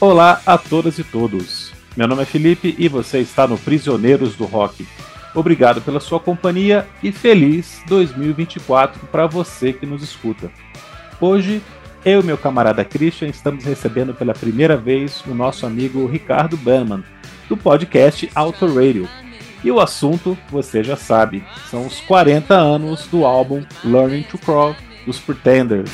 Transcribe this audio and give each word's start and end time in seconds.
Olá 0.00 0.40
a 0.44 0.58
todas 0.58 0.98
e 0.98 1.04
todos. 1.04 1.72
Meu 1.96 2.08
nome 2.08 2.22
é 2.22 2.26
Felipe 2.26 2.74
e 2.78 2.88
você 2.88 3.20
está 3.20 3.46
no 3.46 3.56
Prisioneiros 3.56 4.34
do 4.34 4.44
Rock. 4.44 4.86
Obrigado 5.34 5.80
pela 5.80 6.00
sua 6.00 6.18
companhia 6.18 6.86
e 7.02 7.12
feliz 7.12 7.80
2024 7.86 9.06
para 9.06 9.26
você 9.26 9.72
que 9.72 9.86
nos 9.86 10.02
escuta. 10.02 10.50
Hoje, 11.20 11.62
eu 12.04 12.20
e 12.20 12.24
meu 12.24 12.36
camarada 12.36 12.84
Christian 12.84 13.28
estamos 13.28 13.64
recebendo 13.64 14.12
pela 14.12 14.34
primeira 14.34 14.76
vez 14.76 15.22
o 15.26 15.34
nosso 15.34 15.64
amigo 15.64 16.06
Ricardo 16.06 16.56
Bannerman, 16.56 17.04
do 17.48 17.56
podcast 17.56 18.28
Auto 18.34 18.66
Radio. 18.66 19.08
E 19.62 19.70
o 19.70 19.80
assunto, 19.80 20.36
você 20.50 20.82
já 20.82 20.96
sabe, 20.96 21.42
são 21.70 21.86
os 21.86 22.00
40 22.00 22.54
anos 22.54 23.06
do 23.06 23.24
álbum 23.24 23.64
Learning 23.82 24.22
to 24.24 24.38
Crawl 24.38 24.76
dos 25.06 25.18
Pretenders. 25.18 25.90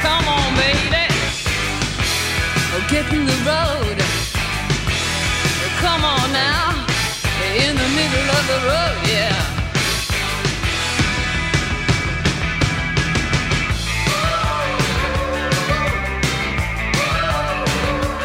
Come 0.00 0.28
on, 0.28 0.54
baby, 0.54 1.06
oh, 2.70 2.82
the 3.26 3.38
road. 3.44 3.98
Come 5.80 6.04
on 6.04 6.32
now, 6.32 6.86
in 7.58 7.74
the 7.74 7.88
middle 7.98 8.30
of 8.30 8.44
the 8.46 8.58
road, 8.68 9.08
yeah. 9.10 9.42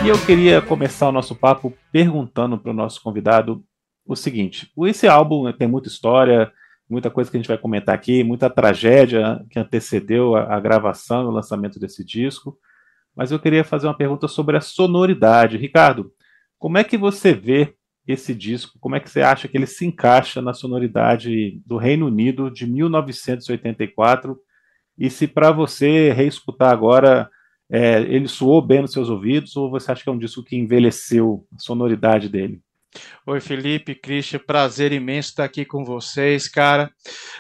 E 0.06 0.10
eu 0.10 0.18
queria 0.26 0.62
começar 0.62 1.10
o 1.10 1.12
nosso 1.12 1.36
papo 1.36 1.74
perguntando 1.92 2.58
para 2.58 2.70
o 2.72 2.74
nosso 2.74 3.02
convidado 3.02 3.64
o 4.06 4.16
seguinte: 4.16 4.72
esse 4.86 5.08
álbum 5.08 5.52
tem 5.52 5.68
muita 5.68 5.88
história, 5.88 6.52
muita 6.90 7.10
coisa 7.10 7.30
que 7.30 7.38
a 7.38 7.40
gente 7.40 7.48
vai 7.48 7.58
comentar 7.58 7.94
aqui, 7.94 8.24
muita 8.24 8.50
tragédia 8.50 9.44
que 9.50 9.60
antecedeu 9.60 10.36
a, 10.36 10.56
a 10.56 10.60
gravação 10.60 11.24
e 11.24 11.28
o 11.28 11.32
lançamento 11.32 11.80
desse 11.80 12.04
disco. 12.04 12.58
Mas 13.16 13.32
eu 13.32 13.40
queria 13.40 13.64
fazer 13.64 13.88
uma 13.88 13.98
pergunta 13.98 14.28
sobre 14.28 14.58
a 14.58 14.62
sonoridade. 14.62 15.58
Ricardo, 15.58 16.12
como 16.58 16.78
é 16.78 16.84
que 16.84 16.98
você 16.98 17.34
vê 17.34 17.76
esse 18.08 18.34
disco? 18.34 18.78
Como 18.80 18.96
é 18.96 19.00
que 19.00 19.10
você 19.10 19.22
acha 19.22 19.48
que 19.48 19.58
ele 19.58 19.68
se 19.68 19.86
encaixa 19.86 20.42
na 20.42 20.54
sonoridade 20.54 21.62
do 21.66 21.78
Reino 21.78 22.08
Unido 22.08 22.50
de 22.50 22.66
1984? 22.66 24.38
E 24.98 25.10
se 25.10 25.28
para 25.28 25.52
você 25.52 26.12
reescutar 26.14 26.72
agora, 26.72 27.30
é, 27.70 28.02
ele 28.02 28.28
soou 28.28 28.62
bem 28.62 28.82
nos 28.82 28.92
seus 28.92 29.10
ouvidos, 29.10 29.56
ou 29.56 29.70
você 29.70 29.92
acha 29.92 30.04
que 30.04 30.10
é 30.10 30.12
um 30.12 30.18
disco 30.18 30.44
que 30.44 30.56
envelheceu 30.56 31.46
a 31.54 31.60
sonoridade 31.60 32.30
dele? 32.30 32.62
Oi, 33.26 33.42
Felipe, 33.42 33.96
Christian, 33.96 34.40
prazer 34.40 34.92
imenso 34.92 35.30
estar 35.30 35.44
aqui 35.44 35.66
com 35.66 35.84
vocês, 35.84 36.48
cara. 36.48 36.92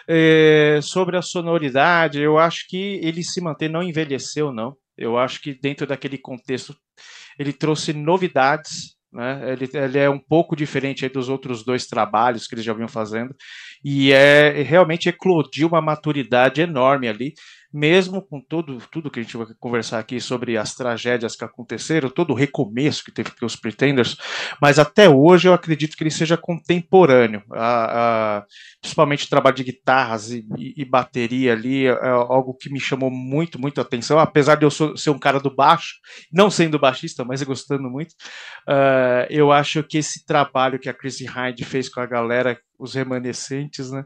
É, 0.08 0.80
sobre 0.81 1.17
a 1.17 1.22
sonoridade, 1.22 2.20
eu 2.20 2.38
acho 2.38 2.67
que 2.67 3.00
ele 3.02 3.23
se 3.23 3.39
mantém, 3.42 3.70
não 3.70 3.81
envelheceu, 3.81 4.52
não. 4.52 4.76
Eu 4.98 5.17
acho 5.17 5.42
que 5.42 5.54
dentro 5.54 5.88
daquele 5.88 6.17
contexto 6.17 6.76
ele 7.39 7.54
trouxe 7.54 7.94
novidades, 7.94 8.98
né? 9.12 9.54
Ele, 9.54 9.70
ele 9.73 9.98
é 9.98 10.09
um 10.09 10.20
pouco 10.20 10.56
diferente 10.56 11.08
dos 11.08 11.30
outros 11.30 11.64
dois 11.64 11.88
trabalhos 11.88 12.45
que 12.45 12.56
eles 12.56 12.66
já 12.66 12.73
vinham 12.73 12.89
fazendo 12.89 13.34
e 13.84 14.11
é 14.11 14.61
realmente 14.64 15.08
eclodiu 15.08 15.70
uma 15.70 15.82
maturidade 15.82 16.61
enorme 16.61 17.08
ali 17.08 17.34
mesmo 17.78 18.23
com 18.23 18.42
todo, 18.42 18.80
tudo 18.92 19.11
que 19.11 19.20
a 19.20 19.23
gente 19.23 19.38
vai 19.38 19.45
conversar 19.59 20.00
aqui 20.00 20.20
sobre 20.20 20.58
as 20.58 20.73
tragédias 20.73 21.36
que 21.36 21.45
aconteceram, 21.45 22.09
todo 22.09 22.31
o 22.31 22.36
recomeço 22.36 23.03
que 23.03 23.11
teve 23.11 23.30
com 23.31 23.45
os 23.45 23.56
Pretenders, 23.56 24.17
mas 24.59 24.80
até 24.80 25.08
hoje 25.08 25.47
eu 25.47 25.53
acredito 25.53 25.95
que 25.95 26.03
ele 26.03 26.09
seja 26.09 26.36
contemporâneo, 26.36 27.43
a, 27.54 28.37
a, 28.39 28.45
principalmente 28.82 29.26
o 29.26 29.30
trabalho 29.30 29.55
de 29.55 29.64
guitarras 29.64 30.32
e, 30.32 30.43
e, 30.58 30.82
e, 30.82 30.86
bateria 30.86 31.54
ali, 31.54 31.86
é, 31.86 31.92
é 31.92 32.10
algo 32.10 32.55
que 32.55 32.71
me 32.71 32.80
chamou 32.80 33.11
muito, 33.11 33.61
muito 33.61 33.80
a 33.80 33.83
atenção, 33.83 34.17
apesar 34.17 34.55
de 34.55 34.66
eu 34.66 34.71
ser 34.71 35.11
um 35.11 35.20
cara 35.20 35.39
do 35.39 35.54
baixo, 35.54 35.98
não 36.33 36.49
sendo 36.49 36.80
baixista, 36.80 37.23
mas 37.23 37.43
gostando 37.43 37.89
muito, 37.89 38.14
uh, 38.67 39.27
eu 39.30 39.52
acho 39.52 39.83
que 39.83 39.99
esse 39.99 40.26
trabalho 40.26 40.80
que 40.80 40.89
a 40.89 40.93
Chrissy 40.93 41.26
Hyde 41.26 41.64
fez 41.64 41.89
com 41.89 41.99
a 41.99 42.08
galera 42.08 42.58
os 42.80 42.93
remanescentes, 42.93 43.92
né? 43.92 44.05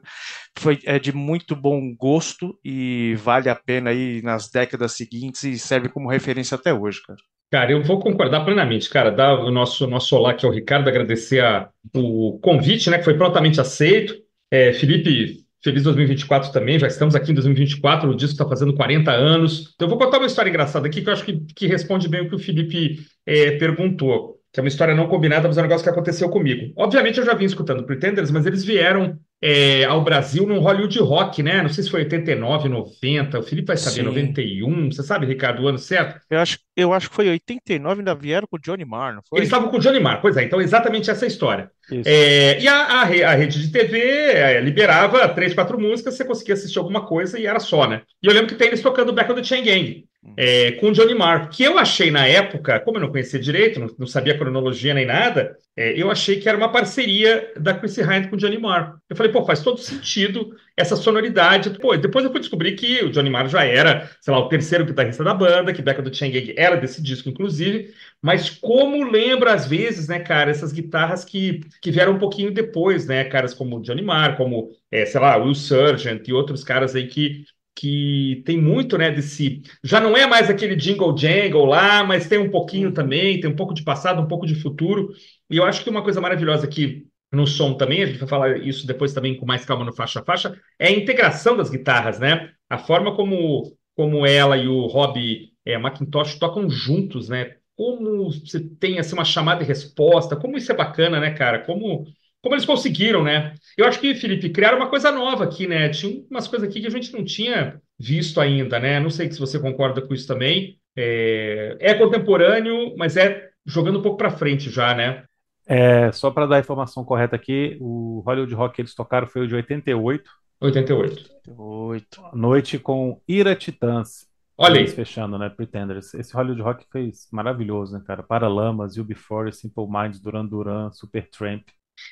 Foi 0.58 0.80
é 0.86 0.98
de 1.00 1.14
muito 1.14 1.56
bom 1.56 1.94
gosto 1.96 2.58
e 2.64 3.16
vale 3.16 3.50
a 3.50 3.56
pena 3.56 3.90
aí 3.90 4.22
nas 4.22 4.50
décadas 4.50 4.94
seguintes 4.94 5.44
e 5.44 5.58
serve 5.58 5.90
como 5.90 6.10
referência 6.10 6.56
até 6.56 6.74
hoje, 6.74 7.02
cara. 7.06 7.20
Cara, 7.52 7.72
eu 7.74 7.84
vou 7.84 8.00
concordar 8.00 8.46
plenamente, 8.46 8.90
cara. 8.90 9.12
Dar 9.12 9.34
o 9.34 9.52
nosso, 9.52 9.86
nosso 9.86 10.16
olá 10.16 10.32
aqui 10.32 10.46
ao 10.46 10.52
Ricardo, 10.54 10.88
agradecer 10.88 11.44
a, 11.44 11.70
o 11.94 12.40
convite, 12.42 12.90
né, 12.90 12.98
que 12.98 13.04
foi 13.04 13.18
prontamente 13.18 13.60
aceito. 13.60 14.16
É, 14.50 14.72
Felipe, 14.72 15.46
feliz 15.62 15.84
2024 15.84 16.52
também, 16.52 16.80
já 16.80 16.88
estamos 16.88 17.14
aqui 17.14 17.32
em 17.32 17.36
2024, 17.36 18.10
o 18.10 18.16
disco 18.16 18.34
está 18.34 18.48
fazendo 18.48 18.74
40 18.74 19.12
anos. 19.12 19.74
Então, 19.76 19.86
eu 19.86 19.90
vou 19.90 20.00
contar 20.00 20.18
uma 20.18 20.28
história 20.28 20.50
engraçada 20.50 20.88
aqui 20.88 21.02
que 21.02 21.10
eu 21.10 21.14
acho 21.14 21.26
que, 21.26 21.40
que 21.54 21.68
responde 21.68 22.08
bem 22.08 22.22
o 22.22 22.30
que 22.30 22.36
o 22.36 22.40
Felipe 22.40 23.00
é, 23.26 23.52
perguntou 23.58 24.41
que 24.52 24.60
é 24.60 24.64
uma 24.64 24.68
história 24.68 24.94
não 24.94 25.08
combinada, 25.08 25.48
mas 25.48 25.58
é 25.58 25.62
um 25.62 25.64
negócio 25.64 25.84
que 25.84 25.90
aconteceu 25.90 26.30
comigo. 26.30 26.74
Obviamente 26.76 27.20
eu 27.20 27.26
já 27.26 27.34
vim 27.34 27.46
escutando 27.46 27.86
Pretenders, 27.86 28.32
mas 28.32 28.46
eles 28.46 28.64
vieram 28.64 29.20
é, 29.42 29.86
ao 29.86 30.04
Brasil 30.04 30.46
num 30.46 30.60
Hollywood 30.60 31.00
Rock, 31.00 31.42
né? 31.42 31.62
Não 31.62 31.70
sei 31.70 31.84
se 31.84 31.90
foi 31.90 32.02
89, 32.02 32.70
90, 32.70 33.40
o 33.40 33.44
Felipe 33.44 33.68
vai 33.68 33.78
saber, 33.78 34.02
Sim. 34.02 34.04
91, 34.04 34.92
você 34.92 35.02
sabe, 35.02 35.26
Ricardo, 35.26 35.64
o 35.64 35.68
ano 35.68 35.80
certo? 35.80 36.22
Eu 36.30 36.40
acho, 36.40 36.60
eu 36.78 36.94
acho 36.94 37.10
que 37.10 37.16
foi 37.16 37.28
89, 37.30 38.02
ainda 38.02 38.14
vieram 38.14 38.48
com 38.48 38.58
o 38.58 38.60
Johnny 38.60 38.86
Marr, 38.86 39.16
não 39.16 39.22
foi? 39.28 39.40
Eles 39.40 39.48
estavam 39.48 39.70
com 39.70 39.78
o 39.78 39.80
Johnny 39.80 40.00
Marr, 40.00 40.22
pois 40.22 40.38
é, 40.38 40.44
então 40.44 40.62
exatamente 40.62 41.10
essa 41.10 41.26
história. 41.26 41.72
É, 42.06 42.62
e 42.62 42.68
a, 42.68 42.76
a, 42.76 43.02
a, 43.02 43.36
rede 43.36 43.62
de 43.62 43.72
TV 43.72 44.00
é, 44.00 44.62
liberava 44.62 45.28
três, 45.30 45.54
quatro 45.54 45.80
músicas, 45.80 46.16
você 46.16 46.24
conseguia 46.24 46.54
assistir 46.54 46.78
alguma 46.78 47.06
coisa 47.06 47.40
e 47.40 47.46
era 47.46 47.60
só, 47.60 47.88
né? 47.88 48.04
E 48.22 48.28
eu 48.28 48.34
lembro 48.34 48.48
que 48.48 48.56
tem 48.56 48.68
eles 48.68 48.82
tocando 48.82 49.12
Back 49.12 49.32
of 49.32 49.42
the 49.42 49.46
Chain 49.46 49.64
Gang 49.64 50.06
é, 50.38 50.74
com 50.74 50.90
o 50.90 50.92
Johnny 50.92 51.16
Marr, 51.16 51.50
que 51.50 51.64
eu 51.64 51.78
achei 51.78 52.12
na 52.12 52.28
época, 52.28 52.80
como 52.82 52.98
eu 52.98 53.02
não 53.02 53.10
conhecia 53.12 53.40
direito, 53.40 53.80
não, 53.80 53.90
não 53.98 54.08
sabia 54.08 54.38
cronologia 54.38 54.94
nem 54.94 55.06
nada, 55.06 55.58
é, 55.76 56.00
eu 56.00 56.12
achei 56.12 56.40
que 56.40 56.48
era 56.48 56.58
uma 56.58 56.72
parceria 56.72 57.52
da 57.58 57.74
Chrissy 57.74 58.02
Hynde 58.02 58.28
com 58.28 58.36
o 58.36 58.40
Johnny 58.40 58.58
Marr. 58.58 58.98
Eu 59.10 59.16
falei, 59.16 59.31
pô, 59.32 59.46
faz 59.46 59.62
todo 59.64 59.80
sentido 59.80 60.56
essa 60.76 60.96
sonoridade. 60.96 61.70
Pô, 61.80 61.96
depois 61.98 62.26
eu 62.26 62.32
fui 62.32 62.40
descobrir 62.40 62.76
que 62.76 63.04
o 63.04 63.12
Johnny 63.12 63.30
Marr 63.30 63.48
já 63.50 63.64
era, 63.64 64.10
sei 64.20 64.34
lá, 64.34 64.40
o 64.40 64.50
terceiro 64.50 64.86
guitarrista 64.86 65.24
da 65.24 65.34
banda, 65.34 65.74
que 65.74 65.82
Becca 65.82 66.02
do 66.02 66.14
Changeg 66.14 66.54
era 66.58 66.76
desse 66.78 67.02
disco, 67.02 67.30
inclusive, 67.30 67.94
mas 68.22 68.50
como 68.50 69.04
lembra 69.10 69.54
às 69.54 69.68
vezes, 69.68 70.08
né, 70.08 70.20
cara, 70.20 70.52
essas 70.52 70.72
guitarras 70.72 71.26
que, 71.26 71.62
que 71.82 71.92
vieram 71.92 72.14
um 72.14 72.20
pouquinho 72.20 72.54
depois, 72.54 73.08
né, 73.08 73.24
caras 73.26 73.54
como 73.54 73.78
o 73.78 73.82
Johnny 73.82 74.02
Marr, 74.02 74.38
como, 74.38 74.70
é, 74.92 75.06
sei 75.06 75.20
lá, 75.20 75.38
Will 75.38 75.56
Sargent 75.56 76.28
e 76.28 76.34
outros 76.34 76.64
caras 76.64 76.96
aí 76.96 77.08
que 77.08 77.46
que 77.74 78.44
tem 78.46 78.62
muito, 78.62 78.98
né, 78.98 79.10
desse... 79.10 79.64
Já 79.84 80.00
não 80.00 80.16
é 80.16 80.28
mais 80.28 80.50
aquele 80.50 80.76
jingle 80.76 81.18
jangle 81.18 81.66
lá, 81.66 82.04
mas 82.04 82.28
tem 82.28 82.38
um 82.38 82.52
pouquinho 82.52 82.92
também, 82.94 83.40
tem 83.40 83.50
um 83.50 83.56
pouco 83.56 83.74
de 83.74 83.84
passado, 83.84 84.22
um 84.22 84.28
pouco 84.28 84.46
de 84.46 84.56
futuro. 84.56 85.14
E 85.50 85.58
eu 85.58 85.64
acho 85.64 85.84
que 85.84 85.90
uma 85.90 86.04
coisa 86.04 86.22
maravilhosa 86.22 86.66
aqui 86.66 87.08
no 87.32 87.48
som 87.48 87.74
também, 87.76 88.04
a 88.04 88.06
gente 88.06 88.20
vai 88.20 88.28
falar 88.28 88.58
isso 88.58 88.86
depois 88.86 89.14
também 89.14 89.38
com 89.38 89.46
mais 89.46 89.64
calma 89.66 89.86
no 89.86 89.94
faixa 89.94 90.20
a 90.20 90.24
faixa, 90.24 90.60
é 90.78 90.88
a 90.88 90.92
integração 90.92 91.56
das 91.56 91.70
guitarras, 91.70 92.20
né? 92.20 92.52
A 92.70 92.78
forma 92.78 93.16
como, 93.16 93.76
como 93.96 94.26
ela 94.26 94.58
e 94.58 94.68
o 94.68 94.88
Rob 94.88 95.20
é, 95.66 95.78
Macintosh 95.78 96.38
tocam 96.40 96.70
juntos, 96.70 97.30
né? 97.30 97.56
Como 97.76 98.32
você 98.32 98.60
tem 98.60 99.00
assim, 99.00 99.14
uma 99.14 99.26
chamada 99.26 99.64
e 99.64 99.66
resposta, 99.68 100.36
como 100.36 100.58
isso 100.58 100.72
é 100.72 100.76
bacana, 100.76 101.20
né, 101.20 101.32
cara? 101.32 101.60
Como 101.60 102.06
como 102.42 102.56
eles 102.56 102.66
conseguiram, 102.66 103.24
né? 103.24 103.54
Eu 103.78 103.86
acho 103.86 104.00
que, 104.00 104.16
Felipe, 104.16 104.50
criaram 104.50 104.78
uma 104.78 104.90
coisa 104.90 105.12
nova 105.12 105.44
aqui, 105.44 105.68
né? 105.68 105.90
Tinha 105.90 106.24
umas 106.30 106.48
coisas 106.48 106.68
aqui 106.68 106.82
que 106.82 106.88
a 106.88 106.90
gente 106.90 107.14
não 107.14 107.24
tinha 107.24 107.80
visto 108.00 108.42
ainda, 108.42 108.80
né? 108.80 109.00
Não 109.00 109.12
sei 109.12 109.32
se 109.32 109.40
você 109.40 109.60
concorda 109.60 110.02
com 110.02 110.14
isso 110.14 110.28
também. 110.28 110.80
É, 110.96 111.78
é 111.80 111.94
contemporâneo, 111.94 112.96
mas 112.98 113.16
é 113.16 113.50
jogando 113.66 114.00
um 114.00 114.02
pouco 114.02 114.18
para 114.18 114.32
frente 114.32 114.70
já, 114.72 114.94
né? 114.96 115.24
É, 115.68 116.12
só 116.12 116.32
para 116.32 116.46
dar 116.46 116.56
a 116.58 116.60
informação 116.60 117.04
correta 117.06 117.36
aqui, 117.36 117.78
o 117.80 118.22
Hollywood 118.26 118.54
Rock 118.54 118.76
que 118.76 118.82
eles 118.82 118.96
tocaram 118.96 119.28
foi 119.28 119.44
o 119.44 119.48
de 119.48 119.56
88. 119.56 120.30
88. 120.60 121.32
88. 121.48 122.38
Noite 122.38 122.80
com 122.80 123.20
Ira 123.28 123.56
Titãs. 123.56 124.28
Olha 124.58 124.80
aí. 124.80 124.88
Fechando, 124.88 125.38
né? 125.40 125.50
Pretenders. 125.50 126.14
Esse 126.14 126.34
Hollywood 126.34 126.62
Rock 126.62 126.86
fez 126.92 127.28
maravilhoso, 127.32 127.94
né, 127.94 128.04
cara? 128.06 128.22
Paralamas, 128.22 128.96
You 128.96 129.04
Before, 129.04 129.52
Simple 129.52 129.88
Minds, 129.88 130.20
Duran 130.20 130.46
Duran, 130.46 130.92
Super 130.92 131.28
Tramp. 131.30 131.64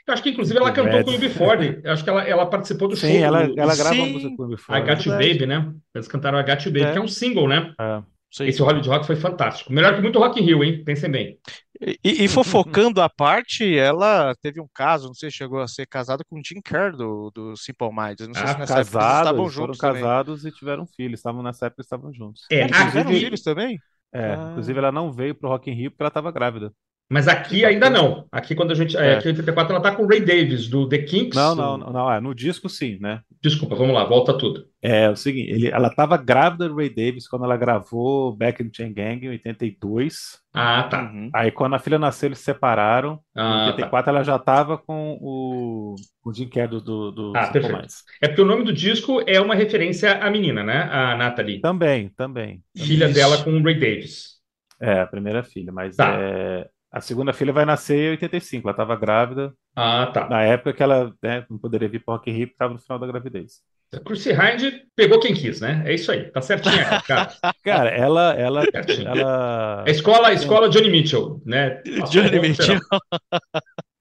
Eu 0.07 0.13
acho 0.13 0.23
que, 0.23 0.29
inclusive, 0.29 0.57
ela 0.57 0.71
cantou 0.71 1.03
com 1.03 1.11
o 1.11 1.17
Before. 1.19 1.81
Eu 1.83 1.91
acho 1.91 2.03
que 2.03 2.09
ela, 2.09 2.23
ela 2.23 2.45
participou 2.45 2.87
do 2.87 2.95
Sim, 2.95 3.13
show. 3.13 3.17
ela, 3.17 3.47
do, 3.47 3.59
ela 3.59 3.75
grava 3.75 3.95
Sim. 3.95 4.13
música 4.13 4.35
com 4.35 4.43
o 4.43 4.47
Before. 4.47 4.79
I 4.79 4.83
Got 4.83 5.07
You 5.07 5.11
Baby, 5.13 5.45
né? 5.45 5.73
Eles 5.93 6.07
cantaram 6.07 6.39
I 6.39 6.43
Got 6.43 6.65
You 6.65 6.73
Baby, 6.73 6.85
é. 6.85 6.91
que 6.91 6.97
é 6.97 7.01
um 7.01 7.07
single, 7.07 7.47
né? 7.47 7.73
É. 7.79 8.01
Esse 8.47 8.61
Hollywood 8.61 8.87
Rock 8.87 9.07
foi 9.07 9.15
fantástico. 9.15 9.73
Melhor 9.73 9.95
que 9.95 10.01
muito 10.01 10.19
Rock 10.19 10.39
in 10.39 10.45
Rio, 10.45 10.63
hein? 10.63 10.83
Pensem 10.83 11.09
bem. 11.09 11.39
E, 11.81 12.25
e 12.25 12.27
fofocando 12.27 13.01
a 13.01 13.09
parte, 13.09 13.77
ela 13.77 14.35
teve 14.41 14.59
um 14.59 14.67
caso, 14.73 15.07
não 15.07 15.13
sei 15.13 15.31
se 15.31 15.37
chegou 15.37 15.61
a 15.61 15.67
ser 15.67 15.87
casada 15.87 16.23
com 16.25 16.37
o 16.37 16.43
Jim 16.43 16.61
Kerr 16.61 16.95
do, 16.95 17.31
do 17.31 17.55
Simple 17.55 17.89
Minds. 17.89 18.27
Não 18.27 18.33
sei 18.33 18.43
ah, 18.43 18.47
se 18.47 18.59
nessa 18.59 18.75
casados, 18.75 18.95
época 18.95 19.17
estavam 19.17 19.49
juntos. 19.49 19.77
Foram 19.77 19.93
casados 19.93 20.39
também. 20.39 20.51
e 20.51 20.55
tiveram 20.57 20.85
filhos. 20.85 21.19
Estavam 21.19 21.41
nessa 21.41 21.67
época 21.67 21.81
estavam 21.81 22.13
juntos. 22.13 22.41
É, 22.51 22.67
tiveram 22.67 23.11
filhos 23.11 23.41
também? 23.41 23.79
É, 24.11 24.33
ah. 24.33 24.49
inclusive 24.49 24.77
ela 24.77 24.91
não 24.91 25.11
veio 25.11 25.35
pro 25.35 25.49
Rock 25.49 25.69
in 25.69 25.73
Rio 25.73 25.91
porque 25.91 26.03
ela 26.03 26.09
estava 26.09 26.31
grávida. 26.31 26.73
Mas 27.09 27.27
aqui 27.27 27.65
ainda 27.65 27.89
não. 27.89 28.27
Aqui, 28.31 28.53
quando 28.53 28.71
a 28.71 28.75
gente. 28.75 28.95
É. 28.95 29.15
Aqui 29.15 29.27
em 29.27 29.31
84, 29.31 29.73
ela 29.73 29.81
tá 29.81 29.95
com 29.95 30.03
o 30.03 30.07
Ray 30.07 30.19
Davis, 30.19 30.67
do 30.67 30.87
The 30.87 30.99
Kinks. 30.99 31.35
Não, 31.35 31.55
não, 31.55 31.75
não, 31.75 31.91
não. 31.91 32.11
É, 32.11 32.21
no 32.21 32.35
disco, 32.35 32.69
sim, 32.69 32.99
né? 33.01 33.21
Desculpa, 33.41 33.75
vamos 33.75 33.95
lá, 33.95 34.03
volta 34.03 34.37
tudo. 34.37 34.65
É, 34.81 35.05
é 35.05 35.09
o 35.09 35.15
seguinte, 35.15 35.49
ele, 35.49 35.67
ela 35.69 35.87
estava 35.87 36.17
grávida 36.17 36.69
do 36.69 36.75
Ray 36.75 36.89
Davis 36.89 37.27
quando 37.27 37.45
ela 37.45 37.57
gravou 37.57 38.35
Back 38.35 38.61
in 38.61 38.69
Chain 38.71 38.93
Gang 38.93 39.25
em 39.25 39.29
82. 39.29 40.39
Ah, 40.53 40.83
tá. 40.83 41.11
Uhum. 41.11 41.31
Aí 41.33 41.49
quando 41.51 41.75
a 41.75 41.79
filha 41.79 41.97
nasceu, 41.97 42.27
eles 42.27 42.37
se 42.37 42.45
separaram. 42.45 43.19
Ah, 43.35 43.65
em 43.65 43.71
84 43.71 44.05
tá. 44.05 44.11
ela 44.11 44.23
já 44.23 44.35
estava 44.35 44.77
com 44.77 45.17
o, 45.19 45.95
o 46.23 46.33
Jim 46.33 46.47
Carrey 46.47 46.79
do, 46.81 47.11
do 47.11 47.33
ah, 47.35 47.47
perfeito. 47.47 47.87
É 48.21 48.27
porque 48.27 48.41
o 48.41 48.45
nome 48.45 48.63
do 48.63 48.73
disco 48.73 49.23
é 49.25 49.41
uma 49.41 49.55
referência 49.55 50.19
à 50.19 50.29
menina, 50.29 50.63
né? 50.63 50.83
A 50.91 51.15
Natalie. 51.15 51.59
Também, 51.59 52.09
também. 52.09 52.61
Filha 52.77 53.05
Isso. 53.05 53.15
dela 53.15 53.43
com 53.43 53.51
o 53.51 53.63
Ray 53.63 53.79
Davis. 53.79 54.37
É, 54.81 55.01
a 55.01 55.07
primeira 55.07 55.43
filha, 55.43 55.71
mas 55.71 55.95
tá. 55.95 56.13
é, 56.13 56.67
a 56.91 57.01
segunda 57.01 57.33
filha 57.33 57.53
vai 57.53 57.65
nascer 57.65 57.97
em 57.97 58.11
85, 58.11 58.67
ela 58.67 58.71
estava 58.71 58.95
grávida. 58.95 59.53
Ah, 59.75 60.07
tá. 60.07 60.27
Na 60.27 60.41
época 60.41 60.73
que 60.73 60.83
ela 60.83 61.13
né, 61.21 61.45
não 61.49 61.57
poderia 61.57 61.87
vir 61.87 62.03
para 62.03 62.13
o 62.13 62.17
Rock 62.17 62.29
in 62.29 62.33
Rio, 62.33 62.47
estava 62.47 62.73
no 62.73 62.79
final 62.79 62.97
da 62.97 63.07
gravidez. 63.07 63.61
A 63.93 63.99
Cruci 63.99 64.29
Hind 64.31 64.83
pegou 64.95 65.19
quem 65.19 65.33
quis, 65.33 65.61
né? 65.61 65.81
É 65.85 65.93
isso 65.93 66.11
aí, 66.11 66.29
tá 66.31 66.41
certinha, 66.41 66.85
cara. 67.07 67.31
cara, 67.63 67.89
ela, 67.89 68.33
ela, 68.33 68.63
ela... 69.05 69.83
A 69.83 69.89
escola, 69.89 70.27
a 70.27 70.33
escola 70.33 70.69
Johnny 70.69 70.89
Mitchell, 70.89 71.41
né? 71.45 71.81
Johnny 72.11 72.39
Mitchell. 72.39 72.79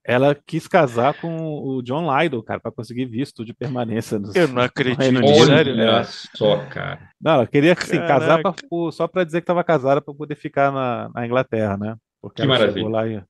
ela 0.08 0.35
quis 0.35 0.67
casar 0.67 1.12
com 1.20 1.37
o 1.37 1.82
John 1.82 2.11
Lydon, 2.11 2.43
cara, 2.43 2.58
para 2.58 2.73
conseguir 2.73 3.05
visto 3.05 3.44
de 3.44 3.52
permanência. 3.52 4.19
Nos, 4.19 4.35
Eu 4.35 4.49
não 4.49 4.62
acredito. 4.62 5.02
Olha 5.02 5.46
sério, 5.46 5.76
né? 5.76 6.02
só, 6.35 6.64
cara. 6.67 7.11
Não, 7.20 7.32
ela 7.32 7.46
queria 7.46 7.75
assim, 7.75 7.99
casar 7.99 8.40
pra, 8.40 8.55
só 8.90 9.06
para 9.06 9.25
dizer 9.25 9.40
que 9.40 9.44
estava 9.44 9.62
casada 9.62 10.00
para 10.00 10.14
poder 10.14 10.35
ficar 10.35 10.73
na, 10.73 11.11
na, 11.14 11.26
Inglaterra, 11.26 11.76
né? 11.76 11.94
Porque 12.20 12.43
que 12.43 12.49
ela 12.49 12.55
maravilha. 12.55 12.73
chegou 12.73 12.88
lá 12.88 13.09
em, 13.09 13.23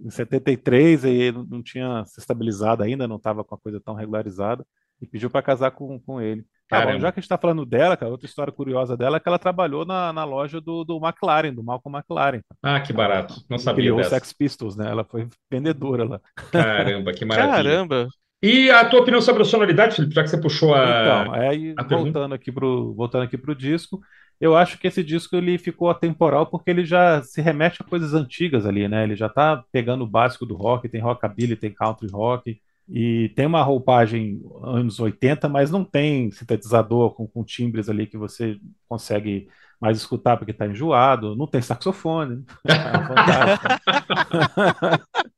em 0.00 0.10
73 0.10 1.04
e 1.04 1.32
não 1.32 1.62
tinha 1.62 2.04
se 2.04 2.20
estabilizado 2.20 2.82
ainda, 2.82 3.08
não 3.08 3.16
estava 3.16 3.44
com 3.44 3.54
a 3.54 3.58
coisa 3.58 3.80
tão 3.80 3.94
regularizada 3.94 4.64
e 5.00 5.06
pediu 5.06 5.30
para 5.30 5.42
casar 5.42 5.70
com, 5.70 5.98
com 6.00 6.20
ele. 6.20 6.44
Tá 6.68 6.82
bom, 6.82 6.98
já 7.00 7.10
que 7.10 7.18
a 7.18 7.20
gente 7.20 7.24
está 7.24 7.38
falando 7.38 7.64
dela, 7.64 7.96
cara, 7.96 8.10
outra 8.10 8.26
história 8.26 8.52
curiosa 8.52 8.94
dela 8.94 9.16
é 9.16 9.20
que 9.20 9.28
ela 9.28 9.38
trabalhou 9.38 9.86
na, 9.86 10.12
na 10.12 10.24
loja 10.24 10.60
do, 10.60 10.84
do 10.84 10.98
McLaren, 10.98 11.54
do 11.54 11.64
Malcolm 11.64 11.96
McLaren. 11.96 12.42
Ah, 12.62 12.78
que 12.78 12.92
barato. 12.92 13.42
Não 13.48 13.58
sabia 13.58 13.84
criou 13.84 13.96
dessa. 13.96 14.10
Sex 14.10 14.34
Pistols, 14.34 14.76
né? 14.76 14.90
Ela 14.90 15.02
foi 15.02 15.26
vendedora 15.50 16.04
lá. 16.04 16.20
Caramba, 16.52 17.12
que 17.12 17.24
maravilha. 17.24 17.56
Caramba. 17.56 18.08
E 18.42 18.70
a 18.70 18.84
tua 18.88 19.00
opinião 19.00 19.20
sobre 19.20 19.42
a 19.42 19.44
sonoridade, 19.46 19.96
Felipe, 19.96 20.14
já 20.14 20.22
que 20.22 20.28
você 20.28 20.40
puxou 20.40 20.74
a. 20.74 20.84
Então, 20.84 21.32
aí, 21.32 21.74
a 21.76 21.82
voltando, 21.82 22.34
aqui 22.34 22.52
pro, 22.52 22.94
voltando 22.94 23.24
aqui 23.24 23.38
pro 23.38 23.54
disco, 23.54 23.98
eu 24.40 24.56
acho 24.56 24.78
que 24.78 24.86
esse 24.86 25.02
disco 25.02 25.36
ele 25.36 25.58
ficou 25.58 25.90
atemporal 25.90 26.46
porque 26.46 26.70
ele 26.70 26.84
já 26.84 27.22
se 27.22 27.40
remete 27.40 27.82
a 27.82 27.84
coisas 27.84 28.14
antigas 28.14 28.66
ali, 28.66 28.88
né? 28.88 29.04
Ele 29.04 29.16
já 29.16 29.28
tá 29.28 29.64
pegando 29.72 30.04
o 30.04 30.06
básico 30.06 30.46
do 30.46 30.56
rock, 30.56 30.88
tem 30.88 31.00
rockabilly, 31.00 31.56
tem 31.56 31.72
country 31.72 32.08
rock, 32.10 32.60
e 32.88 33.30
tem 33.36 33.46
uma 33.46 33.62
roupagem 33.62 34.40
anos 34.62 34.98
80, 34.98 35.48
mas 35.48 35.70
não 35.70 35.84
tem 35.84 36.30
sintetizador 36.30 37.14
com, 37.14 37.26
com 37.26 37.44
timbres 37.44 37.88
ali 37.88 38.06
que 38.06 38.16
você 38.16 38.58
consegue 38.88 39.48
mais 39.80 39.98
escutar 39.98 40.36
porque 40.36 40.52
está 40.52 40.66
enjoado, 40.66 41.36
não 41.36 41.46
tem 41.46 41.60
saxofone. 41.60 42.44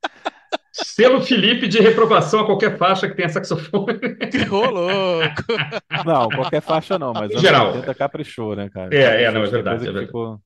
Selo 0.72 1.20
Felipe 1.20 1.66
de 1.66 1.80
reprovação 1.80 2.40
a 2.40 2.46
qualquer 2.46 2.78
faixa 2.78 3.08
que 3.08 3.16
tenha 3.16 3.28
saxofone. 3.28 3.98
Ô, 4.50 4.70
louco! 4.70 5.44
Não, 6.06 6.28
qualquer 6.28 6.62
faixa 6.62 6.98
não, 6.98 7.12
mas 7.12 7.32
em 7.32 7.38
geral. 7.38 7.74
80 7.74 7.94
caprichou, 7.94 8.54
né, 8.54 8.68
cara? 8.68 8.94
É, 8.94 9.24
é, 9.24 9.30
não, 9.30 9.42
é 9.42 9.48
verdade. 9.48 9.82
É 9.82 9.84
verdade. 9.84 10.06
Ficou 10.06 10.40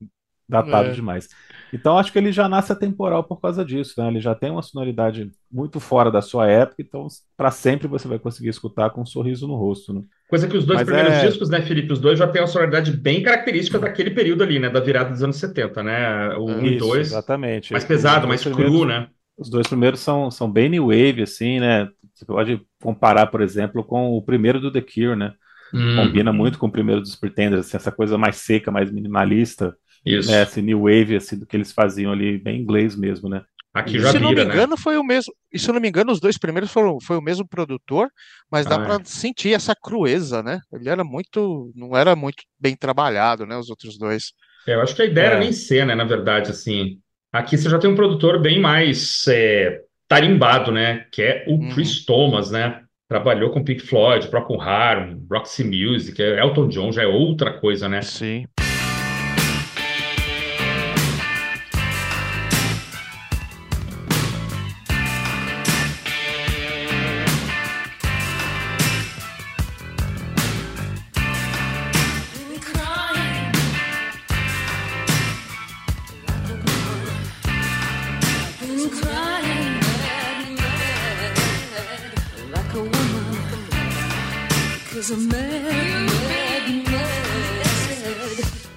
datado 0.48 0.90
é. 0.90 0.92
demais. 0.92 1.28
Então 1.72 1.98
acho 1.98 2.12
que 2.12 2.18
ele 2.18 2.30
já 2.30 2.48
nasce 2.48 2.70
atemporal 2.70 3.24
por 3.24 3.40
causa 3.40 3.64
disso, 3.64 3.94
né? 3.98 4.08
Ele 4.08 4.20
já 4.20 4.34
tem 4.34 4.50
uma 4.50 4.62
sonoridade 4.62 5.30
muito 5.50 5.80
fora 5.80 6.10
da 6.10 6.22
sua 6.22 6.48
época, 6.48 6.80
então 6.80 7.06
para 7.36 7.50
sempre 7.50 7.88
você 7.88 8.06
vai 8.06 8.18
conseguir 8.18 8.50
escutar 8.50 8.90
com 8.90 9.00
um 9.00 9.06
sorriso 9.06 9.48
no 9.48 9.56
rosto, 9.56 9.92
né? 9.92 10.02
Coisa 10.28 10.46
que 10.46 10.56
os 10.56 10.64
dois 10.64 10.80
Mas 10.80 10.86
primeiros 10.86 11.14
é... 11.14 11.26
discos, 11.26 11.48
né, 11.50 11.62
Felipe? 11.62 11.92
Os 11.92 11.98
dois 11.98 12.18
já 12.18 12.28
têm 12.28 12.42
uma 12.42 12.46
sonoridade 12.46 12.92
bem 12.92 13.22
característica 13.22 13.78
daquele 13.78 14.10
período 14.10 14.42
ali, 14.42 14.58
né? 14.58 14.68
Da 14.68 14.80
virada 14.80 15.10
dos 15.10 15.22
anos 15.22 15.36
70, 15.36 15.82
né? 15.82 16.36
O 16.36 16.44
1 16.44 16.58
um 16.58 16.66
e 16.66 16.76
2. 16.76 17.08
Exatamente. 17.08 17.72
Mais 17.72 17.84
pesado, 17.84 18.28
mais 18.28 18.44
cru, 18.44 18.84
né? 18.84 19.08
Os 19.36 19.50
dois 19.50 19.66
primeiros 19.66 20.00
são, 20.00 20.30
são 20.30 20.50
bem 20.50 20.68
new 20.68 20.86
wave, 20.86 21.22
assim, 21.22 21.60
né? 21.60 21.88
Você 22.14 22.24
pode 22.24 22.60
comparar, 22.80 23.26
por 23.26 23.40
exemplo, 23.40 23.82
com 23.82 24.12
o 24.12 24.22
primeiro 24.22 24.60
do 24.60 24.70
The 24.70 24.80
Cure, 24.80 25.16
né? 25.16 25.32
Hum. 25.72 25.96
Combina 25.96 26.32
muito 26.32 26.58
com 26.58 26.66
o 26.66 26.72
primeiro 26.72 27.00
dos 27.00 27.16
Pretenders, 27.16 27.66
assim, 27.66 27.76
essa 27.76 27.90
coisa 27.90 28.16
mais 28.16 28.36
seca, 28.36 28.70
mais 28.70 28.90
minimalista. 28.90 29.76
Isso. 30.04 30.30
Né, 30.30 30.42
esse 30.42 30.60
new 30.60 30.82
wave 30.82 31.16
assim, 31.16 31.38
do 31.38 31.46
que 31.46 31.56
eles 31.56 31.72
faziam 31.72 32.12
ali, 32.12 32.36
bem 32.38 32.60
inglês 32.60 32.94
mesmo, 32.94 33.28
né? 33.28 33.42
Aqui 33.72 33.98
já 33.98 34.12
se 34.12 34.18
vira, 34.18 34.24
não 34.24 34.30
me 34.30 34.36
né? 34.36 34.44
engano, 34.44 34.76
né? 34.76 34.76
foi 34.76 34.96
o 34.96 35.02
mesmo. 35.02 35.34
E 35.52 35.58
se 35.58 35.72
não 35.72 35.80
me 35.80 35.88
engano, 35.88 36.12
os 36.12 36.20
dois 36.20 36.38
primeiros 36.38 36.70
foram 36.70 37.00
foi 37.00 37.16
o 37.16 37.22
mesmo 37.22 37.48
produtor, 37.48 38.08
mas 38.48 38.66
dá 38.66 38.76
ah, 38.76 38.84
para 38.84 38.94
é. 39.02 39.04
sentir 39.04 39.52
essa 39.52 39.74
crueza, 39.74 40.44
né? 40.44 40.60
Ele 40.72 40.88
era 40.88 41.02
muito, 41.02 41.72
não 41.74 41.96
era 41.96 42.14
muito 42.14 42.44
bem 42.56 42.76
trabalhado, 42.76 43.44
né? 43.44 43.56
Os 43.56 43.68
outros 43.70 43.98
dois. 43.98 44.32
É, 44.64 44.74
eu 44.74 44.80
acho 44.80 44.94
que 44.94 45.02
a 45.02 45.06
ideia 45.06 45.24
é. 45.24 45.30
era 45.30 45.40
nem 45.40 45.52
ser, 45.52 45.84
né? 45.84 45.94
Na 45.96 46.04
verdade, 46.04 46.52
assim. 46.52 47.00
Aqui 47.34 47.58
você 47.58 47.68
já 47.68 47.80
tem 47.80 47.90
um 47.90 47.96
produtor 47.96 48.40
bem 48.40 48.60
mais 48.60 49.26
é, 49.26 49.80
tarimbado, 50.06 50.70
né? 50.70 51.04
Que 51.10 51.20
é 51.20 51.44
o 51.48 51.54
uhum. 51.54 51.68
Chris 51.70 52.06
Thomas, 52.06 52.52
né? 52.52 52.82
Trabalhou 53.08 53.50
com 53.50 53.64
Pink 53.64 53.82
Floyd, 53.82 54.28
Procol 54.28 54.60
Harum, 54.60 55.26
Roxy 55.28 55.64
Music, 55.64 56.22
Elton 56.22 56.68
John 56.68 56.92
já 56.92 57.02
é 57.02 57.08
outra 57.08 57.52
coisa, 57.54 57.88
né? 57.88 58.02
Sim. 58.02 58.46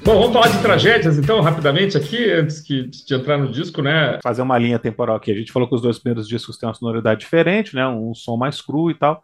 Bom, 0.07 0.19
vamos 0.19 0.31
falar 0.31 0.48
de 0.48 0.62
tragédias, 0.62 1.18
então, 1.18 1.42
rapidamente 1.42 1.97
aqui, 1.97 2.31
antes 2.31 2.61
que, 2.61 2.83
de 2.83 3.14
entrar 3.14 3.37
no 3.37 3.52
disco, 3.52 3.81
né? 3.81 4.18
Fazer 4.23 4.42
uma 4.42 4.57
linha 4.57 4.80
temporal 4.80 5.18
aqui. 5.18 5.30
A 5.33 5.35
gente 5.35 5.52
falou 5.52 5.68
que 5.68 5.76
os 5.76 5.81
dois 5.81 5.99
primeiros 5.99 6.30
discos 6.30 6.57
têm 6.57 6.66
uma 6.66 6.73
sonoridade 6.73 7.19
diferente, 7.19 7.76
né? 7.76 7.85
Um 7.85 8.16
som 8.16 8.37
mais 8.37 8.61
cru 8.61 8.90
e 8.90 8.94
tal. 8.94 9.21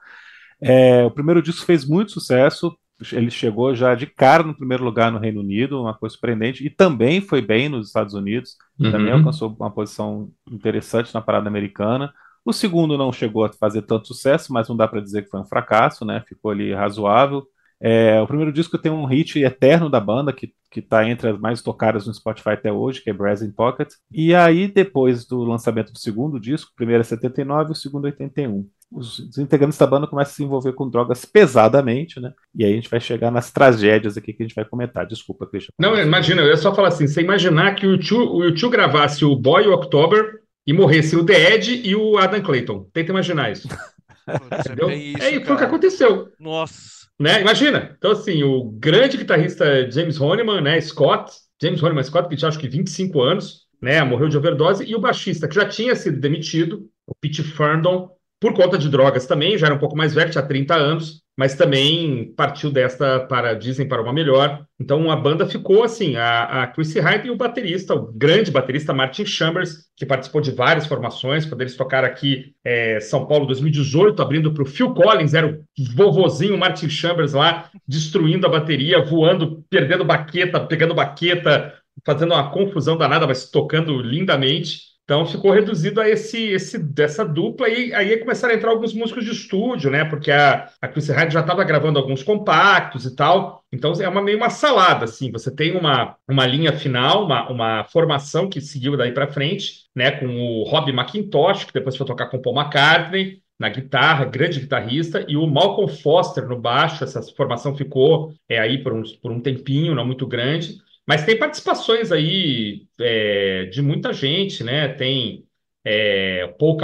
É, 0.61 1.05
o 1.05 1.09
primeiro 1.09 1.41
disco 1.41 1.65
fez 1.65 1.87
muito 1.87 2.11
sucesso, 2.11 2.77
ele 3.13 3.31
chegou 3.31 3.73
já 3.73 3.95
de 3.95 4.05
cara 4.05 4.43
no 4.43 4.53
primeiro 4.53 4.83
lugar 4.83 5.09
no 5.09 5.19
Reino 5.19 5.39
Unido, 5.39 5.79
uma 5.79 5.93
coisa 5.93 6.15
surpreendente, 6.15 6.65
e 6.65 6.69
também 6.69 7.21
foi 7.21 7.41
bem 7.41 7.69
nos 7.69 7.87
Estados 7.87 8.13
Unidos, 8.13 8.57
uhum. 8.77 8.91
também 8.91 9.13
alcançou 9.13 9.55
uma 9.57 9.71
posição 9.71 10.31
interessante 10.51 11.13
na 11.13 11.21
parada 11.21 11.47
americana. 11.47 12.13
O 12.43 12.51
segundo 12.51 12.97
não 12.97 13.13
chegou 13.13 13.45
a 13.45 13.53
fazer 13.53 13.83
tanto 13.83 14.09
sucesso, 14.09 14.51
mas 14.51 14.67
não 14.67 14.75
dá 14.75 14.85
para 14.85 14.99
dizer 14.99 15.21
que 15.21 15.29
foi 15.29 15.39
um 15.39 15.45
fracasso, 15.45 16.03
né? 16.03 16.21
Ficou 16.27 16.51
ali 16.51 16.73
razoável. 16.73 17.47
É, 17.83 18.21
o 18.21 18.27
primeiro 18.27 18.53
disco 18.53 18.77
tem 18.77 18.89
um 18.89 19.03
hit 19.03 19.37
eterno 19.39 19.89
da 19.89 19.99
banda, 19.99 20.31
que, 20.31 20.53
que 20.71 20.81
tá 20.81 21.05
entre 21.07 21.31
as 21.31 21.37
mais 21.37 21.61
tocadas 21.61 22.07
no 22.07 22.13
Spotify 22.13 22.51
até 22.51 22.71
hoje, 22.71 23.01
que 23.01 23.09
é 23.09 23.13
Brass 23.13 23.41
in 23.41 23.51
Pocket. 23.51 23.89
E 24.09 24.33
aí, 24.33 24.69
depois 24.69 25.25
do 25.25 25.43
lançamento 25.43 25.91
do 25.91 25.99
segundo 25.99 26.39
disco, 26.39 26.71
o 26.71 26.75
primeiro 26.75 27.01
é 27.01 27.03
79 27.03 27.69
e 27.69 27.71
o 27.73 27.75
segundo 27.75 28.07
é 28.07 28.11
81. 28.11 28.65
Os, 28.89 29.19
os 29.19 29.37
integrantes 29.37 29.77
da 29.77 29.85
banda 29.85 30.07
começam 30.07 30.31
a 30.31 30.35
se 30.35 30.43
envolver 30.43 30.71
com 30.71 30.89
drogas 30.89 31.25
pesadamente, 31.25 32.21
né? 32.21 32.31
E 32.55 32.63
aí 32.63 32.71
a 32.71 32.75
gente 32.75 32.89
vai 32.89 33.01
chegar 33.01 33.31
nas 33.31 33.51
tragédias 33.51 34.15
aqui 34.15 34.31
que 34.31 34.43
a 34.43 34.47
gente 34.47 34.55
vai 34.55 34.63
comentar. 34.63 35.05
Desculpa, 35.05 35.45
Christian. 35.45 35.71
Não, 35.77 35.99
imagina, 35.99 36.41
eu 36.41 36.47
ia 36.47 36.57
só 36.57 36.73
falar 36.73 36.87
assim, 36.87 37.05
você 37.05 37.19
imaginar 37.19 37.75
que 37.75 37.85
o 37.85 37.95
YouTube 37.95 38.71
gravasse 38.71 39.25
o 39.25 39.35
Boy 39.35 39.67
October 39.67 40.39
e 40.65 40.71
morresse 40.71 41.17
o 41.17 41.25
The 41.25 41.55
Ed 41.55 41.81
e 41.83 41.95
o 41.95 42.17
Adam 42.17 42.41
Clayton. 42.41 42.87
Tenta 42.93 43.11
imaginar 43.11 43.51
isso. 43.51 43.67
Entendeu? 44.59 44.89
Isso, 44.89 45.21
é, 45.21 45.43
foi 45.43 45.55
o 45.55 45.57
que 45.57 45.65
aconteceu. 45.65 46.29
Nossa. 46.39 47.02
Né? 47.23 47.39
Imagina. 47.39 47.95
Então, 47.97 48.11
assim, 48.11 48.43
o 48.43 48.65
grande 48.65 49.15
guitarrista 49.15 49.89
James 49.89 50.19
Honeyman, 50.19 50.59
né? 50.59 50.81
Scott, 50.81 51.31
James 51.61 51.81
Honeyman 51.81 52.03
Scott, 52.03 52.27
que 52.27 52.35
tinha 52.35 52.49
acho 52.49 52.59
que 52.59 52.67
25 52.67 53.21
anos, 53.21 53.61
né? 53.81 54.03
Morreu 54.03 54.27
de 54.27 54.37
overdose, 54.37 54.83
e 54.83 54.93
o 54.93 54.99
baixista, 54.99 55.47
que 55.47 55.55
já 55.55 55.65
tinha 55.65 55.95
sido 55.95 56.19
demitido, 56.19 56.85
o 57.07 57.15
Pete 57.15 57.41
Ferndon, 57.41 58.09
por 58.41 58.53
conta 58.53 58.77
de 58.77 58.89
drogas 58.89 59.25
também, 59.25 59.57
já 59.57 59.67
era 59.67 59.75
um 59.75 59.79
pouco 59.79 59.95
mais 59.95 60.13
velho, 60.13 60.31
tinha 60.31 60.45
30 60.45 60.75
anos, 60.75 61.22
mas 61.37 61.55
também 61.55 62.31
partiu 62.35 62.71
desta 62.71 63.19
para, 63.21 63.53
dizem, 63.53 63.87
para 63.87 64.01
uma 64.01 64.13
melhor. 64.13 64.65
Então 64.79 65.09
a 65.09 65.15
banda 65.15 65.47
ficou 65.47 65.83
assim, 65.83 66.15
a, 66.15 66.63
a 66.63 66.67
Chrissy 66.67 66.99
Hyde 66.99 67.27
e 67.27 67.31
o 67.31 67.35
baterista, 67.35 67.95
o 67.95 68.11
grande 68.13 68.51
baterista 68.51 68.93
Martin 68.93 69.25
Chambers, 69.25 69.87
que 69.97 70.05
participou 70.05 70.41
de 70.41 70.51
várias 70.51 70.85
formações, 70.85 71.45
quando 71.45 71.61
eles 71.61 71.75
tocaram 71.75 72.07
aqui 72.07 72.53
é, 72.63 72.99
São 72.99 73.25
Paulo 73.25 73.47
2018, 73.47 74.21
abrindo 74.21 74.53
para 74.53 74.63
o 74.63 74.65
Phil 74.65 74.93
Collins, 74.93 75.33
era 75.33 75.47
o 75.47 75.63
vovozinho 75.95 76.57
Martin 76.57 76.89
Chambers 76.89 77.33
lá, 77.33 77.69
destruindo 77.87 78.45
a 78.45 78.49
bateria, 78.49 79.03
voando, 79.03 79.63
perdendo 79.69 80.05
baqueta, 80.05 80.59
pegando 80.59 80.93
baqueta, 80.93 81.73
fazendo 82.05 82.33
uma 82.33 82.51
confusão 82.51 82.97
danada, 82.97 83.25
mas 83.25 83.49
tocando 83.49 84.01
lindamente. 84.01 84.92
Então 85.03 85.25
ficou 85.25 85.51
reduzido 85.51 85.99
a 85.99 86.09
esse, 86.09 86.37
esse 86.47 86.77
dessa 86.77 87.25
dupla 87.25 87.67
e 87.67 87.93
aí 87.93 88.17
começaram 88.17 88.53
a 88.53 88.57
entrar 88.57 88.71
alguns 88.71 88.93
músicos 88.93 89.25
de 89.25 89.31
estúdio, 89.31 89.91
né? 89.91 90.05
Porque 90.05 90.31
a, 90.31 90.69
a 90.81 90.87
Chris 90.87 91.09
Hyde 91.09 91.33
já 91.33 91.41
estava 91.41 91.63
gravando 91.65 91.99
alguns 91.99 92.23
compactos 92.23 93.05
e 93.05 93.13
tal. 93.13 93.63
Então 93.71 93.91
é 93.99 94.07
uma 94.07 94.21
meio 94.21 94.37
uma 94.37 94.49
salada, 94.49 95.03
assim. 95.03 95.29
Você 95.31 95.53
tem 95.53 95.75
uma, 95.75 96.15
uma 96.27 96.45
linha 96.45 96.71
final, 96.71 97.25
uma, 97.25 97.49
uma 97.49 97.83
formação 97.85 98.47
que 98.47 98.61
seguiu 98.61 98.95
daí 98.95 99.11
para 99.11 99.27
frente, 99.27 99.89
né? 99.93 100.11
Com 100.11 100.27
o 100.27 100.63
Rob 100.63 100.89
McIntosh, 100.89 101.65
que 101.65 101.73
depois 101.73 101.97
foi 101.97 102.07
tocar 102.07 102.27
com 102.27 102.41
Paul 102.41 102.55
McCartney 102.55 103.41
na 103.59 103.69
guitarra, 103.69 104.25
grande 104.25 104.59
guitarrista, 104.59 105.25
e 105.27 105.37
o 105.37 105.45
Malcolm 105.45 105.87
Foster 105.87 106.47
no 106.47 106.59
baixo. 106.59 107.03
Essa 107.03 107.21
formação 107.35 107.75
ficou 107.75 108.33
é, 108.47 108.57
aí 108.57 108.81
por 108.81 108.93
um, 108.93 109.03
por 109.21 109.31
um 109.31 109.41
tempinho, 109.41 109.95
não 109.95 110.05
muito 110.05 110.25
grande. 110.25 110.77
Mas 111.07 111.25
tem 111.25 111.37
participações 111.37 112.11
aí 112.11 112.87
é, 112.99 113.65
de 113.65 113.81
muita 113.81 114.13
gente, 114.13 114.63
né? 114.63 114.87
Tem 114.87 115.45
é, 115.85 116.47
Paul 116.57 116.77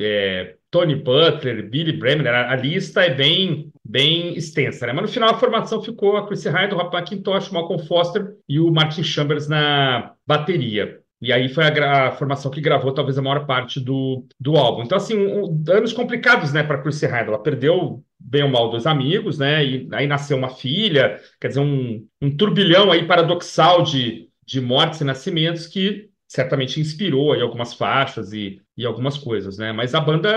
é, 0.00 0.54
Tony 0.70 0.96
Butler, 0.96 1.68
Billy 1.68 1.92
Bremner, 1.92 2.34
a, 2.34 2.52
a, 2.52 2.56
lista 2.56 3.02
é 3.02 3.14
bem, 3.14 3.70
bem 3.84 4.34
extensa, 4.34 4.86
né? 4.86 4.92
Mas 4.94 5.02
no 5.02 5.08
final 5.08 5.30
a 5.30 5.38
formação 5.38 5.82
ficou 5.82 6.16
a 6.16 6.26
Chrissy 6.26 6.48
Hyde, 6.48 6.74
o 6.74 6.78
Rob 6.78 6.96
McIntosh, 6.96 7.50
o 7.50 7.54
Malcolm 7.54 7.86
Foster 7.86 8.34
e 8.48 8.58
o 8.58 8.72
Martin 8.72 9.02
Chambers 9.02 9.46
na 9.46 10.14
bateria. 10.26 11.02
E 11.20 11.32
aí 11.32 11.48
foi 11.50 11.64
a, 11.64 12.08
a, 12.08 12.12
formação 12.12 12.50
que 12.50 12.60
gravou 12.60 12.92
talvez 12.92 13.18
a 13.18 13.22
maior 13.22 13.46
parte 13.46 13.78
do, 13.78 14.26
do 14.40 14.56
álbum. 14.56 14.82
Então, 14.82 14.96
assim, 14.96 15.16
um, 15.16 15.62
anos 15.68 15.92
complicados, 15.92 16.52
né, 16.52 16.62
para 16.62 16.82
Chrissy 16.82 17.06
Hyde. 17.06 17.28
Ela 17.28 17.42
perdeu 17.42 18.02
bem 18.24 18.42
ou 18.42 18.48
mal 18.48 18.70
dois 18.70 18.86
amigos, 18.86 19.38
né? 19.38 19.64
E 19.64 19.88
aí 19.92 20.06
nasceu 20.06 20.36
uma 20.36 20.48
filha, 20.50 21.20
quer 21.40 21.48
dizer, 21.48 21.60
um, 21.60 22.06
um 22.20 22.36
turbilhão 22.36 22.90
aí 22.90 23.06
paradoxal 23.06 23.82
de, 23.82 24.28
de 24.46 24.60
mortes 24.60 25.00
e 25.00 25.04
nascimentos 25.04 25.66
que 25.66 26.10
certamente 26.26 26.80
inspirou 26.80 27.32
aí 27.32 27.42
algumas 27.42 27.74
faixas 27.74 28.32
e, 28.32 28.60
e 28.76 28.86
algumas 28.86 29.18
coisas, 29.18 29.58
né? 29.58 29.72
Mas 29.72 29.94
a 29.94 30.00
banda 30.00 30.30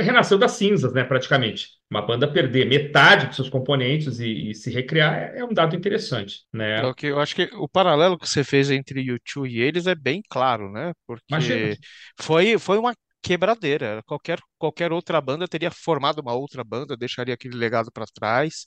renasceu 0.00 0.38
das 0.38 0.52
cinzas, 0.52 0.92
né, 0.92 1.02
praticamente. 1.02 1.68
Uma 1.90 2.02
banda 2.02 2.30
perder 2.30 2.66
metade 2.66 3.26
dos 3.26 3.36
seus 3.36 3.48
componentes 3.48 4.20
e, 4.20 4.50
e 4.50 4.54
se 4.54 4.70
recriar 4.70 5.14
é, 5.14 5.38
é, 5.38 5.44
um 5.44 5.52
dado 5.52 5.74
interessante, 5.74 6.42
né? 6.52 6.86
É 6.86 6.94
que 6.94 7.06
eu 7.06 7.18
acho 7.18 7.34
que 7.34 7.50
o 7.54 7.68
paralelo 7.68 8.18
que 8.18 8.28
você 8.28 8.44
fez 8.44 8.70
entre 8.70 9.04
U2 9.04 9.50
e 9.50 9.60
eles 9.60 9.86
é 9.86 9.94
bem 9.94 10.22
claro, 10.28 10.70
né? 10.70 10.92
Porque 11.06 11.78
foi, 12.20 12.58
foi 12.58 12.78
uma 12.78 12.94
quebradeira. 13.22 14.02
Qualquer, 14.06 14.38
qualquer 14.58 14.92
outra 14.92 15.20
banda 15.20 15.48
teria 15.48 15.70
formado 15.70 16.20
uma 16.20 16.34
outra 16.34 16.64
banda, 16.64 16.96
deixaria 16.96 17.34
aquele 17.34 17.56
legado 17.56 17.90
para 17.92 18.06
trás 18.06 18.66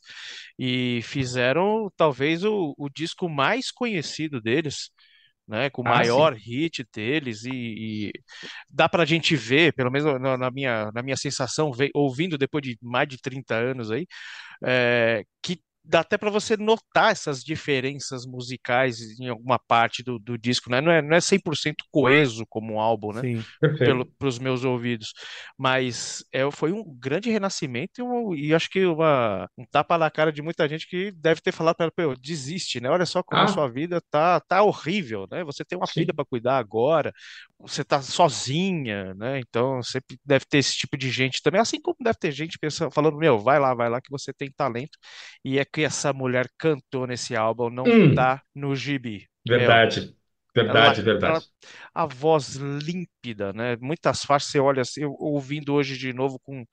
e 0.58 1.02
fizeram 1.04 1.92
talvez 1.96 2.44
o, 2.44 2.74
o 2.78 2.90
disco 2.90 3.30
mais 3.30 3.72
conhecido 3.72 4.42
deles, 4.42 4.92
né, 5.48 5.70
com 5.70 5.82
o 5.82 5.88
ah, 5.88 5.92
maior 5.92 6.36
sim. 6.36 6.42
hit 6.42 6.86
deles 6.94 7.44
e, 7.46 7.52
e 7.52 8.12
dá 8.70 8.88
para 8.88 9.04
a 9.04 9.06
gente 9.06 9.36
ver, 9.36 9.74
pelo 9.74 9.92
menos 9.92 10.20
na, 10.22 10.38
na, 10.38 10.52
minha, 10.52 10.92
na 10.94 11.02
minha 11.04 11.18
sensação, 11.18 11.72
ouvindo 11.94 12.38
depois 12.38 12.62
de 12.64 12.78
mais 12.82 13.08
de 13.08 13.18
30 13.20 13.56
anos 13.56 13.92
aí, 13.92 14.08
é, 14.64 15.24
que 15.42 15.62
dá 15.84 16.02
até 16.02 16.18
para 16.18 16.30
você 16.30 16.56
notar 16.56 17.12
essas 17.12 17.44
diferenças 17.44 18.26
musicais 18.26 19.00
em 19.20 19.28
alguma 19.28 19.58
parte 19.58 20.04
do, 20.04 20.20
do 20.20 20.38
disco, 20.38 20.70
né? 20.70 20.80
Não 20.80 20.92
é, 20.92 21.02
não 21.02 21.16
é 21.16 21.20
100% 21.20 21.76
coeso 21.92 22.46
como 22.48 22.74
um 22.74 22.80
álbum, 22.80 23.12
né? 23.14 23.22
Sim, 23.22 23.44
para 24.18 24.28
os 24.28 24.38
meus 24.38 24.64
ouvidos. 24.64 25.14
Mas 25.58 26.24
é, 26.32 26.50
foi 26.52 26.72
um 26.72 26.84
grande 26.84 27.32
renascimento 27.32 28.00
e, 28.00 28.02
um, 28.04 28.36
e 28.36 28.54
acho 28.54 28.70
que 28.70 28.86
uma, 28.86 29.50
um 29.58 29.66
tapa 29.66 29.98
na 29.98 30.12
cara 30.12 30.32
de 30.32 30.42
muita 30.42 30.68
gente 30.68 30.88
que 30.88 31.12
deve 31.12 31.42
ter 31.42 31.52
falado 31.52 31.78
para 31.78 31.92
ela, 31.98 32.16
desiste, 32.16 32.80
né? 32.80 32.90
Olha 32.90 33.06
só 33.06 33.24
como 33.24 33.42
ah. 33.42 33.46
a 33.46 33.48
sua 33.48 33.68
vida 33.68 34.02
tá, 34.12 34.40
tá 34.40 34.64
horrível, 34.64 35.28
né? 35.32 35.44
Você 35.44 35.66
tem 35.66 35.78
uma 35.78 35.88
Sim. 35.88 36.02
filha 36.02 36.14
para 36.14 36.26
cuidar 36.26 36.58
agora, 36.58 37.12
você 37.60 37.84
tá 37.84 38.02
sozinha, 38.02 39.14
né? 39.16 39.40
Então 39.40 39.82
sempre 39.82 40.20
deve 40.24 40.46
ter 40.46 40.60
esse 40.60 40.76
tipo 40.76 40.96
de 40.96 41.10
gente 41.10 41.42
também, 41.42 41.60
assim 41.60 41.82
como 41.82 41.98
deve 42.00 42.18
ter 42.20 42.32
gente 42.32 42.60
pensando, 42.60 42.92
falando, 42.92 43.18
meu, 43.18 43.40
vai 43.40 43.60
lá, 43.60 43.74
vai 43.74 43.90
lá 43.90 44.00
que 44.00 44.12
você 44.12 44.32
tem 44.32 44.52
talento. 44.52 44.98
E 45.44 45.58
é 45.58 45.66
que 45.72 45.82
essa 45.82 46.14
mulher 46.14 46.48
cantou 46.58 47.08
nesse 47.08 47.36
álbum 47.36 47.70
não 47.70 47.84
hum. 47.84 48.14
tá 48.14 48.42
no 48.54 48.76
gibi. 48.76 49.28
Verdade. 49.48 50.16
Verdade, 50.54 51.00
ela, 51.00 51.06
verdade. 51.06 51.34
Ela, 51.34 51.42
a 51.94 52.06
voz 52.06 52.56
límpida, 52.56 53.54
né? 53.54 53.78
Muitas 53.80 54.24
faixas 54.26 54.52
você 54.52 54.60
olha 54.60 54.82
assim, 54.82 55.04
eu, 55.04 55.16
ouvindo 55.18 55.74
hoje 55.74 55.98
de 55.98 56.12
novo 56.12 56.40
com, 56.44 56.66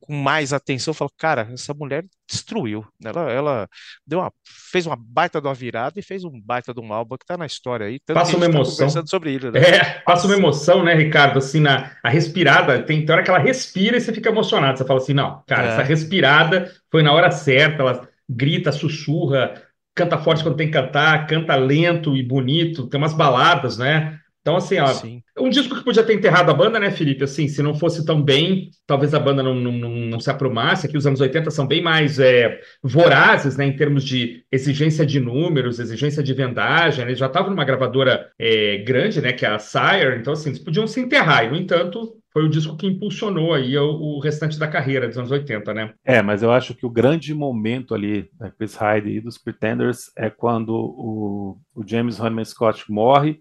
com 0.00 0.12
mais 0.12 0.52
atenção, 0.52 0.90
eu 0.90 0.96
falo, 0.96 1.12
cara, 1.16 1.48
essa 1.52 1.72
mulher 1.72 2.04
destruiu. 2.28 2.84
Ela, 3.04 3.30
ela 3.30 3.68
deu 4.04 4.18
uma, 4.18 4.32
fez 4.44 4.86
uma 4.86 4.96
baita 4.96 5.40
de 5.40 5.46
uma 5.46 5.54
virada 5.54 6.00
e 6.00 6.02
fez 6.02 6.24
um 6.24 6.40
baita 6.40 6.74
de 6.74 6.80
um 6.80 6.92
álbum 6.92 7.16
que 7.16 7.24
tá 7.24 7.36
na 7.36 7.46
história 7.46 7.86
aí. 7.86 8.00
Passa 8.12 8.36
uma 8.36 8.46
tá 8.46 8.52
emoção. 8.52 8.92
Tá 8.92 9.06
sobre 9.06 9.34
ele, 9.34 9.52
né? 9.52 9.60
É, 9.60 9.84
passa 10.00 10.26
uma 10.26 10.36
emoção, 10.36 10.82
né, 10.82 10.92
Ricardo? 10.92 11.38
Assim, 11.38 11.60
na, 11.60 11.92
a 12.02 12.08
respirada, 12.08 12.82
tem, 12.82 13.06
tem 13.06 13.14
hora 13.14 13.22
que 13.22 13.30
ela 13.30 13.38
respira 13.38 13.96
e 13.96 14.00
você 14.00 14.12
fica 14.12 14.30
emocionado. 14.30 14.78
Você 14.78 14.84
fala 14.84 14.98
assim, 14.98 15.14
não, 15.14 15.44
cara, 15.46 15.68
é. 15.68 15.70
essa 15.72 15.82
respirada 15.84 16.72
foi 16.90 17.04
na 17.04 17.12
hora 17.12 17.30
certa, 17.30 17.82
ela 17.82 18.11
grita, 18.28 18.72
sussurra, 18.72 19.54
canta 19.94 20.18
forte 20.18 20.42
quando 20.42 20.56
tem 20.56 20.68
que 20.68 20.72
cantar, 20.72 21.26
canta 21.26 21.54
lento 21.56 22.16
e 22.16 22.22
bonito, 22.22 22.88
tem 22.88 22.98
umas 22.98 23.12
baladas, 23.12 23.78
né? 23.78 24.18
Então, 24.42 24.56
assim, 24.56 24.78
ó, 24.80 24.88
Sim. 24.88 25.22
um 25.38 25.48
disco 25.48 25.76
que 25.76 25.84
podia 25.84 26.02
ter 26.02 26.14
enterrado 26.14 26.50
a 26.50 26.54
banda, 26.54 26.80
né, 26.80 26.90
Felipe? 26.90 27.22
Assim, 27.22 27.46
se 27.46 27.62
não 27.62 27.76
fosse 27.76 28.04
tão 28.04 28.20
bem, 28.20 28.70
talvez 28.84 29.14
a 29.14 29.20
banda 29.20 29.40
não, 29.40 29.54
não, 29.54 29.72
não, 29.72 30.20
se 30.20 30.28
aprumasse. 30.28 30.86
Aqui 30.86 30.96
os 30.96 31.06
anos 31.06 31.20
80 31.20 31.48
são 31.52 31.64
bem 31.64 31.80
mais 31.80 32.18
é, 32.18 32.60
vorazes, 32.82 33.56
né, 33.56 33.64
em 33.64 33.76
termos 33.76 34.02
de 34.02 34.44
exigência 34.50 35.06
de 35.06 35.20
números, 35.20 35.78
exigência 35.78 36.24
de 36.24 36.34
vendagem. 36.34 37.04
Eles 37.04 37.18
já 37.18 37.26
estavam 37.26 37.50
numa 37.50 37.64
gravadora 37.64 38.30
é, 38.36 38.78
grande, 38.78 39.22
né, 39.22 39.32
que 39.32 39.46
é 39.46 39.48
a 39.48 39.60
Sire, 39.60 40.18
então, 40.18 40.32
assim, 40.32 40.50
eles 40.50 40.58
podiam 40.58 40.88
se 40.88 41.00
enterrar. 41.00 41.44
E, 41.44 41.50
no 41.50 41.56
entanto, 41.56 42.16
foi 42.32 42.44
o 42.44 42.48
disco 42.48 42.76
que 42.76 42.86
impulsionou 42.88 43.54
aí 43.54 43.76
o, 43.78 43.90
o, 43.92 44.18
restante 44.18 44.58
da 44.58 44.66
carreira 44.66 45.06
dos 45.06 45.18
anos 45.18 45.30
80, 45.30 45.72
né? 45.72 45.94
É, 46.04 46.20
mas 46.20 46.42
eu 46.42 46.50
acho 46.50 46.74
que 46.74 46.86
o 46.86 46.90
grande 46.90 47.32
momento 47.32 47.94
ali 47.94 48.28
da 48.36 48.50
Chris 48.50 48.74
Hyde 48.74 49.10
e 49.10 49.20
dos 49.20 49.38
Pretenders 49.38 50.10
é 50.16 50.30
quando 50.30 50.70
o, 50.74 51.58
o 51.74 51.86
James 51.86 52.18
Honeyman 52.18 52.44
Scott 52.44 52.90
morre 52.90 53.40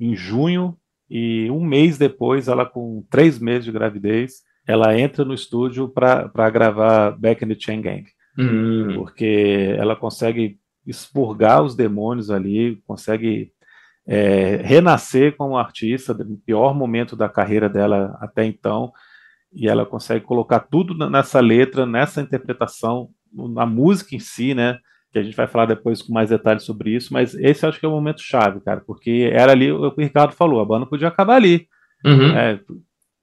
em 0.00 0.16
junho 0.16 0.76
e 1.08 1.50
um 1.50 1.64
mês 1.64 1.98
depois, 1.98 2.48
ela 2.48 2.64
com 2.64 3.04
três 3.10 3.38
meses 3.38 3.64
de 3.64 3.72
gravidez, 3.72 4.42
ela 4.66 4.98
entra 4.98 5.24
no 5.24 5.34
estúdio 5.34 5.88
para 5.88 6.50
gravar 6.50 7.10
Back 7.18 7.44
in 7.44 7.48
the 7.48 7.56
Chain 7.58 7.82
Gang. 7.82 8.04
Hum. 8.38 8.94
Porque 8.94 9.74
ela 9.76 9.94
consegue 9.94 10.58
expurgar 10.86 11.62
os 11.62 11.74
demônios 11.74 12.30
ali, 12.30 12.80
consegue 12.86 13.52
é, 14.06 14.56
renascer 14.56 15.36
como 15.36 15.56
artista, 15.56 16.14
no 16.14 16.38
pior 16.38 16.74
momento 16.74 17.14
da 17.14 17.28
carreira 17.28 17.68
dela 17.68 18.16
até 18.20 18.44
então, 18.44 18.92
e 19.52 19.68
ela 19.68 19.84
consegue 19.84 20.24
colocar 20.24 20.60
tudo 20.60 21.10
nessa 21.10 21.40
letra, 21.40 21.84
nessa 21.84 22.22
interpretação, 22.22 23.10
na 23.32 23.66
música 23.66 24.14
em 24.14 24.20
si, 24.20 24.54
né? 24.54 24.78
Que 25.12 25.18
a 25.18 25.22
gente 25.22 25.36
vai 25.36 25.46
falar 25.46 25.66
depois 25.66 26.02
com 26.02 26.12
mais 26.12 26.30
detalhes 26.30 26.62
sobre 26.62 26.90
isso, 26.90 27.12
mas 27.12 27.34
esse 27.34 27.66
acho 27.66 27.80
que 27.80 27.86
é 27.86 27.88
o 27.88 27.92
momento 27.92 28.22
chave, 28.22 28.60
cara, 28.60 28.80
porque 28.80 29.30
era 29.32 29.52
ali 29.52 29.72
o 29.72 29.90
que 29.90 30.00
o 30.00 30.04
Ricardo 30.04 30.32
falou, 30.32 30.60
a 30.60 30.64
banda 30.64 30.86
podia 30.86 31.08
acabar 31.08 31.36
ali. 31.36 31.66
Uhum. 32.04 32.36
É, 32.36 32.60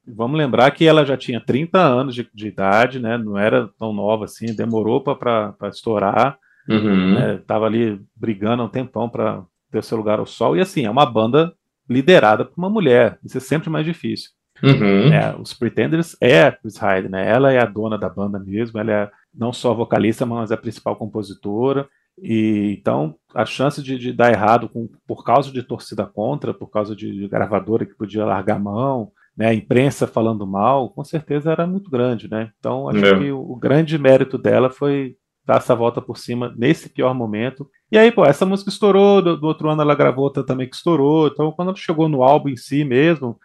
vamos 0.07 0.37
lembrar 0.37 0.71
que 0.71 0.85
ela 0.85 1.05
já 1.05 1.17
tinha 1.17 1.39
30 1.39 1.79
anos 1.79 2.15
de, 2.15 2.27
de, 2.33 2.47
idade, 2.47 2.99
né? 2.99 3.17
Não 3.17 3.37
era 3.37 3.69
tão 3.77 3.93
nova 3.93 4.25
assim, 4.25 4.55
demorou 4.55 5.01
para 5.01 5.55
estourar. 5.69 6.37
Uhum. 6.69 7.13
Né, 7.13 7.39
tava 7.47 7.65
ali 7.65 8.01
brigando 8.15 8.61
um 8.63 8.67
tempão 8.67 9.09
para 9.09 9.41
ter 9.71 9.83
seu 9.83 9.97
lugar 9.97 10.19
ao 10.19 10.25
sol. 10.25 10.55
E 10.55 10.61
assim, 10.61 10.85
é 10.85 10.89
uma 10.89 11.05
banda 11.05 11.53
liderada 11.89 12.43
por 12.45 12.57
uma 12.57 12.69
mulher. 12.69 13.17
Isso 13.23 13.37
é 13.37 13.41
sempre 13.41 13.69
mais 13.69 13.85
difícil. 13.85 14.31
Uhum. 14.61 15.13
É, 15.13 15.35
os 15.39 15.53
Pretenders 15.53 16.17
é 16.19 16.43
a 16.43 16.51
Chris 16.51 16.77
Hyde, 16.77 17.09
né? 17.09 17.29
Ela 17.29 17.53
é 17.53 17.59
a 17.59 17.65
dona 17.65 17.97
da 17.97 18.09
banda 18.09 18.39
mesmo, 18.39 18.79
ela 18.79 18.91
é 18.91 19.11
não 19.37 19.53
só 19.53 19.73
vocalista, 19.73 20.25
mas 20.25 20.51
é 20.51 20.55
a 20.55 20.57
principal 20.57 20.95
compositora. 20.95 21.87
E 22.21 22.75
então 22.79 23.15
a 23.33 23.45
chance 23.45 23.81
de, 23.81 23.97
de 23.97 24.11
dar 24.11 24.31
errado 24.31 24.67
com, 24.67 24.89
por 25.07 25.23
causa 25.23 25.51
de 25.51 25.61
torcida 25.61 26.05
contra, 26.05 26.53
por 26.53 26.67
causa 26.67 26.95
de, 26.95 27.11
de 27.11 27.27
gravadora 27.27 27.85
que 27.85 27.95
podia 27.95 28.25
largar 28.25 28.55
a 28.55 28.59
mão, 28.59 29.11
né, 29.37 29.47
a 29.49 29.53
imprensa 29.53 30.07
falando 30.07 30.47
mal, 30.47 30.89
com 30.89 31.03
certeza 31.03 31.51
era 31.51 31.67
muito 31.67 31.91
grande, 31.91 32.27
né? 32.29 32.51
Então 32.57 32.89
acho 32.89 33.05
é. 33.05 33.19
que 33.19 33.31
o, 33.31 33.51
o 33.51 33.55
grande 33.55 33.97
mérito 33.99 34.35
dela 34.37 34.71
foi 34.71 35.15
dar 35.45 35.57
essa 35.57 35.73
volta 35.73 36.01
por 36.01 36.17
cima 36.17 36.53
nesse 36.57 36.89
pior 36.89 37.13
momento. 37.13 37.69
E 37.89 37.97
aí, 37.97 38.11
pô, 38.11 38.25
essa 38.25 38.45
música 38.45 38.69
estourou, 38.69 39.21
do, 39.21 39.37
do 39.37 39.47
outro 39.47 39.69
ano 39.69 39.81
ela 39.81 39.95
gravou 39.95 40.25
outra 40.25 40.43
também 40.43 40.67
que 40.67 40.75
estourou. 40.75 41.27
Então, 41.27 41.53
quando 41.53 41.75
chegou 41.77 42.09
no 42.09 42.21
álbum 42.21 42.49
em 42.49 42.57
si 42.57 42.83
mesmo, 42.83 43.39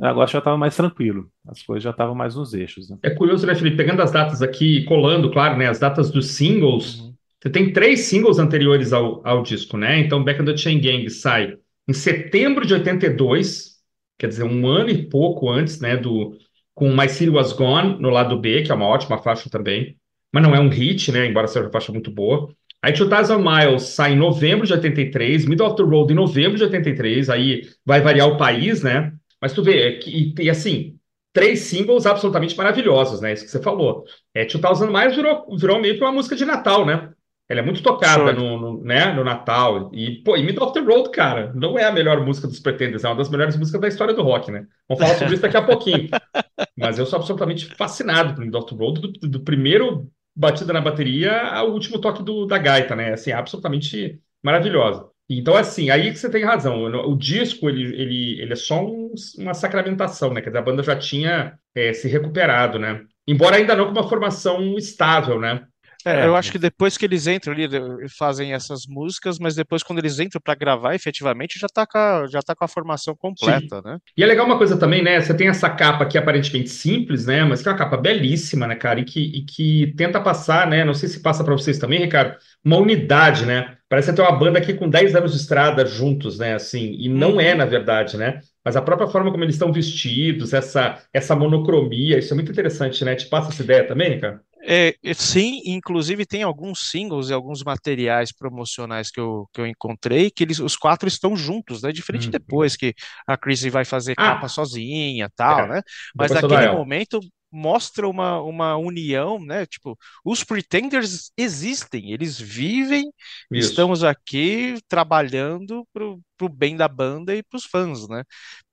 agora 0.00 0.26
já 0.26 0.38
estava 0.38 0.56
mais 0.56 0.76
tranquilo. 0.76 1.30
As 1.46 1.62
coisas 1.62 1.82
já 1.82 1.90
estavam 1.90 2.14
mais 2.14 2.34
nos 2.34 2.54
eixos. 2.54 2.90
Né? 2.90 2.98
É 3.02 3.10
curioso, 3.10 3.46
né, 3.46 3.54
Felipe? 3.54 3.76
Pegando 3.76 4.02
as 4.02 4.12
datas 4.12 4.42
aqui, 4.42 4.84
colando, 4.84 5.30
claro, 5.30 5.56
né, 5.56 5.68
as 5.68 5.78
datas 5.78 6.10
dos 6.10 6.32
singles. 6.32 7.00
Uhum. 7.00 7.14
Você 7.42 7.50
tem 7.50 7.72
três 7.72 8.00
singles 8.00 8.38
anteriores 8.38 8.92
ao, 8.92 9.26
ao 9.26 9.42
disco, 9.42 9.76
né? 9.76 9.98
Então, 10.00 10.24
Back 10.24 10.42
in 10.42 10.44
the 10.44 10.56
Chain 10.56 10.80
Gang 10.80 11.08
sai 11.10 11.56
em 11.88 11.92
setembro 11.92 12.66
de 12.66 12.74
82, 12.74 13.76
quer 14.18 14.28
dizer, 14.28 14.44
um 14.44 14.66
ano 14.66 14.90
e 14.90 15.08
pouco 15.08 15.48
antes, 15.48 15.80
né, 15.80 15.96
do 15.96 16.36
com 16.74 16.94
My 16.94 17.08
City 17.08 17.30
Was 17.30 17.52
Gone 17.52 17.98
no 18.00 18.10
lado 18.10 18.38
B, 18.38 18.62
que 18.62 18.70
é 18.70 18.74
uma 18.74 18.86
ótima 18.86 19.16
faixa 19.18 19.48
também 19.48 19.96
mas 20.36 20.42
não 20.42 20.54
é 20.54 20.60
um 20.60 20.68
hit, 20.68 21.10
né? 21.10 21.26
Embora 21.26 21.46
seja 21.46 21.64
uma 21.64 21.72
faixa 21.72 21.90
muito 21.90 22.10
boa. 22.10 22.50
Aí 22.82 22.92
2000 22.92 23.38
Miles 23.38 23.82
sai 23.84 24.12
em 24.12 24.16
novembro 24.16 24.66
de 24.66 24.72
83, 24.74 25.46
Middle 25.46 25.66
of 25.66 25.76
the 25.76 25.82
Road 25.82 26.12
em 26.12 26.16
novembro 26.16 26.58
de 26.58 26.64
83, 26.64 27.30
aí 27.30 27.62
vai 27.86 28.02
variar 28.02 28.28
o 28.28 28.36
país, 28.36 28.82
né? 28.82 29.14
Mas 29.40 29.52
tu 29.52 29.62
vê, 29.62 29.88
é 29.88 30.00
e, 30.06 30.34
e 30.38 30.50
assim, 30.50 30.98
três 31.32 31.60
singles 31.60 32.06
absolutamente 32.06 32.56
maravilhosos, 32.56 33.20
né? 33.20 33.32
Isso 33.32 33.44
que 33.44 33.50
você 33.50 33.62
falou. 33.62 34.04
É, 34.34 34.44
2000 34.44 34.90
Miles 34.90 35.16
virou, 35.16 35.56
virou 35.56 35.80
meio 35.80 35.96
que 35.96 36.02
uma 36.02 36.12
música 36.12 36.34
de 36.34 36.44
Natal, 36.44 36.86
né? 36.86 37.10
Ela 37.48 37.60
é 37.60 37.62
muito 37.62 37.82
tocada 37.82 38.32
no, 38.32 38.58
no, 38.58 38.82
né, 38.82 39.12
no 39.12 39.22
Natal. 39.22 39.90
E, 39.94 40.22
pô, 40.24 40.36
e 40.36 40.42
Middle 40.42 40.64
of 40.64 40.72
the 40.72 40.80
Road, 40.80 41.10
cara, 41.10 41.52
não 41.54 41.78
é 41.78 41.84
a 41.84 41.92
melhor 41.92 42.24
música 42.24 42.48
dos 42.48 42.58
Pretenders, 42.58 43.04
é 43.04 43.08
uma 43.08 43.16
das 43.16 43.28
melhores 43.28 43.56
músicas 43.56 43.80
da 43.80 43.86
história 43.86 44.14
do 44.14 44.22
rock, 44.22 44.50
né? 44.50 44.66
Vamos 44.88 45.02
falar 45.04 45.16
sobre 45.16 45.34
isso 45.34 45.42
daqui 45.42 45.56
a 45.56 45.62
pouquinho. 45.62 46.08
Mas 46.76 46.98
eu 46.98 47.06
sou 47.06 47.18
absolutamente 47.18 47.66
fascinado 47.76 48.34
por 48.34 48.44
Middle 48.44 48.62
of 48.62 48.74
the 48.74 48.76
Road, 48.76 49.00
do, 49.00 49.12
do 49.28 49.40
primeiro 49.40 50.10
batida 50.34 50.72
na 50.72 50.80
bateria 50.80 51.38
ao 51.50 51.70
último 51.70 52.00
toque 52.00 52.22
do, 52.22 52.46
da 52.46 52.58
gaita, 52.58 52.96
né? 52.96 53.12
Assim, 53.12 53.30
absolutamente 53.30 54.20
maravilhosa. 54.42 55.08
Então, 55.28 55.56
assim, 55.56 55.90
aí 55.90 56.12
que 56.12 56.18
você 56.18 56.30
tem 56.30 56.44
razão. 56.44 56.84
O 56.84 57.16
disco, 57.16 57.68
ele, 57.68 57.82
ele, 58.00 58.40
ele 58.40 58.52
é 58.52 58.56
só 58.56 58.84
um, 58.84 59.12
uma 59.38 59.54
sacramentação, 59.54 60.32
né? 60.32 60.40
Quer 60.40 60.50
dizer, 60.50 60.58
a 60.58 60.62
banda 60.62 60.82
já 60.82 60.96
tinha 60.96 61.58
é, 61.74 61.92
se 61.92 62.08
recuperado, 62.08 62.78
né? 62.78 63.02
Embora 63.26 63.56
ainda 63.56 63.74
não 63.74 63.86
com 63.86 63.90
uma 63.90 64.08
formação 64.08 64.76
estável, 64.78 65.40
né? 65.40 65.66
É, 66.06 66.24
eu 66.24 66.36
acho 66.36 66.52
que 66.52 66.58
depois 66.58 66.96
que 66.96 67.04
eles 67.04 67.26
entram 67.26 67.52
ali, 67.52 67.68
fazem 68.16 68.52
essas 68.52 68.86
músicas, 68.86 69.40
mas 69.40 69.56
depois 69.56 69.82
quando 69.82 69.98
eles 69.98 70.20
entram 70.20 70.40
para 70.40 70.54
gravar, 70.54 70.94
efetivamente 70.94 71.58
já 71.58 71.66
tá 71.66 71.84
com 71.84 71.98
a, 71.98 72.26
já 72.28 72.40
tá 72.40 72.54
com 72.54 72.64
a 72.64 72.68
formação 72.68 73.16
completa, 73.16 73.82
Sim. 73.82 73.82
né? 73.84 73.98
E 74.16 74.22
é 74.22 74.26
legal 74.26 74.46
uma 74.46 74.56
coisa 74.56 74.78
também, 74.78 75.02
né? 75.02 75.20
Você 75.20 75.34
tem 75.34 75.48
essa 75.48 75.68
capa 75.68 76.06
que 76.06 76.16
é 76.16 76.20
aparentemente 76.20 76.68
simples, 76.68 77.26
né? 77.26 77.42
Mas 77.44 77.60
que 77.60 77.68
é 77.68 77.72
uma 77.72 77.78
capa 77.78 77.96
belíssima, 77.96 78.68
né, 78.68 78.76
cara? 78.76 79.00
E 79.00 79.04
que, 79.04 79.20
e 79.20 79.44
que 79.44 79.94
tenta 79.96 80.20
passar, 80.20 80.68
né? 80.68 80.84
Não 80.84 80.94
sei 80.94 81.08
se 81.08 81.20
passa 81.20 81.42
para 81.42 81.54
vocês 81.54 81.76
também, 81.76 81.98
Ricardo, 81.98 82.36
uma 82.64 82.76
unidade, 82.76 83.44
né? 83.44 83.75
Parece 83.88 84.12
ter 84.12 84.22
uma 84.22 84.32
banda 84.32 84.58
aqui 84.58 84.74
com 84.74 84.90
10 84.90 85.14
anos 85.14 85.32
de 85.32 85.38
estrada 85.38 85.86
juntos, 85.86 86.38
né? 86.38 86.54
Assim, 86.54 86.96
e 86.98 87.08
não 87.08 87.40
é, 87.40 87.52
uhum. 87.52 87.58
na 87.58 87.64
verdade, 87.64 88.16
né? 88.16 88.40
Mas 88.64 88.76
a 88.76 88.82
própria 88.82 89.06
forma 89.06 89.30
como 89.30 89.44
eles 89.44 89.54
estão 89.54 89.72
vestidos, 89.72 90.52
essa, 90.52 91.00
essa 91.12 91.36
monocromia, 91.36 92.18
isso 92.18 92.32
é 92.32 92.34
muito 92.34 92.50
interessante, 92.50 93.04
né? 93.04 93.14
Te 93.14 93.26
passa 93.26 93.50
essa 93.50 93.62
ideia 93.62 93.86
também, 93.86 94.18
cara? 94.18 94.40
É, 94.68 94.96
sim, 95.14 95.60
inclusive 95.64 96.26
tem 96.26 96.42
alguns 96.42 96.90
singles 96.90 97.30
e 97.30 97.32
alguns 97.32 97.62
materiais 97.62 98.32
promocionais 98.32 99.12
que 99.12 99.20
eu, 99.20 99.48
que 99.52 99.60
eu 99.60 99.66
encontrei 99.66 100.28
que 100.28 100.42
eles, 100.42 100.58
os 100.58 100.76
quatro 100.76 101.06
estão 101.06 101.36
juntos, 101.36 101.82
né? 101.82 101.92
Diferente 101.92 102.26
hum. 102.26 102.32
depois 102.32 102.74
que 102.74 102.92
a 103.24 103.36
Chrissy 103.36 103.70
vai 103.70 103.84
fazer 103.84 104.14
ah, 104.18 104.32
capa 104.32 104.48
sozinha 104.48 105.30
tal, 105.36 105.60
é. 105.60 105.68
né? 105.68 105.82
Mas 106.16 106.32
naquele 106.32 106.72
momento 106.72 107.20
mostra 107.56 108.06
uma, 108.06 108.40
uma 108.42 108.76
união, 108.76 109.38
né? 109.38 109.64
Tipo, 109.64 109.98
os 110.22 110.44
pretenders 110.44 111.30
existem, 111.36 112.12
eles 112.12 112.38
vivem, 112.38 113.10
Isso. 113.50 113.70
estamos 113.70 114.04
aqui 114.04 114.78
trabalhando 114.86 115.86
pro, 115.90 116.20
pro 116.36 116.50
bem 116.50 116.76
da 116.76 116.86
banda 116.86 117.34
e 117.34 117.42
pros 117.42 117.64
fãs, 117.64 118.06
né? 118.08 118.22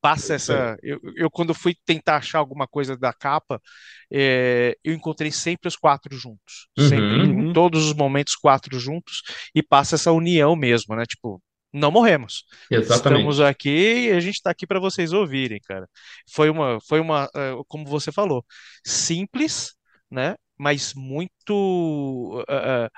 Passa 0.01 0.33
essa. 0.33 0.77
Eu, 0.83 0.99
eu, 1.15 1.31
quando 1.31 1.53
fui 1.53 1.73
tentar 1.85 2.17
achar 2.17 2.39
alguma 2.39 2.67
coisa 2.67 2.97
da 2.97 3.13
capa, 3.13 3.61
é, 4.11 4.75
eu 4.83 4.93
encontrei 4.93 5.31
sempre 5.31 5.69
os 5.69 5.77
quatro 5.77 6.13
juntos. 6.17 6.67
Uhum, 6.77 6.89
sempre, 6.89 7.21
uhum. 7.21 7.49
em 7.49 7.53
todos 7.53 7.85
os 7.85 7.93
momentos, 7.93 8.35
quatro 8.35 8.77
juntos, 8.77 9.21
e 9.55 9.63
passa 9.63 9.95
essa 9.95 10.11
união 10.11 10.57
mesmo, 10.57 10.93
né? 10.93 11.05
Tipo, 11.05 11.41
não 11.73 11.91
morremos. 11.91 12.45
Exatamente. 12.69 13.21
Estamos 13.21 13.39
aqui 13.41 14.07
e 14.07 14.11
a 14.11 14.19
gente 14.19 14.35
está 14.35 14.51
aqui 14.51 14.67
para 14.67 14.79
vocês 14.79 15.11
ouvirem, 15.11 15.59
cara. 15.59 15.89
Foi 16.31 16.49
uma, 16.49 16.79
foi 16.87 16.99
uma, 16.99 17.27
eh, 17.35 17.55
como 17.67 17.85
você 17.85 18.11
falou, 18.11 18.45
simples, 18.85 19.73
né? 20.09 20.35
Mas 20.57 20.93
muito 20.93 22.43
uh, 22.43 22.89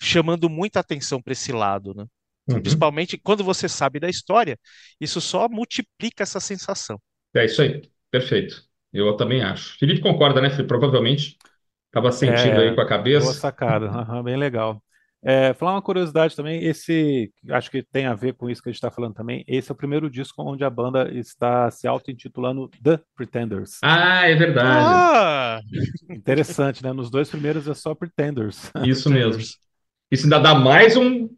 chamando 0.00 0.48
muita 0.48 0.80
atenção 0.80 1.20
para 1.20 1.34
esse 1.34 1.52
lado, 1.52 1.94
né? 1.94 2.06
Uhum. 2.48 2.60
Principalmente 2.60 3.18
quando 3.18 3.44
você 3.44 3.68
sabe 3.68 4.00
da 4.00 4.08
história, 4.08 4.58
isso 4.98 5.20
só 5.20 5.48
multiplica 5.48 6.22
essa 6.22 6.40
sensação. 6.40 6.98
É 7.34 7.44
isso 7.44 7.60
aí, 7.60 7.82
perfeito. 8.10 8.64
Eu 8.92 9.14
também 9.16 9.42
acho. 9.42 9.78
Felipe 9.78 10.00
concorda, 10.00 10.40
né, 10.40 10.50
Felipe? 10.50 10.68
Provavelmente 10.68 11.36
estava 11.86 12.10
sentindo 12.10 12.60
é, 12.60 12.68
aí 12.68 12.74
com 12.74 12.80
a 12.80 12.88
cabeça. 12.88 13.26
Boa 13.26 13.34
sacada, 13.34 13.90
uhum, 13.90 14.22
bem 14.22 14.36
legal. 14.36 14.82
É, 15.24 15.54
falar 15.54 15.74
uma 15.74 15.82
curiosidade 15.82 16.34
também, 16.34 16.64
esse 16.64 17.32
acho 17.50 17.70
que 17.70 17.82
tem 17.82 18.06
a 18.06 18.14
ver 18.14 18.34
com 18.34 18.50
isso 18.50 18.60
que 18.60 18.68
a 18.68 18.72
gente 18.72 18.78
está 18.78 18.90
falando 18.90 19.14
também. 19.14 19.44
Esse 19.46 19.70
é 19.70 19.72
o 19.72 19.76
primeiro 19.76 20.10
disco 20.10 20.42
onde 20.42 20.64
a 20.64 20.70
banda 20.70 21.10
está 21.12 21.70
se 21.70 21.86
auto-intitulando 21.86 22.68
The 22.82 22.98
Pretenders. 23.14 23.78
Ah, 23.82 24.28
é 24.28 24.34
verdade. 24.34 24.84
Ah! 24.84 25.60
Interessante, 26.10 26.82
né? 26.82 26.92
Nos 26.92 27.08
dois 27.08 27.28
primeiros 27.30 27.68
é 27.68 27.74
só 27.74 27.94
Pretenders. 27.94 28.70
Isso 28.84 29.08
mesmo. 29.08 29.42
Isso 30.10 30.24
ainda 30.24 30.40
dá 30.40 30.54
mais 30.54 30.96
um. 30.96 31.28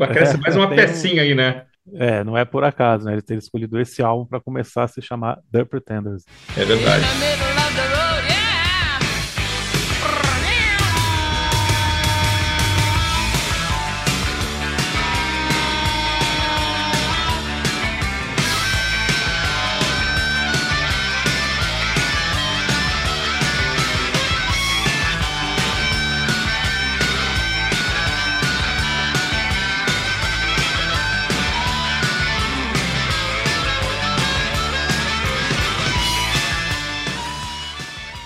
Acresce 0.00 0.38
mais 0.38 0.56
uma 0.56 0.68
pecinha 0.70 1.22
um... 1.22 1.24
aí, 1.24 1.34
né? 1.34 1.66
É, 1.92 2.24
não 2.24 2.38
é 2.38 2.46
por 2.46 2.64
acaso, 2.64 3.04
né? 3.04 3.12
Eles 3.12 3.24
terem 3.24 3.38
escolhido 3.38 3.78
esse 3.78 4.02
álbum 4.02 4.24
para 4.24 4.40
começar 4.40 4.84
a 4.84 4.88
se 4.88 5.02
chamar 5.02 5.38
The 5.52 5.64
Pretenders. 5.64 6.24
É 6.56 6.64
verdade. 6.64 7.04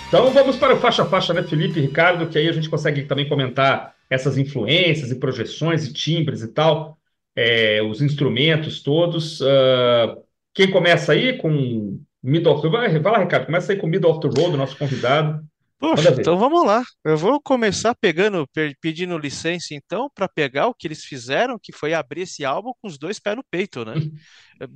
Então 0.09 0.31
vamos 0.31 0.57
para 0.57 0.73
o 0.73 0.79
faixa 0.79 1.03
a 1.03 1.05
faixa, 1.05 1.35
né, 1.35 1.43
Felipe 1.43 1.77
e 1.77 1.83
Ricardo, 1.83 2.27
que 2.27 2.35
aí 2.35 2.49
a 2.49 2.51
gente 2.51 2.67
consegue 2.67 3.03
também 3.03 3.29
comentar 3.29 3.93
essas 4.09 4.39
influências 4.39 5.11
e 5.11 5.19
projeções 5.19 5.85
e 5.85 5.93
timbres 5.93 6.41
e 6.41 6.47
tal, 6.47 6.97
é, 7.35 7.79
os 7.83 8.01
instrumentos 8.01 8.81
todos. 8.81 9.39
Uh, 9.39 10.17
quem 10.51 10.71
começa 10.71 11.11
aí 11.11 11.37
com 11.37 12.01
Middle 12.23 12.53
of 12.53 12.63
the 12.63 12.69
Vai, 12.69 12.97
vai 12.97 13.11
lá, 13.11 13.19
Ricardo, 13.19 13.45
começa 13.45 13.71
aí 13.71 13.77
com 13.77 13.85
Middle 13.85 14.09
of 14.09 14.19
the 14.19 14.41
Road, 14.41 14.57
nosso 14.57 14.75
convidado. 14.75 15.43
Poxa, 15.79 16.09
então 16.11 16.37
vamos 16.37 16.65
lá. 16.65 16.83
Eu 17.05 17.17
vou 17.17 17.41
começar 17.41 17.95
pegando, 17.95 18.45
pedindo 18.81 19.17
licença 19.17 19.73
então 19.73 20.09
para 20.13 20.27
pegar 20.27 20.67
o 20.67 20.73
que 20.73 20.85
eles 20.85 21.05
fizeram, 21.05 21.57
que 21.57 21.71
foi 21.71 21.93
abrir 21.93 22.21
esse 22.21 22.43
álbum 22.43 22.73
com 22.81 22.87
os 22.87 22.97
dois 22.97 23.17
pés 23.17 23.37
no 23.37 23.43
peito, 23.49 23.85
né? 23.85 23.93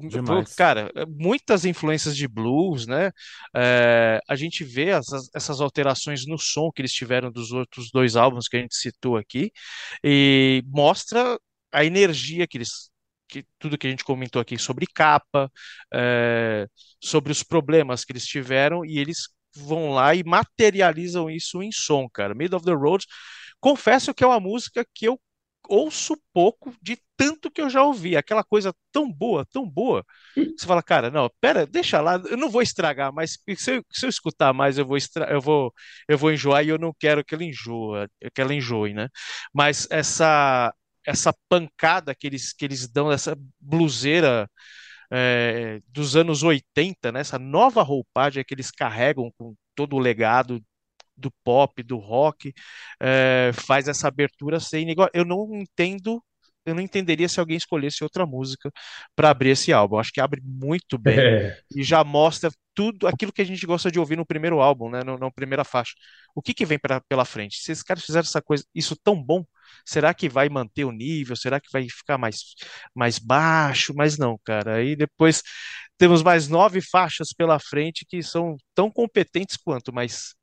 Demais. 0.09 0.55
Cara, 0.55 0.89
muitas 1.09 1.65
influências 1.65 2.15
de 2.15 2.25
blues, 2.25 2.87
né? 2.87 3.11
É, 3.53 4.21
a 4.29 4.35
gente 4.35 4.63
vê 4.63 4.91
as, 4.91 5.07
essas 5.35 5.59
alterações 5.59 6.25
no 6.25 6.37
som 6.37 6.71
que 6.71 6.81
eles 6.81 6.93
tiveram 6.93 7.29
dos 7.29 7.51
outros 7.51 7.91
dois 7.91 8.15
álbuns 8.15 8.47
que 8.47 8.55
a 8.55 8.61
gente 8.61 8.75
citou 8.75 9.17
aqui 9.17 9.51
e 10.01 10.63
mostra 10.67 11.37
a 11.71 11.83
energia 11.83 12.47
que 12.47 12.57
eles 12.59 12.93
que, 13.27 13.43
tudo 13.57 13.77
que 13.77 13.87
a 13.87 13.89
gente 13.89 14.03
comentou 14.03 14.39
aqui 14.41 14.57
sobre 14.59 14.85
capa, 14.85 15.51
é, 15.91 16.67
sobre 17.01 17.31
os 17.31 17.41
problemas 17.41 18.05
que 18.05 18.11
eles 18.11 18.25
tiveram, 18.25 18.85
e 18.85 18.99
eles 18.99 19.27
vão 19.55 19.91
lá 19.91 20.15
e 20.15 20.23
materializam 20.23 21.29
isso 21.29 21.61
em 21.61 21.71
som, 21.71 22.07
cara. 22.09 22.33
Middle 22.35 22.57
of 22.57 22.65
the 22.65 22.73
Road, 22.73 23.05
confesso 23.59 24.13
que 24.13 24.23
é 24.23 24.27
uma 24.27 24.39
música 24.39 24.85
que 24.93 25.07
eu 25.07 25.19
ouço 25.69 26.17
pouco 26.33 26.75
de 26.81 26.97
tanto 27.15 27.49
que 27.49 27.61
eu 27.61 27.69
já 27.69 27.83
ouvi, 27.83 28.17
aquela 28.17 28.43
coisa 28.43 28.73
tão 28.91 29.11
boa, 29.11 29.45
tão 29.45 29.69
boa. 29.69 30.05
Você 30.35 30.65
fala, 30.67 30.83
cara, 30.83 31.09
não, 31.09 31.29
pera, 31.39 31.65
deixa 31.65 32.01
lá, 32.01 32.21
eu 32.29 32.37
não 32.37 32.49
vou 32.49 32.61
estragar, 32.61 33.13
mas 33.13 33.37
se 33.57 33.71
eu, 33.71 33.85
se 33.91 34.05
eu 34.05 34.09
escutar 34.09 34.53
mais, 34.53 34.77
eu 34.77 34.85
vou, 34.85 34.97
estra 34.97 35.31
eu 35.31 35.39
vou 35.41 35.73
eu 36.07 36.17
vou 36.17 36.31
enjoar 36.31 36.63
e 36.65 36.69
eu 36.69 36.77
não 36.77 36.93
quero 36.99 37.23
que 37.23 37.33
ela 37.35 37.43
enjoe, 37.43 38.07
que 38.33 38.41
ela 38.41 38.53
enjoe, 38.53 38.93
né? 38.93 39.07
Mas 39.53 39.87
essa 39.89 40.73
essa 41.05 41.33
pancada 41.49 42.15
que 42.15 42.27
eles 42.27 42.53
que 42.53 42.65
eles 42.65 42.87
dão 42.87 43.11
essa 43.11 43.35
bluseira 43.59 44.49
é, 45.11 45.81
dos 45.89 46.15
anos 46.15 46.43
80, 46.43 47.11
né? 47.11 47.19
essa 47.21 47.39
nova 47.39 47.81
roupagem 47.81 48.43
que 48.43 48.53
eles 48.53 48.71
carregam 48.71 49.31
com 49.37 49.55
todo 49.75 49.95
o 49.95 49.99
legado 49.99 50.61
do 51.15 51.31
pop, 51.43 51.81
do 51.83 51.97
rock, 51.97 52.53
é, 52.99 53.51
faz 53.53 53.87
essa 53.87 54.07
abertura 54.07 54.59
ser 54.59 54.79
inigual. 54.79 55.09
Eu 55.13 55.25
não 55.25 55.47
entendo 55.55 56.23
eu 56.65 56.75
não 56.75 56.81
entenderia 56.81 57.27
se 57.27 57.39
alguém 57.39 57.57
escolhesse 57.57 58.03
outra 58.03 58.25
música 58.25 58.71
para 59.15 59.29
abrir 59.29 59.49
esse 59.49 59.73
álbum. 59.73 59.95
Eu 59.95 59.99
acho 59.99 60.11
que 60.11 60.21
abre 60.21 60.41
muito 60.43 60.97
bem 60.97 61.19
é. 61.19 61.59
e 61.75 61.83
já 61.83 62.03
mostra 62.03 62.49
tudo 62.73 63.07
aquilo 63.07 63.31
que 63.31 63.41
a 63.41 63.45
gente 63.45 63.65
gosta 63.65 63.91
de 63.91 63.99
ouvir 63.99 64.17
no 64.17 64.25
primeiro 64.25 64.59
álbum, 64.59 64.89
né, 64.89 65.03
na 65.03 65.31
primeira 65.31 65.63
faixa. 65.63 65.93
O 66.35 66.41
que, 66.41 66.53
que 66.53 66.65
vem 66.65 66.79
pra, 66.79 67.01
pela 67.01 67.25
frente? 67.25 67.57
Se 67.57 67.71
esses 67.71 67.83
caras 67.83 68.03
fizeram 68.03 68.25
essa 68.25 68.41
coisa, 68.41 68.63
isso 68.73 68.95
tão 69.03 69.21
bom, 69.21 69.43
será 69.85 70.13
que 70.13 70.27
vai 70.29 70.49
manter 70.49 70.85
o 70.85 70.91
nível? 70.91 71.35
Será 71.35 71.59
que 71.59 71.69
vai 71.71 71.87
ficar 71.89 72.17
mais, 72.17 72.55
mais 72.95 73.19
baixo? 73.19 73.93
Mas 73.95 74.17
não, 74.17 74.39
cara. 74.43 74.77
Aí 74.77 74.95
depois 74.95 75.43
temos 75.97 76.23
mais 76.23 76.47
nove 76.47 76.81
faixas 76.81 77.29
pela 77.33 77.59
frente 77.59 78.05
que 78.07 78.23
são 78.23 78.57
tão 78.73 78.89
competentes 78.91 79.57
quanto, 79.57 79.93
mas 79.93 80.35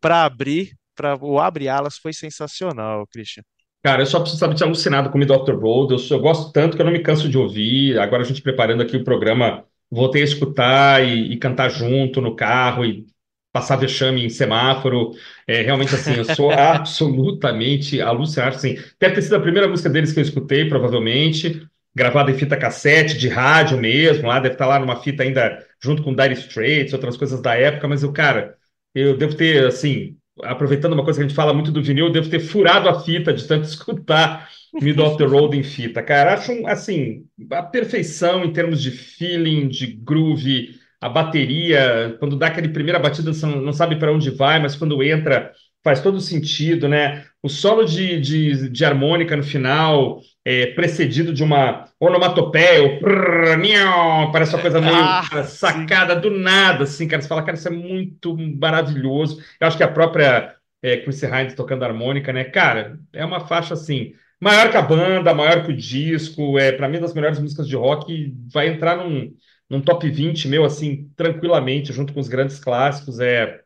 para 0.00 0.24
abrir, 0.24 0.76
para 0.94 1.16
o 1.24 1.40
abre 1.40 1.68
alas 1.68 1.96
foi 1.98 2.12
sensacional, 2.12 3.06
Christian. 3.08 3.44
Cara, 3.82 4.02
eu 4.02 4.06
sou 4.06 4.20
absolutamente 4.20 4.62
alucinado 4.62 5.10
com 5.10 5.18
o 5.18 5.26
Dr. 5.26 5.56
Road. 5.56 5.92
Eu, 5.92 5.98
sou, 5.98 6.16
eu 6.16 6.22
gosto 6.22 6.52
tanto 6.52 6.76
que 6.76 6.82
eu 6.82 6.86
não 6.86 6.92
me 6.92 7.00
canso 7.02 7.28
de 7.28 7.36
ouvir. 7.36 7.98
Agora 7.98 8.22
a 8.22 8.24
gente 8.24 8.40
preparando 8.42 8.82
aqui 8.82 8.96
o 8.96 9.04
programa, 9.04 9.64
voltei 9.90 10.22
a 10.22 10.24
escutar 10.24 11.04
e, 11.04 11.32
e 11.32 11.36
cantar 11.36 11.68
junto 11.68 12.20
no 12.20 12.36
carro 12.36 12.84
e 12.84 13.06
passar 13.52 13.76
vexame 13.76 14.24
em 14.24 14.28
semáforo. 14.30 15.10
É, 15.48 15.62
realmente, 15.62 15.94
assim, 15.94 16.14
eu 16.14 16.24
sou 16.24 16.50
absolutamente 16.52 18.00
alucinado. 18.00 18.56
Assim, 18.56 18.76
deve 19.00 19.14
ter 19.16 19.22
sido 19.22 19.36
a 19.36 19.40
primeira 19.40 19.68
música 19.68 19.90
deles 19.90 20.12
que 20.12 20.20
eu 20.20 20.24
escutei, 20.24 20.68
provavelmente. 20.68 21.66
Gravada 21.94 22.30
em 22.30 22.34
fita 22.38 22.56
cassete, 22.56 23.18
de 23.18 23.28
rádio 23.28 23.78
mesmo. 23.78 24.28
Lá 24.28 24.38
deve 24.38 24.54
estar 24.54 24.66
lá 24.66 24.78
numa 24.78 24.96
fita 25.02 25.24
ainda 25.24 25.58
junto 25.82 26.02
com 26.04 26.14
Dire 26.14 26.34
Straits, 26.34 26.92
outras 26.92 27.16
coisas 27.16 27.42
da 27.42 27.54
época. 27.56 27.88
Mas 27.88 28.02
eu, 28.04 28.12
cara, 28.12 28.56
eu 28.94 29.16
devo 29.16 29.34
ter, 29.36 29.66
assim, 29.66 30.16
aproveitando 30.42 30.92
uma 30.92 31.04
coisa 31.04 31.18
que 31.18 31.24
a 31.24 31.28
gente 31.28 31.36
fala 31.36 31.54
muito 31.54 31.70
do 31.70 31.82
vinil, 31.82 32.06
eu 32.06 32.12
devo 32.12 32.28
ter 32.28 32.40
furado 32.40 32.88
a 32.88 33.00
fita 33.00 33.32
de 33.32 33.46
tanto 33.46 33.64
escutar 33.68 34.48
Middle 34.80 35.06
of 35.06 35.18
the 35.18 35.24
Road 35.24 35.56
em 35.56 35.62
fita. 35.62 36.02
Cara, 36.02 36.34
acho, 36.34 36.66
assim, 36.66 37.24
a 37.50 37.62
perfeição 37.62 38.44
em 38.44 38.52
termos 38.52 38.80
de 38.82 38.90
feeling, 38.90 39.68
de 39.68 39.86
groove, 39.86 40.74
a 41.00 41.08
bateria, 41.08 42.16
quando 42.18 42.36
dá 42.36 42.46
aquele 42.46 42.68
primeira 42.68 42.98
batida, 42.98 43.32
você 43.32 43.44
não 43.44 43.72
sabe 43.72 43.96
para 43.96 44.12
onde 44.12 44.30
vai, 44.30 44.60
mas 44.60 44.76
quando 44.76 45.02
entra, 45.02 45.52
faz 45.82 46.00
todo 46.00 46.20
sentido, 46.20 46.88
né? 46.88 47.24
O 47.42 47.48
solo 47.48 47.84
de, 47.84 48.20
de, 48.20 48.68
de 48.70 48.84
harmônica 48.84 49.36
no 49.36 49.42
final, 49.42 50.20
é, 50.44 50.66
precedido 50.68 51.32
de 51.32 51.42
uma 51.42 51.84
onomatopeia, 52.00 52.98
prrr, 52.98 54.32
parece 54.32 54.54
uma 54.54 54.62
coisa 54.62 54.80
meio 54.80 54.94
ah, 54.94 55.44
sacada 55.44 56.14
sim. 56.14 56.20
do 56.20 56.30
nada, 56.30 56.84
assim, 56.84 57.06
cara. 57.06 57.22
Você 57.22 57.28
fala, 57.28 57.42
cara, 57.42 57.56
isso 57.56 57.68
é 57.68 57.70
muito 57.70 58.36
maravilhoso. 58.58 59.42
Eu 59.60 59.66
acho 59.66 59.76
que 59.76 59.84
a 59.84 59.88
própria 59.88 60.56
é, 60.82 60.96
Chrissy 60.98 61.26
Hines 61.26 61.54
tocando 61.54 61.84
harmônica, 61.84 62.32
né? 62.32 62.44
Cara, 62.44 62.98
é 63.12 63.24
uma 63.24 63.40
faixa 63.46 63.74
assim, 63.74 64.14
maior 64.40 64.70
que 64.70 64.76
a 64.76 64.82
banda, 64.82 65.32
maior 65.34 65.64
que 65.64 65.70
o 65.72 65.76
disco, 65.76 66.58
é 66.58 66.72
para 66.72 66.88
mim 66.88 67.00
das 67.00 67.14
melhores 67.14 67.38
músicas 67.38 67.68
de 67.68 67.76
rock, 67.76 68.34
vai 68.52 68.68
entrar 68.68 68.96
num, 68.96 69.32
num 69.70 69.80
top 69.80 70.08
20 70.10 70.48
meu, 70.48 70.64
assim, 70.64 71.10
tranquilamente, 71.16 71.92
junto 71.92 72.12
com 72.12 72.20
os 72.20 72.28
grandes 72.28 72.58
clássicos. 72.58 73.20
É, 73.20 73.60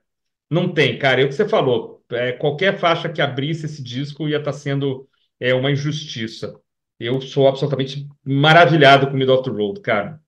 não 0.50 0.72
tem, 0.72 0.98
cara. 0.98 1.22
É 1.22 1.24
o 1.24 1.28
que 1.28 1.34
você 1.34 1.48
falou. 1.48 2.04
É, 2.12 2.32
qualquer 2.32 2.78
faixa 2.78 3.08
que 3.08 3.20
abrisse 3.22 3.66
esse 3.66 3.82
disco 3.82 4.28
ia 4.28 4.38
estar 4.38 4.52
tá 4.52 4.58
sendo 4.58 5.08
é, 5.40 5.54
uma 5.54 5.70
injustiça. 5.70 6.54
Eu 6.98 7.20
sou 7.20 7.46
absolutamente 7.46 8.06
maravilhado 8.24 9.08
com 9.08 9.16
Mid 9.16 9.28
of 9.28 9.42
the 9.42 9.50
Road, 9.50 9.80
cara. 9.80 10.20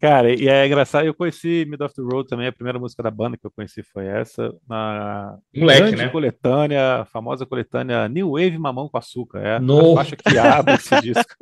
Cara, 0.00 0.32
e 0.32 0.48
é 0.48 0.64
engraçado, 0.64 1.06
eu 1.06 1.14
conheci 1.14 1.66
Mid 1.68 1.80
of 1.80 1.92
the 1.92 2.02
Road 2.02 2.28
também, 2.28 2.46
a 2.46 2.52
primeira 2.52 2.78
música 2.78 3.02
da 3.02 3.10
banda 3.10 3.36
que 3.36 3.44
eu 3.44 3.50
conheci 3.50 3.82
foi 3.82 4.06
essa, 4.06 4.54
na 4.68 5.36
Moleque, 5.52 5.80
grande 5.80 5.96
né? 5.96 6.08
coletânea, 6.08 7.00
a 7.00 7.04
famosa 7.04 7.44
coletânea 7.44 8.08
New 8.08 8.30
Wave 8.30 8.58
Mamão 8.58 8.88
com 8.88 8.96
Açúcar, 8.96 9.40
é 9.40 9.58
no... 9.58 9.92
a 9.92 9.96
faixa 9.96 10.14
que 10.14 10.38
abre 10.38 10.74
esse 10.74 10.98
disco. 11.02 11.34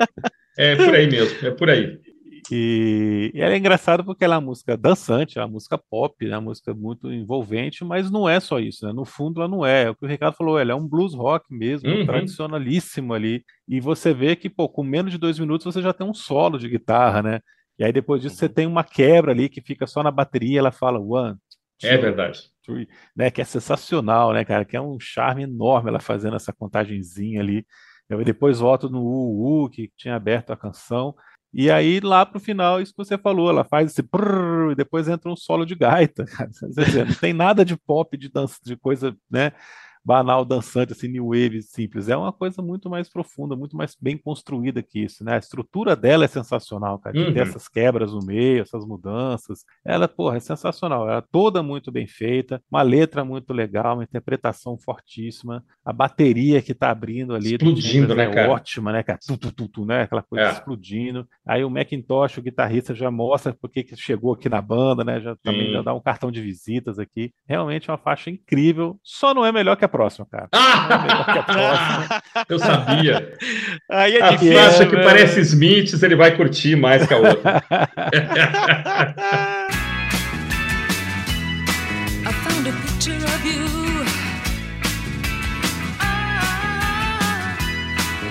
É 0.57 0.75
por 0.75 0.95
aí 0.95 1.07
mesmo, 1.07 1.47
é 1.47 1.51
por 1.51 1.69
aí. 1.69 2.01
E, 2.53 3.31
e 3.35 3.41
ela 3.41 3.55
é 3.55 3.57
engraçada 3.57 4.05
porque 4.05 4.25
ela 4.25 4.35
é 4.35 4.39
uma 4.39 4.47
música 4.47 4.77
dançante, 4.77 5.39
é 5.39 5.43
uma 5.43 5.53
música 5.53 5.79
pop, 5.79 6.25
né? 6.27 6.37
uma 6.37 6.51
música 6.51 6.75
muito 6.75 7.13
envolvente, 7.13 7.85
mas 7.85 8.11
não 8.11 8.29
é 8.29 8.39
só 8.41 8.59
isso, 8.59 8.87
né? 8.87 8.93
No 8.93 9.05
fundo 9.05 9.41
ela 9.41 9.49
não 9.49 9.65
é. 9.65 9.85
É 9.85 9.91
o 9.91 9.95
que 9.95 10.05
o 10.05 10.09
Ricardo 10.09 10.37
falou, 10.37 10.59
ela 10.59 10.73
é 10.73 10.75
um 10.75 10.87
blues 10.87 11.15
rock 11.15 11.47
mesmo, 11.53 11.89
uhum. 11.89 12.07
tradicionalíssimo 12.07 13.15
ali. 13.15 13.45
E 13.69 13.81
você 13.81 14.13
vê 14.13 14.37
que, 14.37 14.49
pô, 14.49 14.69
com 14.69 14.83
menos 14.83 15.13
de 15.13 15.19
dois 15.19 15.39
minutos 15.39 15.65
você 15.65 15.83
já 15.83 15.93
tem 15.93 16.07
um 16.07 16.15
solo 16.15 16.59
de 16.59 16.69
guitarra, 16.69 17.23
né? 17.23 17.41
E 17.79 17.85
aí 17.85 17.93
depois 17.93 18.23
disso 18.23 18.37
você 18.37 18.47
uhum. 18.47 18.53
tem 18.53 18.67
uma 18.67 18.85
quebra 18.85 19.33
ali 19.33 19.49
que 19.49 19.61
fica 19.61 19.87
só 19.87 20.03
na 20.03 20.11
bateria, 20.11 20.59
ela 20.59 20.73
fala 20.73 20.99
one. 20.99 21.37
Two, 21.79 21.91
é 21.91 21.97
verdade. 21.97 22.41
Three, 22.65 22.89
né? 23.15 23.31
Que 23.31 23.41
é 23.41 23.45
sensacional, 23.45 24.33
né, 24.33 24.45
cara? 24.45 24.65
Que 24.65 24.77
é 24.77 24.81
um 24.81 24.99
charme 24.99 25.43
enorme 25.43 25.91
ela 25.91 26.01
fazendo 26.01 26.37
essa 26.37 26.53
contagenzinha 26.53 27.41
ali. 27.41 27.67
Eu 28.09 28.25
depois 28.25 28.61
volto 28.61 28.89
no 28.89 29.03
U, 29.03 29.69
que 29.69 29.91
tinha 29.97 30.15
aberto 30.15 30.53
a 30.53 30.57
canção. 30.57 31.15
E 31.53 31.71
aí, 31.71 32.01
lá 32.01 32.27
pro 32.27 32.39
final, 32.39 32.81
isso 32.81 32.93
que 32.93 32.99
você 32.99 33.17
falou, 33.17 33.49
ela 33.49 33.65
faz 33.65 33.91
esse 33.91 34.03
brrr, 34.03 34.73
e 34.73 34.75
depois 34.75 35.09
entra 35.09 35.31
um 35.31 35.37
solo 35.37 35.65
de 35.65 35.75
gaita, 35.75 36.25
cara. 36.27 36.51
Dizer, 36.51 37.07
não 37.07 37.15
tem 37.15 37.33
nada 37.33 37.65
de 37.65 37.77
pop, 37.77 38.17
de 38.17 38.29
dança, 38.29 38.59
de 38.65 38.77
coisa, 38.77 39.17
né? 39.31 39.53
Banal 40.07 40.45
dançante, 40.45 40.93
assim, 40.93 41.09
new 41.09 41.31
wave 41.31 41.61
simples. 41.63 42.09
É 42.09 42.17
uma 42.17 42.33
coisa 42.33 42.63
muito 42.63 42.89
mais 42.89 43.09
profunda, 43.09 43.57
muito 43.57 43.77
mais 43.77 43.97
bem 44.01 44.17
construída 44.17 44.81
que 44.81 45.01
isso, 45.01 45.25
né? 45.25 45.35
A 45.35 45.39
estrutura 45.39 45.97
dela 45.97 46.25
é 46.25 46.29
sensacional, 46.29 46.97
cara. 47.01 47.19
Uhum. 47.19 47.35
ter 47.35 47.41
essas 47.41 47.67
quebras 47.67 48.13
no 48.13 48.25
meio, 48.25 48.63
essas 48.63 48.87
mudanças. 48.87 49.65
Ela, 49.85 50.07
porra, 50.07 50.37
é 50.37 50.41
sensacional. 50.41 51.09
Ela 51.09 51.19
é 51.19 51.25
toda 51.33 51.61
muito 51.61 51.91
bem 51.91 52.07
feita, 52.07 52.63
uma 52.71 52.83
letra 52.83 53.25
muito 53.25 53.53
legal, 53.53 53.97
uma 53.97 54.05
interpretação 54.05 54.79
fortíssima. 54.79 55.65
A 55.85 55.93
bateria 55.93 56.63
que 56.63 56.73
tá 56.73 56.91
abrindo 56.91 57.35
ali. 57.35 57.55
Explodindo, 57.55 58.15
né, 58.15 58.27
é 58.27 58.31
cara? 58.31 58.53
ótima, 58.53 58.93
né, 58.93 59.03
cara? 59.03 59.19
Tu, 59.27 59.37
tu, 59.37 59.51
tu, 59.51 59.69
tu, 59.69 59.85
né? 59.85 60.03
Aquela 60.03 60.23
coisa 60.23 60.47
é. 60.47 60.53
explodindo. 60.53 61.27
Aí 61.45 61.65
o 61.65 61.71
Macintosh, 61.71 62.39
o 62.39 62.43
guitarrista, 62.43 62.95
já 62.95 63.11
mostra 63.11 63.53
porque 63.61 63.83
que 63.83 63.97
chegou 63.97 64.35
aqui 64.35 64.49
na 64.49 64.63
banda, 64.63 65.03
né? 65.03 65.21
Já, 65.21 65.35
também 65.43 65.73
já 65.73 65.83
dá 65.83 65.93
um 65.93 66.01
cartão 66.01 66.31
de 66.31 66.41
visitas 66.41 67.01
aqui. 67.01 67.33
Realmente 67.45 67.91
é 67.91 67.93
uma 67.93 67.99
faixa 67.99 68.31
incrível. 68.31 69.01
Só 69.03 69.35
não 69.35 69.45
é 69.45 69.51
melhor 69.51 69.77
que 69.77 69.85
a 69.85 69.96
próxima, 69.97 70.27
cara. 70.31 70.49
Ah! 70.53 72.21
Eu 72.49 72.59
sabia. 72.59 73.33
Aí 73.91 74.17
é 74.17 74.23
a 74.23 74.31
difícil, 74.33 74.59
faixa 74.59 74.87
que 74.87 74.97
parece 74.97 75.41
Smiths, 75.41 76.03
ele 76.03 76.15
vai 76.17 76.37
curtir 76.37 76.77
mais 76.77 77.07
que 77.07 77.15
a 77.15 77.17
outra. 77.17 77.63
I 82.29 82.33
found 82.45 82.67
a 82.69 82.73
picture 82.85 83.25
of 83.35 83.47
you. 83.47 84.05
Ah, 86.01 87.57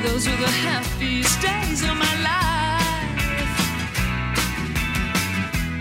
those 0.06 0.30
were 0.30 0.38
the 0.38 0.52
happiest 0.68 1.42
days 1.42 1.82
of 1.82 1.96
my 1.98 2.16
life. 2.22 3.56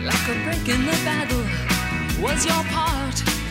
Like 0.03 0.29
a 0.31 0.35
break 0.45 0.67
in 0.75 0.87
the 0.87 0.97
battle 1.05 1.45
was 2.23 2.47
your 2.47 2.65
part. 2.73 3.44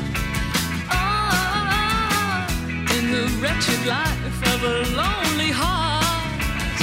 The 3.14 3.28
wretched 3.40 3.82
life 3.86 4.42
of 4.54 4.64
a 4.64 4.78
lonely 5.00 5.52
heart. 5.52 6.80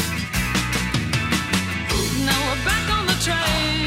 Now 2.27 2.39
we're 2.47 2.65
back 2.65 2.85
on 2.97 3.07
the 3.07 3.17
train. 3.25 3.81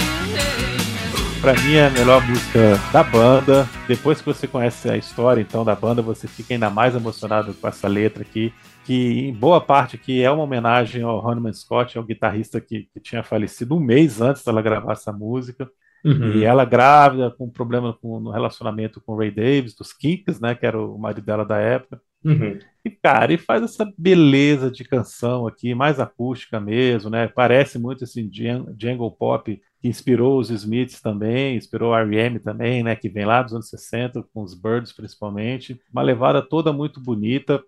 Pra 1.41 1.53
mim 1.53 1.75
é 1.75 1.88
a 1.88 1.89
melhor 1.89 2.25
música 2.27 2.77
da 2.91 3.03
banda. 3.03 3.67
Depois 3.88 4.19
que 4.19 4.25
você 4.25 4.45
conhece 4.47 4.89
a 4.89 4.97
história 4.97 5.41
então 5.41 5.63
da 5.63 5.75
banda, 5.75 6.01
você 6.01 6.27
fica 6.27 6.53
ainda 6.53 6.69
mais 6.69 6.95
emocionado 6.95 7.53
com 7.53 7.67
essa 7.67 7.88
letra 7.88 8.23
aqui, 8.23 8.53
que 8.86 9.27
em 9.29 9.34
boa 9.34 9.62
parte 9.62 9.95
aqui 9.95 10.21
é 10.21 10.29
uma 10.29 10.43
homenagem 10.43 11.01
ao 11.01 11.25
Honeyman 11.25 11.53
Scott, 11.53 11.97
ao 11.97 12.03
guitarrista 12.03 12.60
que, 12.60 12.89
que 12.93 12.99
tinha 12.99 13.23
falecido 13.23 13.75
um 13.75 13.79
mês 13.79 14.21
antes 14.21 14.43
dela 14.43 14.62
gravar 14.62 14.93
essa 14.93 15.13
música. 15.13 15.69
Uhum. 16.03 16.34
E 16.34 16.43
ela 16.43 16.65
grávida, 16.65 17.32
com 17.32 17.49
problema 17.49 17.93
com, 17.93 18.19
no 18.19 18.32
relacionamento 18.32 18.99
com 18.99 19.13
o 19.13 19.17
Ray 19.17 19.32
Davis, 19.32 19.73
dos 19.73 19.93
Kinks, 19.93 20.41
né, 20.41 20.53
que 20.53 20.65
era 20.65 20.77
o 20.77 20.97
marido 20.97 21.25
dela 21.25 21.45
da 21.45 21.58
época. 21.58 22.01
Uhum. 22.24 22.58
E, 22.86 22.90
cara, 22.90 23.34
e 23.34 23.38
faz 23.38 23.64
essa 23.64 23.92
beleza 23.98 24.70
de 24.70 24.84
canção 24.84 25.48
aqui, 25.48 25.74
mais 25.74 26.00
acústica 26.00 26.60
mesmo, 26.60 27.10
né? 27.10 27.28
Parece 27.28 27.80
muito 27.80 28.04
esse 28.04 28.30
jungle 28.78 29.12
pop 29.12 29.62
que 29.82 29.88
inspirou 29.88 30.40
os 30.40 30.50
Smiths 30.50 31.02
também, 31.02 31.56
inspirou 31.56 31.94
a 31.94 32.02
R.E.M. 32.02 32.40
também, 32.40 32.84
né? 32.84 32.96
Que 32.96 33.10
vem 33.10 33.26
lá 33.26 33.42
dos 33.42 33.54
anos 33.54 33.70
60, 33.70 34.24
com 34.34 34.42
os 34.44 34.54
Birds 34.54 34.94
principalmente. 34.94 35.80
Uma 35.92 36.02
levada 36.02 36.42
toda 36.42 36.74
muito 36.74 37.00
bonita, 37.02 37.62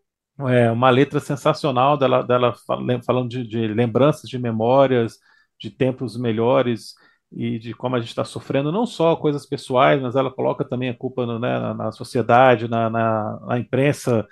é, 0.49 0.69
uma 0.71 0.89
letra 0.89 1.19
sensacional 1.19 1.97
dela, 1.97 2.21
dela 2.21 2.53
falando 3.05 3.29
de, 3.29 3.47
de 3.47 3.67
lembranças, 3.67 4.29
de 4.29 4.37
memórias, 4.37 5.17
de 5.59 5.69
tempos 5.69 6.17
melhores 6.17 6.93
e 7.31 7.59
de 7.59 7.73
como 7.73 7.95
a 7.95 7.99
gente 7.99 8.09
está 8.09 8.23
sofrendo, 8.23 8.71
não 8.71 8.85
só 8.85 9.15
coisas 9.15 9.45
pessoais, 9.45 10.01
mas 10.01 10.15
ela 10.15 10.31
coloca 10.31 10.63
também 10.63 10.89
a 10.89 10.93
culpa 10.95 11.25
no, 11.25 11.39
né, 11.39 11.59
na, 11.59 11.73
na, 11.73 11.91
sociedade, 11.91 12.67
na, 12.67 12.89
na, 12.89 13.39
na 13.45 13.59
imprensa, 13.59 14.27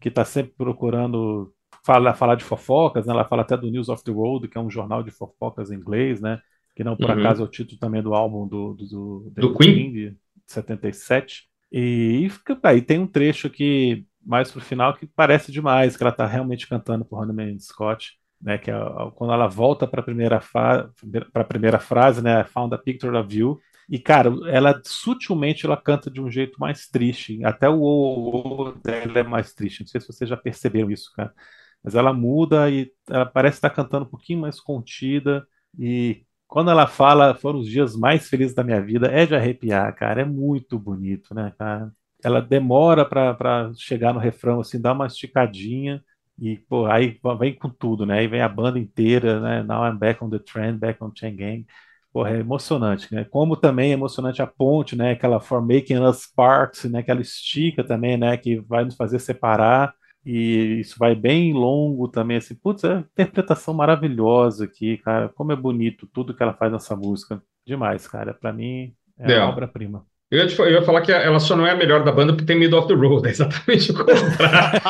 que 0.00 0.08
está 0.08 0.24
sempre 0.24 0.54
procurando 0.56 1.52
falar, 1.84 2.14
falar 2.14 2.34
de 2.34 2.44
fofocas, 2.44 3.06
né? 3.06 3.12
ela 3.12 3.24
fala 3.24 3.42
até 3.42 3.56
do 3.56 3.70
News 3.70 3.88
of 3.88 4.02
the 4.02 4.10
World, 4.10 4.48
que 4.48 4.58
é 4.58 4.60
um 4.60 4.70
jornal 4.70 5.02
de 5.02 5.10
fofocas 5.10 5.70
em 5.70 5.76
inglês, 5.76 6.20
né? 6.20 6.40
que 6.74 6.84
não 6.84 6.96
por 6.96 7.10
uhum. 7.10 7.20
acaso 7.20 7.42
é 7.42 7.44
o 7.44 7.48
título 7.48 7.78
também 7.78 8.02
do 8.02 8.14
álbum 8.14 8.46
do, 8.46 8.74
do, 8.74 8.86
do, 8.86 9.30
do 9.34 9.54
Queen, 9.56 9.92
de 9.92 10.16
77. 10.46 11.44
E, 11.72 12.28
e 12.28 12.58
aí 12.62 12.82
tem 12.82 12.98
um 12.98 13.06
trecho 13.06 13.46
aqui 13.46 14.06
mais 14.24 14.50
pro 14.50 14.60
final 14.60 14.94
que 14.94 15.06
parece 15.06 15.52
demais, 15.52 15.96
que 15.96 16.02
ela 16.02 16.10
está 16.10 16.26
realmente 16.26 16.68
cantando 16.68 17.04
por 17.04 17.22
Honey 17.22 17.58
Scott 17.60 18.18
né, 18.40 18.58
que 18.58 18.70
é 18.70 18.74
quando 19.14 19.32
ela 19.32 19.46
volta 19.46 19.86
para 19.86 20.00
a 20.00 20.04
primeira, 20.04 20.40
para 21.32 21.42
a 21.42 21.44
primeira 21.44 21.78
frase, 21.78 22.22
né, 22.22 22.44
Found 22.44 22.74
a 22.74 22.78
Picture 22.78 23.16
of 23.16 23.34
You, 23.34 23.58
e 23.88 23.98
cara, 23.98 24.30
ela 24.48 24.80
sutilmente 24.84 25.64
ela 25.64 25.76
canta 25.76 26.10
de 26.10 26.20
um 26.20 26.30
jeito 26.30 26.58
mais 26.58 26.88
triste, 26.88 27.44
até 27.44 27.68
o 27.68 27.80
o, 27.80 28.68
o 28.68 28.72
dela 28.72 29.18
é 29.20 29.22
mais 29.22 29.54
triste, 29.54 29.80
não 29.80 29.86
sei 29.86 30.00
se 30.00 30.06
vocês 30.06 30.28
já 30.28 30.36
perceberam 30.36 30.90
isso, 30.90 31.10
cara, 31.14 31.32
mas 31.82 31.94
ela 31.94 32.12
muda 32.12 32.70
e 32.70 32.90
ela 33.08 33.26
parece 33.26 33.58
estar 33.58 33.70
cantando 33.70 34.04
um 34.04 34.08
pouquinho 34.08 34.40
mais 34.40 34.60
contida, 34.60 35.46
e 35.78 36.24
quando 36.46 36.70
ela 36.70 36.86
fala, 36.86 37.34
foram 37.34 37.58
os 37.60 37.68
dias 37.68 37.96
mais 37.96 38.28
felizes 38.28 38.54
da 38.54 38.62
minha 38.64 38.80
vida, 38.80 39.08
é 39.08 39.26
de 39.26 39.34
arrepiar, 39.34 39.94
cara, 39.94 40.22
é 40.22 40.24
muito 40.24 40.78
bonito, 40.78 41.34
né, 41.34 41.52
cara, 41.58 41.92
ela 42.24 42.40
demora 42.40 43.04
para 43.04 43.70
chegar 43.76 44.12
no 44.12 44.20
refrão, 44.20 44.60
assim, 44.60 44.80
dá 44.80 44.92
uma 44.92 45.06
esticadinha, 45.06 46.02
E, 46.38 46.56
pô, 46.56 46.86
aí 46.86 47.18
vem 47.38 47.54
com 47.54 47.70
tudo, 47.70 48.04
né? 48.04 48.18
Aí 48.18 48.26
vem 48.26 48.42
a 48.42 48.48
banda 48.48 48.78
inteira, 48.78 49.40
né? 49.40 49.62
Now 49.62 49.86
I'm 49.86 49.98
back 49.98 50.22
on 50.22 50.28
the 50.28 50.38
trend, 50.38 50.78
back 50.78 51.02
on 51.02 51.12
Chain 51.14 51.34
Gang. 51.36 51.66
Porra, 52.12 52.30
é 52.30 52.40
emocionante, 52.40 53.14
né? 53.14 53.24
Como 53.24 53.56
também 53.56 53.90
é 53.90 53.94
emocionante 53.94 54.42
a 54.42 54.46
ponte, 54.46 54.96
né? 54.96 55.12
Aquela 55.12 55.40
For 55.40 55.60
Making 55.60 56.00
Us 56.00 56.26
Part, 56.26 56.88
né? 56.88 57.02
Que 57.02 57.10
ela 57.10 57.20
estica 57.20 57.84
também, 57.84 58.16
né? 58.16 58.36
Que 58.36 58.58
vai 58.60 58.84
nos 58.84 58.96
fazer 58.96 59.18
separar. 59.18 59.94
E 60.24 60.80
isso 60.80 60.98
vai 60.98 61.14
bem 61.14 61.52
longo 61.52 62.08
também, 62.08 62.38
assim. 62.38 62.54
Putz, 62.54 62.84
é 62.84 62.98
interpretação 62.98 63.72
maravilhosa 63.72 64.64
aqui, 64.64 64.98
cara. 64.98 65.28
Como 65.30 65.52
é 65.52 65.56
bonito 65.56 66.06
tudo 66.12 66.34
que 66.34 66.42
ela 66.42 66.54
faz 66.54 66.72
nessa 66.72 66.96
música. 66.96 67.42
Demais, 67.64 68.08
cara. 68.08 68.34
Para 68.34 68.52
mim, 68.52 68.94
é, 69.18 69.32
é. 69.32 69.40
obra-prima. 69.40 70.04
Eu 70.28 70.40
ia, 70.40 70.46
te, 70.48 70.58
eu 70.58 70.70
ia 70.70 70.82
falar 70.82 71.02
que 71.02 71.12
ela 71.12 71.38
só 71.38 71.54
não 71.54 71.66
é 71.66 71.70
a 71.70 71.76
melhor 71.76 72.02
da 72.02 72.10
banda 72.10 72.32
porque 72.32 72.44
tem 72.46 72.58
Middle 72.58 72.80
of 72.80 72.88
the 72.88 72.94
Road, 72.94 73.26
é 73.28 73.30
exatamente 73.30 73.92
o 73.92 73.94
contrário. 73.94 74.80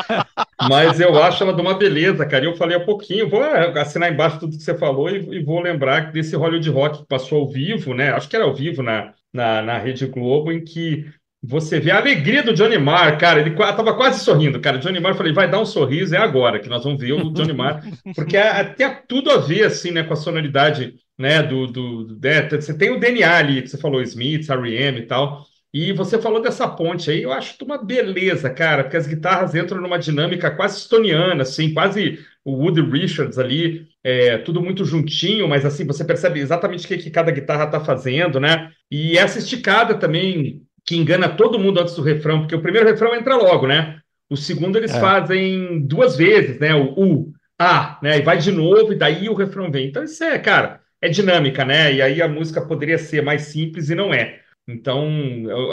Mas 0.67 0.99
eu 0.99 1.21
acho 1.21 1.43
ela 1.43 1.53
de 1.53 1.61
uma 1.61 1.77
beleza, 1.77 2.25
cara. 2.25 2.43
E 2.43 2.47
eu 2.47 2.55
falei 2.55 2.75
há 2.75 2.79
pouquinho, 2.79 3.29
vou 3.29 3.43
assinar 3.43 4.11
embaixo 4.11 4.39
tudo 4.39 4.57
que 4.57 4.63
você 4.63 4.75
falou 4.75 5.09
e, 5.09 5.37
e, 5.37 5.43
vou 5.43 5.59
lembrar 5.59 6.11
desse 6.11 6.35
Hollywood 6.35 6.69
Rock 6.71 6.99
que 6.99 7.07
passou 7.07 7.41
ao 7.41 7.47
vivo, 7.47 7.93
né? 7.93 8.11
Acho 8.11 8.27
que 8.27 8.35
era 8.35 8.45
ao 8.45 8.53
vivo 8.55 8.81
na, 8.81 9.13
na, 9.31 9.61
na 9.61 9.77
Rede 9.77 10.07
Globo, 10.07 10.51
em 10.51 10.63
que 10.63 11.05
você 11.41 11.79
vê 11.79 11.91
a 11.91 11.97
alegria 11.97 12.41
do 12.41 12.53
Johnny 12.53 12.79
Marr, 12.79 13.19
cara. 13.19 13.39
Ele 13.39 13.51
estava 13.51 13.93
quase 13.93 14.23
sorrindo, 14.23 14.59
cara. 14.59 14.79
Johnny 14.79 14.99
Marr, 14.99 15.15
falei, 15.15 15.33
vai 15.33 15.49
dar 15.49 15.59
um 15.59 15.65
sorriso, 15.65 16.15
é 16.15 16.17
agora 16.17 16.59
que 16.59 16.67
nós 16.67 16.83
vamos 16.83 16.99
ver 16.99 17.13
o 17.13 17.31
Johnny 17.31 17.53
Marr, 17.53 17.83
porque 18.15 18.35
é, 18.35 18.63
tem 18.63 18.91
tudo 19.07 19.29
a 19.29 19.37
ver, 19.37 19.65
assim, 19.65 19.91
né, 19.91 20.01
com 20.01 20.13
a 20.13 20.17
sonoridade 20.17 20.95
né, 21.17 21.41
do, 21.41 21.67
do, 21.67 22.19
né, 22.21 22.47
você 22.49 22.77
tem 22.77 22.91
o 22.91 22.99
DNA 22.99 23.37
ali, 23.37 23.61
que 23.61 23.69
você 23.69 23.77
falou, 23.77 24.01
Smith, 24.01 24.49
R.E.M. 24.49 24.99
e 24.99 25.05
tal, 25.05 25.45
e 25.73 25.91
você 25.91 26.19
falou 26.19 26.41
dessa 26.41 26.67
ponte 26.67 27.11
aí, 27.11 27.21
eu 27.21 27.31
acho 27.31 27.55
uma 27.63 27.77
beleza, 27.77 28.49
cara, 28.49 28.83
porque 28.83 28.97
as 28.97 29.05
guitarras 29.05 29.53
entram 29.53 29.81
numa 29.81 29.99
dinâmica 29.99 30.49
quase 30.49 30.77
estoniana, 30.79 31.43
assim, 31.43 31.73
quase 31.73 32.19
o 32.43 32.53
Woody 32.53 32.81
Richards 32.81 33.37
ali, 33.37 33.85
é, 34.03 34.37
tudo 34.37 34.61
muito 34.61 34.85
juntinho, 34.85 35.47
mas 35.47 35.65
assim, 35.65 35.85
você 35.85 36.05
percebe 36.05 36.39
exatamente 36.39 36.85
o 36.85 36.87
que, 36.87 36.97
que 36.97 37.11
cada 37.11 37.31
guitarra 37.31 37.65
está 37.65 37.79
fazendo, 37.79 38.39
né? 38.39 38.71
E 38.89 39.17
essa 39.17 39.37
esticada 39.37 39.95
também, 39.95 40.63
que 40.85 40.95
engana 40.95 41.27
todo 41.27 41.59
mundo 41.59 41.81
antes 41.81 41.93
do 41.93 42.01
refrão, 42.01 42.39
porque 42.39 42.55
o 42.55 42.61
primeiro 42.61 42.87
refrão 42.87 43.13
entra 43.13 43.35
logo, 43.35 43.67
né? 43.67 43.99
O 44.29 44.37
segundo 44.37 44.77
eles 44.77 44.95
é. 44.95 44.99
fazem 44.99 45.85
duas 45.85 46.15
vezes, 46.15 46.57
né? 46.59 46.73
O 46.73 46.93
U, 46.97 47.33
A, 47.59 47.99
né? 48.01 48.17
E 48.17 48.21
vai 48.21 48.37
de 48.37 48.51
novo, 48.51 48.93
e 48.93 48.97
daí 48.97 49.27
o 49.27 49.35
refrão 49.35 49.69
vem. 49.69 49.89
Então, 49.89 50.03
isso 50.03 50.23
é, 50.23 50.39
cara, 50.39 50.79
é 51.01 51.09
dinâmica, 51.09 51.63
né? 51.65 51.93
E 51.93 52.01
aí 52.01 52.21
a 52.21 52.27
música 52.27 52.65
poderia 52.65 52.97
ser 52.97 53.21
mais 53.23 53.43
simples 53.43 53.89
e 53.89 53.95
não 53.95 54.13
é. 54.13 54.41
Então, 54.67 55.07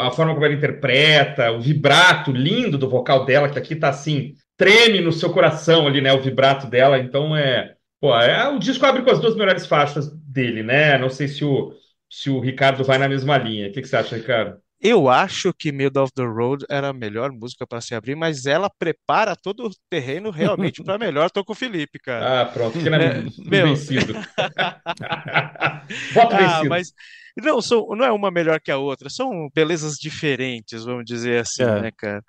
a 0.01 0.11
forma 0.11 0.35
como 0.35 0.47
ela 0.47 0.55
interpreta, 0.55 1.51
o 1.51 1.61
vibrato 1.61 2.31
lindo 2.31 2.79
do 2.79 2.89
vocal 2.89 3.25
dela, 3.25 3.49
que 3.49 3.59
aqui 3.59 3.75
tá 3.75 3.89
assim, 3.89 4.35
treme 4.57 5.01
no 5.01 5.13
seu 5.13 5.33
coração 5.33 5.87
ali, 5.87 6.01
né? 6.01 6.13
O 6.13 6.23
vibrato 6.23 6.67
dela. 6.69 6.99
Então, 6.99 7.37
é. 7.37 7.75
Pô, 8.01 8.15
é, 8.17 8.49
o 8.49 8.59
disco 8.59 8.85
abre 8.87 9.03
com 9.03 9.11
as 9.11 9.21
duas 9.21 9.35
melhores 9.37 9.67
faixas 9.67 10.11
dele, 10.11 10.63
né? 10.63 10.99
Não 10.99 11.11
sei 11.11 11.27
se 11.27 11.45
o, 11.45 11.73
se 12.11 12.31
o 12.31 12.41
Ricardo 12.41 12.85
vai 12.85 12.99
na 12.99 13.09
mesma 13.09 13.37
linha. 13.39 13.69
O 13.69 13.73
que, 13.73 13.83
que 13.83 13.89
você 13.89 13.97
acha, 13.97 14.17
Ricardo? 14.17 14.64
Eu 14.87 15.09
acho 15.09 15.51
que 15.55 15.73
Middle 15.73 16.05
of 16.05 16.13
the 16.15 16.23
Road 16.23 16.67
era 16.69 16.89
a 16.89 16.93
melhor 16.93 17.33
música 17.33 17.67
para 17.67 17.81
se 17.81 17.95
abrir, 17.95 18.15
mas 18.15 18.45
ela 18.45 18.69
prepara 18.69 19.35
todo 19.35 19.67
o 19.67 19.71
terreno 19.89 20.29
realmente 20.31 20.85
para 20.85 20.99
melhor. 20.99 21.31
Tô 21.31 21.43
com 21.43 21.55
o 21.55 21.57
Felipe, 21.57 21.99
cara. 21.99 22.43
Ah, 22.43 22.45
pronto, 22.45 22.79
que 22.79 22.87
é, 22.87 23.23
meu... 23.39 23.69
vencido. 23.69 24.13
Voto 26.13 26.35
ah, 26.35 26.39
vencido. 26.39 26.69
Mas 26.69 26.93
não, 27.35 27.63
são, 27.63 27.87
não 27.97 28.05
é 28.05 28.13
uma 28.13 28.31
melhor 28.31 28.61
que 28.61 28.71
a 28.71 28.77
outra, 28.77 29.09
são 29.09 29.49
belezas 29.55 29.95
diferentes, 29.95 30.85
vamos 30.85 31.07
dizer 31.07 31.41
assim, 31.41 31.63
é. 31.63 31.81
né, 31.81 31.91
cara? 31.97 32.23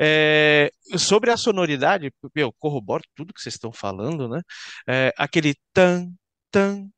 É, 0.00 0.72
sobre 0.96 1.30
a 1.30 1.36
sonoridade, 1.36 2.10
eu 2.34 2.52
corroboro 2.58 3.04
tudo 3.14 3.32
que 3.32 3.40
vocês 3.40 3.54
estão 3.54 3.72
falando, 3.72 4.28
né? 4.28 4.40
É, 4.88 5.12
aquele 5.16 5.54
tan, 5.72 6.10
tan, 6.50 6.88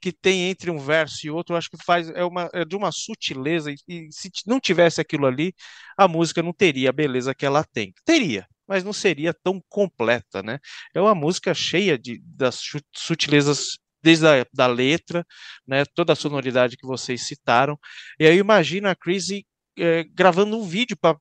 que 0.00 0.12
tem 0.12 0.50
entre 0.50 0.70
um 0.70 0.78
verso 0.78 1.26
e 1.26 1.30
outro, 1.30 1.54
eu 1.54 1.58
acho 1.58 1.70
que 1.70 1.82
faz 1.84 2.08
é, 2.10 2.24
uma, 2.24 2.48
é 2.52 2.64
de 2.64 2.76
uma 2.76 2.92
sutileza, 2.92 3.70
e, 3.70 3.76
e, 3.88 4.08
se 4.10 4.30
não 4.46 4.60
tivesse 4.60 5.00
aquilo 5.00 5.26
ali, 5.26 5.52
a 5.96 6.08
música 6.08 6.42
não 6.42 6.52
teria 6.52 6.90
a 6.90 6.92
beleza 6.92 7.34
que 7.34 7.46
ela 7.46 7.64
tem. 7.64 7.92
Teria, 8.04 8.46
mas 8.66 8.84
não 8.84 8.92
seria 8.92 9.34
tão 9.34 9.60
completa, 9.68 10.42
né? 10.42 10.58
É 10.94 11.00
uma 11.00 11.14
música 11.14 11.54
cheia 11.54 11.98
de, 11.98 12.20
das 12.24 12.60
sutilezas 12.94 13.78
desde 14.02 14.26
a 14.26 14.46
da 14.52 14.66
letra, 14.66 15.24
né, 15.66 15.84
toda 15.94 16.12
a 16.12 16.16
sonoridade 16.16 16.76
que 16.76 16.86
vocês 16.86 17.26
citaram. 17.26 17.78
E 18.18 18.26
aí 18.26 18.38
imagina 18.38 18.90
a 18.90 18.96
Chrissy 18.96 19.44
é, 19.78 20.04
gravando 20.04 20.56
um 20.58 20.66
vídeo 20.66 20.96
para 20.98 21.18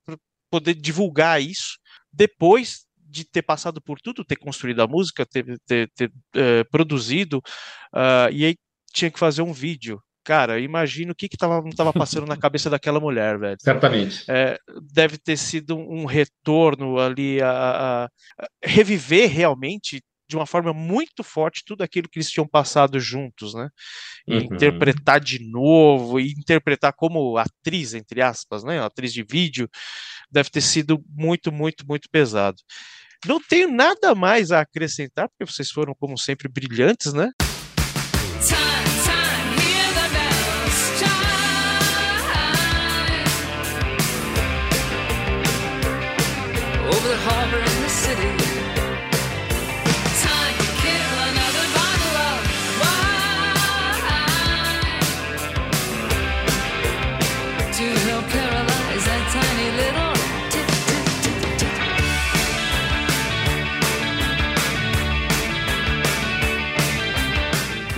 poder 0.49 0.75
divulgar 0.75 1.41
isso 1.41 1.77
depois 2.11 2.85
de 3.09 3.25
ter 3.25 3.41
passado 3.41 3.81
por 3.81 3.99
tudo, 3.99 4.23
ter 4.23 4.35
construído 4.35 4.81
a 4.81 4.87
música, 4.87 5.25
ter, 5.25 5.59
ter, 5.65 5.89
ter 5.95 6.11
é, 6.35 6.63
produzido, 6.65 7.37
uh, 7.93 8.31
e 8.31 8.45
aí 8.45 8.55
tinha 8.93 9.11
que 9.11 9.19
fazer 9.19 9.41
um 9.41 9.53
vídeo. 9.53 10.01
Cara, 10.23 10.59
imagino 10.59 11.11
o 11.13 11.15
que 11.15 11.27
estava 11.31 11.63
tava 11.75 11.91
passando 11.91 12.27
na 12.27 12.37
cabeça 12.37 12.69
daquela 12.69 12.99
mulher, 12.99 13.39
velho. 13.39 13.57
Certamente. 13.59 14.23
É, 14.29 14.57
deve 14.93 15.17
ter 15.17 15.37
sido 15.37 15.75
um 15.75 16.05
retorno 16.05 16.99
ali 16.99 17.41
a, 17.41 17.49
a, 17.49 18.05
a 18.05 18.09
reviver 18.63 19.29
realmente 19.29 20.01
de 20.29 20.35
uma 20.35 20.45
forma 20.45 20.71
muito 20.71 21.23
forte 21.23 21.63
tudo 21.65 21.81
aquilo 21.81 22.07
que 22.07 22.19
eles 22.19 22.29
tinham 22.29 22.47
passado 22.47 22.99
juntos, 22.99 23.55
né? 23.55 23.67
E 24.27 24.35
uhum. 24.35 24.43
interpretar 24.43 25.19
de 25.19 25.39
novo, 25.49 26.19
e 26.19 26.31
interpretar 26.33 26.93
como 26.93 27.35
atriz, 27.35 27.95
entre 27.95 28.21
aspas, 28.21 28.63
né? 28.63 28.79
Atriz 28.79 29.11
de 29.11 29.23
vídeo, 29.23 29.67
deve 30.29 30.51
ter 30.51 30.61
sido 30.61 31.03
muito, 31.09 31.51
muito, 31.51 31.83
muito 31.87 32.07
pesado. 32.11 32.57
Não 33.25 33.39
tenho 33.41 33.69
nada 33.71 34.15
mais 34.15 34.51
a 34.51 34.61
acrescentar, 34.61 35.27
porque 35.29 35.51
vocês 35.51 35.69
foram, 35.69 35.93
como 35.93 36.17
sempre, 36.17 36.47
brilhantes, 36.47 37.13
né? 37.13 37.29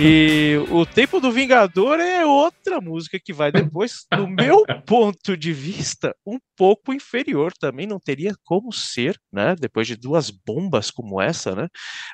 E 0.04 0.56
o 0.68 0.84
Tempo 0.84 1.20
do 1.20 1.30
Vingador 1.30 2.00
é 2.00 2.26
outra 2.26 2.80
música 2.80 3.20
que 3.24 3.32
vai 3.32 3.52
depois, 3.52 4.04
do 4.10 4.26
meu 4.26 4.64
ponto 4.84 5.36
de 5.36 5.52
vista, 5.52 6.12
um 6.26 6.40
pouco 6.56 6.92
inferior. 6.92 7.52
Também 7.52 7.86
não 7.86 8.00
teria 8.00 8.34
como 8.42 8.72
ser, 8.72 9.16
né? 9.32 9.54
Depois 9.54 9.86
de 9.86 9.94
duas 9.94 10.28
bombas 10.28 10.90
como 10.90 11.22
essa, 11.22 11.54
né? 11.54 11.68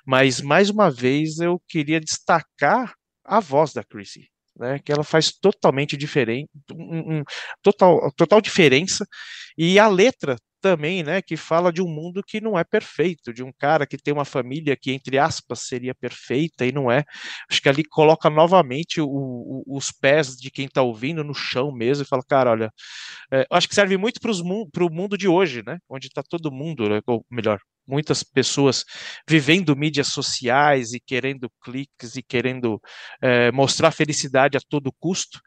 Mas 0.07 0.42
mais 0.42 0.68
uma 0.68 0.90
vez 0.90 1.38
eu 1.38 1.59
queria 1.66 1.98
destacar 1.98 2.92
a 3.24 3.40
voz 3.40 3.72
da 3.72 3.83
Chrissy. 3.83 4.29
Né, 4.61 4.81
que 4.85 4.90
ela 4.90 5.05
faz 5.05 5.31
totalmente 5.31 5.96
diferente, 5.96 6.51
um, 6.74 7.18
um, 7.18 7.22
total, 7.62 8.11
total 8.16 8.40
diferença, 8.40 9.07
e 9.57 9.79
a 9.79 9.87
letra 9.87 10.35
também, 10.60 11.02
né, 11.02 11.22
que 11.22 11.36
fala 11.36 11.72
de 11.72 11.82
um 11.82 11.88
mundo 11.88 12.22
que 12.22 12.40
não 12.40 12.58
é 12.58 12.64
perfeito, 12.64 13.32
de 13.32 13.42
um 13.42 13.52
cara 13.52 13.86
que 13.86 13.96
tem 13.96 14.12
uma 14.12 14.24
família 14.24 14.76
que, 14.76 14.92
entre 14.92 15.18
aspas, 15.18 15.60
seria 15.60 15.94
perfeita 15.94 16.66
e 16.66 16.72
não 16.72 16.90
é. 16.90 17.04
Acho 17.50 17.62
que 17.62 17.68
ali 17.68 17.84
coloca 17.84 18.28
novamente 18.30 19.00
o, 19.00 19.06
o, 19.08 19.64
os 19.76 19.90
pés 19.90 20.36
de 20.36 20.50
quem 20.50 20.66
está 20.66 20.82
ouvindo 20.82 21.24
no 21.24 21.34
chão 21.34 21.72
mesmo 21.72 22.04
e 22.04 22.08
fala, 22.08 22.22
cara, 22.28 22.50
olha, 22.50 22.70
é, 23.32 23.46
acho 23.50 23.68
que 23.68 23.74
serve 23.74 23.96
muito 23.96 24.20
para 24.20 24.84
o 24.84 24.90
mundo 24.90 25.16
de 25.16 25.28
hoje, 25.28 25.62
né, 25.66 25.78
onde 25.88 26.08
está 26.08 26.22
todo 26.22 26.52
mundo, 26.52 26.88
né, 26.88 27.00
ou 27.06 27.24
melhor, 27.30 27.60
muitas 27.86 28.22
pessoas 28.22 28.84
vivendo 29.28 29.74
mídias 29.74 30.08
sociais 30.08 30.92
e 30.92 31.00
querendo 31.00 31.50
cliques 31.62 32.16
e 32.16 32.22
querendo 32.22 32.80
é, 33.22 33.50
mostrar 33.52 33.90
felicidade 33.90 34.56
a 34.56 34.60
todo 34.68 34.92
custo. 35.00 35.40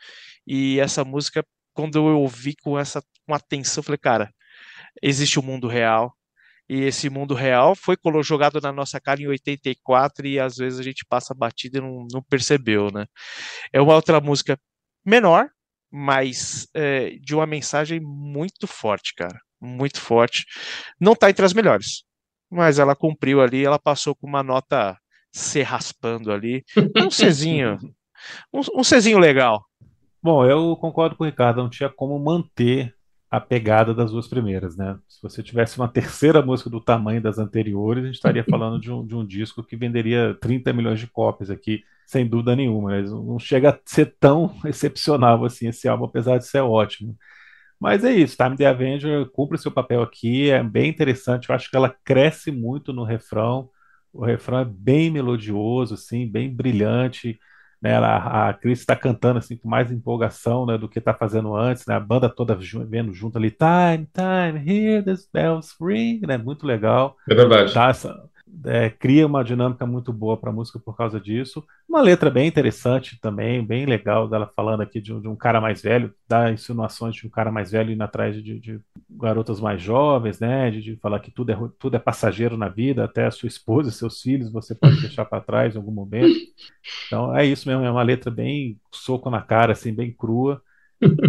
E 0.47 0.79
essa 0.79 1.03
música, 1.03 1.45
quando 1.73 1.97
eu 1.97 2.19
ouvi 2.19 2.55
com 2.61 2.77
essa 2.79 3.01
com 3.27 3.35
atenção, 3.35 3.83
falei, 3.83 3.99
cara, 3.99 4.31
existe 5.01 5.39
o 5.39 5.41
um 5.41 5.45
mundo 5.45 5.67
real. 5.67 6.15
E 6.69 6.83
esse 6.83 7.09
mundo 7.09 7.33
real 7.33 7.75
foi 7.75 7.97
jogado 8.23 8.61
na 8.61 8.71
nossa 8.71 8.99
cara 8.99 9.21
em 9.21 9.27
84 9.27 10.25
e 10.25 10.39
às 10.39 10.55
vezes 10.55 10.79
a 10.79 10.83
gente 10.83 11.05
passa 11.05 11.33
batida 11.33 11.79
e 11.79 11.81
não, 11.81 12.07
não 12.09 12.23
percebeu, 12.23 12.89
né? 12.91 13.05
É 13.73 13.81
uma 13.81 13.93
outra 13.93 14.21
música 14.21 14.57
menor, 15.05 15.49
mas 15.91 16.67
é, 16.73 17.17
de 17.21 17.35
uma 17.35 17.45
mensagem 17.45 17.99
muito 17.99 18.67
forte, 18.67 19.13
cara. 19.15 19.37
Muito 19.59 19.99
forte. 19.99 20.45
Não 20.99 21.11
está 21.11 21.29
entre 21.29 21.43
as 21.43 21.53
melhores, 21.53 22.03
mas 22.49 22.79
ela 22.79 22.95
cumpriu 22.95 23.41
ali, 23.41 23.65
ela 23.65 23.77
passou 23.77 24.15
com 24.15 24.25
uma 24.25 24.41
nota 24.41 24.97
se 25.31 25.61
raspando 25.61 26.31
ali. 26.31 26.63
Um 26.95 27.09
Czinho. 27.09 27.77
Um, 28.53 28.61
um 28.75 28.83
Czinho 28.83 29.17
legal. 29.17 29.65
Bom, 30.21 30.45
eu 30.45 30.77
concordo 30.77 31.15
com 31.15 31.23
o 31.23 31.25
Ricardo, 31.25 31.63
não 31.63 31.71
tinha 31.71 31.89
como 31.89 32.19
manter 32.19 32.93
a 33.31 33.39
pegada 33.39 33.93
das 33.93 34.11
duas 34.11 34.27
primeiras, 34.27 34.75
né? 34.75 34.99
Se 35.07 35.21
você 35.21 35.41
tivesse 35.41 35.77
uma 35.77 35.87
terceira 35.87 36.41
música 36.45 36.69
do 36.69 36.81
tamanho 36.81 37.21
das 37.21 37.39
anteriores, 37.39 38.03
a 38.03 38.07
gente 38.07 38.15
estaria 38.15 38.43
falando 38.43 38.79
de 38.79 38.91
um, 38.91 39.07
de 39.07 39.15
um 39.15 39.25
disco 39.25 39.63
que 39.63 39.77
venderia 39.77 40.37
30 40.41 40.73
milhões 40.73 40.99
de 40.99 41.07
cópias 41.07 41.49
aqui, 41.49 41.81
sem 42.05 42.27
dúvida 42.27 42.57
nenhuma. 42.57 42.89
Mas 42.89 43.09
não 43.09 43.39
chega 43.39 43.69
a 43.69 43.79
ser 43.85 44.17
tão 44.19 44.53
excepcional 44.65 45.45
assim 45.45 45.69
esse 45.69 45.87
álbum, 45.87 46.05
apesar 46.05 46.39
de 46.39 46.45
ser 46.45 46.59
ótimo. 46.59 47.17
Mas 47.79 48.03
é 48.03 48.11
isso, 48.13 48.37
Time 48.37 48.57
the 48.57 48.65
Avenger 48.65 49.25
cumpre 49.31 49.57
seu 49.57 49.71
papel 49.71 50.01
aqui, 50.03 50.51
é 50.51 50.61
bem 50.61 50.89
interessante. 50.89 51.49
Eu 51.49 51.55
acho 51.55 51.69
que 51.69 51.77
ela 51.77 51.95
cresce 52.03 52.51
muito 52.51 52.91
no 52.93 53.03
refrão. 53.03 53.69
O 54.13 54.25
refrão 54.25 54.59
é 54.59 54.65
bem 54.65 55.09
melodioso, 55.09 55.93
assim, 55.93 56.29
bem 56.29 56.53
brilhante 56.53 57.39
né, 57.81 57.95
a, 57.97 58.49
a 58.49 58.53
Cris 58.53 58.79
está 58.79 58.95
cantando 58.95 59.39
assim 59.39 59.57
com 59.57 59.67
mais 59.67 59.91
empolgação 59.91 60.65
né, 60.65 60.77
do 60.77 60.87
que 60.87 60.99
está 60.99 61.13
fazendo 61.13 61.55
antes, 61.55 61.85
né, 61.87 61.95
a 61.95 61.99
banda 61.99 62.29
toda 62.29 62.57
vendo 62.87 63.13
junto 63.13 63.37
ali, 63.37 63.49
time, 63.51 64.07
time, 64.13 64.69
hear 64.69 65.03
the 65.03 65.15
bells 65.33 65.75
ring, 65.81 66.21
né, 66.27 66.37
muito 66.37 66.65
legal. 66.65 67.17
É 67.27 67.33
verdade. 67.33 67.73
Tá, 67.73 67.89
essa, 67.89 68.23
é, 68.65 68.89
cria 68.89 69.25
uma 69.25 69.43
dinâmica 69.43 69.85
muito 69.85 70.11
boa 70.11 70.37
para 70.37 70.49
a 70.49 70.53
música 70.53 70.79
por 70.79 70.95
causa 70.95 71.19
disso. 71.19 71.63
Uma 71.87 72.01
letra 72.01 72.29
bem 72.29 72.47
interessante 72.47 73.19
também, 73.19 73.65
bem 73.65 73.85
legal 73.85 74.27
dela 74.27 74.51
falando 74.55 74.81
aqui 74.81 74.99
de, 74.99 75.19
de, 75.19 75.27
um 75.27 75.35
cara 75.35 75.61
mais 75.61 75.81
velho, 75.81 76.13
dá 76.27 76.51
insinuações 76.51 77.15
de 77.15 77.27
um 77.27 77.29
cara 77.29 77.51
mais 77.51 77.71
velho 77.71 77.91
indo 77.91 78.03
atrás 78.03 78.35
de, 78.41 78.59
de 78.59 78.79
garotas 79.09 79.59
mais 79.59 79.81
jovens, 79.81 80.39
né? 80.39 80.69
De, 80.69 80.81
de, 80.81 80.95
falar 80.97 81.19
que 81.19 81.31
tudo 81.31 81.51
é, 81.51 81.57
tudo 81.79 81.95
é 81.95 81.99
passageiro 81.99 82.57
na 82.57 82.67
vida, 82.67 83.03
até 83.03 83.25
a 83.25 83.31
sua 83.31 83.47
esposa 83.47 83.89
e 83.89 83.93
seus 83.93 84.21
filhos 84.21 84.51
você 84.51 84.75
pode 84.75 84.99
deixar 85.01 85.25
para 85.25 85.41
trás 85.41 85.75
em 85.75 85.77
algum 85.77 85.91
momento. 85.91 86.35
Então 87.07 87.35
é 87.35 87.45
isso 87.45 87.67
mesmo, 87.67 87.83
é 87.83 87.91
uma 87.91 88.03
letra 88.03 88.29
bem 88.29 88.79
soco 88.91 89.29
na 89.29 89.41
cara, 89.41 89.73
assim, 89.73 89.93
bem 89.93 90.11
crua 90.11 90.61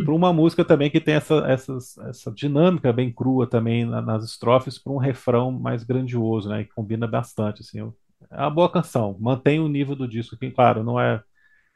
para 0.05 0.15
uma 0.15 0.33
música 0.33 0.65
também 0.65 0.91
que 0.91 1.01
tem 1.01 1.15
essa, 1.15 1.35
essa, 1.49 1.79
essa 2.09 2.31
dinâmica 2.31 2.93
bem 2.93 3.11
crua 3.11 3.47
também 3.47 3.85
nas 3.85 4.25
estrofes 4.25 4.79
para 4.79 4.93
um 4.93 4.99
refrão 4.99 5.51
mais 5.51 5.83
grandioso, 5.83 6.49
né? 6.49 6.65
Que 6.65 6.75
combina 6.75 7.07
bastante, 7.07 7.63
assim. 7.63 7.81
É 8.31 8.41
uma 8.41 8.51
boa 8.51 8.71
canção, 8.71 9.17
mantém 9.19 9.59
o 9.61 9.69
nível 9.69 9.97
do 9.97 10.07
disco, 10.07 10.37
que 10.37 10.51
claro, 10.51 10.85
não 10.85 11.01
é 11.01 11.23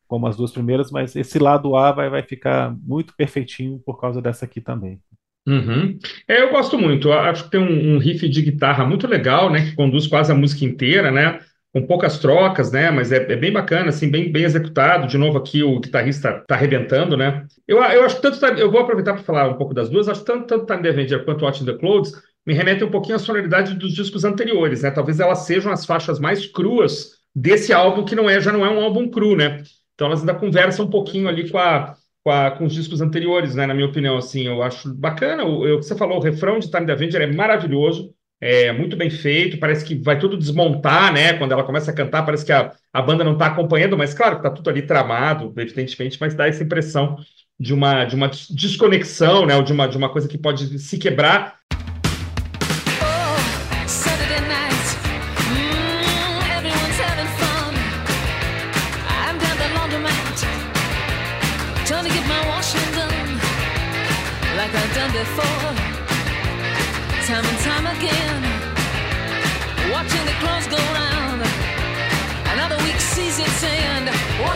como 0.07 0.27
as 0.27 0.37
duas 0.37 0.53
primeiras, 0.53 0.91
mas 0.91 1.17
esse 1.17 1.39
lado 1.39 1.75
A 1.75 1.91
vai, 1.91 2.09
vai 2.09 2.23
ficar 2.23 2.75
muito 2.83 3.15
perfeitinho 3.17 3.81
por 3.85 4.01
causa 4.01 4.23
dessa 4.23 4.45
aqui 4.45 4.61
também. 4.61 5.01
Uhum. 5.47 5.99
É, 6.29 6.43
eu 6.43 6.51
gosto 6.51 6.79
muito. 6.79 7.13
Acho 7.13 7.45
que 7.45 7.51
tem 7.51 7.61
um, 7.61 7.95
um, 7.95 7.99
riff 7.99 8.29
de 8.29 8.43
guitarra 8.43 8.85
muito 8.85 9.07
legal, 9.07 9.51
né? 9.51 9.65
Que 9.65 9.77
conduz 9.77 10.07
quase 10.07 10.33
a 10.33 10.35
música 10.35 10.65
inteira, 10.65 11.11
né? 11.11 11.41
Com 11.73 11.87
poucas 11.87 12.19
trocas, 12.19 12.73
né? 12.73 12.91
Mas 12.91 13.13
é, 13.13 13.17
é, 13.17 13.37
bem 13.37 13.53
bacana, 13.53 13.91
assim, 13.91 14.11
bem, 14.11 14.33
bem 14.33 14.45
executado. 14.45 15.07
De 15.07 15.19
novo, 15.19 15.39
aqui 15.39 15.63
o 15.63 15.79
guitarrista 15.79 16.39
está 16.41 16.55
arrebentando, 16.55 17.17
né? 17.17 17.47
Eu, 17.69 17.83
eu 17.83 18.05
acho 18.05 18.17
que 18.17 18.23
tanto. 18.23 18.45
Eu 18.59 18.71
vou 18.71 18.81
aproveitar 18.81 19.13
para 19.13 19.23
falar 19.23 19.49
um 19.49 19.59
pouco 19.59 19.75
das 19.75 19.91
duas. 19.91 20.09
Acho 20.09 20.21
que 20.21 20.27
tanto, 20.27 20.47
tanto 20.47 20.67
Time 20.67 20.83
the 20.83 20.89
Avenger 20.89 21.25
quanto 21.25 21.45
Watching 21.45 21.67
the 21.67 21.75
Clouds 21.75 22.13
me 22.47 22.55
remetem 22.55 22.87
um 22.87 22.91
pouquinho 22.91 23.17
à 23.17 23.19
sonoridade 23.19 23.75
dos 23.75 23.93
discos 23.93 24.25
anteriores, 24.25 24.83
né? 24.83 24.91
Talvez 24.91 25.19
elas 25.19 25.41
sejam 25.41 25.73
as 25.73 25.85
faixas 25.85 26.21
mais 26.21 26.47
cruas 26.47 27.17
desse 27.35 27.73
álbum, 27.73 28.05
que 28.05 28.15
não 28.15 28.31
é, 28.31 28.41
já 28.41 28.53
não 28.53 28.65
é 28.65 28.71
um 28.71 28.81
álbum 28.81 29.11
cru, 29.11 29.37
né? 29.37 29.63
Então 29.95 30.07
elas 30.07 30.21
ainda 30.21 30.35
conversam 30.35 30.87
um 30.87 30.91
pouquinho 30.91 31.29
ali 31.29 31.51
com 31.51 31.59
a, 31.59 31.97
com, 32.23 32.31
a, 32.31 32.53
com, 32.53 32.65
os 32.65 32.73
discos 32.73 33.01
anteriores, 33.01 33.55
né? 33.55 33.67
Na 33.67 33.75
minha 33.75 33.89
opinião, 33.89 34.17
assim, 34.17 34.47
eu 34.47 34.63
acho 34.63 34.95
bacana. 34.95 35.45
O, 35.45 35.67
eu, 35.67 35.83
você 35.83 35.97
falou, 35.97 36.19
o 36.19 36.23
refrão 36.23 36.59
de 36.59 36.71
Time 36.71 36.87
the 36.87 36.93
Avenger 36.93 37.21
é 37.21 37.27
maravilhoso 37.27 38.15
é 38.41 38.73
muito 38.73 38.97
bem 38.97 39.09
feito, 39.11 39.59
parece 39.59 39.85
que 39.85 39.95
vai 39.95 40.19
tudo 40.19 40.37
desmontar, 40.37 41.13
né? 41.13 41.35
Quando 41.35 41.53
ela 41.53 41.65
começa 41.65 41.91
a 41.91 41.95
cantar, 41.95 42.25
parece 42.25 42.45
que 42.45 42.53
a, 42.53 42.73
a 42.93 43.03
banda 43.03 43.25
não 43.25 43.33
está 43.33 43.47
acompanhando, 43.47 43.97
mas 43.97 44.13
claro 44.13 44.37
que 44.37 44.41
está 44.41 44.51
tudo 44.51 44.69
ali 44.69 44.83
tramado, 44.83 45.53
evidentemente, 45.57 46.19
mas 46.21 46.35
dá 46.35 46.47
essa 46.47 46.63
impressão 46.63 47.17
de 47.59 47.73
uma, 47.73 48.05
de 48.05 48.15
uma 48.15 48.31
desconexão, 48.51 49.47
né? 49.47 49.57
Ou 49.57 49.63
de 49.63 49.73
uma, 49.73 49.89
de 49.89 49.97
uma 49.97 50.11
coisa 50.11 50.29
que 50.29 50.37
pode 50.37 50.79
se 50.79 50.99
quebrar. 50.99 51.59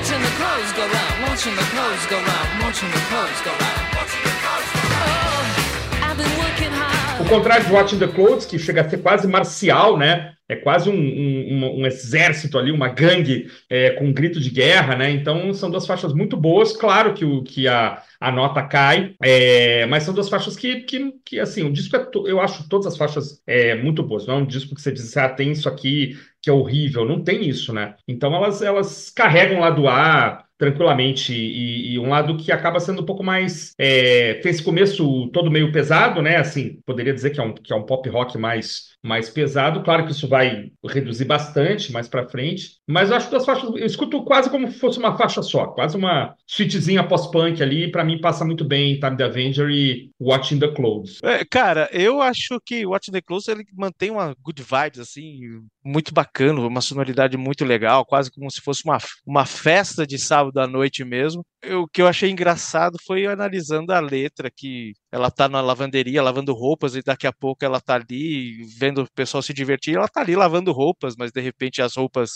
Watching 0.00 0.22
the 0.22 0.30
clothes 0.30 0.72
go 0.72 0.82
round. 0.88 1.22
Watching 1.28 1.54
the 1.54 1.62
clothes 1.74 2.06
go 2.08 2.16
round. 2.16 2.62
Watching 2.62 2.88
the 2.88 3.02
clothes 3.10 3.40
go 3.44 3.50
round. 3.50 3.90
Oh. 7.18 7.22
O 7.22 7.24
contrário 7.28 7.66
de 7.66 7.70
Watching 7.70 7.98
the 7.98 8.08
Clothes, 8.08 8.46
que 8.46 8.58
chega 8.58 8.80
a 8.80 8.88
ser 8.88 9.02
quase 9.02 9.28
marcial, 9.28 9.98
né? 9.98 10.32
é 10.50 10.56
quase 10.56 10.90
um, 10.90 10.94
um, 10.94 11.80
um, 11.80 11.86
exército 11.86 12.58
ali, 12.58 12.72
uma 12.72 12.88
gangue 12.88 13.48
é, 13.68 13.90
com 13.90 14.06
um 14.06 14.12
grito 14.12 14.40
de 14.40 14.50
guerra, 14.50 14.96
né? 14.96 15.08
Então 15.08 15.54
são 15.54 15.70
duas 15.70 15.86
faixas 15.86 16.12
muito 16.12 16.36
boas. 16.36 16.76
Claro 16.76 17.14
que, 17.14 17.24
o, 17.24 17.44
que 17.44 17.68
a, 17.68 18.02
a 18.20 18.32
nota 18.32 18.60
cai, 18.64 19.14
é, 19.22 19.86
mas 19.86 20.02
são 20.02 20.12
duas 20.12 20.28
faixas 20.28 20.56
que, 20.56 20.80
que, 20.80 21.12
que 21.24 21.38
assim, 21.38 21.62
o 21.62 21.72
disco 21.72 21.96
é, 21.96 22.04
eu 22.26 22.40
acho 22.40 22.68
todas 22.68 22.88
as 22.88 22.96
faixas 22.96 23.40
é, 23.46 23.76
muito 23.76 24.02
boas. 24.02 24.26
Não 24.26 24.34
é 24.34 24.38
um 24.38 24.46
disco 24.46 24.74
que 24.74 24.80
você 24.80 24.90
diz, 24.90 25.16
ah, 25.16 25.28
tem 25.28 25.52
isso 25.52 25.68
aqui 25.68 26.18
que 26.42 26.50
é 26.50 26.52
horrível. 26.52 27.04
Não 27.04 27.22
tem 27.22 27.48
isso, 27.48 27.72
né? 27.72 27.94
Então 28.06 28.34
elas, 28.34 28.62
elas 28.62 29.10
carregam 29.10 29.60
lá 29.60 29.70
do 29.70 29.88
ar 29.88 30.44
tranquilamente 30.60 31.32
e, 31.32 31.94
e, 31.94 31.98
um 31.98 32.10
lado 32.10 32.36
que 32.36 32.52
acaba 32.52 32.78
sendo 32.78 33.00
um 33.00 33.06
pouco 33.06 33.24
mais 33.24 33.72
é, 33.78 34.34
tem 34.34 34.50
esse 34.50 34.62
começo 34.62 35.26
todo 35.32 35.50
meio 35.50 35.72
pesado, 35.72 36.20
né? 36.20 36.36
Assim, 36.36 36.78
poderia 36.84 37.14
dizer 37.14 37.30
que 37.30 37.40
é 37.40 37.42
um, 37.42 37.54
que 37.54 37.72
é 37.72 37.76
um 37.76 37.86
pop 37.86 38.06
rock 38.10 38.36
mais 38.36 38.90
mais 39.02 39.30
pesado. 39.30 39.82
Claro 39.82 40.04
que 40.04 40.12
isso 40.12 40.28
vai 40.28 40.70
reduzir 40.86 41.24
bastante 41.24 41.90
mais 41.90 42.06
para 42.06 42.28
frente, 42.28 42.76
mas 42.86 43.08
eu 43.08 43.16
acho 43.16 43.30
que 43.30 43.36
as 43.36 43.46
faixas 43.46 43.70
eu 43.70 43.86
escuto 43.86 44.22
quase 44.24 44.50
como 44.50 44.70
se 44.70 44.78
fosse 44.78 44.98
uma 44.98 45.16
faixa 45.16 45.42
só, 45.42 45.68
quase 45.68 45.96
uma 45.96 46.34
suitezinha 46.46 47.02
pós-punk 47.02 47.62
ali. 47.62 47.90
Para 47.90 48.04
mim 48.04 48.20
passa 48.20 48.44
muito 48.44 48.62
bem 48.62 49.00
Time 49.00 49.16
the 49.16 49.24
Avenger 49.24 49.70
e 49.70 50.10
Watching 50.20 50.58
the 50.58 50.68
Clothes. 50.68 51.20
É, 51.22 51.42
cara, 51.44 51.88
eu 51.90 52.20
acho 52.20 52.60
que 52.60 52.84
Watching 52.84 53.12
the 53.12 53.22
Clothes 53.22 53.48
ele 53.48 53.64
mantém 53.72 54.10
uma 54.10 54.36
good 54.42 54.62
vibes 54.62 55.00
assim 55.00 55.62
muito 55.84 56.12
bacana, 56.12 56.60
uma 56.60 56.80
sonoridade 56.80 57.36
muito 57.36 57.64
legal, 57.64 58.04
quase 58.04 58.30
como 58.30 58.50
se 58.50 58.60
fosse 58.60 58.82
uma, 58.84 58.98
uma 59.26 59.46
festa 59.46 60.06
de 60.06 60.18
sábado 60.18 60.58
à 60.58 60.66
noite 60.66 61.04
mesmo. 61.04 61.44
o 61.64 61.88
que 61.88 62.02
eu 62.02 62.06
achei 62.06 62.30
engraçado 62.30 62.96
foi 63.06 63.26
analisando 63.26 63.92
a 63.92 64.00
letra, 64.00 64.50
que 64.54 64.92
ela 65.12 65.30
tá 65.30 65.48
na 65.48 65.60
lavanderia 65.60 66.22
lavando 66.22 66.52
roupas 66.52 66.94
e 66.94 67.02
daqui 67.02 67.26
a 67.26 67.32
pouco 67.32 67.64
ela 67.64 67.80
tá 67.80 67.94
ali 67.94 68.62
vendo 68.78 69.02
o 69.02 69.08
pessoal 69.14 69.42
se 69.42 69.52
divertir, 69.54 69.96
ela 69.96 70.08
tá 70.08 70.20
ali 70.20 70.36
lavando 70.36 70.72
roupas, 70.72 71.14
mas 71.18 71.32
de 71.32 71.40
repente 71.40 71.82
as 71.82 71.96
roupas 71.96 72.32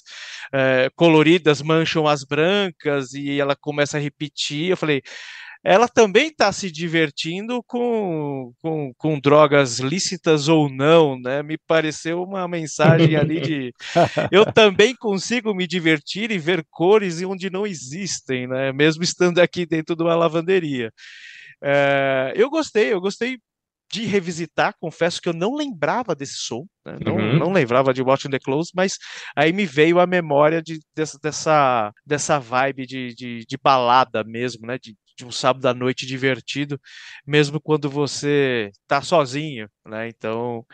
é, 0.53 0.89
coloridas 0.97 1.63
mancham 1.63 2.07
as 2.07 2.25
brancas 2.25 3.13
e 3.15 3.41
ela 3.41 3.55
começa 3.57 3.99
a 3.99 4.01
repetir. 4.01 4.71
Eu 4.71 4.77
falei, 4.77 5.03
ela 5.65 5.89
também 5.89 6.29
está 6.29 6.53
se 6.53 6.71
divertindo 6.71 7.63
com, 7.67 8.53
com, 8.61 8.93
com, 8.99 9.19
drogas 9.19 9.79
lícitas 9.79 10.47
ou 10.47 10.69
não, 10.69 11.19
né? 11.19 11.43
Me 11.43 11.57
pareceu 11.57 12.23
uma 12.23 12.47
mensagem 12.47 13.17
ali 13.17 13.41
de 13.41 13.73
eu 14.31 14.45
também 14.53 14.95
consigo 14.95 15.55
me 15.55 15.67
divertir 15.67 16.31
e 16.31 16.39
ver 16.39 16.63
cores 16.71 17.23
onde 17.23 17.49
não 17.49 17.67
existem, 17.67 18.47
né? 18.47 18.73
Mesmo 18.73 19.03
estando 19.03 19.39
aqui 19.39 19.65
dentro 19.65 19.97
de 19.97 20.03
uma 20.03 20.15
lavanderia. 20.15 20.93
É, 21.63 22.35
eu 22.37 22.51
gostei, 22.51 22.93
eu 22.93 23.01
gostei 23.01 23.39
de 23.91 24.05
revisitar, 24.05 24.75
confesso 24.81 25.21
que 25.21 25.29
eu 25.29 25.33
não 25.33 25.55
lembrava 25.55 26.15
desse 26.15 26.35
som, 26.39 26.67
né? 26.85 26.97
não, 27.01 27.15
uhum. 27.15 27.39
não 27.39 27.53
lembrava 27.53 27.95
de 27.95 28.03
Watching 28.03 28.31
the 28.31 28.39
Close, 28.39 28.71
mas 28.75 28.99
aí 29.37 29.53
me 29.53 29.65
veio 29.65 30.01
a 30.01 30.07
memória 30.07 30.61
de, 30.61 30.81
dessa, 30.97 31.19
dessa, 31.23 31.93
dessa 32.05 32.39
vibe 32.39 32.87
de, 32.87 33.15
de, 33.15 33.45
de 33.47 33.57
balada 33.63 34.25
mesmo, 34.25 34.67
né? 34.67 34.79
De, 34.83 34.97
de 35.17 35.25
um 35.25 35.31
sábado 35.33 35.67
à 35.67 35.75
noite 35.75 36.07
divertido, 36.07 36.81
mesmo 37.27 37.61
quando 37.61 37.89
você 37.91 38.71
está 38.83 39.01
sozinho, 39.03 39.69
né? 39.87 40.09
Então, 40.09 40.65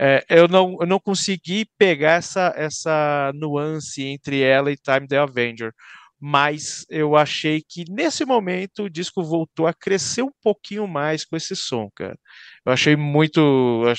é, 0.00 0.24
eu, 0.28 0.48
não, 0.48 0.76
eu 0.80 0.86
não 0.86 1.00
consegui 1.00 1.66
pegar 1.78 2.14
essa, 2.14 2.52
essa 2.56 3.32
nuance 3.34 4.02
entre 4.04 4.40
ela 4.42 4.70
e 4.72 4.76
Time 4.76 5.06
the 5.08 5.18
Avenger, 5.18 5.72
mas 6.20 6.86
eu 6.88 7.16
achei 7.16 7.62
que 7.62 7.84
nesse 7.90 8.24
momento 8.24 8.84
o 8.84 8.90
disco 8.90 9.22
voltou 9.22 9.66
a 9.66 9.74
crescer 9.74 10.22
um 10.22 10.32
pouquinho 10.42 10.86
mais 10.88 11.24
com 11.24 11.36
esse 11.36 11.54
som, 11.54 11.90
cara. 11.94 12.18
Eu 12.64 12.72
achei 12.72 12.96
muito, 12.96 13.40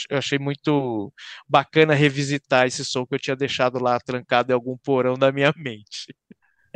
eu 0.09 0.17
achei 0.17 0.39
muito 0.39 1.13
bacana 1.47 1.93
revisitar 1.93 2.65
esse 2.65 2.83
som 2.83 3.05
que 3.05 3.15
eu 3.15 3.19
tinha 3.19 3.35
deixado 3.35 3.77
lá 3.79 3.99
trancado 3.99 4.51
em 4.51 4.55
algum 4.55 4.75
porão 4.77 5.13
da 5.15 5.31
minha 5.31 5.53
mente. 5.57 6.15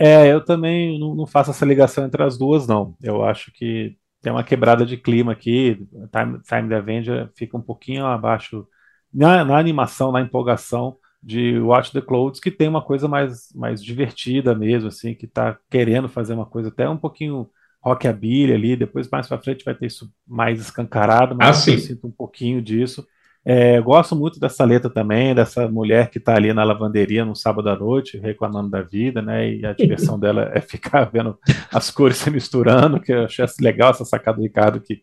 É, 0.02 0.32
eu 0.32 0.44
também 0.44 0.98
não, 0.98 1.14
não, 1.14 1.28
faço 1.28 1.52
essa 1.52 1.66
ligação 1.66 2.06
entre 2.06 2.24
as 2.24 2.38
duas, 2.38 2.66
não. 2.66 2.96
Eu 3.04 3.22
acho 3.22 3.52
que 3.52 3.98
tem 4.22 4.32
uma 4.32 4.46
quebrada 4.46 4.86
de 4.86 4.96
clima 4.96 5.34
aqui. 5.34 5.86
Time, 6.12 6.40
Time 6.42 6.70
the 6.70 6.76
Avenger 6.78 7.30
fica 7.36 7.58
um 7.58 7.62
pouquinho 7.62 8.06
abaixo 8.06 8.66
na, 9.14 9.44
na, 9.44 9.58
animação, 9.58 10.10
na 10.10 10.22
empolgação 10.22 10.96
de 11.22 11.60
Watch 11.60 11.92
the 11.92 12.00
Clouds, 12.00 12.40
que 12.40 12.50
tem 12.50 12.70
uma 12.70 12.82
coisa 12.82 13.10
mais, 13.10 13.52
mais 13.54 13.84
divertida 13.84 14.56
mesmo, 14.56 14.88
assim, 14.88 15.14
que 15.14 15.26
está 15.26 15.58
querendo 15.70 16.08
fazer 16.08 16.34
uma 16.34 16.46
coisa 16.46 16.70
até 16.70 16.88
um 16.88 16.98
pouquinho 16.98 17.50
rockabilly 17.82 18.54
ali, 18.54 18.76
depois 18.78 19.10
mais 19.10 19.28
para 19.28 19.40
frente 19.40 19.66
vai 19.66 19.76
ter 19.76 19.88
isso 19.88 20.10
mais 20.26 20.62
escancarado, 20.62 21.36
mas 21.36 21.68
ah, 21.68 21.72
eu 21.72 21.78
sinto 21.80 22.08
um 22.08 22.12
pouquinho 22.12 22.62
disso. 22.62 23.06
É, 23.52 23.82
gosto 23.82 24.16
muito 24.16 24.40
dessa 24.40 24.64
letra 24.64 24.92
também, 24.92 25.34
dessa 25.34 25.68
mulher 25.68 26.12
que 26.12 26.20
está 26.20 26.36
ali 26.36 26.54
na 26.54 26.64
lavanderia 26.64 27.26
no 27.26 27.36
sábado 27.36 27.68
à 27.68 27.76
noite, 27.76 28.20
reclamando 28.20 28.70
da 28.70 28.84
vida, 28.84 29.24
né? 29.24 29.52
E 29.52 29.66
a 29.66 29.74
diversão 29.74 30.20
dela 30.22 30.52
é 30.54 30.62
ficar 30.62 31.06
vendo 31.06 31.36
as 31.74 31.90
cores 31.90 32.18
se 32.18 32.30
misturando, 32.30 33.02
que 33.02 33.12
eu 33.12 33.24
achei 33.26 33.44
legal 33.60 33.90
essa 33.90 34.06
sacada 34.06 34.38
do 34.38 34.44
Ricardo, 34.44 34.80
que 34.80 35.02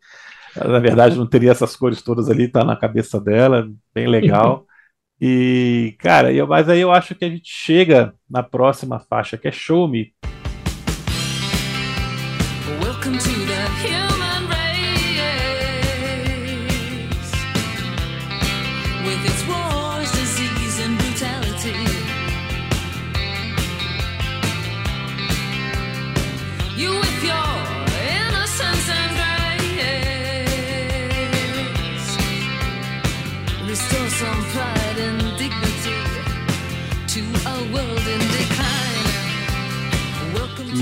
na 0.54 0.78
verdade 0.78 1.18
não 1.18 1.26
teria 1.26 1.50
essas 1.50 1.74
cores 1.74 2.00
todas 2.02 2.30
ali, 2.30 2.46
tá 2.46 2.62
na 2.62 2.76
cabeça 2.76 3.20
dela, 3.20 3.68
bem 3.92 4.06
legal. 4.06 4.64
E, 5.20 5.96
cara, 5.98 6.32
eu, 6.32 6.46
mas 6.46 6.68
aí 6.68 6.80
eu 6.80 6.92
acho 6.92 7.16
que 7.16 7.24
a 7.24 7.28
gente 7.28 7.50
chega 7.50 8.14
na 8.30 8.44
próxima 8.44 9.00
faixa, 9.00 9.36
que 9.36 9.48
é 9.48 9.52
Show 9.52 9.88
Me. 9.88 10.12
Welcome 12.80 13.18
to 13.18 13.24
the 13.24 14.05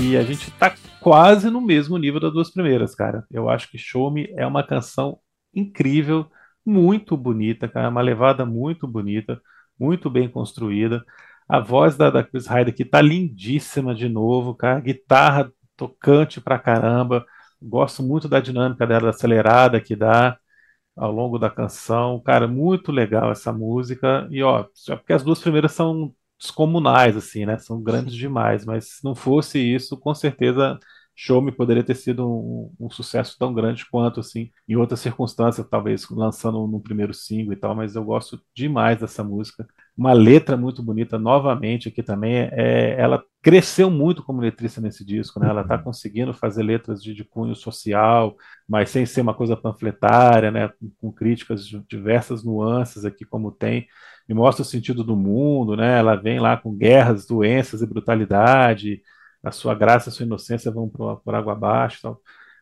E 0.07 0.15
a 0.15 0.21
gente 0.21 0.51
tá 0.51 0.75
quase 1.01 1.49
no 1.49 1.59
mesmo 1.59 1.97
nível 1.97 2.19
das 2.19 2.31
duas 2.31 2.51
primeiras, 2.51 2.93
cara. 2.93 3.25
Eu 3.31 3.49
acho 3.49 3.67
que 3.71 3.75
Show 3.75 4.11
Me 4.11 4.31
é 4.37 4.45
uma 4.45 4.61
canção 4.61 5.19
incrível, 5.51 6.29
muito 6.63 7.17
bonita, 7.17 7.67
cara. 7.67 7.89
Uma 7.89 8.01
levada 8.01 8.45
muito 8.45 8.87
bonita, 8.87 9.41
muito 9.79 10.07
bem 10.07 10.29
construída. 10.29 11.03
A 11.49 11.59
voz 11.59 11.97
da, 11.97 12.11
da 12.11 12.23
Chris 12.23 12.45
Hyde 12.45 12.69
aqui 12.69 12.85
tá 12.85 13.01
lindíssima 13.01 13.95
de 13.95 14.07
novo, 14.07 14.53
cara. 14.53 14.79
Guitarra 14.79 15.51
tocante 15.75 16.39
pra 16.39 16.59
caramba. 16.59 17.25
Gosto 17.59 18.03
muito 18.03 18.29
da 18.29 18.39
dinâmica 18.39 18.85
dela, 18.85 19.05
da 19.05 19.09
acelerada 19.09 19.81
que 19.81 19.95
dá 19.95 20.37
ao 20.95 21.11
longo 21.11 21.39
da 21.39 21.49
canção. 21.49 22.21
Cara, 22.21 22.47
muito 22.47 22.91
legal 22.91 23.31
essa 23.31 23.51
música. 23.51 24.27
E 24.29 24.43
ó, 24.43 24.67
porque 24.87 25.13
as 25.13 25.23
duas 25.23 25.39
primeiras 25.41 25.71
são 25.71 26.13
descomunais, 26.39 27.15
assim, 27.17 27.45
né? 27.45 27.57
São 27.57 27.81
grandes 27.81 28.13
demais, 28.13 28.65
mas 28.65 28.97
se 28.97 29.03
não 29.03 29.15
fosse 29.15 29.59
isso, 29.59 29.97
com 29.97 30.13
certeza 30.13 30.79
Show 31.17 31.41
Me 31.41 31.51
poderia 31.51 31.83
ter 31.83 31.95
sido 31.95 32.27
um, 32.27 32.73
um, 32.77 32.89
sucesso 32.89 33.37
tão 33.39 33.53
grande 33.53 33.85
quanto, 33.89 34.19
assim, 34.19 34.51
em 34.67 34.75
outras 34.75 34.99
circunstâncias, 34.99 35.65
talvez 35.69 36.07
lançando 36.09 36.67
no 36.67 36.81
primeiro 36.81 37.13
single 37.13 37.53
e 37.53 37.55
tal, 37.55 37.73
mas 37.73 37.95
eu 37.95 38.03
gosto 38.03 38.41
demais 38.53 38.99
dessa 38.99 39.23
música. 39.23 39.65
Uma 39.97 40.11
letra 40.11 40.57
muito 40.57 40.83
bonita, 40.83 41.17
novamente, 41.17 41.87
aqui 41.87 42.03
também, 42.03 42.49
é, 42.51 42.99
ela 42.99 43.23
cresceu 43.41 43.89
muito 43.89 44.23
como 44.23 44.41
letrista 44.41 44.81
nesse 44.81 45.05
disco, 45.05 45.39
né? 45.39 45.47
Ela 45.47 45.61
está 45.61 45.77
conseguindo 45.77 46.33
fazer 46.33 46.63
letras 46.63 47.01
de, 47.01 47.13
de, 47.13 47.23
cunho 47.23 47.55
social, 47.55 48.35
mas 48.67 48.89
sem 48.89 49.05
ser 49.05 49.21
uma 49.21 49.33
coisa 49.33 49.55
panfletária, 49.55 50.51
né? 50.51 50.67
Com, 50.67 50.91
com 50.99 51.11
críticas 51.13 51.65
de 51.65 51.81
diversas 51.87 52.43
nuances 52.43 53.05
aqui, 53.05 53.23
como 53.23 53.53
tem 53.53 53.87
e 54.27 54.33
mostra 54.33 54.63
o 54.63 54.65
sentido 54.65 55.03
do 55.03 55.15
mundo, 55.15 55.75
né? 55.75 55.99
Ela 55.99 56.15
vem 56.15 56.39
lá 56.39 56.57
com 56.57 56.75
guerras, 56.75 57.25
doenças 57.25 57.81
e 57.81 57.87
brutalidade, 57.87 59.01
a 59.43 59.51
sua 59.51 59.75
graça, 59.75 60.09
a 60.09 60.13
sua 60.13 60.25
inocência 60.25 60.71
vão 60.71 60.89
por 60.89 61.35
água 61.35 61.53
abaixo. 61.53 61.97
Então, 61.99 62.17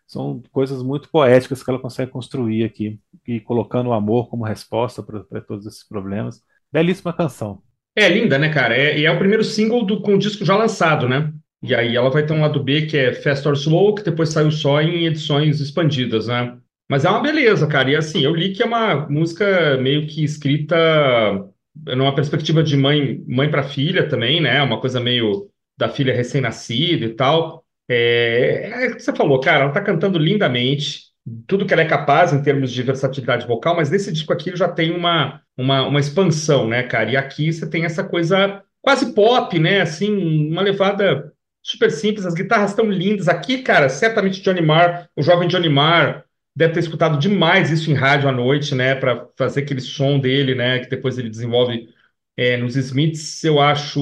são 0.05 0.43
coisas 0.51 0.83
muito 0.83 1.09
poéticas 1.09 1.63
que 1.63 1.69
ela 1.69 1.79
consegue 1.79 2.11
construir 2.11 2.63
aqui, 2.63 2.99
e 3.27 3.39
colocando 3.39 3.87
o 3.87 3.93
amor 3.93 4.29
como 4.29 4.43
resposta 4.43 5.01
para 5.01 5.41
todos 5.41 5.65
esses 5.65 5.87
problemas. 5.87 6.41
Belíssima 6.71 7.13
canção. 7.13 7.61
É 7.95 8.09
linda, 8.09 8.37
né, 8.37 8.49
cara? 8.49 8.75
É, 8.75 8.99
e 8.99 9.05
é 9.05 9.11
o 9.11 9.19
primeiro 9.19 9.43
single 9.43 9.85
do, 9.85 10.01
com 10.01 10.15
o 10.15 10.19
disco 10.19 10.43
já 10.43 10.55
lançado, 10.55 11.07
né? 11.07 11.31
E 11.61 11.73
aí 11.73 11.95
ela 11.95 12.09
vai 12.09 12.25
ter 12.25 12.33
um 12.33 12.41
lado 12.41 12.61
B 12.61 12.87
que 12.87 12.97
é 12.97 13.13
Fast 13.13 13.47
or 13.47 13.53
Slow, 13.53 13.95
que 13.95 14.03
depois 14.03 14.29
saiu 14.29 14.51
só 14.51 14.81
em 14.81 15.05
edições 15.05 15.61
expandidas, 15.61 16.27
né? 16.27 16.57
Mas 16.89 17.05
é 17.05 17.09
uma 17.09 17.21
beleza, 17.21 17.65
cara. 17.67 17.89
E 17.89 17.95
assim, 17.95 18.21
eu 18.21 18.35
li 18.35 18.51
que 18.51 18.61
é 18.61 18.65
uma 18.65 19.07
música 19.07 19.77
meio 19.77 20.05
que 20.05 20.23
escrita 20.23 20.75
numa 21.75 22.13
perspectiva 22.13 22.63
de 22.63 22.77
mãe, 22.77 23.23
mãe 23.27 23.49
para 23.49 23.63
filha 23.63 24.07
também, 24.07 24.41
né? 24.41 24.61
Uma 24.61 24.79
coisa 24.79 24.99
meio 24.99 25.49
da 25.77 25.89
filha 25.89 26.13
recém-nascida 26.13 27.05
e 27.05 27.13
tal. 27.15 27.63
É, 27.89 28.69
é 28.85 28.87
o 28.89 28.95
que 28.95 29.03
você 29.03 29.13
falou, 29.13 29.39
cara, 29.39 29.65
ela 29.65 29.73
tá 29.73 29.81
cantando 29.81 30.17
lindamente, 30.17 31.13
tudo 31.47 31.65
que 31.65 31.73
ela 31.73 31.81
é 31.81 31.87
capaz 31.87 32.33
em 32.33 32.41
termos 32.41 32.71
de 32.71 32.83
versatilidade 32.83 33.47
vocal, 33.47 33.75
mas 33.75 33.89
nesse 33.89 34.11
disco 34.11 34.33
aqui 34.33 34.55
já 34.55 34.67
tem 34.67 34.91
uma, 34.91 35.41
uma, 35.57 35.87
uma 35.87 35.99
expansão, 35.99 36.67
né, 36.67 36.83
cara? 36.83 37.11
E 37.11 37.17
aqui 37.17 37.51
você 37.51 37.69
tem 37.69 37.85
essa 37.85 38.03
coisa 38.03 38.61
quase 38.81 39.13
pop, 39.13 39.57
né? 39.59 39.81
Assim, 39.81 40.49
uma 40.49 40.61
levada 40.61 41.31
super 41.61 41.89
simples, 41.89 42.25
as 42.25 42.33
guitarras 42.33 42.71
estão 42.71 42.89
lindas. 42.89 43.27
Aqui, 43.27 43.61
cara, 43.61 43.89
certamente 43.89 44.41
Johnny 44.41 44.61
Marr, 44.61 45.09
o 45.15 45.23
jovem 45.23 45.47
Johnny 45.47 45.69
Marr, 45.69 46.25
deve 46.55 46.73
ter 46.73 46.79
escutado 46.79 47.17
demais 47.17 47.71
isso 47.71 47.89
em 47.89 47.93
rádio 47.93 48.29
à 48.29 48.31
noite, 48.31 48.75
né, 48.75 48.95
para 48.95 49.27
fazer 49.37 49.61
aquele 49.61 49.81
som 49.81 50.19
dele, 50.19 50.55
né, 50.55 50.79
que 50.79 50.89
depois 50.89 51.17
ele 51.17 51.29
desenvolve 51.29 51.87
é, 52.35 52.57
nos 52.57 52.75
Smiths, 52.75 53.43
eu 53.43 53.59
acho, 53.59 53.99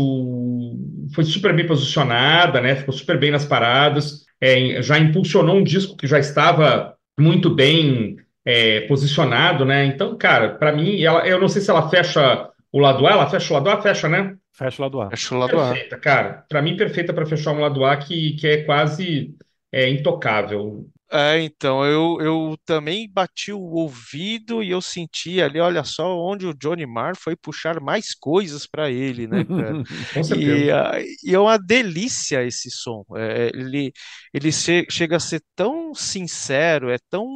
foi 1.13 1.23
super 1.23 1.53
bem 1.55 1.67
posicionada, 1.67 2.61
né, 2.61 2.75
ficou 2.75 2.93
super 2.93 3.19
bem 3.19 3.31
nas 3.31 3.45
paradas, 3.45 4.25
é, 4.39 4.81
já 4.81 4.97
impulsionou 4.97 5.57
um 5.57 5.63
disco 5.63 5.95
que 5.95 6.07
já 6.07 6.19
estava 6.19 6.95
muito 7.19 7.49
bem 7.49 8.17
é, 8.43 8.81
posicionado, 8.81 9.65
né, 9.65 9.85
então, 9.85 10.17
cara, 10.17 10.55
para 10.55 10.71
mim, 10.71 11.01
ela, 11.01 11.25
eu 11.27 11.39
não 11.39 11.47
sei 11.47 11.61
se 11.61 11.69
ela 11.69 11.89
fecha 11.89 12.49
o 12.71 12.79
lado 12.79 13.05
A, 13.05 13.11
ela 13.11 13.29
fecha 13.29 13.53
o 13.53 13.57
lado 13.57 13.69
A, 13.69 13.81
fecha, 13.81 14.07
né? 14.07 14.35
Fecha 14.53 14.81
o 14.81 14.85
lado 14.85 15.01
A. 15.01 15.09
Fecha 15.09 15.35
o 15.35 15.37
lado 15.37 15.51
perfeita, 15.51 15.95
A. 15.95 15.99
cara. 15.99 16.45
Para 16.47 16.61
mim, 16.61 16.77
perfeita 16.77 17.13
para 17.13 17.25
fechar 17.25 17.51
um 17.51 17.59
lado 17.59 17.83
A 17.83 17.97
que, 17.97 18.33
que 18.33 18.47
é 18.47 18.63
quase 18.63 19.35
é, 19.71 19.89
intocável. 19.89 20.87
É, 21.13 21.41
então, 21.41 21.85
eu, 21.85 22.21
eu 22.21 22.57
também 22.65 23.09
bati 23.11 23.51
o 23.51 23.59
ouvido 23.59 24.63
e 24.63 24.69
eu 24.69 24.81
senti 24.81 25.41
ali, 25.41 25.59
olha 25.59 25.83
só, 25.83 26.17
onde 26.17 26.47
o 26.47 26.53
Johnny 26.53 26.85
Marr 26.85 27.17
foi 27.17 27.35
puxar 27.35 27.81
mais 27.81 28.13
coisas 28.15 28.65
para 28.65 28.89
ele, 28.89 29.27
né, 29.27 29.43
cara? 29.53 29.77
Com 30.13 30.23
certeza. 30.23 30.65
E, 30.65 30.71
ah, 30.71 30.93
e 31.23 31.35
é 31.35 31.39
uma 31.39 31.57
delícia 31.59 32.43
esse 32.45 32.69
som. 32.71 33.03
É, 33.17 33.47
ele 33.53 33.91
ele 34.33 34.51
che- 34.53 34.85
chega 34.89 35.17
a 35.17 35.19
ser 35.19 35.43
tão 35.53 35.93
sincero, 35.93 36.89
é 36.89 36.97
tão, 37.09 37.27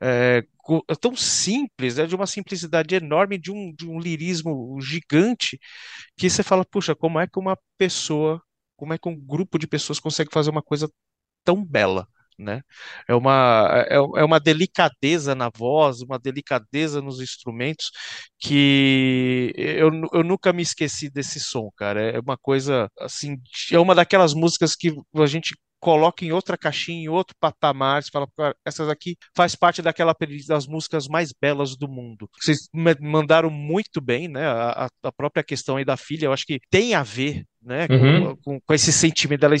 é, 0.00 0.42
é 0.88 0.94
tão 0.94 1.14
simples, 1.16 1.98
é 1.98 2.06
de 2.06 2.14
uma 2.14 2.26
simplicidade 2.26 2.94
enorme, 2.94 3.38
de 3.38 3.50
um, 3.50 3.72
de 3.74 3.86
um 3.88 3.98
lirismo 3.98 4.78
gigante, 4.80 5.58
que 6.16 6.28
você 6.30 6.42
fala, 6.42 6.64
puxa, 6.64 6.94
como 6.96 7.20
é 7.20 7.26
que 7.26 7.38
uma 7.38 7.58
pessoa, 7.78 8.42
como 8.76 8.92
é 8.94 8.98
que 8.98 9.08
um 9.08 9.16
grupo 9.18 9.58
de 9.58 9.66
pessoas 9.68 10.00
consegue 10.00 10.30
fazer 10.32 10.50
uma 10.50 10.62
coisa 10.62 10.90
tão 11.44 11.64
bela? 11.64 12.08
Né? 12.38 12.62
É 13.08 13.14
uma, 13.14 13.84
é, 13.88 13.96
é 13.96 14.24
uma 14.24 14.38
delicadeza 14.38 15.34
na 15.34 15.50
voz, 15.54 16.00
uma 16.00 16.18
delicadeza 16.18 17.02
nos 17.02 17.20
instrumentos 17.20 17.90
que 18.38 19.52
eu, 19.56 19.90
eu 20.12 20.22
nunca 20.22 20.52
me 20.52 20.62
esqueci 20.62 21.10
desse 21.10 21.40
som, 21.40 21.70
cara. 21.76 22.00
É 22.00 22.20
uma 22.20 22.36
coisa 22.36 22.88
assim, 22.98 23.36
é 23.72 23.78
uma 23.78 23.94
daquelas 23.94 24.34
músicas 24.34 24.74
que 24.76 24.94
a 25.16 25.26
gente 25.26 25.54
coloca 25.80 26.24
em 26.24 26.32
outra 26.32 26.56
caixinha, 26.56 27.04
em 27.04 27.08
outro 27.08 27.36
patamar, 27.38 28.02
você 28.02 28.10
fala, 28.10 28.26
essas 28.64 28.88
aqui 28.88 29.16
faz 29.36 29.54
parte 29.54 29.80
daquela 29.80 30.14
das 30.46 30.66
músicas 30.66 31.06
mais 31.06 31.32
belas 31.32 31.76
do 31.76 31.88
mundo. 31.88 32.28
Vocês 32.40 32.68
mandaram 33.00 33.50
muito 33.50 34.00
bem, 34.00 34.28
né? 34.28 34.46
A, 34.46 34.88
a 35.02 35.12
própria 35.12 35.44
questão 35.44 35.76
aí 35.76 35.84
da 35.84 35.96
filha, 35.96 36.26
eu 36.26 36.32
acho 36.32 36.44
que 36.44 36.60
tem 36.70 36.94
a 36.94 37.02
ver, 37.02 37.44
né, 37.62 37.86
uhum. 37.90 38.34
com, 38.34 38.36
com, 38.42 38.60
com, 38.60 38.74
esse 38.74 38.92
sentimento 38.92 39.40
dela 39.40 39.54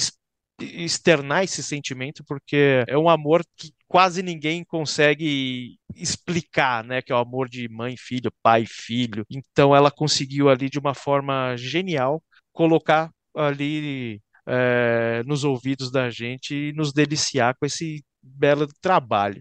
externar 0.60 1.44
esse 1.44 1.62
sentimento, 1.62 2.24
porque 2.24 2.84
é 2.86 2.98
um 2.98 3.08
amor 3.08 3.42
que 3.56 3.72
quase 3.86 4.22
ninguém 4.22 4.64
consegue 4.64 5.78
explicar, 5.94 6.84
né? 6.84 7.00
Que 7.00 7.12
é 7.12 7.14
o 7.14 7.18
amor 7.18 7.48
de 7.48 7.68
mãe, 7.68 7.96
filho, 7.96 8.32
pai, 8.42 8.64
filho. 8.66 9.24
Então 9.30 9.74
ela 9.74 9.90
conseguiu 9.90 10.48
ali 10.48 10.68
de 10.68 10.78
uma 10.78 10.94
forma 10.94 11.56
genial 11.56 12.22
colocar 12.52 13.10
ali 13.34 14.20
é, 14.46 15.22
nos 15.24 15.44
ouvidos 15.44 15.90
da 15.90 16.10
gente 16.10 16.54
e 16.54 16.72
nos 16.72 16.92
deliciar 16.92 17.54
com 17.58 17.66
esse 17.66 18.04
belo 18.22 18.66
trabalho. 18.80 19.40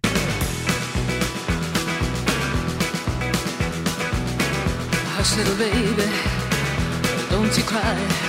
Hush, 5.19 5.35
little 5.35 5.55
baby, 5.55 6.03
don't 7.31 7.57
you 7.57 7.65
cry. 7.65 8.27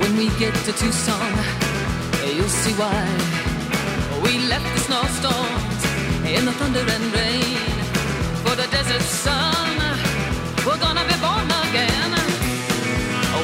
When 0.00 0.16
we 0.18 0.28
get 0.38 0.52
to 0.64 0.72
Tucson. 0.72 1.63
You'll 2.32 2.48
see 2.48 2.72
why. 2.74 3.04
We 4.22 4.38
left 4.48 4.68
the 4.74 4.80
snowstorms 4.88 5.82
in 6.34 6.44
the 6.44 6.52
thunder 6.52 6.84
and 6.96 7.06
rain 7.12 7.58
for 8.44 8.54
the 8.56 8.66
desert 8.70 9.02
sun. 9.02 9.76
We're 10.66 10.80
gonna 10.86 11.04
be 11.12 11.16
born 11.20 11.48
again. 11.66 12.12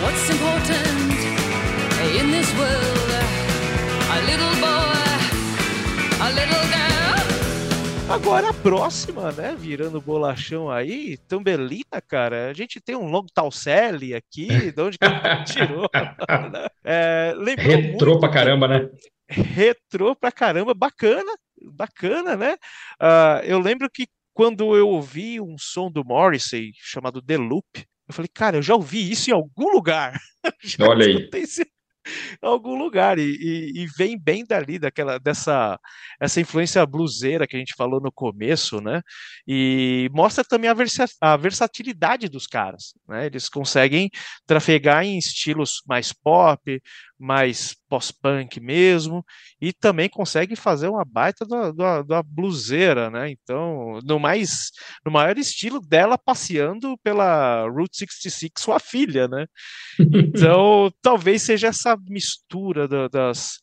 What's 0.05 0.31
important 0.31 1.18
in 2.18 2.31
this 2.31 2.49
world? 2.59 3.11
A 4.16 4.18
little 4.31 4.55
boy. 4.61 4.81
Agora 8.11 8.50
a 8.50 8.52
próxima, 8.52 9.30
né? 9.30 9.54
Virando 9.56 10.00
bolachão 10.00 10.68
aí, 10.68 11.16
Tambelina, 11.28 12.00
cara. 12.08 12.50
A 12.50 12.52
gente 12.52 12.80
tem 12.80 12.96
um 12.96 13.08
Long 13.08 13.24
Talcelli 13.32 14.16
aqui, 14.16 14.72
de 14.72 14.82
onde 14.82 14.98
que 14.98 15.04
ele 15.04 15.44
tirou? 15.44 15.88
Né? 16.50 16.66
é, 16.84 17.34
Retrô 17.56 18.18
pra 18.18 18.28
caramba, 18.28 18.66
né? 18.66 18.90
Retrô 19.28 20.16
pra 20.16 20.32
caramba, 20.32 20.74
bacana, 20.74 21.32
bacana, 21.62 22.36
né? 22.36 22.56
Uh, 23.00 23.44
eu 23.44 23.61
lembro 23.61 23.88
que 23.88 24.08
quando 24.34 24.76
eu 24.76 24.88
ouvi 24.88 25.40
um 25.40 25.56
som 25.56 25.88
do 25.88 26.04
Morrissey 26.04 26.72
chamado 26.74 27.22
The 27.22 27.36
Loop, 27.36 27.86
eu 28.08 28.14
falei, 28.14 28.28
cara, 28.32 28.56
eu 28.56 28.62
já 28.62 28.74
ouvi 28.74 29.08
isso 29.08 29.30
em 29.30 29.32
algum 29.32 29.72
lugar. 29.72 30.20
Olha 30.80 31.06
aí. 31.06 31.28
Esse, 31.34 31.64
algum 32.42 32.76
lugar 32.76 33.18
e, 33.18 33.22
e, 33.22 33.82
e, 33.82 33.86
vem 33.96 34.18
bem 34.18 34.44
dali 34.44 34.78
daquela 34.78 35.18
dessa 35.18 35.78
essa 36.20 36.40
influência 36.40 36.84
bluseira 36.86 37.46
que 37.46 37.57
a 37.57 37.59
gente 37.59 37.74
falou 37.76 38.01
no 38.01 38.12
começo, 38.12 38.80
né? 38.80 39.03
E 39.46 40.09
mostra 40.12 40.44
também 40.44 40.70
a, 40.70 40.74
versa, 40.74 41.07
a 41.20 41.36
versatilidade 41.36 42.28
dos 42.28 42.46
caras, 42.46 42.94
né? 43.09 43.26
Eles 43.26 43.48
conseguem 43.48 44.11
trafegar 44.46 45.05
em 45.05 45.18
estilos 45.18 45.82
mais 45.86 46.12
pop, 46.12 46.82
mais 47.21 47.77
pós-punk 47.87 48.59
mesmo, 48.59 49.23
e 49.61 49.75
também 49.75 50.09
consegue 50.09 50.57
fazer 50.57 50.89
uma 50.89 51.05
baita 51.05 51.45
da, 51.45 51.71
da, 51.71 52.03
da 52.03 52.23
bluseira, 52.23 53.11
né? 53.11 53.31
Então, 53.31 53.99
no 54.03 54.18
mais, 54.18 54.71
no 55.05 55.12
maior 55.12 55.37
estilo 55.37 55.81
dela 55.81 56.16
passeando 56.16 56.97
pela 57.03 57.68
Route 57.68 57.99
66, 57.99 58.53
sua 58.59 58.81
filha, 58.81 59.29
né? 59.29 59.47
Então, 59.99 60.91
talvez 61.03 61.43
seja 61.43 61.68
essa 61.68 61.95
mistura 62.09 62.89
da, 62.89 63.07
das 63.07 63.59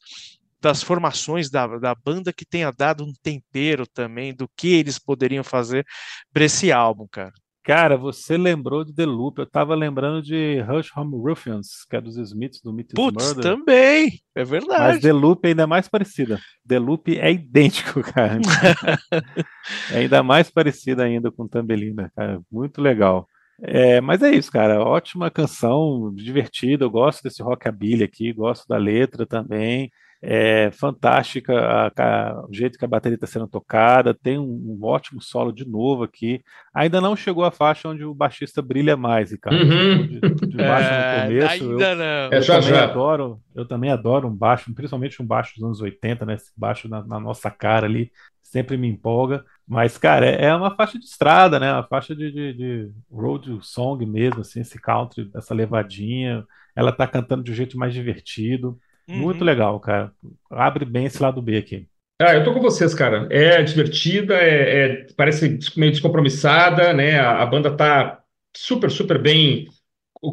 das 0.59 0.81
formações 0.81 1.51
da, 1.51 1.67
da 1.77 1.93
banda 1.93 2.33
que 2.33 2.43
tenha 2.43 2.71
dado 2.71 3.03
um 3.03 3.13
tempero 3.21 3.85
também 3.85 4.33
do 4.33 4.49
que 4.57 4.69
eles 4.69 4.97
poderiam 4.97 5.43
fazer 5.43 5.85
para 6.33 6.45
esse 6.45 6.71
álbum, 6.71 7.07
cara. 7.07 7.31
Cara, 7.67 7.97
você 7.97 8.37
lembrou 8.37 8.85
de 8.85 8.93
The 8.93 9.05
Loop. 9.05 9.39
Eu 9.39 9.45
tava 9.45 9.75
lembrando 9.75 10.21
de 10.21 10.61
Hush 10.61 10.89
Home 10.95 11.17
Ruffians, 11.17 11.83
que 11.89 11.97
é 11.97 11.99
dos 12.01 12.15
Smiths, 12.15 12.61
do 12.61 12.71
Meet 12.71 12.93
Putz, 12.95 13.27
Murder. 13.27 13.43
também! 13.43 14.21
É 14.33 14.45
verdade. 14.45 14.79
Mas 14.79 15.01
The 15.01 15.11
Loop 15.11 15.45
é 15.45 15.49
ainda 15.49 15.67
mais 15.67 15.89
parecida. 15.89 16.39
The 16.65 16.79
Loop 16.79 17.19
é 17.19 17.29
idêntico, 17.29 18.01
cara. 18.13 18.39
é 19.91 19.97
ainda 19.97 20.23
mais 20.23 20.49
parecida 20.49 21.03
ainda 21.03 21.29
com 21.29 21.45
Tambelina, 21.45 22.09
cara. 22.15 22.39
Muito 22.49 22.81
legal. 22.81 23.27
É, 23.61 23.99
mas 23.99 24.23
é 24.23 24.31
isso, 24.31 24.49
cara. 24.49 24.81
Ótima 24.81 25.29
canção, 25.29 26.13
divertida. 26.15 26.85
Eu 26.85 26.89
gosto 26.89 27.21
desse 27.21 27.43
rockabilly 27.43 28.05
aqui, 28.05 28.31
gosto 28.31 28.65
da 28.65 28.77
letra 28.77 29.25
também 29.25 29.91
é 30.21 30.71
fantástica 30.71 31.53
a, 31.53 31.91
a, 31.95 32.45
o 32.47 32.53
jeito 32.53 32.77
que 32.77 32.85
a 32.85 32.87
bateria 32.87 33.15
está 33.15 33.27
sendo 33.27 33.47
tocada, 33.47 34.13
tem 34.13 34.39
um, 34.39 34.43
um, 34.43 34.79
ótimo 34.81 35.21
solo 35.21 35.51
de 35.51 35.67
novo 35.67 36.03
aqui. 36.03 36.41
Ainda 36.73 36.99
não 36.99 37.15
chegou 37.15 37.43
a 37.43 37.51
faixa 37.51 37.87
onde 37.87 38.03
o 38.03 38.13
baixista 38.13 38.61
brilha 38.61 38.97
mais, 38.97 39.31
Ricardo. 39.31 39.59
Uhum. 39.59 40.07
De, 40.07 40.19
de 40.19 40.57
baixo 40.57 40.89
é, 40.91 41.21
no 41.21 41.27
começo. 41.27 41.51
Ainda 41.51 41.89
eu, 41.91 41.95
não. 41.95 42.05
Eu, 42.05 42.33
é, 42.33 42.41
já, 42.41 42.55
também 42.55 42.69
já. 42.69 42.83
Adoro, 42.85 43.41
eu 43.55 43.65
também 43.65 43.91
adoro 43.91 44.27
um 44.27 44.35
baixo, 44.35 44.73
principalmente 44.73 45.21
um 45.21 45.25
baixo 45.25 45.53
dos 45.55 45.63
anos 45.63 45.81
80, 45.81 46.25
né? 46.25 46.33
Esse 46.33 46.51
baixo 46.57 46.89
na, 46.89 47.03
na 47.05 47.19
nossa 47.19 47.51
cara 47.51 47.85
ali, 47.85 48.11
sempre 48.41 48.75
me 48.75 48.87
empolga. 48.87 49.45
Mas, 49.67 49.97
cara, 49.97 50.25
é, 50.25 50.45
é 50.45 50.55
uma 50.55 50.75
faixa 50.75 50.97
de 50.97 51.05
estrada, 51.05 51.59
né? 51.59 51.71
Uma 51.71 51.83
faixa 51.83 52.15
de, 52.15 52.31
de, 52.31 52.53
de, 52.53 52.91
road 53.11 53.59
song 53.61 54.03
mesmo, 54.05 54.41
assim, 54.41 54.61
esse 54.61 54.79
country, 54.79 55.29
essa 55.35 55.53
levadinha. 55.53 56.43
Ela 56.75 56.91
tá 56.91 57.05
cantando 57.07 57.43
de 57.43 57.51
um 57.51 57.55
jeito 57.55 57.77
mais 57.77 57.93
divertido. 57.93 58.79
Muito 59.07 59.41
uhum. 59.41 59.45
legal, 59.45 59.79
cara. 59.79 60.11
Abre 60.49 60.85
bem 60.85 61.05
esse 61.05 61.21
lado 61.21 61.41
B 61.41 61.57
aqui. 61.57 61.87
Ah, 62.19 62.33
eu 62.33 62.43
tô 62.43 62.53
com 62.53 62.59
vocês, 62.59 62.93
cara. 62.93 63.27
É 63.29 63.61
divertida, 63.61 64.35
é, 64.35 64.85
é 64.85 65.07
parece 65.15 65.59
meio 65.77 65.91
descompromissada, 65.91 66.91
né? 66.91 67.19
A, 67.19 67.43
a, 67.43 67.45
banda 67.45 67.75
tá 67.75 68.21
super, 68.55 68.89
super 68.89 69.21
bem 69.21 69.67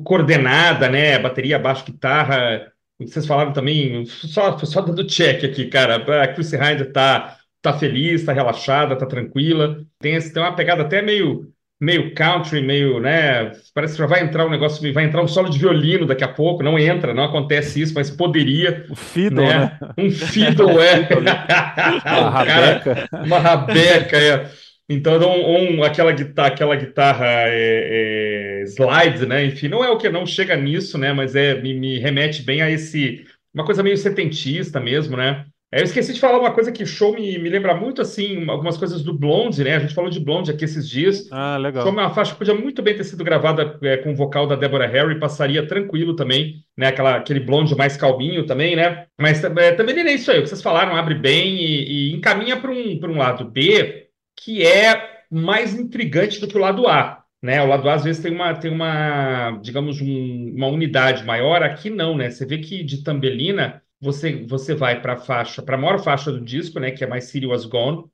coordenada, 0.04 0.88
né? 0.88 1.18
Bateria, 1.18 1.58
baixo, 1.58 1.84
guitarra. 1.84 2.72
Vocês 2.98 3.26
falaram 3.26 3.52
também, 3.52 4.06
só, 4.06 4.56
só 4.58 4.80
dando 4.80 5.06
check 5.06 5.44
aqui, 5.44 5.66
cara. 5.66 5.96
A 6.22 6.28
Chrissy 6.28 6.56
Hind 6.56 6.90
tá, 6.92 7.36
tá 7.60 7.72
feliz, 7.78 8.24
tá 8.24 8.32
relaxada, 8.32 8.96
tá 8.96 9.06
tranquila. 9.06 9.84
Tem, 9.98 10.18
tem 10.18 10.42
uma 10.42 10.56
pegada 10.56 10.82
até 10.82 11.02
meio 11.02 11.52
meio 11.80 12.14
country, 12.14 12.62
meio, 12.62 13.00
né? 13.00 13.52
Parece 13.74 13.94
que 13.94 13.98
já 13.98 14.06
vai 14.06 14.22
entrar 14.22 14.46
um 14.46 14.50
negócio, 14.50 14.92
vai 14.92 15.04
entrar 15.04 15.22
um 15.22 15.28
solo 15.28 15.48
de 15.48 15.58
violino 15.58 16.06
daqui 16.06 16.24
a 16.24 16.28
pouco. 16.28 16.62
Não 16.62 16.78
entra, 16.78 17.12
não 17.12 17.24
acontece 17.24 17.80
isso, 17.80 17.94
mas 17.94 18.10
poderia. 18.10 18.86
O 18.90 18.96
fiddle, 18.96 19.44
né? 19.44 19.58
né? 19.58 19.78
Um 19.98 20.10
fiddle, 20.10 20.80
é. 20.80 21.08
uma 22.18 22.30
rabeca. 22.30 23.08
uma 23.24 23.38
rabeca, 23.38 24.16
é. 24.16 24.50
Então, 24.88 25.18
um, 25.18 25.78
um, 25.78 25.82
aquela 25.82 26.12
guitarra, 26.12 26.48
aquela 26.48 26.76
guitarra 26.76 27.26
é, 27.26 28.60
é, 28.60 28.64
slide, 28.64 29.26
né? 29.26 29.44
Enfim, 29.46 29.68
não 29.68 29.82
é 29.82 29.88
o 29.90 29.96
que 29.96 30.10
não 30.10 30.26
chega 30.26 30.56
nisso, 30.56 30.98
né? 30.98 31.12
Mas 31.12 31.34
é 31.34 31.54
me, 31.54 31.72
me 31.72 31.98
remete 31.98 32.42
bem 32.42 32.60
a 32.60 32.70
esse 32.70 33.24
uma 33.54 33.64
coisa 33.64 33.82
meio 33.82 33.96
setentista 33.96 34.80
mesmo, 34.80 35.16
né? 35.16 35.46
É, 35.74 35.80
eu 35.80 35.84
esqueci 35.84 36.12
de 36.12 36.20
falar 36.20 36.38
uma 36.38 36.52
coisa 36.52 36.70
que 36.70 36.86
show 36.86 37.12
me, 37.12 37.36
me 37.36 37.48
lembra 37.48 37.74
muito, 37.74 38.00
assim, 38.00 38.48
algumas 38.48 38.76
coisas 38.76 39.02
do 39.02 39.12
Blonde, 39.12 39.64
né? 39.64 39.74
A 39.74 39.80
gente 39.80 39.92
falou 39.92 40.08
de 40.08 40.20
Blonde 40.20 40.52
aqui 40.52 40.64
esses 40.64 40.88
dias. 40.88 41.26
Ah, 41.32 41.56
legal. 41.56 41.82
Show 41.82 41.90
é 41.90 42.00
uma 42.00 42.14
faixa 42.14 42.30
que 42.30 42.38
podia 42.38 42.54
muito 42.54 42.80
bem 42.80 42.96
ter 42.96 43.02
sido 43.02 43.24
gravada 43.24 43.76
é, 43.82 43.96
com 43.96 44.12
o 44.12 44.14
vocal 44.14 44.46
da 44.46 44.54
Deborah 44.54 44.86
Harry, 44.86 45.18
passaria 45.18 45.66
tranquilo 45.66 46.14
também, 46.14 46.62
né? 46.76 46.86
Aquela, 46.86 47.16
aquele 47.16 47.40
Blonde 47.40 47.74
mais 47.74 47.96
calminho 47.96 48.46
também, 48.46 48.76
né? 48.76 49.06
Mas 49.20 49.42
é, 49.42 49.72
também 49.72 49.98
é 49.98 50.12
isso 50.12 50.30
aí, 50.30 50.38
o 50.38 50.42
que 50.42 50.48
vocês 50.48 50.62
falaram, 50.62 50.94
abre 50.94 51.16
bem 51.16 51.56
e, 51.56 52.10
e 52.10 52.14
encaminha 52.14 52.56
para 52.56 52.70
um, 52.70 53.00
um 53.02 53.18
lado 53.18 53.44
B, 53.44 54.06
que 54.36 54.64
é 54.64 55.24
mais 55.28 55.74
intrigante 55.74 56.40
do 56.40 56.46
que 56.46 56.56
o 56.56 56.60
lado 56.60 56.86
A. 56.86 57.24
Né, 57.42 57.60
o 57.60 57.66
lado 57.66 57.86
A 57.90 57.94
às 57.94 58.04
vezes 58.04 58.22
tem 58.22 58.32
uma, 58.32 58.54
tem 58.54 58.70
uma 58.70 59.58
digamos, 59.60 60.00
um, 60.00 60.54
uma 60.56 60.68
unidade 60.68 61.24
maior, 61.24 61.64
aqui 61.64 61.90
não, 61.90 62.16
né? 62.16 62.30
Você 62.30 62.46
vê 62.46 62.58
que 62.58 62.84
de 62.84 63.02
Tambelina 63.02 63.82
você, 64.04 64.44
você 64.46 64.74
vai 64.74 65.00
para 65.00 65.14
a 65.14 65.16
faixa, 65.18 65.62
para 65.62 65.76
a 65.76 65.80
maior 65.80 65.98
faixa 65.98 66.30
do 66.30 66.40
disco, 66.44 66.78
né, 66.78 66.90
que 66.92 67.02
é 67.02 67.06
mais 67.06 67.24
City 67.24 67.46
Was 67.46 67.64
Gone. 67.64 68.04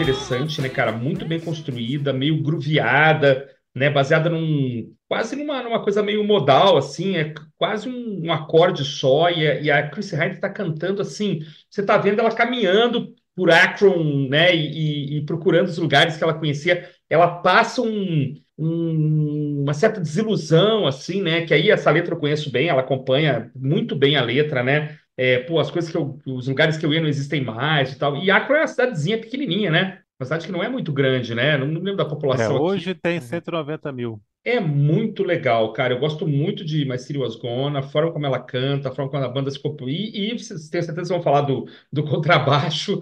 Interessante, 0.00 0.60
né, 0.62 0.68
cara? 0.68 0.92
Muito 0.92 1.26
bem 1.26 1.38
construída, 1.38 2.12
meio 2.12 2.42
grooveada, 2.42 3.48
né? 3.74 3.90
Baseada 3.90 4.30
num 4.30 4.94
quase 5.08 5.36
numa, 5.36 5.62
numa 5.62 5.82
coisa 5.82 6.02
meio 6.02 6.24
modal, 6.24 6.76
assim, 6.76 7.16
é 7.16 7.34
quase 7.58 7.88
um, 7.88 8.26
um 8.26 8.32
acorde 8.32 8.84
só, 8.84 9.28
e 9.28 9.46
a, 9.46 9.60
e 9.60 9.70
a 9.70 9.88
Chrissy 9.90 10.16
Hynde 10.16 10.36
está 10.36 10.48
cantando 10.48 11.02
assim. 11.02 11.40
Você 11.68 11.82
está 11.82 11.98
vendo 11.98 12.20
ela 12.20 12.34
caminhando 12.34 13.14
por 13.36 13.50
Akron, 13.50 14.28
né? 14.28 14.54
E, 14.54 15.18
e, 15.18 15.24
procurando 15.26 15.68
os 15.68 15.78
lugares 15.78 16.16
que 16.16 16.24
ela 16.24 16.34
conhecia. 16.34 16.88
Ela 17.08 17.28
passa 17.42 17.82
um, 17.82 18.34
uma 18.56 19.74
certa 19.74 20.00
desilusão, 20.00 20.86
assim, 20.86 21.22
né? 21.22 21.44
Que 21.46 21.54
aí 21.54 21.70
essa 21.70 21.90
letra 21.90 22.14
eu 22.14 22.18
conheço 22.18 22.50
bem, 22.50 22.68
ela 22.68 22.80
acompanha 22.80 23.50
muito 23.54 23.96
bem 23.96 24.16
a 24.16 24.22
letra, 24.22 24.62
né? 24.62 24.96
É, 25.20 25.40
pô, 25.40 25.60
as 25.60 25.70
coisas 25.70 25.90
que 25.90 25.98
eu, 25.98 26.18
os 26.26 26.48
lugares 26.48 26.78
que 26.78 26.86
eu 26.86 26.94
ia 26.94 27.00
não 27.00 27.06
existem 27.06 27.44
mais 27.44 27.92
e 27.92 27.98
tal. 27.98 28.16
E 28.16 28.30
Acre 28.30 28.54
é 28.54 28.60
uma 28.60 28.66
cidadezinha 28.66 29.18
pequenininha, 29.18 29.70
né? 29.70 30.00
Uma 30.18 30.24
cidade 30.24 30.46
que 30.46 30.52
não 30.52 30.64
é 30.64 30.68
muito 30.70 30.90
grande, 30.94 31.34
né? 31.34 31.58
Não, 31.58 31.66
não 31.66 31.82
lembro 31.82 31.98
da 31.98 32.06
população. 32.06 32.56
É, 32.56 32.58
hoje 32.58 32.92
aqui. 32.92 33.00
tem 33.02 33.20
190 33.20 33.92
mil. 33.92 34.18
É 34.42 34.58
muito 34.58 35.22
legal, 35.22 35.74
cara. 35.74 35.92
Eu 35.92 35.98
gosto 35.98 36.26
muito 36.26 36.64
de 36.64 36.86
My 36.86 36.98
City 36.98 37.18
Was 37.18 37.36
Gone, 37.36 37.76
a 37.76 37.82
forma 37.82 38.10
como 38.10 38.24
ela 38.24 38.40
canta, 38.40 38.88
a 38.88 38.94
forma 38.94 39.10
como 39.10 39.22
a 39.22 39.28
banda 39.28 39.50
se 39.50 39.60
compõe. 39.60 39.90
E, 39.90 40.32
e 40.32 40.38
vocês 40.38 40.70
tenho 40.70 40.84
certeza 40.84 41.08
que 41.08 41.14
vão 41.14 41.22
falar 41.22 41.42
do, 41.42 41.66
do 41.92 42.02
contrabaixo, 42.08 42.98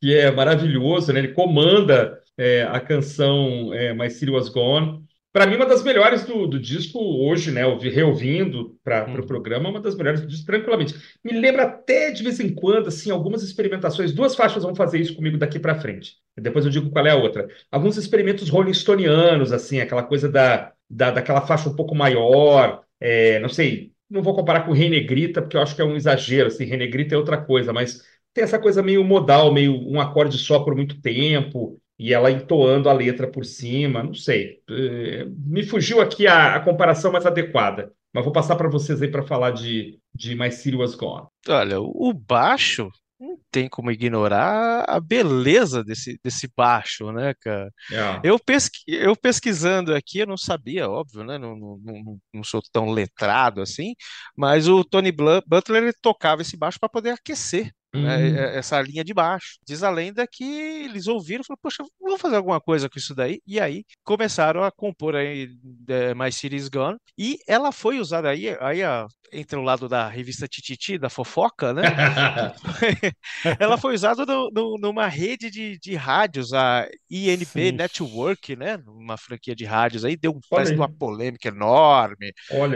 que 0.00 0.12
é 0.12 0.28
maravilhoso, 0.28 1.12
né? 1.12 1.20
Ele 1.20 1.34
comanda 1.34 2.20
é, 2.36 2.64
a 2.64 2.80
canção 2.80 3.72
é, 3.72 3.94
My 3.94 4.10
City 4.10 4.32
Was 4.32 4.48
Gone. 4.48 5.04
Para 5.32 5.46
mim, 5.46 5.54
uma 5.54 5.66
das 5.66 5.84
melhores 5.84 6.24
do, 6.24 6.46
do 6.46 6.58
disco 6.58 6.98
hoje, 6.98 7.52
né? 7.52 7.64
Ouvi, 7.64 7.88
reouvindo 7.88 8.76
para 8.82 9.04
o 9.04 9.06
uhum. 9.08 9.12
pro 9.14 9.26
programa, 9.26 9.68
uma 9.68 9.80
das 9.80 9.94
melhores 9.94 10.20
do 10.20 10.26
disco, 10.26 10.44
tranquilamente. 10.44 10.94
Me 11.22 11.32
lembra 11.32 11.62
até 11.64 12.10
de 12.10 12.22
vez 12.22 12.40
em 12.40 12.52
quando, 12.52 12.88
assim, 12.88 13.10
algumas 13.12 13.42
experimentações. 13.42 14.12
Duas 14.12 14.34
faixas 14.34 14.64
vão 14.64 14.74
fazer 14.74 14.98
isso 14.98 15.14
comigo 15.14 15.38
daqui 15.38 15.60
para 15.60 15.80
frente. 15.80 16.16
Depois 16.36 16.64
eu 16.64 16.70
digo 16.70 16.90
qual 16.90 17.06
é 17.06 17.10
a 17.10 17.16
outra. 17.16 17.48
Alguns 17.70 17.96
experimentos 17.96 18.48
Rolling 18.48 18.72
Stonianos, 18.72 19.52
assim, 19.52 19.80
aquela 19.80 20.02
coisa 20.02 20.28
da, 20.28 20.72
da, 20.88 21.12
daquela 21.12 21.42
faixa 21.42 21.68
um 21.68 21.76
pouco 21.76 21.94
maior. 21.94 22.82
É, 22.98 23.38
não 23.38 23.48
sei, 23.48 23.92
não 24.10 24.22
vou 24.22 24.34
comparar 24.34 24.66
com 24.66 24.72
Renegrita, 24.72 25.40
porque 25.40 25.56
eu 25.56 25.62
acho 25.62 25.76
que 25.76 25.82
é 25.82 25.84
um 25.84 25.94
exagero. 25.96 26.48
Assim, 26.48 26.64
Renegrita 26.64 27.14
é 27.14 27.18
outra 27.18 27.36
coisa, 27.40 27.72
mas 27.72 28.02
tem 28.34 28.44
essa 28.44 28.58
coisa 28.58 28.82
meio 28.82 29.04
modal, 29.04 29.52
meio 29.52 29.74
um 29.88 30.00
acorde 30.00 30.36
só 30.38 30.60
por 30.60 30.74
muito 30.74 31.00
tempo, 31.00 31.80
e 32.00 32.14
ela 32.14 32.30
entoando 32.30 32.88
a 32.88 32.94
letra 32.94 33.30
por 33.30 33.44
cima, 33.44 34.02
não 34.02 34.14
sei. 34.14 34.62
É, 34.70 35.26
me 35.26 35.62
fugiu 35.62 36.00
aqui 36.00 36.26
a, 36.26 36.54
a 36.54 36.60
comparação 36.60 37.12
mais 37.12 37.26
adequada. 37.26 37.92
Mas 38.10 38.24
vou 38.24 38.32
passar 38.32 38.56
para 38.56 38.70
vocês 38.70 39.02
aí 39.02 39.10
para 39.10 39.22
falar 39.22 39.50
de, 39.50 40.00
de 40.14 40.34
My 40.34 40.50
City 40.50 40.76
Was 40.76 40.94
Gone. 40.94 41.26
Olha, 41.46 41.78
o 41.78 42.10
baixo 42.14 42.90
não 43.20 43.38
tem 43.50 43.68
como 43.68 43.90
ignorar 43.90 44.82
a 44.88 44.98
beleza 44.98 45.84
desse, 45.84 46.18
desse 46.24 46.50
baixo, 46.56 47.12
né, 47.12 47.34
cara? 47.38 47.70
Yeah. 47.90 48.22
É. 48.24 48.30
Eu, 48.30 48.38
pesqui, 48.38 48.82
eu 48.88 49.14
pesquisando 49.14 49.94
aqui, 49.94 50.20
eu 50.20 50.26
não 50.26 50.38
sabia, 50.38 50.88
óbvio, 50.88 51.22
né? 51.22 51.36
Não, 51.36 51.54
não, 51.54 51.78
não, 51.84 52.18
não 52.32 52.42
sou 52.42 52.62
tão 52.72 52.90
letrado 52.90 53.60
assim, 53.60 53.94
mas 54.34 54.66
o 54.66 54.82
Tony 54.82 55.12
Butler 55.12 55.92
tocava 56.00 56.40
esse 56.40 56.56
baixo 56.56 56.80
para 56.80 56.88
poder 56.88 57.10
aquecer 57.10 57.70
né, 57.94 58.16
uhum. 58.16 58.36
essa 58.36 58.80
linha 58.80 59.04
de 59.04 59.12
baixo. 59.12 59.58
Diz 59.66 59.82
a 59.82 59.90
lenda 59.90 60.26
que 60.26 60.44
eles 60.44 61.06
ouviram 61.06 61.42
e 61.42 61.46
falaram, 61.46 61.60
poxa, 61.62 61.84
vamos 62.00 62.20
fazer 62.20 62.36
alguma 62.36 62.60
coisa 62.60 62.88
com 62.88 62.98
isso 62.98 63.14
daí. 63.14 63.40
E 63.46 63.58
aí 63.60 63.84
começaram 64.04 64.62
a 64.62 64.70
compor 64.70 65.16
aí 65.16 65.48
é, 65.88 66.14
My 66.14 66.30
City's 66.30 66.68
Gone. 66.68 66.96
E 67.18 67.38
ela 67.46 67.72
foi 67.72 67.98
usada 67.98 68.28
aí, 68.28 68.56
aí 68.60 68.82
a, 68.82 69.06
entre 69.32 69.58
o 69.58 69.62
lado 69.62 69.88
da 69.88 70.08
revista 70.08 70.46
Tititi, 70.46 70.98
da 70.98 71.08
fofoca, 71.08 71.72
né? 71.72 71.82
ela 73.58 73.76
foi 73.76 73.94
usada 73.94 74.24
no, 74.24 74.50
no, 74.52 74.76
numa 74.78 75.06
rede 75.06 75.50
de, 75.50 75.78
de 75.78 75.94
rádios, 75.94 76.52
a 76.52 76.86
INP 77.10 77.44
Sim. 77.44 77.72
Network, 77.72 78.56
né? 78.56 78.78
Uma 78.86 79.16
franquia 79.16 79.54
de 79.54 79.64
rádios 79.64 80.04
aí, 80.04 80.16
deu 80.16 80.32
um, 80.32 80.40
uma 80.74 80.88
polêmica 80.88 81.48
enorme. 81.48 82.32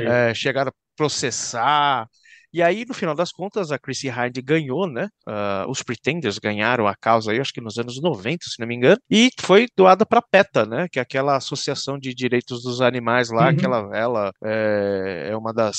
É, 0.07 0.35
chegaram 0.35 0.71
a 0.71 0.75
processar. 0.97 2.07
E 2.55 2.63
aí, 2.63 2.85
no 2.87 2.95
final 2.95 3.17
das 3.17 3.33
contas, 3.33 3.73
a 3.73 3.79
Chrissy 3.81 4.09
Hynde 4.09 4.41
ganhou, 4.41 4.87
né? 4.87 5.09
Uh, 5.27 5.69
os 5.69 5.83
Pretenders 5.83 6.39
ganharam 6.39 6.87
a 6.87 6.95
causa 6.95 7.33
aí, 7.33 7.41
acho 7.41 7.53
que 7.53 7.61
nos 7.61 7.79
anos 7.79 8.01
90, 8.01 8.45
se 8.45 8.61
não 8.61 8.69
me 8.69 8.77
engano, 8.77 8.97
e 9.11 9.29
foi 9.41 9.67
doada 9.77 10.07
para 10.07 10.23
PETA, 10.23 10.65
né? 10.65 10.87
Que 10.89 11.01
é 11.01 11.03
aquela 11.03 11.35
associação 11.35 11.99
de 11.99 12.15
direitos 12.15 12.63
dos 12.63 12.81
animais 12.81 13.29
lá, 13.29 13.49
uhum. 13.49 13.57
que 13.57 13.67
ela, 13.67 13.91
ela 13.93 14.33
é, 14.45 15.31
é, 15.33 15.37
uma 15.37 15.53
das, 15.53 15.79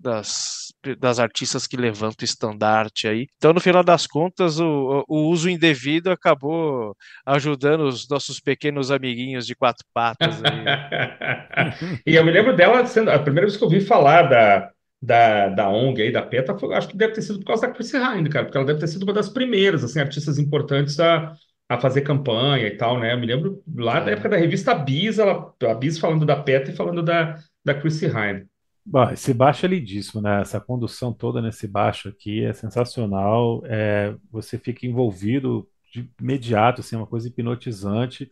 das, 0.00 0.72
das 0.96 1.18
artistas 1.18 1.66
que 1.66 1.76
levanta 1.76 2.22
o 2.22 2.24
estandarte 2.24 3.08
aí. 3.08 3.26
Então, 3.36 3.52
no 3.52 3.60
final 3.60 3.82
das 3.82 4.06
contas, 4.06 4.60
o, 4.60 5.04
o 5.08 5.28
uso 5.28 5.50
indevido 5.50 6.08
acabou 6.08 6.94
ajudando 7.26 7.80
os 7.80 8.08
nossos 8.08 8.38
pequenos 8.38 8.92
amiguinhos 8.92 9.44
de 9.44 9.56
quatro 9.56 9.84
patas 9.92 10.40
aí. 10.44 11.98
e 12.06 12.14
eu 12.14 12.24
me 12.24 12.30
lembro 12.30 12.54
dela 12.54 12.86
sendo 12.86 13.10
a 13.10 13.18
primeira 13.18 13.48
vez 13.48 13.56
que 13.56 13.64
eu 13.64 13.66
ouvi 13.66 13.80
falar 13.80 14.22
da 14.28 14.70
da, 15.02 15.48
da 15.48 15.68
ONG 15.68 16.00
aí, 16.00 16.12
da 16.12 16.22
PETA, 16.22 16.56
foi, 16.56 16.72
acho 16.74 16.88
que 16.88 16.96
deve 16.96 17.14
ter 17.14 17.22
sido 17.22 17.40
por 17.40 17.46
causa 17.46 17.66
da 17.66 17.72
Chrissy 17.72 17.96
Hind, 17.96 18.28
cara, 18.28 18.44
porque 18.44 18.56
ela 18.56 18.66
deve 18.66 18.78
ter 18.78 18.86
sido 18.86 19.02
uma 19.02 19.12
das 19.12 19.28
primeiras, 19.28 19.82
assim, 19.82 19.98
artistas 19.98 20.38
importantes 20.38 21.00
a, 21.00 21.34
a 21.68 21.80
fazer 21.80 22.02
campanha 22.02 22.68
e 22.68 22.76
tal, 22.76 23.00
né? 23.00 23.12
Eu 23.12 23.18
me 23.18 23.26
lembro 23.26 23.60
lá 23.74 23.98
da 23.98 24.10
é. 24.10 24.14
época 24.14 24.28
da 24.28 24.36
revista 24.36 24.72
Bis, 24.74 25.18
ela, 25.18 25.52
a 25.60 25.74
Bis 25.74 25.98
falando 25.98 26.24
da 26.24 26.36
PETA 26.36 26.70
e 26.70 26.76
falando 26.76 27.02
da, 27.02 27.36
da 27.64 27.74
Chrissy 27.74 28.06
Hind. 28.06 28.46
Bom, 28.84 29.10
esse 29.10 29.34
baixo 29.34 29.66
é 29.66 29.68
lindíssimo, 29.68 30.22
né? 30.22 30.40
Essa 30.40 30.60
condução 30.60 31.12
toda 31.12 31.42
nesse 31.42 31.66
baixo 31.66 32.08
aqui 32.08 32.44
é 32.44 32.52
sensacional. 32.52 33.62
É, 33.64 34.14
você 34.30 34.56
fica 34.58 34.86
envolvido 34.86 35.68
de 35.92 36.08
imediato, 36.20 36.80
assim, 36.80 36.96
uma 36.96 37.06
coisa 37.06 37.28
hipnotizante. 37.28 38.28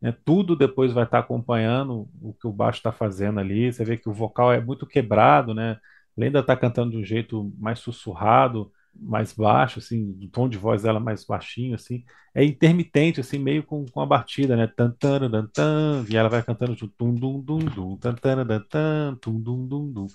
Né? 0.00 0.14
Tudo 0.24 0.56
depois 0.56 0.92
vai 0.92 1.04
estar 1.04 1.20
acompanhando 1.20 2.08
o 2.20 2.32
que 2.32 2.46
o 2.46 2.52
baixo 2.52 2.78
está 2.78 2.90
fazendo 2.90 3.38
ali. 3.38 3.72
Você 3.72 3.84
vê 3.84 3.96
que 3.96 4.08
o 4.08 4.12
vocal 4.12 4.52
é 4.52 4.60
muito 4.60 4.86
quebrado, 4.86 5.54
né? 5.54 5.78
Lenda 6.16 6.40
está 6.40 6.56
cantando 6.56 6.92
de 6.92 6.96
um 6.98 7.04
jeito 7.04 7.52
mais 7.58 7.78
sussurrado, 7.78 8.70
mais 8.94 9.32
baixo, 9.32 9.78
assim, 9.78 10.18
o 10.22 10.28
tom 10.28 10.48
de 10.48 10.58
voz 10.58 10.82
dela 10.82 11.00
mais 11.00 11.24
baixinho, 11.24 11.74
assim, 11.74 12.04
é 12.34 12.44
intermitente, 12.44 13.20
assim, 13.20 13.38
meio 13.38 13.62
com, 13.62 13.86
com 13.86 14.00
a 14.00 14.06
batida, 14.06 14.56
né? 14.56 14.66
Tan, 14.66 14.90
tan, 14.90 15.30
tan, 15.30 15.46
tan, 15.46 16.04
e 16.10 16.16
ela 16.16 16.28
vai 16.28 16.42
cantando 16.42 16.76
tum, 16.76 17.14
dum, 17.14 17.40
dum, 17.40 17.58
dum, 17.58 17.96
tan, 17.96 18.14
tan, 18.14 18.46
tan, 18.46 18.60
tan, 18.68 19.16
tum, 19.16 19.40
dum, 19.40 19.66
dum, 19.66 19.92
dum. 19.92 20.06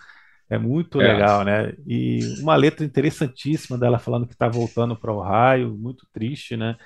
É 0.49 0.57
muito 0.57 1.01
é. 1.01 1.13
legal, 1.13 1.43
né? 1.43 1.73
E 1.85 2.19
uma 2.39 2.55
letra 2.55 2.85
interessantíssima 2.85 3.77
dela 3.77 3.99
falando 3.99 4.27
que 4.27 4.33
está 4.33 4.47
voltando 4.47 4.95
para 4.95 5.11
o 5.11 5.21
raio, 5.21 5.75
muito 5.77 6.07
triste, 6.13 6.55
né? 6.55 6.77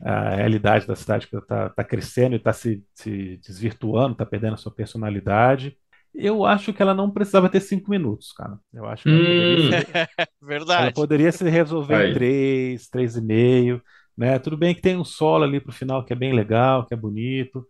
A 0.00 0.36
realidade 0.36 0.86
da 0.86 0.94
cidade 0.94 1.26
que 1.26 1.36
está 1.36 1.70
tá 1.70 1.82
crescendo 1.82 2.34
e 2.34 2.36
está 2.36 2.52
se, 2.52 2.84
se 2.94 3.38
desvirtuando, 3.38 4.12
está 4.12 4.26
perdendo 4.26 4.54
a 4.54 4.56
sua 4.58 4.72
personalidade. 4.72 5.76
Eu 6.20 6.44
acho 6.44 6.72
que 6.72 6.82
ela 6.82 6.92
não 6.92 7.10
precisava 7.10 7.48
ter 7.48 7.60
cinco 7.60 7.90
minutos, 7.90 8.32
cara. 8.32 8.58
Eu 8.72 8.86
acho 8.86 9.04
que 9.04 9.08
ela 9.08 9.18
hum. 9.18 9.24
poderia 9.24 9.70
ser, 9.70 10.08
Verdade. 10.42 10.82
Ela 10.82 10.92
poderia 10.92 11.32
se 11.32 11.48
resolver 11.48 11.94
Aí. 11.94 12.10
em 12.10 12.14
três, 12.14 12.88
três 12.88 13.16
e 13.16 13.20
meio, 13.22 13.80
né? 14.16 14.38
Tudo 14.40 14.56
bem 14.56 14.74
que 14.74 14.80
tem 14.82 14.96
um 14.96 15.04
solo 15.04 15.44
ali 15.44 15.60
pro 15.60 15.72
final 15.72 16.04
que 16.04 16.12
é 16.12 16.16
bem 16.16 16.32
legal, 16.34 16.84
que 16.84 16.92
é 16.92 16.96
bonito, 16.96 17.64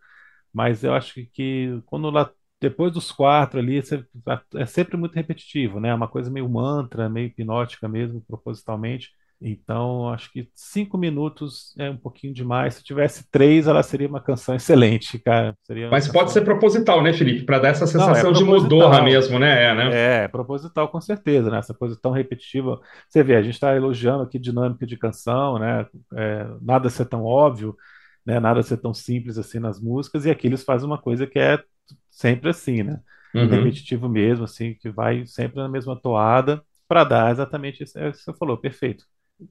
mas 0.52 0.82
eu 0.82 0.94
acho 0.94 1.14
que 1.32 1.80
quando 1.86 2.08
ela 2.08 2.32
depois 2.60 2.92
dos 2.92 3.12
quatro 3.12 3.60
ali 3.60 3.80
é 4.56 4.66
sempre 4.66 4.96
muito 4.96 5.14
repetitivo, 5.14 5.78
né? 5.78 5.90
É 5.90 5.94
uma 5.94 6.08
coisa 6.08 6.30
meio 6.30 6.48
mantra, 6.48 7.08
meio 7.08 7.26
hipnótica 7.26 7.86
mesmo, 7.86 8.22
propositalmente. 8.26 9.10
Então, 9.40 10.08
acho 10.08 10.32
que 10.32 10.48
cinco 10.52 10.98
minutos 10.98 11.72
é 11.78 11.88
um 11.88 11.96
pouquinho 11.96 12.34
demais. 12.34 12.74
Se 12.74 12.82
tivesse 12.82 13.30
três, 13.30 13.68
ela 13.68 13.84
seria 13.84 14.08
uma 14.08 14.20
canção 14.20 14.54
excelente, 14.56 15.16
cara. 15.20 15.56
Seria 15.62 15.88
Mas 15.88 16.08
pode 16.08 16.32
ser 16.32 16.40
proposital, 16.40 17.00
né, 17.00 17.12
Felipe? 17.12 17.44
Para 17.44 17.60
dar 17.60 17.68
essa 17.68 17.86
sensação 17.86 18.24
Não, 18.24 18.30
é 18.30 18.32
de 18.32 18.44
mudorra 18.44 19.00
mesmo, 19.00 19.38
né? 19.38 19.64
É, 19.64 19.74
né? 19.74 20.24
É, 20.24 20.28
proposital 20.28 20.88
com 20.88 21.00
certeza, 21.00 21.50
né? 21.50 21.58
Essa 21.58 21.72
coisa 21.72 21.96
tão 22.00 22.10
repetitiva. 22.10 22.80
Você 23.08 23.22
vê, 23.22 23.36
a 23.36 23.42
gente 23.42 23.54
está 23.54 23.76
elogiando 23.76 24.24
aqui 24.24 24.40
dinâmica 24.40 24.84
de 24.84 24.96
canção, 24.96 25.56
né? 25.58 25.86
É, 26.16 26.46
nada 26.60 26.90
ser 26.90 27.04
tão 27.04 27.22
óbvio, 27.22 27.76
né? 28.26 28.40
Nada 28.40 28.60
ser 28.64 28.78
tão 28.78 28.92
simples 28.92 29.38
assim 29.38 29.60
nas 29.60 29.80
músicas, 29.80 30.26
e 30.26 30.30
aqui 30.30 30.48
eles 30.48 30.64
fazem 30.64 30.86
uma 30.86 30.98
coisa 30.98 31.28
que 31.28 31.38
é 31.38 31.62
sempre 32.10 32.50
assim, 32.50 32.82
né? 32.82 32.98
Uhum. 33.32 33.46
Repetitivo 33.46 34.08
mesmo, 34.08 34.44
assim, 34.46 34.74
que 34.74 34.90
vai 34.90 35.24
sempre 35.26 35.58
na 35.58 35.68
mesma 35.68 35.94
toada 35.94 36.60
para 36.88 37.04
dar 37.04 37.30
exatamente 37.30 37.84
isso 37.84 37.92
que 37.92 38.12
você 38.12 38.34
falou, 38.34 38.56
perfeito 38.56 39.04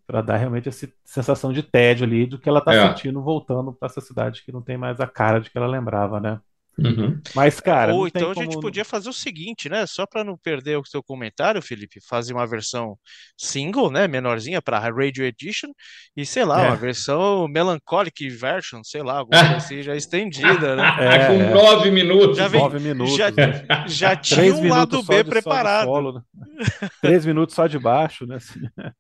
para 0.05 0.21
dar 0.21 0.37
realmente 0.37 0.69
essa 0.69 0.87
sensação 1.03 1.53
de 1.53 1.63
tédio 1.63 2.05
ali 2.05 2.25
do 2.25 2.39
que 2.39 2.49
ela 2.49 2.59
está 2.59 2.73
é. 2.73 2.87
sentindo 2.87 3.21
voltando 3.21 3.73
para 3.73 3.87
essa 3.87 4.01
cidade 4.01 4.43
que 4.43 4.51
não 4.51 4.61
tem 4.61 4.77
mais 4.77 4.99
a 4.99 5.07
cara 5.07 5.39
de 5.39 5.49
que 5.49 5.57
ela 5.57 5.67
lembrava, 5.67 6.19
né? 6.19 6.39
Uhum. 6.79 7.19
Mas, 7.33 7.59
cara. 7.59 7.93
Ou 7.93 8.07
então 8.07 8.33
como... 8.33 8.39
a 8.39 8.43
gente 8.43 8.59
podia 8.59 8.85
fazer 8.85 9.09
o 9.09 9.13
seguinte, 9.13 9.67
né? 9.67 9.85
Só 9.87 10.05
para 10.05 10.23
não 10.23 10.37
perder 10.37 10.77
o 10.77 10.85
seu 10.85 11.01
comentário, 11.01 11.61
Felipe, 11.61 11.99
fazer 12.07 12.33
uma 12.33 12.45
versão 12.45 12.97
single, 13.35 13.89
né? 13.89 14.07
Menorzinha 14.07 14.61
para 14.61 14.77
Radio 14.77 15.25
Edition 15.25 15.69
e, 16.15 16.25
sei 16.25 16.45
lá, 16.45 16.63
é. 16.63 16.67
uma 16.67 16.75
versão 16.75 17.47
melancholic 17.47 18.29
version, 18.29 18.81
sei 18.83 19.01
lá, 19.01 19.19
alguma 19.19 19.39
coisa 19.39 19.57
assim 19.57 19.81
já 19.81 19.95
estendida, 19.95 20.75
né? 20.75 20.87
É, 21.07 21.27
Com 21.27 21.53
nove 21.53 21.89
minutos. 21.91 22.37
Já, 22.37 22.47
vem, 22.47 22.61
nove 22.61 22.79
minutos. 22.79 23.15
Já, 23.15 23.31
né? 23.31 23.65
já 23.87 24.15
tinha 24.17 24.53
um 24.53 24.67
lado 24.67 25.01
B 25.03 25.23
preparado. 25.23 25.85
Solo, 25.85 26.13
né? 26.13 26.21
Três 27.01 27.25
minutos 27.25 27.55
só 27.55 27.65
de 27.67 27.79
baixo, 27.79 28.25
né? 28.25 28.37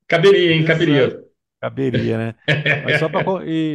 Caberia, 0.07 0.53
hein? 0.53 0.65
Caberia. 0.65 1.19
Caberia, 1.59 2.17
né? 2.17 2.35
Mas 2.85 2.99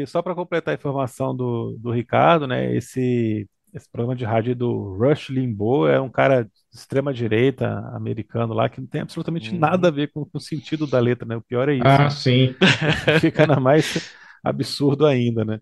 só 0.08 0.22
para 0.22 0.34
completar 0.34 0.72
a 0.72 0.76
informação 0.76 1.34
do, 1.34 1.76
do 1.80 1.90
Ricardo, 1.90 2.46
né? 2.46 2.74
Esse 2.74 3.46
esse 3.74 3.90
programa 3.90 4.14
de 4.14 4.24
rádio 4.24 4.54
do 4.54 4.96
Rush 4.96 5.30
Limbaugh 5.30 5.88
é 5.88 6.00
um 6.00 6.10
cara 6.10 6.44
de 6.44 6.50
extrema 6.72 7.12
direita 7.12 7.68
americano 7.94 8.52
lá 8.52 8.68
que 8.68 8.80
não 8.80 8.86
tem 8.86 9.00
absolutamente 9.00 9.54
hum. 9.54 9.58
nada 9.58 9.88
a 9.88 9.90
ver 9.90 10.10
com, 10.12 10.24
com, 10.24 10.38
o 10.38 10.40
sentido 10.40 10.86
da 10.86 10.98
letra, 10.98 11.26
né? 11.26 11.36
O 11.36 11.42
pior 11.42 11.68
é 11.68 11.74
isso. 11.74 11.86
Ah, 11.86 11.98
né? 11.98 12.10
sim. 12.10 12.54
Fica 13.20 13.46
na 13.46 13.58
mais 13.58 14.12
absurdo 14.44 15.06
ainda, 15.06 15.44
né? 15.44 15.58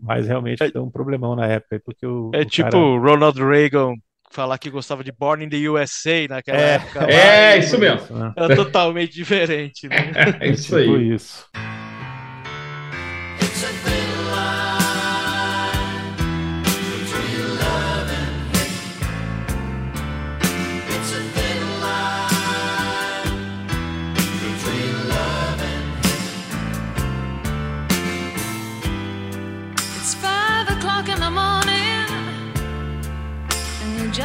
Mas 0.00 0.26
realmente 0.26 0.62
é, 0.62 0.70
deu 0.70 0.84
um 0.84 0.90
problemão 0.90 1.34
na 1.34 1.46
época, 1.46 1.80
porque 1.84 2.06
o 2.06 2.30
É 2.32 2.42
o 2.42 2.44
tipo 2.44 2.70
cara... 2.70 2.78
Ronald 2.78 3.42
Reagan 3.42 3.94
falar 4.30 4.58
que 4.58 4.70
gostava 4.70 5.02
de 5.02 5.10
Born 5.10 5.44
in 5.44 5.48
the 5.48 5.68
USA 5.68 6.28
naquela 6.28 6.58
é, 6.58 6.74
época. 6.74 7.00
Lá, 7.00 7.10
é, 7.10 7.58
isso 7.58 7.78
mesmo. 7.78 8.16
Né? 8.16 8.32
É 8.36 8.54
totalmente 8.54 9.14
diferente, 9.14 9.88
né? 9.88 10.12
É 10.40 10.48
isso 10.48 10.76
aí. 10.76 10.84
Tipo 10.84 10.98
isso. 10.98 11.48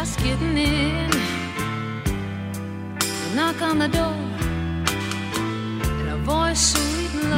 Just 0.03 0.19
getting 0.21 0.57
in. 0.57 1.09
Knock 3.33 3.61
on 3.61 3.79
the 3.79 3.87
door. 3.87 4.11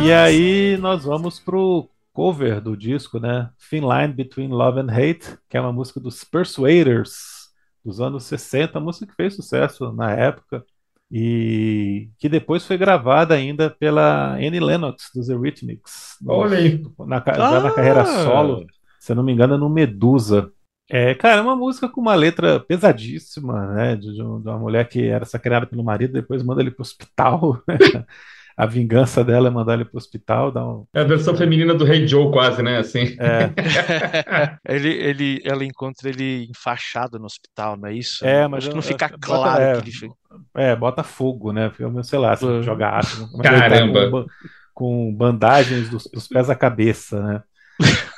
E 0.03 0.11
aí 0.11 0.75
nós 0.77 1.03
vamos 1.03 1.39
pro 1.39 1.87
cover 2.11 2.59
do 2.59 2.75
disco, 2.75 3.19
né? 3.19 3.49
Thin 3.69 3.81
Line 3.81 4.13
Between 4.13 4.49
Love 4.49 4.79
and 4.79 4.89
Hate, 4.89 5.37
que 5.47 5.57
é 5.57 5.61
uma 5.61 5.71
música 5.71 5.99
dos 5.99 6.23
Persuaders 6.23 7.49
dos 7.83 8.01
anos 8.01 8.23
60, 8.23 8.79
música 8.79 9.05
que 9.05 9.15
fez 9.15 9.35
sucesso 9.35 9.91
na 9.91 10.11
época. 10.11 10.65
e 11.11 12.09
que 12.17 12.27
depois 12.27 12.65
foi 12.65 12.79
gravada 12.79 13.35
ainda 13.35 13.69
pela 13.69 14.33
Annie 14.33 14.59
Lennox 14.59 15.11
dos 15.13 15.29
Eurythmics. 15.29 16.17
Olha 16.27 16.57
aí. 16.57 16.83
Na, 16.99 17.23
já 17.23 17.61
na 17.61 17.71
carreira 17.71 18.01
ah! 18.01 18.23
solo, 18.23 18.65
se 18.99 19.11
eu 19.11 19.15
não 19.15 19.23
me 19.23 19.31
engano, 19.31 19.55
no 19.55 19.69
Medusa. 19.69 20.51
É, 20.89 21.15
cara, 21.15 21.37
é 21.37 21.41
uma 21.41 21.55
música 21.55 21.89
com 21.89 21.99
uma 21.99 22.13
letra 22.13 22.59
pesadíssima, 22.59 23.73
né? 23.73 23.95
De, 23.95 24.13
de 24.13 24.21
uma 24.21 24.59
mulher 24.59 24.87
que 24.87 25.07
era 25.07 25.25
sacaneada 25.25 25.65
pelo 25.65 25.83
marido, 25.83 26.13
depois 26.13 26.43
manda 26.43 26.61
ele 26.61 26.71
pro 26.71 26.83
hospital. 26.83 27.61
a 28.57 28.65
vingança 28.65 29.23
dela 29.23 29.47
é 29.47 29.51
mandar 29.51 29.73
ele 29.73 29.85
pro 29.85 29.97
hospital. 29.97 30.51
Dar 30.51 30.65
um... 30.65 30.85
É 30.93 31.01
a 31.01 31.03
versão 31.05 31.35
feminina 31.35 31.73
do 31.73 31.83
Rei 31.83 32.07
Joe, 32.07 32.31
quase, 32.31 32.61
né? 32.61 32.77
Assim. 32.77 33.17
É. 33.19 33.51
ele, 34.73 34.89
ele, 34.89 35.41
ela 35.43 35.65
encontra 35.65 36.07
ele 36.07 36.47
enfaixado 36.49 37.17
no 37.17 37.25
hospital, 37.25 37.75
não 37.75 37.89
é 37.89 37.93
isso? 37.93 38.25
É, 38.25 38.47
mas 38.47 38.59
acho 38.59 38.69
que 38.69 38.75
não 38.75 38.81
fica 38.81 39.09
claro 39.09 39.61
é, 39.61 39.81
que 39.81 39.89
ele 39.89 40.13
É, 40.55 40.75
bota 40.75 41.03
fogo, 41.03 41.51
né? 41.51 41.71
Sei 42.03 42.19
lá, 42.19 42.35
se 42.35 42.61
joga 42.61 42.97
ácido. 42.97 43.27
Caramba! 43.39 44.09
Com, 44.11 44.25
com, 44.73 45.13
bandagens 45.15 45.89
dos, 45.89 46.03
dos 46.05 46.27
pés 46.27 46.49
à 46.49 46.55
cabeça, 46.55 47.21
né? 47.21 47.43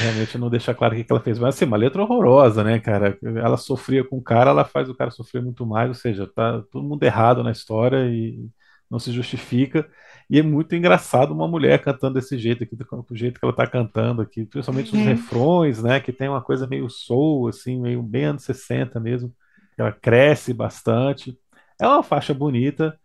Realmente 0.00 0.38
não 0.38 0.48
deixa 0.48 0.74
claro 0.74 0.94
o 0.94 1.04
que 1.04 1.06
ela 1.10 1.20
fez. 1.20 1.38
Mas 1.38 1.54
assim, 1.54 1.64
uma 1.64 1.76
letra 1.76 2.02
horrorosa, 2.02 2.64
né, 2.64 2.78
cara? 2.78 3.18
Ela 3.22 3.56
sofria 3.56 4.02
com 4.04 4.16
o 4.18 4.22
cara, 4.22 4.50
ela 4.50 4.64
faz 4.64 4.88
o 4.88 4.94
cara 4.94 5.10
sofrer 5.10 5.42
muito 5.42 5.66
mais, 5.66 5.88
ou 5.88 5.94
seja, 5.94 6.26
tá 6.26 6.62
todo 6.70 6.86
mundo 6.86 7.02
errado 7.02 7.42
na 7.42 7.50
história 7.50 8.06
e 8.06 8.48
não 8.90 8.98
se 8.98 9.12
justifica. 9.12 9.88
E 10.28 10.38
é 10.38 10.42
muito 10.42 10.74
engraçado 10.74 11.32
uma 11.32 11.46
mulher 11.46 11.82
cantando 11.82 12.14
desse 12.14 12.36
jeito 12.38 12.64
aqui, 12.64 12.74
do, 12.74 13.04
jeito 13.12 13.38
que 13.38 13.44
ela 13.44 13.52
está 13.52 13.66
cantando 13.66 14.22
aqui, 14.22 14.44
principalmente 14.44 14.92
os 14.92 14.98
uhum. 14.98 15.04
refrões, 15.04 15.82
né? 15.82 16.00
Que 16.00 16.12
tem 16.12 16.28
uma 16.28 16.42
coisa 16.42 16.66
meio 16.66 16.88
soul, 16.88 17.48
assim, 17.48 17.80
meio 17.80 18.02
bem 18.02 18.24
anos 18.24 18.44
60 18.44 18.98
mesmo. 18.98 19.32
Ela 19.78 19.92
cresce 19.92 20.52
bastante. 20.52 21.38
É 21.80 21.86
uma 21.86 22.02
faixa 22.02 22.34
bonita, 22.34 22.98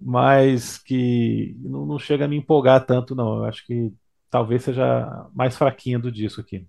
mas 0.00 0.78
que 0.78 1.56
não, 1.60 1.86
não 1.86 1.98
chega 1.98 2.26
a 2.26 2.28
me 2.28 2.36
empolgar 2.36 2.84
tanto, 2.84 3.14
não. 3.14 3.38
Eu 3.38 3.44
acho 3.44 3.66
que 3.66 3.92
talvez 4.30 4.62
seja 4.62 5.26
mais 5.34 5.56
fraquinha 5.56 5.98
do 5.98 6.12
disco 6.12 6.40
aqui. 6.40 6.66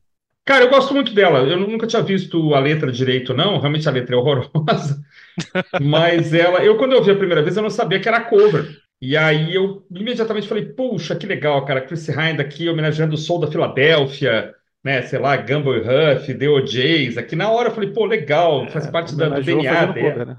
Cara, 0.50 0.66
eu 0.66 0.70
gosto 0.70 0.96
muito 0.96 1.14
dela. 1.14 1.40
Eu 1.40 1.60
nunca 1.60 1.86
tinha 1.86 2.02
visto 2.02 2.56
a 2.56 2.60
letra 2.60 2.92
direito, 2.92 3.36
não. 3.36 3.60
Realmente 3.60 3.88
a 3.88 3.92
letra 3.92 4.16
é 4.16 4.18
horrorosa. 4.18 5.00
Mas 5.80 6.34
ela, 6.34 6.64
eu 6.64 6.76
quando 6.76 6.94
eu 6.94 7.04
vi 7.04 7.12
a 7.12 7.16
primeira 7.16 7.44
vez, 7.44 7.56
eu 7.56 7.62
não 7.62 7.70
sabia 7.70 8.00
que 8.00 8.08
era 8.08 8.22
cover. 8.22 8.68
E 9.02 9.16
aí 9.16 9.54
eu 9.54 9.86
imediatamente 9.92 10.48
falei, 10.48 10.66
puxa, 10.66 11.16
que 11.16 11.28
legal, 11.28 11.64
cara. 11.66 11.82
Chris 11.82 12.10
Hind 12.10 12.40
aqui 12.40 12.68
homenageando 12.68 13.14
o 13.14 13.18
Soul 13.18 13.42
da 13.42 13.48
Filadélfia, 13.52 14.54
né? 14.84 15.04
Sei 15.04 15.20
lá, 15.20 15.38
Gumball 15.38 15.82
Huff, 15.82 16.34
The 16.34 16.50
OJs. 16.50 17.18
Aqui 17.18 17.36
na 17.36 17.50
hora 17.50 17.70
eu 17.70 17.74
falei, 17.74 17.92
pô, 17.92 18.06
legal, 18.06 18.68
faz 18.70 18.88
é, 18.88 18.92
parte 18.92 19.16
da, 19.16 19.30
do 19.30 19.44
DNA 19.44 19.86
dela. 19.86 19.94
Cover, 19.94 20.26
né? 20.26 20.38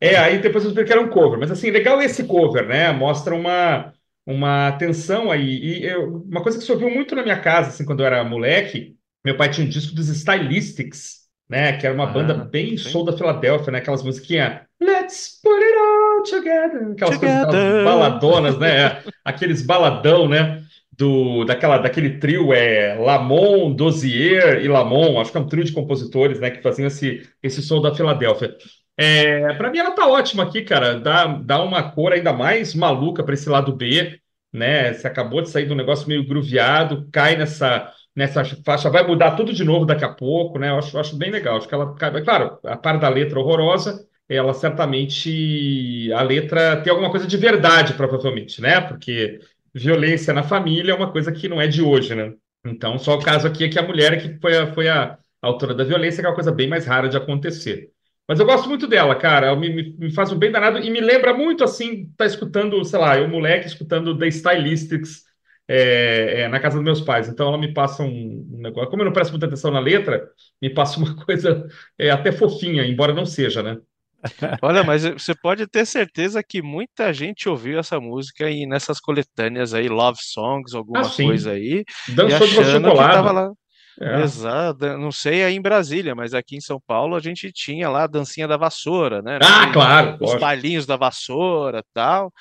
é, 0.00 0.16
aí 0.16 0.38
depois 0.38 0.64
eu 0.64 0.70
descobri 0.70 0.86
que 0.86 0.92
era 0.92 1.02
um 1.02 1.10
cover. 1.10 1.38
Mas 1.38 1.50
assim, 1.50 1.70
legal 1.70 2.00
esse 2.00 2.24
cover, 2.24 2.66
né? 2.66 2.90
Mostra 2.90 3.34
uma, 3.34 3.92
uma 4.26 4.72
tensão 4.72 5.30
aí. 5.30 5.58
E 5.58 5.84
eu, 5.84 6.22
uma 6.28 6.42
coisa 6.42 6.58
que 6.58 6.64
se 6.64 6.72
ouviu 6.72 6.90
muito 6.90 7.14
na 7.14 7.22
minha 7.22 7.40
casa, 7.40 7.68
assim, 7.68 7.84
quando 7.84 8.00
eu 8.00 8.06
era 8.06 8.24
moleque, 8.24 8.96
meu 9.24 9.36
pai 9.36 9.50
tinha 9.50 9.66
um 9.66 9.70
disco 9.70 9.94
dos 9.94 10.08
Stylistics, 10.08 11.22
né? 11.48 11.76
Que 11.76 11.86
era 11.86 11.94
uma 11.94 12.08
ah, 12.08 12.12
banda 12.12 12.34
bem 12.34 12.76
sim. 12.76 12.90
soul 12.90 13.04
da 13.04 13.16
Filadélfia, 13.16 13.72
né? 13.72 13.78
Aquelas 13.78 14.02
musiquinhas 14.02 14.62
Let's 14.80 15.40
put 15.42 15.62
it 15.62 15.78
all 15.78 16.22
together. 16.24 16.92
Aquelas 16.92 17.18
together. 17.18 17.18
coisas 17.20 17.42
aquelas 17.42 17.84
baladonas, 17.84 18.58
né? 18.58 19.02
Aqueles 19.24 19.62
baladão, 19.62 20.28
né? 20.28 20.62
Do, 20.90 21.44
daquela, 21.44 21.78
daquele 21.78 22.18
trio 22.18 22.52
é 22.52 22.94
Lamont, 22.94 23.74
Dozier 23.74 24.62
e 24.62 24.68
Lamont, 24.68 25.18
acho 25.18 25.32
que 25.32 25.38
é 25.38 25.40
um 25.40 25.46
trio 25.46 25.64
de 25.64 25.72
compositores, 25.72 26.38
né? 26.38 26.50
Que 26.50 26.60
faziam 26.60 26.86
esse, 26.86 27.26
esse 27.42 27.62
som 27.62 27.80
da 27.80 27.94
Filadélfia. 27.94 28.54
É, 28.96 29.54
para 29.54 29.70
mim 29.70 29.78
ela 29.78 29.92
tá 29.92 30.06
ótima 30.06 30.42
aqui, 30.44 30.62
cara. 30.62 30.98
Dá, 31.00 31.26
dá 31.26 31.62
uma 31.62 31.90
cor 31.92 32.12
ainda 32.12 32.32
mais 32.32 32.74
maluca 32.74 33.24
para 33.24 33.34
esse 33.34 33.48
lado 33.48 33.74
B, 33.74 34.20
né? 34.52 34.92
Você 34.92 35.06
acabou 35.06 35.42
de 35.42 35.50
sair 35.50 35.66
de 35.66 35.72
um 35.72 35.76
negócio 35.76 36.08
meio 36.08 36.26
grooveado, 36.26 37.08
cai 37.12 37.36
nessa 37.36 37.92
nessa 38.14 38.44
faixa, 38.64 38.90
vai 38.90 39.06
mudar 39.06 39.32
tudo 39.36 39.52
de 39.54 39.64
novo 39.64 39.86
daqui 39.86 40.04
a 40.04 40.12
pouco, 40.12 40.58
né? 40.58 40.68
Eu 40.70 40.78
acho, 40.78 40.98
acho 40.98 41.16
bem 41.16 41.30
legal. 41.30 41.56
Acho 41.56 41.66
que 41.68 41.74
ela, 41.74 41.94
claro, 41.94 42.58
a 42.64 42.76
par 42.76 42.98
da 42.98 43.08
letra 43.08 43.38
horrorosa, 43.40 44.06
ela 44.28 44.52
certamente 44.54 46.10
a 46.12 46.22
letra 46.22 46.76
tem 46.82 46.90
alguma 46.90 47.10
coisa 47.10 47.26
de 47.26 47.36
verdade, 47.36 47.94
provavelmente, 47.94 48.60
né? 48.60 48.80
Porque 48.80 49.40
violência 49.74 50.34
na 50.34 50.42
família 50.42 50.92
é 50.92 50.94
uma 50.94 51.10
coisa 51.10 51.32
que 51.32 51.48
não 51.48 51.60
é 51.60 51.66
de 51.66 51.82
hoje, 51.82 52.14
né? 52.14 52.34
Então, 52.64 52.98
só 52.98 53.16
o 53.16 53.22
caso 53.22 53.46
aqui 53.48 53.64
é 53.64 53.68
que 53.68 53.78
a 53.78 53.82
mulher 53.82 54.20
que 54.20 54.38
foi 54.40 54.56
a, 54.56 54.72
foi 54.72 54.88
a 54.88 55.18
autora 55.40 55.74
da 55.74 55.82
violência, 55.84 56.20
que 56.22 56.26
é 56.26 56.28
uma 56.28 56.34
coisa 56.34 56.52
bem 56.52 56.68
mais 56.68 56.86
rara 56.86 57.08
de 57.08 57.16
acontecer. 57.16 57.90
Mas 58.32 58.40
eu 58.40 58.46
gosto 58.46 58.66
muito 58.66 58.86
dela, 58.86 59.14
cara. 59.14 59.54
Me, 59.54 59.94
me, 59.98 60.10
faz 60.10 60.32
um 60.32 60.38
bem 60.38 60.50
danado 60.50 60.78
e 60.78 60.88
me 60.88 61.02
lembra 61.02 61.34
muito 61.34 61.62
assim, 61.62 62.10
tá 62.16 62.24
escutando, 62.24 62.82
sei 62.82 62.98
lá, 62.98 63.18
eu 63.18 63.28
moleque 63.28 63.66
escutando 63.66 64.16
The 64.16 64.26
Stylistics 64.28 65.24
é, 65.68 66.40
é, 66.40 66.48
na 66.48 66.58
casa 66.58 66.76
dos 66.76 66.84
meus 66.84 67.02
pais. 67.02 67.28
Então 67.28 67.48
ela 67.48 67.58
me 67.58 67.74
passa 67.74 68.02
um, 68.02 68.48
um, 68.50 68.58
negócio. 68.62 68.88
Como 68.88 69.02
eu 69.02 69.04
não 69.04 69.12
presto 69.12 69.32
muita 69.32 69.44
atenção 69.44 69.70
na 69.70 69.80
letra, 69.80 70.26
me 70.62 70.70
passa 70.70 70.98
uma 70.98 71.14
coisa 71.26 71.68
é, 71.98 72.08
até 72.08 72.32
fofinha, 72.32 72.86
embora 72.86 73.12
não 73.12 73.26
seja, 73.26 73.62
né? 73.62 73.76
Olha, 74.62 74.82
mas 74.82 75.04
você 75.04 75.34
pode 75.34 75.66
ter 75.66 75.84
certeza 75.84 76.42
que 76.42 76.62
muita 76.62 77.12
gente 77.12 77.50
ouviu 77.50 77.78
essa 77.78 78.00
música 78.00 78.48
e 78.48 78.64
nessas 78.64 78.98
coletâneas 78.98 79.74
aí, 79.74 79.90
Love 79.90 80.20
Songs, 80.22 80.74
alguma 80.74 81.02
ah, 81.02 81.10
coisa 81.14 81.50
aí. 81.50 81.84
Dançou 82.08 82.46
de 82.46 82.54
chocolate. 82.54 83.34
Lá... 83.34 83.52
É. 84.00 84.22
Exato, 84.22 84.98
não 84.98 85.12
sei 85.12 85.44
aí 85.44 85.54
em 85.54 85.60
Brasília, 85.60 86.14
mas 86.14 86.34
aqui 86.34 86.56
em 86.56 86.60
São 86.60 86.80
Paulo 86.80 87.14
a 87.14 87.20
gente 87.20 87.52
tinha 87.52 87.88
lá 87.88 88.04
a 88.04 88.06
dancinha 88.06 88.48
da 88.48 88.56
vassoura, 88.56 89.20
né? 89.20 89.38
Ah, 89.42 89.70
claro! 89.72 90.16
Os 90.20 90.34
bailinhos 90.36 90.86
da 90.86 90.96
vassoura 90.96 91.84
tal 91.92 92.32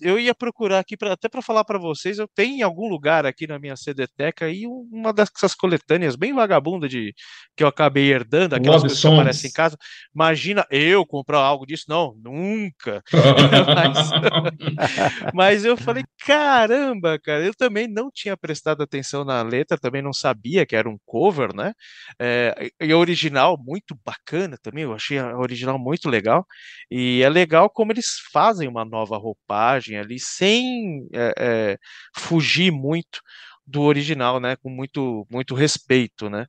eu 0.00 0.18
ia 0.18 0.34
procurar 0.34 0.80
aqui 0.80 0.96
pra, 0.96 1.12
até 1.12 1.28
para 1.28 1.42
falar 1.42 1.64
para 1.64 1.78
vocês, 1.78 2.18
eu 2.18 2.28
tenho 2.28 2.56
em 2.56 2.62
algum 2.62 2.88
lugar 2.88 3.24
aqui 3.24 3.46
na 3.46 3.58
minha 3.58 3.76
CDteca 3.76 4.46
aí 4.46 4.66
uma 4.66 5.12
dessas 5.12 5.54
coletâneas 5.54 6.16
bem 6.16 6.34
vagabunda 6.34 6.88
de 6.88 7.14
que 7.56 7.64
eu 7.64 7.68
acabei 7.68 8.12
herdando, 8.12 8.54
aquelas 8.54 8.82
coisas 8.82 9.00
que 9.00 9.06
aparecem 9.06 9.50
em 9.50 9.52
casa. 9.52 9.76
Imagina 10.14 10.66
eu 10.70 11.06
comprar 11.06 11.38
algo 11.38 11.66
disso? 11.66 11.84
Não, 11.88 12.14
nunca. 12.22 13.02
mas, 13.74 14.10
mas, 15.34 15.64
eu 15.64 15.76
falei, 15.76 16.04
caramba, 16.18 17.18
cara, 17.18 17.44
eu 17.44 17.54
também 17.54 17.88
não 17.88 18.10
tinha 18.12 18.36
prestado 18.36 18.82
atenção 18.82 19.24
na 19.24 19.42
letra, 19.42 19.78
também 19.78 20.02
não 20.02 20.12
sabia 20.12 20.66
que 20.66 20.76
era 20.76 20.88
um 20.88 20.98
cover, 21.06 21.54
né? 21.54 21.72
É, 22.20 22.70
e 22.80 22.92
a 22.92 22.98
original 22.98 23.56
muito 23.58 23.96
bacana 24.04 24.58
também, 24.62 24.84
eu 24.84 24.92
achei 24.92 25.18
a 25.18 25.36
original 25.38 25.78
muito 25.78 26.08
legal. 26.08 26.46
E 26.90 27.22
é 27.22 27.28
legal 27.28 27.70
como 27.70 27.92
eles 27.92 28.06
fazem 28.32 28.68
uma 28.68 28.84
nova 28.84 29.16
roupagem 29.16 29.85
ali, 29.94 30.18
sem 30.18 31.06
é, 31.12 31.32
é, 31.38 31.78
fugir 32.16 32.72
muito 32.72 33.20
do 33.66 33.82
original, 33.82 34.40
né? 34.40 34.56
Com 34.56 34.70
muito, 34.70 35.26
muito 35.30 35.54
respeito, 35.54 36.30
né? 36.30 36.46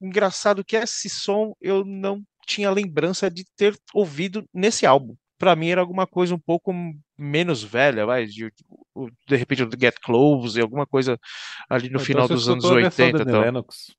Engraçado 0.00 0.64
que 0.64 0.76
esse 0.76 1.10
som 1.10 1.54
eu 1.60 1.84
não 1.84 2.22
tinha 2.46 2.70
lembrança 2.70 3.30
de 3.30 3.44
ter 3.56 3.76
ouvido 3.92 4.44
nesse 4.52 4.86
álbum. 4.86 5.14
Para 5.38 5.56
mim 5.56 5.68
era 5.68 5.80
alguma 5.80 6.06
coisa 6.06 6.34
um 6.34 6.38
pouco 6.38 6.72
menos 7.16 7.62
velha, 7.62 8.04
vai, 8.04 8.26
de, 8.26 8.52
de 9.26 9.36
repente 9.36 9.64
do 9.64 9.80
Get 9.80 9.96
Close, 10.02 10.60
alguma 10.60 10.86
coisa 10.86 11.18
ali 11.68 11.88
no 11.88 11.94
então, 11.94 12.04
final 12.04 12.28
dos 12.28 12.48
anos 12.48 12.64
80. 12.64 13.22
Então. 13.22 13.40
Lennox. 13.40 13.94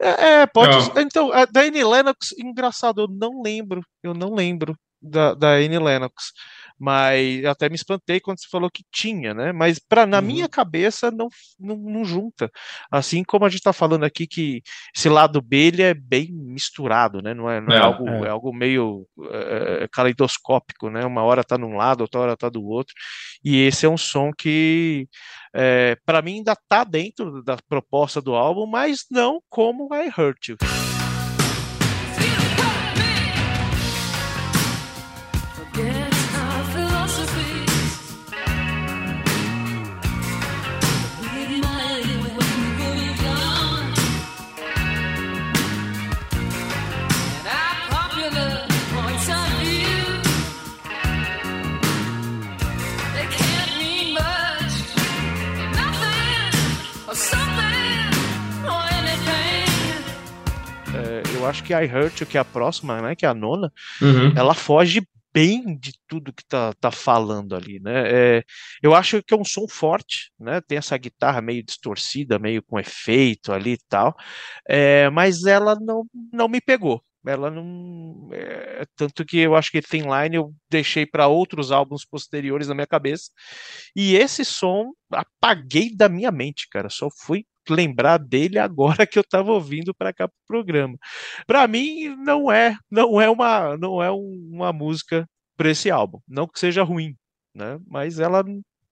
É, 0.00 0.40
é, 0.42 0.46
pode. 0.46 0.94
Não. 0.94 1.00
Então, 1.00 1.32
a 1.32 1.44
da 1.44 1.62
Annie 1.62 1.84
Lennox, 1.84 2.34
engraçado, 2.38 3.02
eu 3.02 3.08
não 3.08 3.42
lembro, 3.42 3.82
eu 4.02 4.12
não 4.12 4.34
lembro 4.34 4.76
da, 5.00 5.34
da 5.34 5.52
Annie 5.52 5.78
Lennox 5.78 6.32
mas 6.78 7.42
eu 7.42 7.50
até 7.50 7.68
me 7.68 7.74
espantei 7.74 8.20
quando 8.20 8.40
você 8.40 8.46
falou 8.48 8.70
que 8.70 8.84
tinha, 8.92 9.34
né? 9.34 9.52
Mas 9.52 9.78
para 9.78 10.06
na 10.06 10.18
uhum. 10.18 10.24
minha 10.24 10.48
cabeça 10.48 11.10
não, 11.10 11.28
não, 11.58 11.76
não, 11.76 12.04
junta. 12.04 12.50
Assim 12.90 13.24
como 13.24 13.44
a 13.44 13.48
gente 13.48 13.58
está 13.58 13.72
falando 13.72 14.04
aqui 14.04 14.26
que 14.26 14.62
esse 14.96 15.08
lado 15.08 15.42
B 15.42 15.56
ele 15.56 15.82
é 15.82 15.94
bem 15.94 16.30
misturado, 16.32 17.20
né? 17.20 17.34
Não 17.34 17.50
é, 17.50 17.60
não 17.60 17.74
é, 17.74 17.78
é 17.78 17.80
algo, 17.80 18.08
é. 18.08 18.26
é. 18.26 18.28
algo 18.28 18.52
meio 18.52 19.06
é, 19.30 19.88
caleidoscópico, 19.92 20.88
né? 20.88 21.04
Uma 21.04 21.22
hora 21.22 21.40
está 21.40 21.58
num 21.58 21.76
lado, 21.76 22.02
outra 22.02 22.20
hora 22.20 22.32
está 22.34 22.48
do 22.48 22.64
outro. 22.64 22.94
E 23.44 23.62
esse 23.62 23.86
é 23.86 23.88
um 23.88 23.98
som 23.98 24.30
que 24.32 25.08
é, 25.54 25.96
para 26.06 26.22
mim 26.22 26.36
ainda 26.36 26.52
está 26.52 26.84
dentro 26.84 27.42
da 27.42 27.56
proposta 27.68 28.20
do 28.20 28.34
álbum, 28.34 28.66
mas 28.66 29.04
não 29.10 29.40
como 29.48 29.88
I 29.94 30.08
Hurt 30.16 30.48
You. 30.48 30.97
Acho 61.48 61.64
que 61.64 61.72
I 61.72 61.86
Hurt 61.86 62.24
que 62.26 62.36
é 62.36 62.40
a 62.40 62.44
próxima, 62.44 63.00
né, 63.00 63.14
que 63.14 63.26
é 63.26 63.28
a 63.28 63.34
nona, 63.34 63.72
uhum. 64.00 64.32
ela 64.36 64.54
foge 64.54 65.02
bem 65.32 65.76
de 65.78 65.92
tudo 66.08 66.32
que 66.32 66.44
tá, 66.44 66.72
tá 66.80 66.90
falando 66.90 67.54
ali, 67.54 67.78
né? 67.80 68.38
É, 68.38 68.44
eu 68.82 68.94
acho 68.94 69.22
que 69.22 69.34
é 69.34 69.36
um 69.36 69.44
som 69.44 69.68
forte, 69.68 70.32
né? 70.38 70.60
Tem 70.60 70.78
essa 70.78 70.96
guitarra 70.96 71.40
meio 71.40 71.62
distorcida, 71.62 72.38
meio 72.38 72.62
com 72.62 72.78
efeito 72.78 73.52
ali 73.52 73.72
e 73.74 73.78
tal, 73.88 74.16
é, 74.68 75.08
mas 75.10 75.44
ela 75.44 75.76
não, 75.80 76.04
não 76.32 76.48
me 76.48 76.60
pegou. 76.60 77.02
Ela 77.26 77.50
não. 77.50 78.28
É, 78.32 78.84
tanto 78.96 79.24
que 79.24 79.38
eu 79.38 79.54
acho 79.54 79.70
que 79.70 79.82
Thin 79.82 80.04
Line 80.04 80.36
eu 80.36 80.54
deixei 80.70 81.04
para 81.04 81.26
outros 81.26 81.70
álbuns 81.70 82.04
posteriores 82.04 82.68
na 82.68 82.74
minha 82.74 82.86
cabeça. 82.86 83.30
E 83.94 84.16
esse 84.16 84.44
som 84.44 84.92
apaguei 85.10 85.94
da 85.94 86.08
minha 86.08 86.30
mente, 86.30 86.68
cara. 86.70 86.88
Só 86.88 87.08
fui 87.10 87.44
lembrar 87.72 88.18
dele 88.18 88.58
agora 88.58 89.06
que 89.06 89.18
eu 89.18 89.22
estava 89.22 89.52
ouvindo 89.52 89.94
para 89.94 90.12
cá 90.12 90.28
pro 90.28 90.36
programa. 90.46 90.96
Para 91.46 91.66
mim 91.66 92.14
não 92.24 92.50
é, 92.50 92.76
não 92.90 93.20
é 93.20 93.28
uma, 93.28 93.76
não 93.76 94.02
é 94.02 94.10
uma 94.10 94.72
música 94.72 95.28
para 95.56 95.70
esse 95.70 95.90
álbum. 95.90 96.20
Não 96.26 96.46
que 96.46 96.58
seja 96.58 96.82
ruim, 96.82 97.14
né? 97.54 97.78
Mas 97.86 98.18
ela 98.20 98.44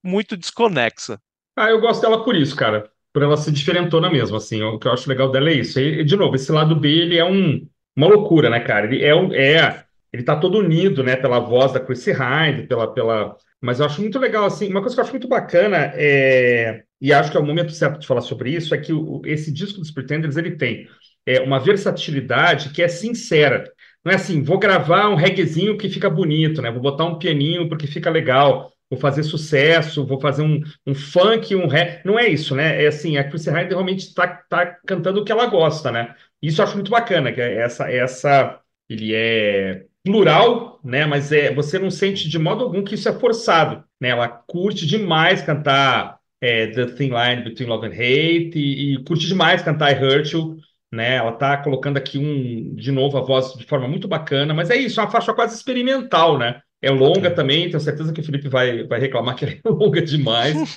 muito 0.02 0.36
desconexa. 0.36 1.18
Ah, 1.56 1.70
eu 1.70 1.80
gosto 1.80 2.02
dela 2.02 2.24
por 2.24 2.36
isso, 2.36 2.54
cara. 2.54 2.90
Por 3.12 3.22
ela 3.22 3.36
ser 3.36 3.50
diferentona 3.50 4.10
mesmo, 4.10 4.36
assim. 4.36 4.62
O 4.62 4.78
que 4.78 4.86
eu 4.86 4.92
acho 4.92 5.08
legal 5.08 5.30
dela 5.30 5.48
é 5.48 5.54
isso. 5.54 5.80
E, 5.80 6.04
de 6.04 6.16
novo, 6.16 6.36
esse 6.36 6.52
lado 6.52 6.76
B, 6.76 6.88
ele 6.88 7.16
é 7.16 7.24
um 7.24 7.66
uma 7.96 8.08
loucura, 8.08 8.50
né, 8.50 8.60
cara? 8.60 8.86
Ele 8.86 9.02
é, 9.02 9.54
é 9.54 9.85
ele 10.12 10.22
tá 10.22 10.36
todo 10.36 10.58
unido, 10.58 11.02
né, 11.02 11.16
pela 11.16 11.38
voz 11.38 11.72
da 11.72 11.80
Chrissy 11.80 12.12
Hind, 12.12 12.66
pela, 12.68 12.92
pela... 12.92 13.36
Mas 13.60 13.80
eu 13.80 13.86
acho 13.86 14.00
muito 14.00 14.18
legal, 14.18 14.44
assim, 14.44 14.68
uma 14.68 14.80
coisa 14.80 14.94
que 14.94 15.00
eu 15.00 15.04
acho 15.04 15.12
muito 15.12 15.28
bacana, 15.28 15.92
é... 15.94 16.82
e 17.00 17.12
acho 17.12 17.30
que 17.30 17.36
é 17.36 17.40
o 17.40 17.46
momento 17.46 17.72
certo 17.72 17.98
de 17.98 18.06
falar 18.06 18.20
sobre 18.20 18.50
isso, 18.50 18.74
é 18.74 18.78
que 18.78 18.92
o, 18.92 19.22
esse 19.24 19.52
disco 19.52 19.80
dos 19.80 19.90
Pretenders, 19.90 20.36
ele 20.36 20.52
tem 20.52 20.88
é, 21.26 21.40
uma 21.40 21.58
versatilidade 21.58 22.70
que 22.70 22.82
é 22.82 22.88
sincera. 22.88 23.64
Não 24.04 24.12
é 24.12 24.14
assim, 24.14 24.42
vou 24.42 24.58
gravar 24.58 25.08
um 25.08 25.16
reguezinho 25.16 25.76
que 25.76 25.88
fica 25.88 26.08
bonito, 26.08 26.62
né? 26.62 26.70
Vou 26.70 26.80
botar 26.80 27.04
um 27.04 27.18
pianinho 27.18 27.68
porque 27.68 27.88
fica 27.88 28.08
legal, 28.08 28.72
vou 28.88 28.98
fazer 28.98 29.24
sucesso, 29.24 30.06
vou 30.06 30.20
fazer 30.20 30.42
um, 30.42 30.62
um 30.86 30.94
funk, 30.94 31.54
um 31.56 31.66
rap. 31.66 32.04
Não 32.04 32.16
é 32.16 32.28
isso, 32.28 32.54
né? 32.54 32.84
É 32.84 32.86
assim, 32.86 33.16
a 33.16 33.24
Chrissy 33.28 33.50
Hind 33.50 33.68
realmente 33.70 34.06
está 34.06 34.28
tá 34.28 34.64
cantando 34.86 35.20
o 35.20 35.24
que 35.24 35.32
ela 35.32 35.46
gosta, 35.46 35.90
né? 35.90 36.14
Isso 36.40 36.60
eu 36.60 36.64
acho 36.64 36.76
muito 36.76 36.90
bacana, 36.90 37.32
que 37.32 37.40
é 37.40 37.56
essa, 37.56 37.90
essa 37.90 38.60
ele 38.88 39.12
é 39.12 39.84
plural, 40.06 40.78
né? 40.84 41.04
Mas 41.04 41.32
é, 41.32 41.52
você 41.52 41.78
não 41.78 41.90
sente 41.90 42.28
de 42.28 42.38
modo 42.38 42.62
algum 42.62 42.84
que 42.84 42.94
isso 42.94 43.08
é 43.08 43.12
forçado, 43.12 43.84
né? 44.00 44.10
Ela 44.10 44.28
curte 44.28 44.86
demais 44.86 45.42
cantar 45.42 46.18
é, 46.40 46.68
The 46.68 46.86
Thin 46.86 47.10
Line 47.10 47.42
Between 47.42 47.66
Love 47.66 47.88
and 47.88 47.90
Hate 47.90 48.52
e, 48.54 48.94
e 48.94 49.04
curte 49.04 49.26
demais 49.26 49.62
cantar 49.62 49.90
I 49.90 50.02
Hurt 50.02 50.32
You, 50.32 50.56
né? 50.92 51.16
Ela 51.16 51.32
tá 51.32 51.56
colocando 51.56 51.96
aqui 51.96 52.18
um 52.18 52.74
de 52.76 52.92
novo 52.92 53.18
a 53.18 53.20
voz 53.20 53.52
de 53.54 53.64
forma 53.64 53.88
muito 53.88 54.06
bacana, 54.06 54.54
mas 54.54 54.70
é 54.70 54.76
isso, 54.76 55.00
é 55.00 55.02
uma 55.02 55.10
faixa 55.10 55.34
quase 55.34 55.56
experimental, 55.56 56.38
né? 56.38 56.60
É 56.80 56.90
longa 56.90 57.30
também, 57.30 57.68
tenho 57.68 57.80
certeza 57.80 58.12
que 58.12 58.20
o 58.20 58.24
Felipe 58.24 58.48
vai, 58.48 58.84
vai 58.84 59.00
reclamar 59.00 59.34
que 59.34 59.44
é 59.44 59.58
longa 59.66 60.00
demais. 60.00 60.76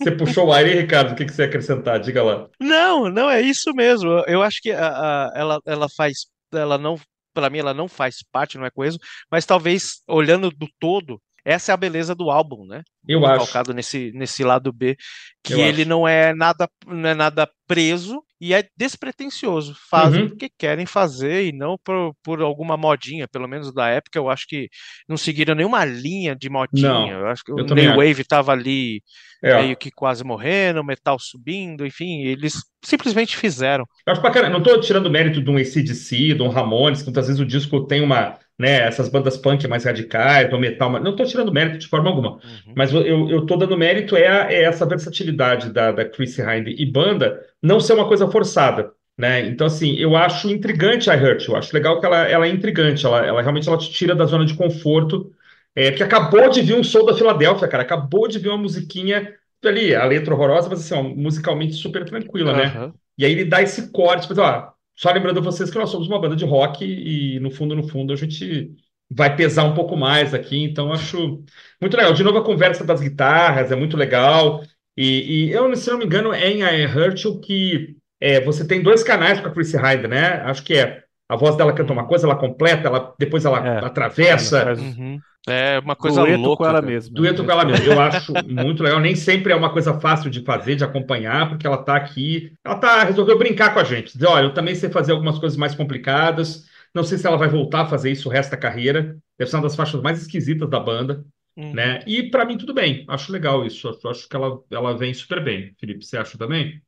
Você 0.00 0.10
puxou 0.12 0.46
o 0.46 0.52
ar 0.52 0.64
aí, 0.64 0.80
Ricardo, 0.80 1.12
o 1.12 1.14
que, 1.14 1.24
que 1.24 1.32
você 1.32 1.42
ia 1.42 1.48
acrescentar? 1.48 2.00
Diga 2.00 2.22
lá. 2.22 2.48
Não, 2.60 3.10
não, 3.10 3.28
é 3.28 3.42
isso 3.42 3.74
mesmo. 3.74 4.08
Eu 4.26 4.42
acho 4.42 4.62
que 4.62 4.70
a, 4.70 4.88
a, 4.88 5.32
ela, 5.34 5.60
ela 5.66 5.88
faz, 5.88 6.26
ela 6.54 6.78
não, 6.78 6.96
para 7.32 7.50
mim, 7.50 7.58
ela 7.58 7.74
não 7.74 7.88
faz 7.88 8.22
parte, 8.32 8.58
não 8.58 8.66
é 8.66 8.70
coisa, 8.70 8.98
mas 9.30 9.46
talvez, 9.46 10.02
olhando 10.08 10.50
do 10.50 10.68
todo, 10.78 11.20
essa 11.44 11.72
é 11.72 11.74
a 11.74 11.76
beleza 11.76 12.14
do 12.14 12.30
álbum, 12.30 12.66
né? 12.66 12.82
Eu 13.06 13.24
acho. 13.24 13.72
nesse, 13.72 14.12
nesse 14.14 14.44
lado 14.44 14.72
B, 14.72 14.96
que 15.42 15.54
Eu 15.54 15.60
ele 15.60 15.82
acho. 15.82 15.88
não 15.88 16.06
é 16.06 16.34
nada 16.34 16.68
não 16.86 17.08
é 17.08 17.14
nada 17.14 17.48
preso 17.66 18.22
e 18.40 18.54
é 18.54 18.64
despretensioso. 18.76 19.74
Fazem 19.90 20.22
uhum. 20.22 20.28
porque 20.28 20.50
querem 20.58 20.86
fazer 20.86 21.46
e 21.46 21.52
não 21.52 21.76
por, 21.84 22.14
por 22.22 22.40
alguma 22.40 22.76
modinha, 22.76 23.28
pelo 23.28 23.46
menos 23.46 23.72
da 23.72 23.88
época. 23.88 24.18
Eu 24.18 24.30
acho 24.30 24.46
que 24.48 24.68
não 25.08 25.16
seguiram 25.16 25.54
nenhuma 25.54 25.84
linha 25.84 26.34
de 26.34 26.48
modinha. 26.48 26.88
Não, 26.88 27.10
eu 27.10 27.26
acho 27.26 27.44
que 27.44 27.52
o 27.52 27.56
New 27.56 27.96
Wave 27.96 28.22
estava 28.22 28.52
ali 28.52 29.02
é. 29.42 29.62
meio 29.62 29.76
que 29.76 29.90
quase 29.90 30.24
morrendo, 30.24 30.84
metal 30.84 31.18
subindo, 31.18 31.86
enfim, 31.86 32.22
eles 32.22 32.54
simplesmente 32.82 33.36
fizeram. 33.36 33.84
Eu 34.06 34.12
acho 34.12 34.22
bacana, 34.22 34.48
não 34.48 34.58
estou 34.58 34.80
tirando 34.80 35.10
mérito 35.10 35.42
de 35.42 35.50
um 35.50 35.56
ACDC, 35.56 36.34
de 36.34 36.42
um 36.42 36.48
Ramones, 36.48 37.00
que 37.00 37.06
muitas 37.06 37.26
vezes 37.26 37.40
o 37.40 37.46
disco 37.46 37.86
tem 37.86 38.02
uma, 38.02 38.38
né, 38.60 38.86
essas 38.86 39.08
bandas 39.08 39.38
punk 39.38 39.66
mais 39.66 39.84
radicais, 39.84 40.50
do 40.50 40.58
metal, 40.58 40.92
não 41.00 41.12
estou 41.12 41.24
tirando 41.24 41.50
mérito 41.50 41.78
de 41.78 41.86
forma 41.86 42.10
alguma, 42.10 42.32
uhum. 42.32 42.74
mas 42.76 42.92
eu 42.92 43.40
estou 43.40 43.56
dando 43.56 43.74
mérito 43.74 44.14
é, 44.14 44.28
a, 44.28 44.52
é, 44.52 44.64
essa 44.64 44.84
versatilidade 44.84 45.70
da, 45.70 45.90
da 45.90 46.04
Chrissy 46.04 46.42
Hind 46.42 46.68
e 46.68 46.84
banda 46.84 47.40
não 47.62 47.80
ser 47.80 47.94
uma 47.94 48.06
coisa 48.06 48.30
forçada. 48.30 48.92
Né? 49.16 49.46
Então, 49.46 49.66
assim, 49.66 49.96
eu 49.96 50.14
acho 50.14 50.50
intrigante 50.50 51.10
a 51.10 51.14
Hurt, 51.14 51.48
eu 51.48 51.56
acho 51.56 51.74
legal 51.74 52.00
que 52.00 52.04
ela, 52.04 52.28
ela 52.28 52.46
é 52.46 52.50
intrigante, 52.50 53.06
ela, 53.06 53.24
ela 53.24 53.40
realmente 53.40 53.66
ela 53.66 53.78
te 53.78 53.90
tira 53.90 54.14
da 54.14 54.26
zona 54.26 54.44
de 54.44 54.52
conforto, 54.52 55.32
é, 55.74 55.90
porque 55.90 56.02
acabou 56.02 56.50
de 56.50 56.60
vir 56.60 56.74
um 56.74 56.84
som 56.84 57.06
da 57.06 57.14
Filadélfia, 57.14 57.66
cara, 57.66 57.82
acabou 57.82 58.28
de 58.28 58.38
vir 58.38 58.50
uma 58.50 58.58
musiquinha 58.58 59.32
ali, 59.64 59.94
a 59.94 60.04
letra 60.04 60.34
horrorosa, 60.34 60.68
mas 60.68 60.80
assim, 60.80 60.94
ó, 60.94 61.02
musicalmente 61.02 61.72
super 61.72 62.04
tranquila, 62.04 62.52
uhum. 62.52 62.58
né? 62.58 62.92
E 63.16 63.24
aí 63.24 63.32
ele 63.32 63.44
dá 63.46 63.62
esse 63.62 63.90
corte, 63.90 64.26
mas, 64.28 64.38
ó, 64.38 64.74
só 65.00 65.10
lembrando 65.10 65.40
vocês 65.40 65.70
que 65.70 65.78
nós 65.78 65.88
somos 65.88 66.08
uma 66.08 66.20
banda 66.20 66.36
de 66.36 66.44
rock 66.44 66.84
e, 66.84 67.40
no 67.40 67.50
fundo, 67.50 67.74
no 67.74 67.88
fundo, 67.88 68.12
a 68.12 68.16
gente 68.16 68.70
vai 69.10 69.34
pesar 69.34 69.64
um 69.64 69.72
pouco 69.72 69.96
mais 69.96 70.34
aqui, 70.34 70.62
então 70.62 70.92
acho 70.92 71.42
muito 71.80 71.96
legal. 71.96 72.12
De 72.12 72.22
novo, 72.22 72.36
a 72.36 72.44
conversa 72.44 72.84
das 72.84 73.00
guitarras 73.00 73.72
é 73.72 73.76
muito 73.76 73.96
legal. 73.96 74.62
E, 74.94 75.46
e 75.48 75.52
eu, 75.52 75.74
se 75.74 75.90
não 75.90 75.96
me 75.96 76.04
engano, 76.04 76.34
é 76.34 76.50
em 76.50 76.60
I 76.60 76.84
Hurt 76.84 77.22
que 77.42 77.96
é, 78.20 78.42
você 78.42 78.66
tem 78.66 78.82
dois 78.82 79.02
canais 79.02 79.40
com 79.40 79.48
a 79.48 79.50
Chrissy 79.50 79.78
Hyde, 79.78 80.06
né? 80.06 80.42
Acho 80.42 80.62
que 80.62 80.74
é 80.74 81.02
a 81.30 81.36
voz 81.36 81.54
dela 81.54 81.72
canta 81.72 81.92
uma 81.92 82.06
coisa, 82.06 82.26
ela 82.26 82.34
completa, 82.34 82.88
ela, 82.88 83.14
depois 83.16 83.44
ela 83.44 83.64
é, 83.64 83.84
atravessa. 83.84 84.58
Ela 84.58 84.76
faz... 84.76 84.80
uhum. 84.80 85.20
É 85.48 85.78
uma 85.78 85.94
coisa 85.94 86.22
Dueto 86.22 86.42
louca. 86.42 86.64
com 86.64 86.68
ela 86.68 86.82
mesma. 86.82 87.14
Dueto 87.14 87.44
com 87.44 87.50
ela 87.52 87.64
mesma. 87.64 87.86
Eu 87.86 88.00
acho 88.00 88.32
muito 88.48 88.82
legal. 88.82 88.98
Nem 88.98 89.14
sempre 89.14 89.52
é 89.52 89.56
uma 89.56 89.72
coisa 89.72 89.98
fácil 90.00 90.28
de 90.28 90.42
fazer, 90.42 90.74
de 90.74 90.82
acompanhar, 90.82 91.48
porque 91.48 91.66
ela 91.68 91.78
está 91.78 91.94
aqui. 91.94 92.52
Ela 92.64 92.74
tá, 92.74 93.04
resolveu 93.04 93.38
brincar 93.38 93.72
com 93.72 93.78
a 93.78 93.84
gente. 93.84 94.12
Dizer, 94.12 94.26
olha, 94.26 94.46
eu 94.46 94.52
também 94.52 94.74
sei 94.74 94.90
fazer 94.90 95.12
algumas 95.12 95.38
coisas 95.38 95.56
mais 95.56 95.72
complicadas. 95.72 96.64
Não 96.92 97.04
sei 97.04 97.16
se 97.16 97.28
ela 97.28 97.38
vai 97.38 97.48
voltar 97.48 97.82
a 97.82 97.86
fazer 97.86 98.10
isso 98.10 98.28
o 98.28 98.32
resto 98.32 98.50
da 98.50 98.56
carreira. 98.56 99.16
Deve 99.38 99.48
ser 99.48 99.56
uma 99.56 99.62
das 99.62 99.76
faixas 99.76 100.02
mais 100.02 100.20
esquisitas 100.20 100.68
da 100.68 100.80
banda. 100.80 101.24
Uhum. 101.56 101.72
Né? 101.72 102.00
E 102.08 102.24
para 102.24 102.44
mim, 102.44 102.58
tudo 102.58 102.74
bem. 102.74 103.04
Acho 103.08 103.30
legal 103.30 103.64
isso. 103.64 103.88
Acho, 103.88 104.08
acho 104.08 104.28
que 104.28 104.34
ela, 104.34 104.58
ela 104.68 104.98
vem 104.98 105.14
super 105.14 105.42
bem. 105.42 105.72
Felipe, 105.78 106.04
você 106.04 106.18
acha 106.18 106.36
também? 106.36 106.82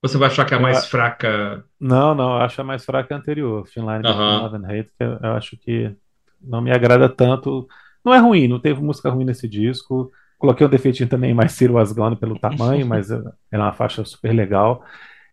Você 0.00 0.16
vai 0.16 0.28
achar 0.28 0.44
que 0.44 0.54
é 0.54 0.56
a 0.56 0.60
mais 0.60 0.84
eu, 0.84 0.90
fraca? 0.90 1.64
Não, 1.80 2.14
não, 2.14 2.36
eu 2.36 2.42
acho 2.42 2.60
a 2.60 2.64
mais 2.64 2.84
fraca 2.84 3.14
a 3.14 3.18
anterior. 3.18 3.66
Finline 3.66 4.06
uhum. 4.06 4.42
Love 4.42 4.56
and 4.56 4.66
Hate, 4.66 4.92
que 4.96 5.04
eu, 5.04 5.18
eu 5.22 5.32
acho 5.32 5.56
que 5.56 5.94
não 6.40 6.60
me 6.60 6.70
agrada 6.70 7.08
tanto. 7.08 7.66
Não 8.04 8.14
é 8.14 8.18
ruim, 8.18 8.46
não 8.46 8.60
teve 8.60 8.80
música 8.80 9.10
ruim 9.10 9.24
nesse 9.24 9.48
disco. 9.48 10.12
Coloquei 10.38 10.64
um 10.66 10.70
defeitinho 10.70 11.08
também 11.08 11.34
mais 11.34 11.52
Ciro 11.52 11.74
Was 11.74 11.92
Gone 11.92 12.14
pelo 12.14 12.38
tamanho, 12.38 12.86
mas 12.86 13.10
é, 13.10 13.20
é 13.50 13.58
uma 13.58 13.72
faixa 13.72 14.04
super 14.04 14.32
legal. 14.32 14.84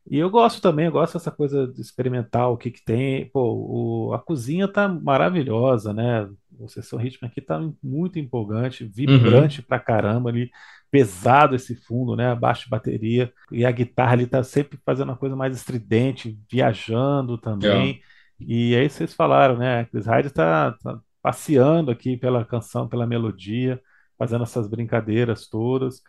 E 0.10 0.20
eu 0.20 0.30
gosto 0.30 0.62
também, 0.62 0.86
eu 0.86 0.92
gosto 0.92 1.14
dessa 1.14 1.32
coisa 1.32 1.68
de 1.68 1.82
experimentar 1.82 2.50
o 2.50 2.58
que 2.58 2.70
que 2.72 2.84
tem. 2.84 3.30
Pô, 3.30 4.10
o, 4.10 4.14
a 4.14 4.20
cozinha 4.20 4.68
tá 4.68 4.88
maravilhosa, 4.88 5.94
né? 5.94 6.28
O 6.60 6.68
Sessão 6.68 6.98
Ritmo 6.98 7.28
aqui 7.28 7.42
tá 7.42 7.60
muito 7.84 8.20
empolgante, 8.20 8.86
vibrante 8.86 9.60
uhum. 9.60 9.66
pra 9.68 9.80
caramba 9.80 10.30
ali, 10.30 10.50
pesado 10.92 11.56
esse 11.56 11.76
fundo, 11.76 12.16
né? 12.16 12.34
Baixo 12.36 12.66
de 12.66 12.70
bateria. 12.70 13.32
E 13.52 13.66
a 13.66 13.72
guitarra 13.72 14.14
ali 14.14 14.28
tá 14.28 14.44
sempre 14.44 14.80
fazendo 14.86 15.10
uma 15.10 15.18
coisa 15.18 15.36
mais 15.36 15.56
estridente, 15.56 16.40
viajando 16.50 17.38
também. 17.38 18.02
É. 18.02 18.16
E 18.40 18.76
aí 18.76 18.90
vocês 18.90 19.14
falaram, 19.14 19.58
né? 19.58 19.86
Chris 19.86 20.06
Hyde 20.06 20.30
tá, 20.30 20.74
tá 20.74 21.00
passeando 21.22 21.92
aqui 21.92 22.18
pela 22.18 22.46
canção, 22.46 22.88
pela 22.88 23.08
melodia, 23.08 23.82
fazendo 24.18 24.44
essas 24.44 24.68
brincadeiras 24.68 25.48
todas. 25.48 26.02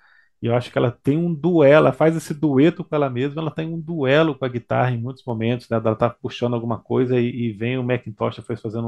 E 0.42 0.46
eu 0.46 0.54
acho 0.54 0.70
que 0.70 0.78
ela 0.78 0.90
tem 0.90 1.16
um 1.16 1.32
duelo, 1.32 1.86
ela 1.86 1.92
faz 1.92 2.14
esse 2.14 2.34
dueto 2.34 2.84
com 2.84 2.94
ela 2.94 3.08
mesma, 3.08 3.40
ela 3.40 3.50
tem 3.50 3.66
um 3.72 3.80
duelo 3.80 4.34
com 4.34 4.44
a 4.44 4.48
guitarra 4.48 4.90
em 4.90 5.00
muitos 5.00 5.24
momentos, 5.24 5.68
né? 5.68 5.80
Ela 5.82 5.96
tá 5.96 6.10
puxando 6.10 6.54
alguma 6.54 6.78
coisa 6.78 7.18
e, 7.18 7.48
e 7.48 7.52
vem 7.52 7.78
o 7.78 7.82
Macintosh 7.82 8.36
foi 8.46 8.56
fazendo 8.56 8.86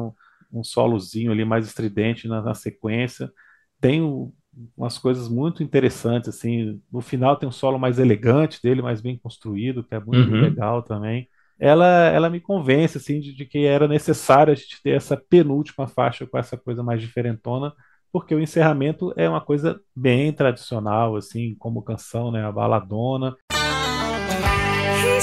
um, 0.52 0.60
um 0.60 0.64
solozinho 0.64 1.32
ali 1.32 1.44
mais 1.44 1.66
estridente 1.66 2.28
na, 2.28 2.42
na 2.42 2.54
sequência. 2.54 3.32
Tem 3.80 4.02
um, 4.02 4.32
umas 4.76 4.98
coisas 4.98 5.28
muito 5.28 5.62
interessantes, 5.62 6.28
assim. 6.28 6.80
No 6.92 7.00
final 7.00 7.36
tem 7.36 7.48
um 7.48 7.52
solo 7.52 7.78
mais 7.78 7.98
elegante 7.98 8.60
dele, 8.62 8.82
mais 8.82 9.00
bem 9.00 9.16
construído, 9.16 9.84
que 9.84 9.94
é 9.94 10.00
muito 10.00 10.30
uhum. 10.30 10.40
legal 10.40 10.82
também 10.82 11.28
ela, 11.58 12.06
ela 12.06 12.30
me 12.30 12.40
convence 12.40 12.98
assim 12.98 13.18
de, 13.20 13.34
de, 13.34 13.44
que 13.44 13.64
era 13.64 13.88
necessário 13.88 14.52
a 14.52 14.56
gente 14.56 14.80
ter 14.82 14.90
essa 14.90 15.16
penúltima 15.16 15.88
faixa 15.88 16.26
com 16.26 16.38
essa 16.38 16.56
coisa 16.56 16.82
mais 16.82 17.00
diferentona, 17.00 17.72
porque 18.12 18.34
o 18.34 18.40
encerramento 18.40 19.12
é 19.16 19.28
uma 19.28 19.40
coisa 19.40 19.80
bem 19.94 20.32
tradicional, 20.32 21.16
assim, 21.16 21.54
como 21.58 21.82
canção, 21.82 22.30
né, 22.30 22.44
a 22.44 22.52
baladona. 22.52 23.36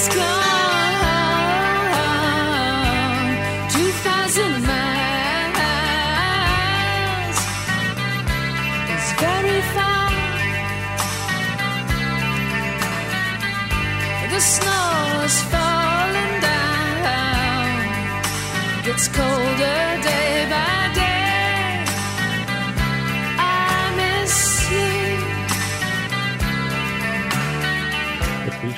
The 0.07 0.54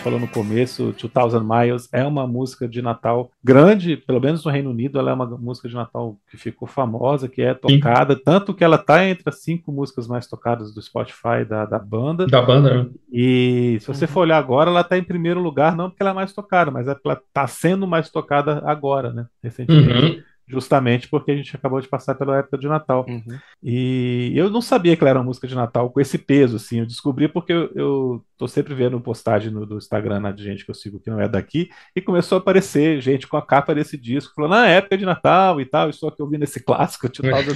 falou 0.07 0.19
no 0.21 0.27
começo, 0.27 0.95
2000 0.97 1.43
Miles 1.43 1.89
é 1.91 2.01
uma 2.05 2.25
música 2.25 2.65
de 2.65 2.81
Natal 2.81 3.29
grande, 3.43 3.97
pelo 3.97 4.21
menos 4.21 4.43
no 4.45 4.49
Reino 4.49 4.69
Unido, 4.69 4.97
ela 4.97 5.11
é 5.11 5.13
uma 5.13 5.25
música 5.25 5.67
de 5.67 5.75
Natal 5.75 6.15
que 6.31 6.37
ficou 6.37 6.65
famosa, 6.65 7.27
que 7.27 7.41
é 7.41 7.53
tocada, 7.53 8.15
Sim. 8.15 8.21
tanto 8.23 8.53
que 8.53 8.63
ela 8.63 8.77
está 8.77 9.05
entre 9.05 9.27
as 9.27 9.41
cinco 9.41 9.69
músicas 9.69 10.07
mais 10.07 10.25
tocadas 10.25 10.73
do 10.73 10.81
Spotify 10.81 11.43
da, 11.47 11.65
da 11.65 11.77
banda. 11.77 12.25
Da 12.25 12.41
banda, 12.41 12.83
né? 12.83 12.89
E 13.11 13.77
se 13.81 13.87
você 13.87 14.07
for 14.07 14.21
olhar 14.21 14.37
agora, 14.37 14.69
ela 14.69 14.79
está 14.79 14.97
em 14.97 15.03
primeiro 15.03 15.41
lugar, 15.41 15.75
não 15.75 15.89
porque 15.89 16.01
ela 16.01 16.11
é 16.11 16.15
mais 16.15 16.31
tocada, 16.31 16.71
mas 16.71 16.87
é 16.87 16.93
porque 16.93 17.09
ela 17.09 17.21
está 17.27 17.45
sendo 17.45 17.85
mais 17.85 18.09
tocada 18.09 18.63
agora, 18.65 19.11
né? 19.11 19.25
Recentemente. 19.43 20.17
Uhum 20.19 20.36
justamente 20.47 21.07
porque 21.07 21.31
a 21.31 21.35
gente 21.35 21.55
acabou 21.55 21.81
de 21.81 21.87
passar 21.87 22.15
pela 22.15 22.37
época 22.37 22.57
de 22.57 22.67
Natal. 22.67 23.05
Uhum. 23.07 23.39
E 23.61 24.31
eu 24.35 24.49
não 24.49 24.61
sabia 24.61 24.95
que 24.95 25.03
ela 25.03 25.09
era 25.09 25.19
uma 25.19 25.25
música 25.25 25.47
de 25.47 25.55
Natal 25.55 25.89
com 25.89 25.99
esse 25.99 26.17
peso, 26.17 26.55
assim. 26.55 26.79
Eu 26.79 26.85
descobri 26.85 27.27
porque 27.27 27.51
eu, 27.51 27.71
eu 27.75 28.25
tô 28.37 28.47
sempre 28.47 28.73
vendo 28.73 28.99
postagem 29.01 29.51
no, 29.51 29.65
do 29.65 29.77
Instagram 29.77 30.19
né, 30.21 30.31
de 30.31 30.43
gente 30.43 30.63
que 30.63 30.71
eu 30.71 30.75
sigo 30.75 30.99
que 30.99 31.09
não 31.09 31.19
é 31.19 31.27
daqui, 31.27 31.69
e 31.95 32.01
começou 32.01 32.37
a 32.37 32.39
aparecer 32.39 33.01
gente 33.01 33.27
com 33.27 33.35
a 33.37 33.45
capa 33.45 33.73
desse 33.73 33.97
disco, 33.97 34.33
falando, 34.35 34.53
ah, 34.55 34.67
é 34.67 34.77
época 34.77 34.97
de 34.97 35.05
Natal 35.05 35.59
e 35.59 35.65
tal, 35.65 35.89
estou 35.89 36.09
aqui 36.09 36.21
ouvindo 36.21 36.43
esse 36.43 36.63
clássico, 36.63 37.09
Tio 37.09 37.29
Tal 37.29 37.43
do 37.43 37.55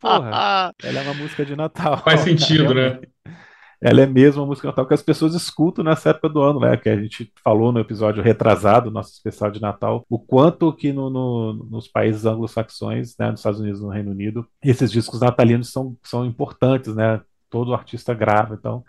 Porra, 0.00 0.72
ela 0.82 1.00
é 1.00 1.02
uma 1.02 1.14
música 1.14 1.44
de 1.44 1.54
Natal. 1.56 1.98
Faz 1.98 2.20
sentido, 2.20 2.74
né? 2.74 3.00
ela 3.84 4.00
é 4.00 4.06
mesmo 4.06 4.40
uma 4.40 4.48
música 4.48 4.66
Natal 4.68 4.86
que 4.86 4.94
as 4.94 5.02
pessoas 5.02 5.34
escutam 5.34 5.84
nessa 5.84 6.08
época 6.08 6.30
do 6.30 6.40
ano, 6.40 6.58
né? 6.58 6.74
Que 6.74 6.88
a 6.88 6.96
gente 6.96 7.30
falou 7.44 7.70
no 7.70 7.78
episódio 7.78 8.22
retrasado, 8.22 8.90
nosso 8.90 9.12
especial 9.12 9.50
de 9.50 9.60
Natal, 9.60 10.06
o 10.08 10.18
quanto 10.18 10.72
que 10.72 10.90
no, 10.90 11.10
no, 11.10 11.52
nos 11.52 11.86
países 11.86 12.24
anglo-saxões, 12.24 13.14
né, 13.18 13.30
nos 13.30 13.40
Estados 13.40 13.60
Unidos 13.60 13.82
no 13.82 13.90
Reino 13.90 14.10
Unido, 14.10 14.48
esses 14.62 14.90
discos 14.90 15.20
natalinos 15.20 15.70
são, 15.70 15.98
são 16.02 16.24
importantes, 16.24 16.94
né? 16.96 17.20
Todo 17.50 17.74
artista 17.74 18.14
grava, 18.14 18.54
então 18.54 18.82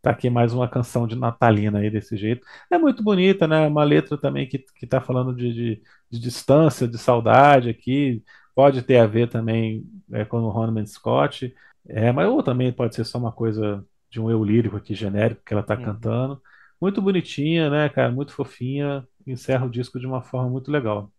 tá 0.00 0.10
aqui 0.12 0.30
mais 0.30 0.54
uma 0.54 0.66
canção 0.66 1.06
de 1.06 1.14
natalina 1.14 1.80
aí 1.80 1.90
desse 1.90 2.16
jeito. 2.16 2.46
É 2.70 2.78
muito 2.78 3.02
bonita, 3.02 3.46
né? 3.46 3.66
Uma 3.66 3.84
letra 3.84 4.16
também 4.16 4.48
que, 4.48 4.58
que 4.58 4.86
tá 4.86 4.98
falando 4.98 5.34
de, 5.34 5.52
de, 5.52 5.82
de 6.10 6.18
distância, 6.18 6.88
de 6.88 6.96
saudade 6.96 7.68
aqui, 7.68 8.22
pode 8.54 8.80
ter 8.82 8.96
a 8.96 9.06
ver 9.06 9.28
também 9.28 9.84
é, 10.10 10.24
com 10.24 10.38
o 10.40 10.48
Ronan 10.48 10.86
Scott, 10.86 11.54
é, 11.86 12.10
mas 12.12 12.26
ou 12.28 12.42
também 12.42 12.72
pode 12.72 12.94
ser 12.94 13.04
só 13.04 13.18
uma 13.18 13.32
coisa 13.32 13.84
de 14.10 14.20
um 14.20 14.30
eu 14.30 14.42
lírico 14.42 14.76
aqui 14.76 14.94
genérico 14.94 15.42
que 15.44 15.52
ela 15.52 15.62
tá 15.62 15.74
uhum. 15.74 15.84
cantando. 15.84 16.42
Muito 16.80 17.02
bonitinha, 17.02 17.68
né, 17.68 17.88
cara? 17.88 18.10
Muito 18.10 18.32
fofinha. 18.32 19.06
Encerra 19.26 19.66
o 19.66 19.70
disco 19.70 19.98
de 19.98 20.06
uma 20.06 20.22
forma 20.22 20.48
muito 20.48 20.70
legal. 20.70 21.12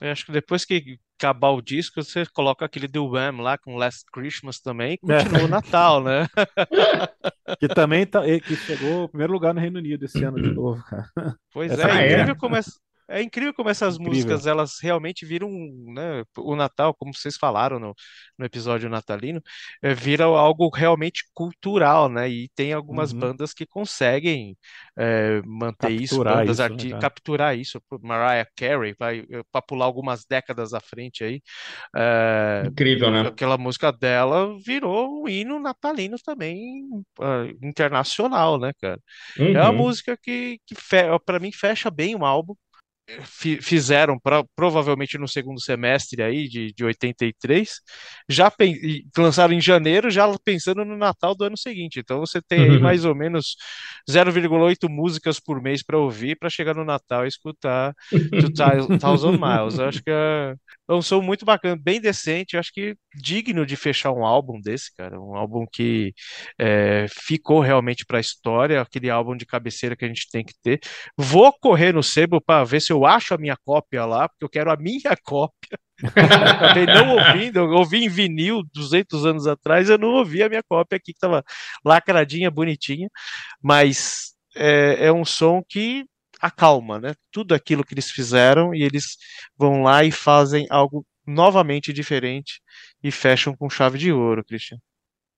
Eu 0.00 0.10
acho 0.10 0.24
que 0.24 0.32
depois 0.32 0.64
que 0.64 0.98
acabar 1.18 1.50
o 1.50 1.60
disco, 1.60 2.02
você 2.02 2.24
coloca 2.24 2.64
aquele 2.64 2.88
do 2.88 3.06
Wham 3.06 3.42
lá 3.42 3.58
com 3.58 3.76
Last 3.76 4.04
Christmas 4.10 4.58
também 4.58 4.92
e 4.92 5.12
é. 5.12 5.18
continua 5.18 5.42
é. 5.42 5.44
o 5.44 5.48
Natal, 5.48 6.02
né? 6.02 6.26
que 7.60 7.68
também 7.68 8.06
tá, 8.06 8.22
que 8.24 8.56
chegou 8.56 9.08
primeiro 9.10 9.32
lugar 9.32 9.52
no 9.52 9.60
Reino 9.60 9.78
Unido 9.78 10.06
esse 10.06 10.24
ano 10.24 10.40
de 10.40 10.50
novo, 10.54 10.82
cara. 10.84 11.36
Pois 11.52 11.70
Essa 11.70 11.90
é, 11.90 12.06
é 12.06 12.12
incrível 12.12 12.36
como 12.36 12.56
essa, 12.56 12.72
é 13.10 13.22
incrível 13.22 13.52
como 13.52 13.68
essas 13.68 13.96
incrível. 13.96 14.14
músicas 14.14 14.46
elas 14.46 14.78
realmente 14.80 15.26
viram, 15.26 15.50
né, 15.94 16.22
o 16.38 16.54
Natal, 16.54 16.94
como 16.94 17.14
vocês 17.14 17.36
falaram 17.36 17.78
no, 17.78 17.94
no 18.38 18.44
episódio 18.44 18.88
natalino, 18.88 19.42
é, 19.82 19.92
vira 19.92 20.24
algo 20.24 20.70
realmente 20.70 21.24
cultural, 21.34 22.08
né? 22.08 22.28
E 22.28 22.48
tem 22.54 22.72
algumas 22.72 23.12
uhum. 23.12 23.18
bandas 23.18 23.52
que 23.52 23.66
conseguem 23.66 24.56
é, 24.96 25.42
manter 25.44 25.98
capturar 25.98 26.00
isso, 26.00 26.24
bandas 26.24 26.58
isso, 26.58 26.94
né, 26.94 27.00
capturar 27.00 27.58
isso. 27.58 27.82
Mariah 28.00 28.48
Carey, 28.56 28.94
para 28.94 29.62
pular 29.62 29.86
algumas 29.86 30.24
décadas 30.24 30.72
à 30.72 30.80
frente 30.80 31.24
aí. 31.24 31.42
É, 31.96 32.62
incrível, 32.66 33.10
né? 33.10 33.22
Aquela 33.22 33.58
música 33.58 33.92
dela 33.92 34.56
virou 34.64 35.24
um 35.24 35.28
hino 35.28 35.58
natalino 35.58 36.16
também 36.24 36.84
uh, 37.18 37.66
internacional, 37.66 38.58
né, 38.58 38.72
cara? 38.80 39.00
Uhum. 39.38 39.56
É 39.56 39.60
uma 39.60 39.70
uhum. 39.70 39.76
música 39.76 40.16
que, 40.16 40.58
que 40.66 40.74
para 41.24 41.40
mim 41.40 41.50
fecha 41.52 41.90
bem 41.90 42.14
o 42.14 42.24
álbum 42.24 42.54
fizeram 43.60 44.18
pra, 44.18 44.44
provavelmente 44.54 45.18
no 45.18 45.28
segundo 45.28 45.60
semestre 45.60 46.22
aí 46.22 46.48
de, 46.48 46.72
de 46.72 46.84
83, 46.84 47.80
já 48.28 48.52
lançaram 49.16 49.54
em 49.54 49.60
janeiro, 49.60 50.10
já 50.10 50.26
pensando 50.44 50.84
no 50.84 50.96
Natal 50.96 51.34
do 51.34 51.44
ano 51.44 51.56
seguinte. 51.56 52.00
Então 52.00 52.20
você 52.20 52.40
tem 52.40 52.62
aí 52.62 52.76
uhum. 52.76 52.80
mais 52.80 53.04
ou 53.04 53.14
menos 53.14 53.56
0,8 54.08 54.88
músicas 54.88 55.40
por 55.40 55.60
mês 55.60 55.82
para 55.82 55.98
ouvir 55.98 56.36
para 56.38 56.50
chegar 56.50 56.74
no 56.74 56.84
Natal 56.84 57.24
e 57.24 57.28
escutar 57.28 57.94
Thousand 59.00 59.38
Miles. 59.38 59.78
Eu 59.78 59.86
acho 59.86 60.02
que 60.02 60.10
é, 60.10 60.54
é 60.54 60.56
um 60.94 61.02
som 61.02 61.20
muito 61.20 61.44
bacana, 61.44 61.76
bem 61.80 62.00
decente, 62.00 62.56
acho 62.56 62.72
que 62.72 62.96
digno 63.14 63.64
de 63.64 63.76
fechar 63.76 64.12
um 64.12 64.24
álbum 64.24 64.60
desse, 64.60 64.94
cara. 64.96 65.20
Um 65.20 65.36
álbum 65.36 65.66
que 65.70 66.12
é, 66.58 67.06
ficou 67.08 67.60
realmente 67.60 68.04
para 68.04 68.18
a 68.18 68.20
história, 68.20 68.80
aquele 68.80 69.10
álbum 69.10 69.36
de 69.36 69.46
cabeceira 69.46 69.96
que 69.96 70.04
a 70.04 70.08
gente 70.08 70.28
tem 70.30 70.44
que 70.44 70.54
ter. 70.62 70.80
Vou 71.16 71.52
correr 71.52 71.92
no 71.92 72.02
sebo 72.02 72.40
para 72.40 72.64
ver 72.64 72.80
se 72.80 72.92
eu 72.92 73.06
acho 73.06 73.34
a 73.34 73.38
minha 73.38 73.56
cópia 73.64 74.04
lá, 74.04 74.28
porque 74.28 74.44
eu 74.44 74.48
quero 74.48 74.70
a 74.70 74.76
minha 74.76 75.16
cópia. 75.22 75.78
acabei 76.02 76.86
não 76.86 77.16
ouvindo, 77.16 77.58
eu 77.58 77.70
ouvi 77.72 78.04
em 78.04 78.08
vinil 78.08 78.62
200 78.72 79.26
anos 79.26 79.46
atrás, 79.46 79.90
eu 79.90 79.98
não 79.98 80.08
ouvi 80.08 80.42
a 80.42 80.48
minha 80.48 80.62
cópia 80.62 80.96
aqui, 80.96 81.12
que 81.12 81.18
estava 81.18 81.44
lacradinha, 81.84 82.50
bonitinha, 82.50 83.08
mas 83.62 84.34
é, 84.56 85.06
é 85.06 85.12
um 85.12 85.24
som 85.24 85.62
que 85.68 86.04
acalma, 86.40 86.98
né? 86.98 87.14
Tudo 87.30 87.54
aquilo 87.54 87.84
que 87.84 87.94
eles 87.94 88.10
fizeram 88.10 88.74
e 88.74 88.82
eles 88.82 89.16
vão 89.56 89.82
lá 89.82 90.04
e 90.04 90.10
fazem 90.10 90.66
algo 90.70 91.06
novamente 91.26 91.92
diferente 91.92 92.60
e 93.02 93.10
fecham 93.10 93.54
com 93.54 93.70
chave 93.70 93.98
de 93.98 94.12
ouro, 94.12 94.44
Christian. 94.44 94.78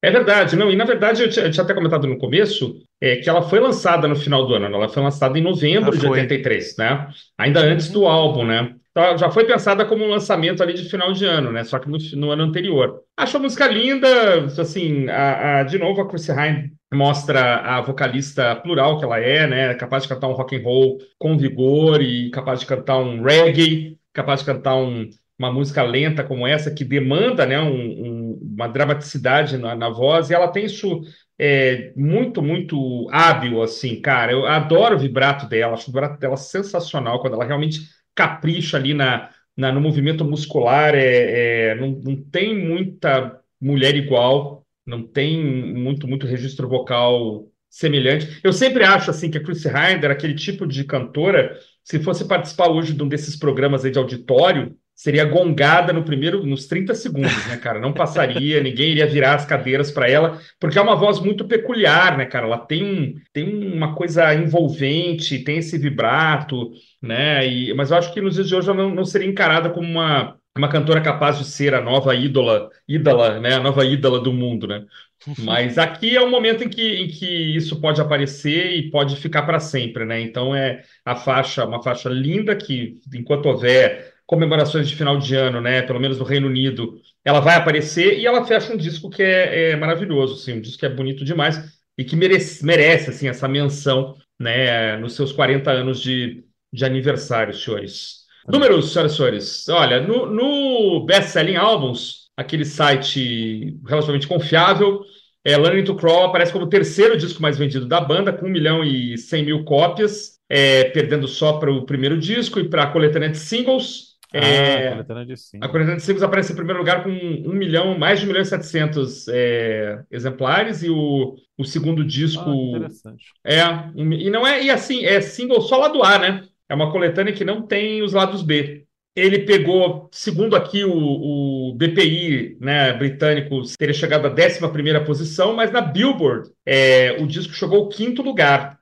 É 0.05 0.11
verdade, 0.11 0.57
não, 0.57 0.69
e 0.69 0.75
na 0.75 0.85
verdade 0.85 1.23
eu 1.23 1.31
tinha, 1.31 1.47
eu 1.47 1.51
tinha 1.51 1.63
até 1.63 1.73
comentado 1.73 2.09
no 2.09 2.19
começo 2.19 2.75
é, 3.01 3.17
que 3.17 3.31
ela 3.31 3.49
foi 3.49 3.61
lançada 3.61 4.09
no 4.09 4.17
final 4.17 4.45
do 4.45 4.55
ano, 4.55 4.67
ela 4.67 4.89
foi 4.89 5.01
lançada 5.01 5.39
em 5.39 5.43
novembro 5.43 5.97
de 5.97 6.05
83, 6.05 6.77
né? 6.77 7.09
Ainda 7.39 7.61
antes 7.61 7.89
do 7.89 8.05
álbum, 8.05 8.45
né? 8.45 8.75
Então, 8.93 9.17
já 9.17 9.31
foi 9.31 9.47
pensada 9.47 9.87
como 9.87 10.05
um 10.05 10.11
lançamento 10.11 10.63
ali 10.63 10.75
de 10.75 10.89
final 10.89 11.13
de 11.15 11.25
ano, 11.25 11.51
né? 11.51 11.65
Só 11.65 11.79
que 11.79 11.89
no, 11.89 11.97
no 12.15 12.31
ano 12.31 12.43
anterior. 12.43 13.03
Acho 13.17 13.39
a 13.39 13.41
música 13.41 13.67
linda, 13.67 14.45
assim, 14.45 15.09
a, 15.09 15.61
a, 15.61 15.63
de 15.63 15.79
novo 15.79 16.03
a 16.03 16.09
Chrissy 16.09 16.31
Hine 16.31 16.73
mostra 16.93 17.57
a 17.57 17.81
vocalista 17.81 18.55
plural 18.57 18.99
que 18.99 19.05
ela 19.05 19.19
é, 19.19 19.47
né? 19.47 19.75
Capaz 19.75 20.03
de 20.03 20.11
cantar 20.11 20.29
um 20.29 20.35
rock 20.35 20.57
and 20.57 20.63
roll 20.63 20.99
com 21.19 21.39
vigor 21.39 22.03
e 22.03 22.31
capaz 22.31 22.61
de 22.61 22.67
cantar 22.67 22.99
um 22.99 23.23
reggae, 23.23 23.99
capaz 24.13 24.41
de 24.41 24.47
cantar 24.47 24.77
um, 24.77 25.09
uma 25.39 25.51
música 25.51 25.83
lenta 25.83 26.23
como 26.23 26.47
essa 26.47 26.71
que 26.71 26.85
demanda, 26.85 27.47
né? 27.47 27.59
Um, 27.61 27.71
um, 27.73 28.39
uma 28.43 28.69
dramaticidade 28.69 29.57
na, 29.57 29.75
na, 29.75 29.89
voz 29.89 30.29
e 30.29 30.35
ela 30.35 30.49
tem 30.49 30.67
isso 30.67 31.01
é, 31.39 31.95
muito, 31.97 32.43
muito 32.43 33.09
hábil, 33.11 33.63
assim, 33.63 34.01
cara. 34.03 34.33
Eu 34.33 34.47
adoro 34.47 34.97
o 34.97 34.99
vibrato 34.99 35.49
dela, 35.49 35.73
acho 35.73 35.85
o 35.85 35.93
vibrato 35.93 36.21
dela 36.21 36.37
sensacional 36.37 37.21
quando 37.21 37.35
ela 37.35 37.45
realmente 37.47 37.81
capricha 38.15 38.77
ali 38.77 38.95
na, 38.95 39.31
na 39.57 39.73
no 39.73 39.81
movimento 39.81 40.25
muscular. 40.25 40.95
É, 40.95 41.71
é 41.71 41.75
não, 41.75 41.91
não 41.91 42.17
tem 42.17 42.57
muita 42.59 43.41
mulher 43.61 43.95
igual 43.95 44.63
não 44.87 45.03
tem 45.07 45.43
muito, 45.75 46.07
muito 46.07 46.27
registro 46.27 46.69
vocal 46.69 47.47
semelhante. 47.71 48.41
Eu 48.43 48.53
sempre 48.53 48.85
acho 48.85 49.11
assim 49.11 49.31
que 49.31 49.39
a 49.39 49.43
Chrissy 49.43 49.69
Hinder, 49.69 50.11
aquele 50.11 50.35
tipo 50.35 50.67
de 50.67 50.85
cantora, 50.85 51.59
se 51.83 51.99
fosse 52.01 52.27
participar 52.27 52.69
hoje 52.69 52.93
de 52.93 53.03
um 53.03 53.09
desses 53.09 53.37
programas 53.37 53.83
de 53.83 53.99
auditório, 53.99 54.77
seria 54.95 55.25
gongada 55.25 55.93
no 55.93 56.05
primeiro, 56.05 56.45
nos 56.47 56.67
30 56.67 56.95
segundos, 56.95 57.47
né, 57.47 57.57
cara? 57.57 57.81
Não 57.81 57.93
passaria, 57.93 58.61
ninguém 58.63 58.91
iria 58.93 59.07
virar 59.07 59.35
as 59.35 59.45
cadeiras 59.45 59.91
para 59.91 60.09
ela, 60.09 60.41
porque 60.61 60.79
é 60.79 60.83
uma 60.83 60.97
voz 60.97 61.21
muito 61.21 61.47
peculiar, 61.47 62.17
né, 62.17 62.27
cara? 62.27 62.47
Ela 62.47 62.59
tem, 62.59 62.85
um, 62.85 63.15
tem 63.33 63.73
uma 63.73 63.95
coisa 63.95 64.35
envolvente, 64.35 65.45
tem 65.45 65.59
esse 65.59 65.79
vibrato, 65.79 66.71
né? 67.01 67.47
E, 67.47 67.75
mas 67.75 67.91
eu 67.91 67.97
acho 67.97 68.13
que 68.13 68.21
nos 68.21 68.35
dias 68.35 68.49
de 68.49 68.55
hoje 68.55 68.69
ela 68.69 68.83
não, 68.83 68.95
não 68.95 69.05
seria 69.05 69.29
encarada 69.29 69.71
como 69.71 69.89
uma 69.89 70.37
uma 70.57 70.69
cantora 70.69 71.01
capaz 71.01 71.39
de 71.39 71.45
ser 71.45 71.75
a 71.75 71.81
nova 71.81 72.15
ídola, 72.15 72.69
ídola, 72.87 73.41
né, 73.41 73.55
a 73.55 73.61
nova 73.61 73.85
ídola 73.85 74.21
do 74.21 74.33
mundo, 74.33 74.67
né? 74.67 74.85
Mas 75.39 75.79
aqui 75.79 76.17
é 76.17 76.21
um 76.21 76.31
momento 76.31 76.65
em 76.65 76.69
que, 76.69 76.83
em 76.83 77.09
que 77.09 77.57
isso 77.57 77.81
pode 77.81 78.01
aparecer 78.01 78.73
e 78.77 78.91
pode 78.91 79.17
ficar 79.17 79.43
para 79.43 79.61
sempre, 79.61 80.05
né? 80.05 80.21
Então 80.21 80.55
é 80.55 80.83
a 81.05 81.15
faixa, 81.15 81.65
uma 81.65 81.83
faixa 81.83 82.09
linda 82.09 82.55
que, 82.57 83.01
enquanto 83.15 83.47
houver 83.47 84.12
comemorações 84.33 84.89
de 84.89 84.97
final 84.97 85.19
de 85.19 85.35
ano, 85.35 85.61
né, 85.61 85.83
pelo 85.83 86.01
menos 86.01 86.19
no 86.19 86.25
Reino 86.25 86.47
Unido, 86.47 86.99
ela 87.23 87.39
vai 87.39 87.55
aparecer 87.55 88.19
e 88.19 88.27
ela 88.27 88.47
fecha 88.47 88.73
um 88.73 88.79
disco 88.79 89.11
que 89.11 89.23
é, 89.23 89.73
é 89.73 89.77
maravilhoso, 89.77 90.37
assim, 90.37 90.55
um 90.55 90.61
disco 90.63 90.79
que 90.79 90.87
é 90.87 90.89
bonito 90.89 91.23
demais 91.23 91.63
e 91.99 92.03
que 92.03 92.17
merece, 92.17 92.65
merece 92.65 93.11
assim, 93.11 93.29
essa 93.29 93.47
menção, 93.47 94.17
né, 94.41 94.97
nos 94.97 95.15
seus 95.15 95.33
40 95.33 95.71
anos 95.71 96.01
de, 96.01 96.47
de 96.73 96.83
aniversário, 96.83 97.53
senhores. 97.53 98.23
Números, 98.49 98.91
senhoras 98.91 99.13
e 99.13 99.17
senhores. 99.17 99.69
Olha, 99.69 100.01
no, 100.01 100.25
no 100.25 101.05
Best 101.05 101.29
Selling 101.29 101.57
Albums, 101.57 102.31
aquele 102.35 102.65
site 102.65 103.79
relativamente 103.87 104.27
confiável, 104.27 105.03
é, 105.45 105.59
Learning 105.59 105.85
to 105.85 105.95
Crawl 105.95 106.25
aparece 106.25 106.53
como 106.55 106.65
o 106.65 106.71
terceiro 106.71 107.19
disco 107.19 107.43
mais 107.43 107.59
vendido 107.59 107.85
da 107.85 108.01
banda, 108.01 108.33
com 108.33 108.47
1 108.47 108.49
milhão 108.49 108.83
e 108.83 109.19
100 109.19 109.45
mil 109.45 109.65
cópias, 109.65 110.39
é, 110.49 110.85
perdendo 110.85 111.29
só 111.29 111.59
para 111.59 111.71
o 111.71 111.85
primeiro 111.85 112.19
disco 112.19 112.59
e 112.59 112.67
para 112.67 112.85
a 112.85 112.91
coletânea 112.91 113.29
de 113.29 113.37
singles. 113.37 114.12
Ah, 114.35 114.39
é, 114.39 114.89
a 114.89 114.93
coletânea 114.93 115.27
de 115.27 115.37
singles. 115.37 115.69
A 115.69 115.73
coletânea 115.73 115.97
de 115.97 116.03
singles 116.03 116.23
aparece 116.23 116.53
em 116.53 116.57
primeiro 116.57 116.79
lugar 116.79 117.03
com 117.03 117.11
1 117.11 117.53
milhão, 117.53 117.99
mais 117.99 118.19
de 118.19 118.27
1 118.27 118.29
milhão 118.29 118.43
e 118.43 118.47
700 118.47 119.29
é, 119.29 120.03
exemplares, 120.11 120.83
e 120.83 120.91
o, 120.91 121.37
o 121.59 121.65
segundo 121.65 122.05
disco. 122.05 122.49
Ah, 122.49 122.77
interessante. 122.77 123.27
É, 123.45 123.61
e 123.95 124.31
não 124.31 124.47
é, 124.47 124.63
e 124.63 124.71
assim, 124.71 125.05
é 125.05 125.21
single 125.21 125.61
só 125.61 125.79
lado 125.79 126.03
A, 126.03 126.19
né? 126.19 126.45
É 126.69 126.75
uma 126.75 126.91
coletânea 126.91 127.33
que 127.33 127.45
não 127.45 127.63
tem 127.63 128.03
os 128.03 128.15
lados 128.15 128.43
B. 128.43 128.85
Ele 129.15 129.41
pegou, 129.41 130.09
segundo 130.11 130.57
aqui 130.57 130.85
o, 130.85 130.91
o 130.91 131.75
BPI 131.75 132.57
né, 132.59 132.95
britânico, 132.95 133.61
teria 133.77 133.93
chegado 133.93 134.27
à 134.27 134.31
11 134.31 135.05
posição, 135.05 135.55
mas 135.55 135.71
na 135.71 135.83
Billboard 135.83 136.51
é, 136.65 137.19
o 137.21 137.27
disco 137.27 137.53
chegou 137.53 137.81
ao 137.81 137.89
quinto 137.91 138.23
lugar. 138.23 138.79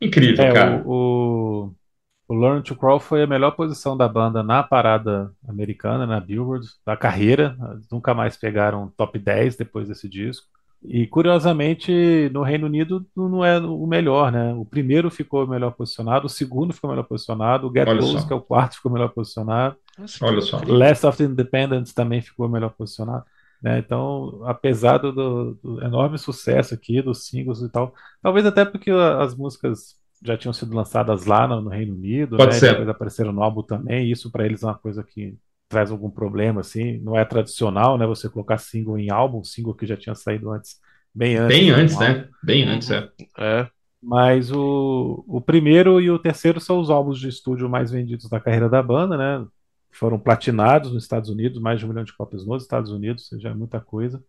Incrível, 0.00 0.44
é, 0.44 0.52
cara. 0.52 0.82
O, 0.86 0.90
o, 0.90 1.41
o 2.32 2.34
Learn 2.34 2.62
to 2.62 2.74
Crawl 2.74 2.98
foi 2.98 3.22
a 3.22 3.26
melhor 3.26 3.50
posição 3.50 3.94
da 3.94 4.08
banda 4.08 4.42
na 4.42 4.62
parada 4.62 5.30
americana, 5.46 6.06
na 6.06 6.18
Billboard, 6.18 6.66
da 6.84 6.96
carreira. 6.96 7.54
Nunca 7.90 8.14
mais 8.14 8.38
pegaram 8.38 8.90
top 8.96 9.18
10 9.18 9.56
depois 9.56 9.86
desse 9.86 10.08
disco. 10.08 10.46
E 10.82 11.06
curiosamente, 11.06 12.30
no 12.32 12.42
Reino 12.42 12.66
Unido 12.66 13.06
não 13.14 13.44
é 13.44 13.58
o 13.58 13.86
melhor, 13.86 14.32
né? 14.32 14.54
O 14.54 14.64
primeiro 14.64 15.10
ficou 15.10 15.46
melhor 15.46 15.72
posicionado, 15.72 16.26
o 16.26 16.30
segundo 16.30 16.72
ficou 16.72 16.88
melhor 16.88 17.04
posicionado, 17.04 17.68
o 17.68 17.72
Get 17.72 17.86
Loose, 17.86 18.26
que 18.26 18.32
é 18.32 18.36
o 18.36 18.40
quarto, 18.40 18.76
ficou 18.76 18.90
melhor 18.90 19.10
posicionado. 19.10 19.76
Olha 20.22 20.40
só. 20.40 20.60
Last 20.66 21.06
of 21.06 21.18
the 21.18 21.24
Independents 21.24 21.92
também 21.92 22.22
ficou 22.22 22.48
melhor 22.48 22.70
posicionado. 22.70 23.24
Né? 23.62 23.78
Então, 23.78 24.40
apesar 24.46 24.96
do, 24.96 25.12
do, 25.12 25.82
enorme 25.84 26.16
sucesso 26.16 26.72
aqui 26.72 27.02
dos 27.02 27.26
singles 27.26 27.60
e 27.60 27.68
tal, 27.68 27.94
talvez 28.22 28.46
até 28.46 28.64
porque 28.64 28.90
as 28.90 29.36
músicas 29.36 30.00
já 30.24 30.36
tinham 30.36 30.52
sido 30.52 30.74
lançadas 30.74 31.26
lá 31.26 31.46
no, 31.46 31.60
no 31.60 31.70
Reino 31.70 31.94
Unido, 31.94 32.36
Pode 32.36 32.52
né? 32.52 32.58
Ser. 32.58 32.70
depois 32.70 32.88
apareceram 32.88 33.32
no 33.32 33.42
álbum 33.42 33.62
também, 33.62 34.10
isso 34.10 34.30
para 34.30 34.46
eles 34.46 34.62
é 34.62 34.66
uma 34.66 34.78
coisa 34.78 35.02
que 35.02 35.36
traz 35.68 35.90
algum 35.90 36.10
problema, 36.10 36.60
assim, 36.60 36.98
não 36.98 37.16
é 37.16 37.24
tradicional, 37.24 37.96
né, 37.96 38.06
você 38.06 38.28
colocar 38.28 38.58
single 38.58 38.98
em 38.98 39.10
álbum, 39.10 39.42
single 39.42 39.74
que 39.74 39.86
já 39.86 39.96
tinha 39.96 40.14
saído 40.14 40.50
antes, 40.50 40.78
bem 41.14 41.36
antes. 41.36 41.58
Bem 41.58 41.70
antes, 41.70 41.98
né? 41.98 42.28
Bem 42.42 42.64
antes, 42.64 42.90
é. 42.90 43.10
é. 43.38 43.68
Mas 44.02 44.50
o, 44.50 45.24
o 45.26 45.40
primeiro 45.40 46.00
e 46.00 46.10
o 46.10 46.18
terceiro 46.18 46.60
são 46.60 46.78
os 46.78 46.90
álbuns 46.90 47.18
de 47.18 47.28
estúdio 47.28 47.70
mais 47.70 47.90
vendidos 47.90 48.28
da 48.28 48.40
carreira 48.40 48.68
da 48.68 48.82
banda, 48.82 49.16
né? 49.16 49.46
Foram 49.92 50.18
platinados 50.18 50.92
nos 50.92 51.04
Estados 51.04 51.30
Unidos, 51.30 51.60
mais 51.60 51.78
de 51.78 51.86
um 51.86 51.88
milhão 51.88 52.02
de 52.04 52.12
cópias 52.12 52.44
nos 52.44 52.62
Estados 52.62 52.90
Unidos, 52.90 53.24
ou 53.24 53.38
seja, 53.38 53.50
é 53.50 53.54
muita 53.54 53.80
coisa. 53.80 54.22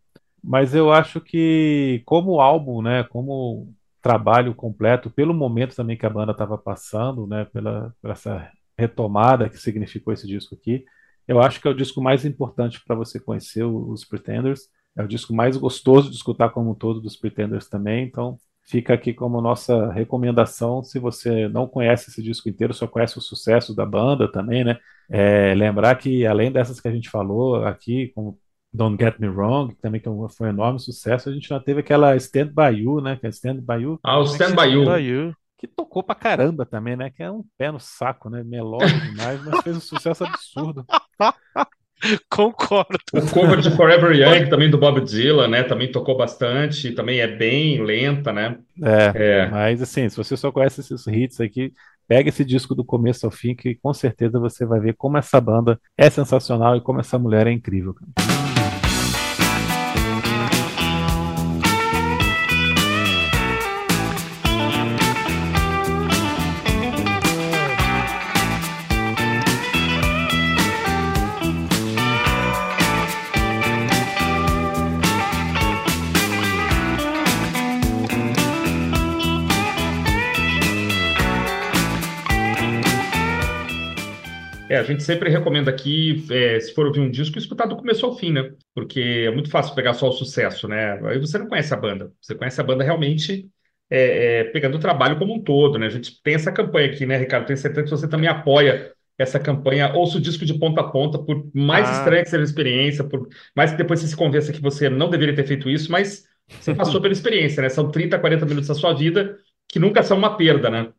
Mas 0.44 0.76
eu 0.76 0.92
acho 0.92 1.20
que, 1.20 2.04
como 2.06 2.40
álbum, 2.40 2.82
né, 2.82 3.04
como 3.04 3.74
trabalho 4.04 4.54
completo, 4.54 5.10
pelo 5.10 5.34
momento 5.34 5.76
também 5.76 5.98
que 5.98 6.06
a 6.06 6.10
banda 6.10 6.34
estava 6.34 6.58
passando, 6.58 7.26
né, 7.26 7.46
pela, 7.46 7.96
pela 8.02 8.14
essa 8.14 8.52
retomada 8.78 9.50
que 9.50 9.58
significou 9.58 10.14
esse 10.14 10.28
disco 10.28 10.56
aqui, 10.56 10.84
eu 11.28 11.42
acho 11.42 11.62
que 11.62 11.68
é 11.68 11.72
o 11.72 11.76
disco 11.76 12.02
mais 12.02 12.26
importante 12.26 12.84
para 12.86 12.96
você 12.96 13.20
conhecer 13.20 13.64
os 13.64 14.04
Pretenders. 14.04 14.68
É 14.96 15.02
o 15.02 15.08
disco 15.08 15.34
mais 15.34 15.58
gostoso 15.58 16.10
de 16.10 16.18
escutar 16.18 16.50
como 16.50 16.72
um 16.72 16.76
todo 16.76 17.02
dos 17.02 17.16
Pretenders 17.16 17.70
também. 17.70 18.04
Então, 18.06 18.38
fica 18.64 18.94
aqui 18.94 19.14
como 19.14 19.42
nossa 19.42 19.92
recomendação. 19.92 20.84
Se 20.84 21.00
você 21.00 21.48
não 21.48 21.66
conhece 21.66 22.10
esse 22.10 22.22
disco 22.22 22.50
inteiro, 22.50 22.74
só 22.74 22.88
conhece 22.88 23.18
o 23.18 23.22
sucesso 23.22 23.74
da 23.74 23.86
banda 23.86 24.30
também, 24.32 24.64
né? 24.64 24.78
É, 25.10 25.54
lembrar 25.56 25.96
que 25.96 26.26
além 26.26 26.52
dessas 26.52 26.80
que 26.80 26.88
a 26.88 26.92
gente 26.92 27.10
falou 27.10 27.64
aqui, 27.66 28.12
como 28.14 28.38
Don't 28.74 29.02
Get 29.02 29.20
Me 29.20 29.28
Wrong, 29.28 29.74
que 29.74 29.82
também 29.82 30.02
foi 30.02 30.48
um 30.48 30.50
enorme 30.50 30.80
sucesso, 30.80 31.30
a 31.30 31.34
gente 31.34 31.48
já 31.48 31.60
teve 31.60 31.82
aquela 31.82 32.16
Stand 32.16 32.48
By 32.48 32.82
You, 32.82 33.02
né? 33.02 33.18
Que 33.18 33.28
é 33.28 33.30
Stand 33.30 33.62
By 33.62 33.84
You. 33.84 34.00
Ah, 34.04 34.20
o 34.20 34.24
Stand 34.24 34.56
By 34.56 34.70
You 34.70 35.36
que 35.64 35.68
tocou 35.68 36.04
pra 36.04 36.14
caramba 36.14 36.66
também, 36.66 36.98
né? 36.98 37.10
Que 37.10 37.24
é 37.24 37.32
um 37.32 37.42
pé 37.58 37.72
no 37.72 37.80
saco, 37.80 38.30
né? 38.30 38.44
Melódico 38.44 39.00
demais, 39.00 39.42
mas 39.46 39.62
fez 39.62 39.78
um 39.78 39.80
sucesso 39.80 40.26
absurdo. 40.26 40.86
Concordo. 42.30 43.00
O 43.14 43.32
cover 43.32 43.62
de 43.62 43.72
Forever 43.72 44.12
Young, 44.12 44.50
também 44.50 44.70
do 44.70 44.78
Bob 44.78 45.00
Dylan, 45.00 45.48
né? 45.48 45.64
Também 45.64 45.90
tocou 45.90 46.18
bastante, 46.18 46.92
também 46.92 47.22
é 47.22 47.28
bem 47.28 47.82
lenta, 47.82 48.34
né? 48.34 48.58
É, 48.84 49.14
é, 49.16 49.48
mas 49.48 49.82
assim, 49.82 50.10
se 50.10 50.18
você 50.18 50.36
só 50.36 50.52
conhece 50.52 50.82
esses 50.82 51.08
hits 51.08 51.40
aqui, 51.40 51.72
pega 52.10 52.28
esse 52.28 52.44
disco 52.44 52.76
do 52.76 52.84
começo 52.84 53.26
ao 53.26 53.32
fim, 53.32 53.56
que 53.56 53.76
com 53.76 53.94
certeza 53.94 54.38
você 54.38 54.66
vai 54.66 54.82
ver 54.82 54.96
como 54.98 55.18
essa 55.18 55.40
banda 55.40 55.80
é 55.98 56.10
sensacional 56.10 56.76
e 56.76 56.82
como 56.82 57.00
essa 57.00 57.18
mulher 57.18 57.48
é 57.48 57.52
incrível. 57.54 57.94
Cara. 57.94 58.33
A 84.84 84.86
gente 84.86 85.02
sempre 85.02 85.30
recomenda 85.30 85.72
aqui, 85.72 86.26
é, 86.30 86.60
se 86.60 86.74
for 86.74 86.86
ouvir 86.86 87.00
um 87.00 87.10
disco, 87.10 87.38
escutar 87.38 87.66
do 87.66 87.78
começo 87.78 88.06
ao 88.06 88.18
fim, 88.18 88.32
né? 88.34 88.52
Porque 88.76 89.00
é 89.28 89.32
muito 89.32 89.50
fácil 89.50 89.74
pegar 89.74 89.94
só 89.94 90.10
o 90.10 90.12
sucesso, 90.12 90.68
né? 90.68 91.00
Aí 91.08 91.18
você 91.20 91.38
não 91.38 91.48
conhece 91.48 91.74
a 91.74 91.78
banda. 91.78 92.12
Você 92.22 92.36
conhece 92.36 92.60
a 92.60 92.64
banda 92.64 92.84
realmente 92.84 93.50
é, 93.90 94.40
é, 94.40 94.44
pegando 94.46 94.76
o 94.76 94.80
trabalho 94.80 95.18
como 95.18 95.34
um 95.34 95.42
todo, 95.42 95.80
né? 95.80 95.88
A 95.88 95.90
gente 95.90 96.22
tem 96.22 96.36
essa 96.36 96.52
campanha 96.52 96.92
aqui, 96.92 97.06
né, 97.06 97.18
Ricardo? 97.18 97.48
Tenho 97.48 97.58
certeza 97.58 97.84
que 97.86 97.90
você 97.90 98.08
também 98.08 98.28
apoia 98.28 98.92
essa 99.18 99.40
campanha. 99.40 99.94
Ouça 99.94 100.18
o 100.18 100.22
disco 100.22 100.46
de 100.46 100.54
ponta 100.54 100.82
a 100.82 100.90
ponta, 100.90 101.18
por 101.18 101.50
mais 101.54 101.88
ah. 101.88 101.94
estranha 102.00 102.24
que 102.24 102.30
seja 102.30 102.44
a 102.44 102.46
experiência, 102.46 103.04
por 103.06 103.28
mais 103.56 103.72
que 103.72 103.78
depois 103.78 104.02
você 104.02 104.08
se 104.08 104.18
convença 104.18 104.52
que 104.52 104.62
você 104.62 104.90
não 104.90 105.10
deveria 105.10 105.36
ter 105.36 105.48
feito 105.48 105.70
isso, 105.70 105.92
mas 105.92 106.26
você 106.60 106.76
passou 106.76 107.00
pela 107.02 107.14
experiência, 107.14 107.62
né? 107.62 107.70
São 107.70 107.90
30, 107.90 108.20
40 108.20 108.46
minutos 108.46 108.68
da 108.68 108.76
sua 108.76 108.94
vida 108.94 109.38
que 109.70 109.80
nunca 109.80 110.04
são 110.04 110.18
uma 110.18 110.36
perda, 110.36 110.70
né? 110.70 110.92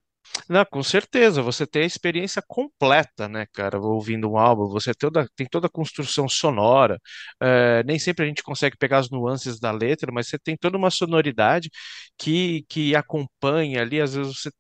Não, 0.49 0.65
com 0.65 0.83
certeza, 0.83 1.43
você 1.43 1.67
tem 1.67 1.83
a 1.83 1.87
experiência 1.87 2.43
completa, 2.47 3.29
né, 3.29 3.47
cara, 3.53 3.79
ouvindo 3.81 4.31
um 4.31 4.39
álbum, 4.39 4.69
você 4.69 4.95
toda, 4.95 5.29
tem 5.37 5.47
toda 5.47 5.67
a 5.67 5.71
construção 5.71 6.29
sonora, 6.29 6.99
é, 7.41 7.83
nem 7.85 7.99
sempre 7.99 8.25
a 8.25 8.29
gente 8.29 8.43
consegue 8.43 8.77
pegar 8.77 8.99
as 8.99 9.11
nuances 9.11 9.61
da 9.61 9.71
letra, 9.71 10.11
mas 10.13 10.29
você 10.29 10.39
tem 10.39 10.57
toda 10.57 10.77
uma 10.79 10.91
sonoridade 10.91 11.71
que, 12.19 12.65
que 12.69 12.97
acompanha 12.97 13.83
ali, 13.83 14.01
às 14.01 14.15
vezes 14.15 14.37
você 14.41 14.51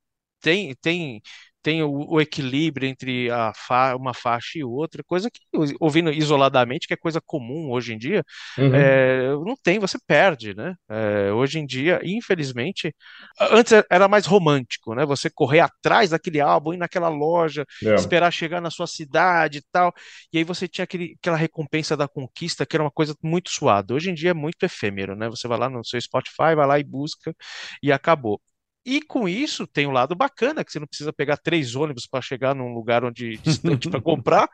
tem, 0.41 0.75
tem 0.83 1.23
tem 1.65 1.83
o, 1.83 1.91
o 1.91 2.21
equilíbrio 2.21 2.87
entre 2.87 3.29
fa 3.57 3.97
uma 3.97 4.13
faixa 4.13 4.59
e 4.59 4.65
outra, 4.65 5.03
coisa 5.03 5.31
que, 5.31 5.41
ouvindo 5.81 6.13
isoladamente, 6.13 6.87
que 6.87 6.93
é 6.93 6.97
coisa 6.97 7.23
comum 7.25 7.71
hoje 7.71 7.95
em 7.95 7.99
dia, 7.99 8.23
uhum. 8.59 8.75
é, 8.75 9.29
não 9.31 9.57
tem, 9.57 9.79
você 9.79 9.97
perde, 10.07 10.55
né? 10.55 10.75
É, 10.91 11.33
hoje 11.33 11.59
em 11.59 11.65
dia, 11.65 12.01
infelizmente, 12.05 12.95
antes 13.41 13.73
era 13.91 14.07
mais 14.07 14.27
romântico, 14.27 14.95
né? 14.95 15.07
Você 15.07 15.31
correr 15.31 15.61
atrás 15.61 16.11
daquele 16.11 16.39
álbum, 16.39 16.75
ir 16.75 16.77
naquela 16.77 17.09
loja, 17.09 17.65
é. 17.83 17.95
esperar 17.95 18.31
chegar 18.31 18.61
na 18.61 18.71
sua 18.71 18.87
cidade 18.87 19.59
e 19.59 19.63
tal, 19.73 19.91
e 20.31 20.39
aí 20.39 20.45
você 20.45 20.69
tinha 20.69 20.85
aquele, 20.85 21.15
aquela 21.19 21.37
recompensa 21.37 21.97
da 21.97 22.07
conquista, 22.07 22.67
que 22.67 22.77
era 22.77 22.85
uma 22.85 22.91
coisa 22.91 23.17
muito 23.23 23.49
suada. 23.51 23.95
Hoje 23.95 24.11
em 24.11 24.15
dia 24.15 24.31
é 24.31 24.35
muito 24.35 24.63
efêmero, 24.65 25.17
né? 25.17 25.31
Você 25.31 25.49
vai 25.49 25.59
lá 25.59 25.71
no 25.71 25.83
seu 25.83 25.99
Spotify, 25.99 26.55
vai 26.55 26.67
lá 26.67 26.79
e 26.79 26.85
busca, 26.85 27.35
e 27.83 27.91
acabou. 27.91 28.39
E 28.85 29.01
com 29.03 29.29
isso 29.29 29.67
tem 29.67 29.87
um 29.87 29.93
lado 29.93 30.15
bacana, 30.15 30.65
que 30.65 30.71
você 30.71 30.79
não 30.79 30.87
precisa 30.87 31.13
pegar 31.13 31.37
três 31.37 31.75
ônibus 31.75 32.07
para 32.07 32.21
chegar 32.21 32.55
num 32.55 32.75
lugar 32.75 33.05
onde 33.05 33.39
distante 33.43 33.89
para 33.89 34.01
comprar, 34.01 34.49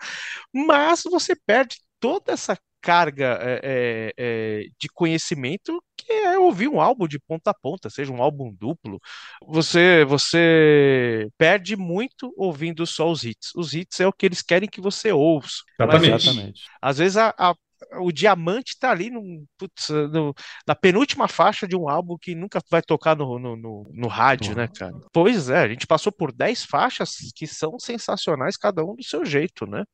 mas 0.52 1.02
você 1.05 1.35
perde 1.35 1.77
toda 1.98 2.32
essa 2.32 2.57
carga 2.81 3.39
é, 3.43 4.12
é, 4.16 4.62
de 4.81 4.89
conhecimento 4.94 5.82
que 5.97 6.11
é 6.12 6.39
ouvir 6.39 6.66
um 6.66 6.81
álbum 6.81 7.07
de 7.07 7.19
ponta 7.19 7.51
a 7.51 7.55
ponta, 7.55 7.90
seja 7.90 8.11
um 8.11 8.23
álbum 8.23 8.52
duplo. 8.59 8.98
Você 9.47 10.05
você 10.07 11.28
perde 11.36 11.77
muito 11.77 12.32
ouvindo 12.36 12.86
só 12.86 13.11
os 13.11 13.23
hits. 13.23 13.51
Os 13.55 13.74
hits 13.74 14.01
é 14.01 14.07
o 14.07 14.12
que 14.12 14.24
eles 14.24 14.40
querem 14.43 14.69
que 14.69 14.81
você 14.81 15.12
ouça. 15.12 15.62
Exatamente. 15.78 16.35
Mas, 16.35 16.52
às 16.81 16.98
vezes 16.98 17.16
a, 17.19 17.35
a 17.36 17.55
o 18.01 18.12
diamante 18.12 18.73
está 18.73 18.90
ali 18.90 19.11
no, 19.11 19.23
putz, 19.59 19.89
no, 19.89 20.35
na 20.66 20.74
penúltima 20.74 21.28
faixa 21.28 21.66
de 21.66 21.77
um 21.77 21.89
álbum 21.89 22.16
que 22.20 22.35
nunca 22.35 22.61
vai 22.70 22.82
tocar 22.82 23.16
no, 23.16 23.39
no, 23.39 23.57
no, 23.57 23.90
no 23.93 24.09
rádio, 24.09 24.55
né, 24.55 24.69
cara? 24.69 24.94
Pois 25.12 25.51
é, 25.51 25.59
a 25.59 25.69
gente 25.69 25.86
passou 25.86 26.12
por 26.12 26.32
10 26.32 26.65
faixas 26.65 27.16
que 27.35 27.47
são 27.47 27.78
sensacionais, 27.78 28.57
cada 28.57 28.85
um 28.85 28.94
do 28.94 29.05
seu 29.05 29.24
jeito, 29.24 29.66
né? 29.66 29.85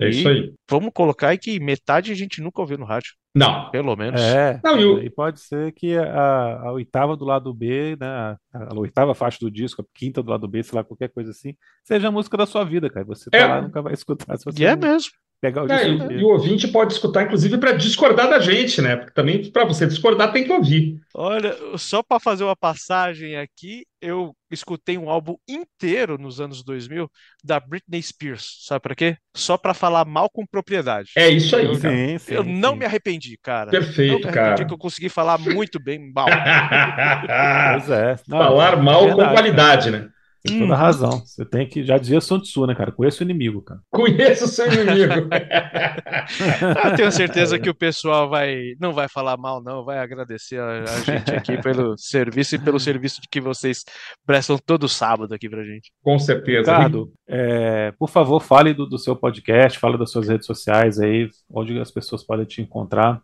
É 0.00 0.06
e 0.06 0.10
isso 0.10 0.28
aí. 0.28 0.52
Vamos 0.68 0.90
colocar 0.94 1.28
aí 1.28 1.38
que 1.38 1.58
metade 1.60 2.12
a 2.12 2.14
gente 2.14 2.40
nunca 2.40 2.60
ouviu 2.60 2.78
no 2.78 2.84
rádio. 2.84 3.12
Não. 3.34 3.70
Pelo 3.70 3.96
menos. 3.96 4.20
É, 4.20 4.60
não, 4.62 4.78
e, 4.78 5.06
e 5.06 5.10
pode 5.10 5.40
ser 5.40 5.72
que 5.72 5.96
a, 5.96 6.60
a, 6.60 6.72
oitava 6.72 7.16
do 7.16 7.24
lado 7.24 7.52
B, 7.54 7.96
né, 7.98 8.06
a, 8.06 8.38
a, 8.52 8.78
oitava 8.78 9.14
faixa 9.14 9.38
do 9.40 9.50
disco, 9.50 9.80
a 9.80 9.84
quinta 9.94 10.22
do 10.22 10.30
lado 10.30 10.46
B, 10.46 10.62
sei 10.62 10.76
lá, 10.76 10.84
qualquer 10.84 11.08
coisa 11.08 11.30
assim, 11.30 11.56
seja 11.82 12.08
a 12.08 12.10
música 12.10 12.36
da 12.36 12.46
sua 12.46 12.64
vida, 12.64 12.90
cara. 12.90 13.06
Você 13.06 13.30
tá 13.30 13.38
é. 13.38 13.46
lá 13.46 13.62
nunca 13.62 13.80
vai 13.80 13.94
escutar. 13.94 14.36
Se 14.36 14.44
você 14.44 14.62
e 14.62 14.66
é 14.66 14.76
mesmo. 14.76 15.12
Pegar 15.42 15.64
o 15.64 15.72
é, 15.72 15.88
e, 15.88 16.20
e 16.20 16.24
o 16.24 16.28
ouvinte 16.28 16.68
pode 16.68 16.92
escutar, 16.92 17.24
inclusive, 17.24 17.58
para 17.58 17.72
discordar 17.72 18.30
da 18.30 18.38
gente, 18.38 18.80
né? 18.80 18.94
Porque 18.94 19.12
também, 19.12 19.50
para 19.50 19.64
você 19.64 19.84
discordar, 19.88 20.32
tem 20.32 20.44
que 20.44 20.52
ouvir. 20.52 21.00
Olha, 21.12 21.56
só 21.76 22.00
para 22.00 22.20
fazer 22.20 22.44
uma 22.44 22.54
passagem 22.54 23.36
aqui, 23.36 23.84
eu 24.00 24.32
escutei 24.52 24.96
um 24.96 25.10
álbum 25.10 25.34
inteiro 25.48 26.16
nos 26.16 26.40
anos 26.40 26.62
2000 26.62 27.10
da 27.42 27.58
Britney 27.58 28.00
Spears. 28.00 28.64
Sabe 28.66 28.82
para 28.82 28.94
quê? 28.94 29.16
Só 29.34 29.58
para 29.58 29.74
falar 29.74 30.04
mal 30.04 30.30
com 30.30 30.46
propriedade. 30.46 31.10
É 31.16 31.28
isso 31.28 31.56
aí. 31.56 31.64
Eu, 31.64 31.74
sim, 31.74 32.18
sim, 32.18 32.34
eu 32.34 32.44
sim. 32.44 32.60
não 32.60 32.76
me 32.76 32.84
arrependi, 32.84 33.36
cara. 33.42 33.72
Perfeito, 33.72 34.12
não 34.12 34.18
me 34.20 34.24
arrependi 34.26 34.56
cara. 34.56 34.64
que 34.64 34.74
eu 34.74 34.78
consegui 34.78 35.08
falar 35.08 35.38
muito 35.38 35.82
bem 35.82 36.12
mal. 36.12 36.28
pois 37.74 37.90
é. 37.90 38.16
Não, 38.28 38.38
falar 38.38 38.76
mal 38.80 39.08
é 39.08 39.10
com 39.12 39.28
qualidade, 39.28 39.90
né? 39.90 40.08
Tem 40.44 40.58
toda 40.58 40.74
hum. 40.74 40.76
razão. 40.76 41.10
Você 41.24 41.44
tem 41.44 41.68
que, 41.68 41.84
já 41.84 41.96
dizia 41.96 42.20
Sun 42.20 42.40
Tzu, 42.40 42.66
né, 42.66 42.74
cara? 42.74 42.90
Conheça 42.90 43.22
o 43.22 43.26
inimigo, 43.26 43.62
cara. 43.62 43.80
Conheça 43.90 44.44
o 44.44 44.48
seu 44.48 44.66
inimigo. 44.66 45.28
Eu 46.84 46.96
tenho 46.96 47.12
certeza 47.12 47.60
que 47.60 47.70
o 47.70 47.74
pessoal 47.74 48.28
vai, 48.28 48.74
não 48.80 48.92
vai 48.92 49.08
falar 49.08 49.36
mal, 49.36 49.62
não, 49.62 49.84
vai 49.84 49.98
agradecer 49.98 50.58
a, 50.58 50.82
a 50.82 51.00
gente 51.00 51.30
aqui 51.30 51.62
pelo 51.62 51.96
serviço 51.96 52.56
e 52.56 52.58
pelo 52.58 52.80
serviço 52.80 53.20
que 53.30 53.40
vocês 53.40 53.84
prestam 54.26 54.58
todo 54.58 54.88
sábado 54.88 55.32
aqui 55.32 55.48
pra 55.48 55.62
gente. 55.62 55.92
Com 56.02 56.18
certeza. 56.18 56.72
Ricardo, 56.72 57.12
é, 57.28 57.92
por 57.92 58.10
favor, 58.10 58.40
fale 58.40 58.74
do, 58.74 58.84
do 58.84 58.98
seu 58.98 59.14
podcast, 59.14 59.78
fale 59.78 59.96
das 59.96 60.10
suas 60.10 60.28
redes 60.28 60.46
sociais 60.46 60.98
aí, 60.98 61.28
onde 61.48 61.78
as 61.78 61.90
pessoas 61.92 62.24
podem 62.24 62.44
te 62.44 62.60
encontrar. 62.60 63.22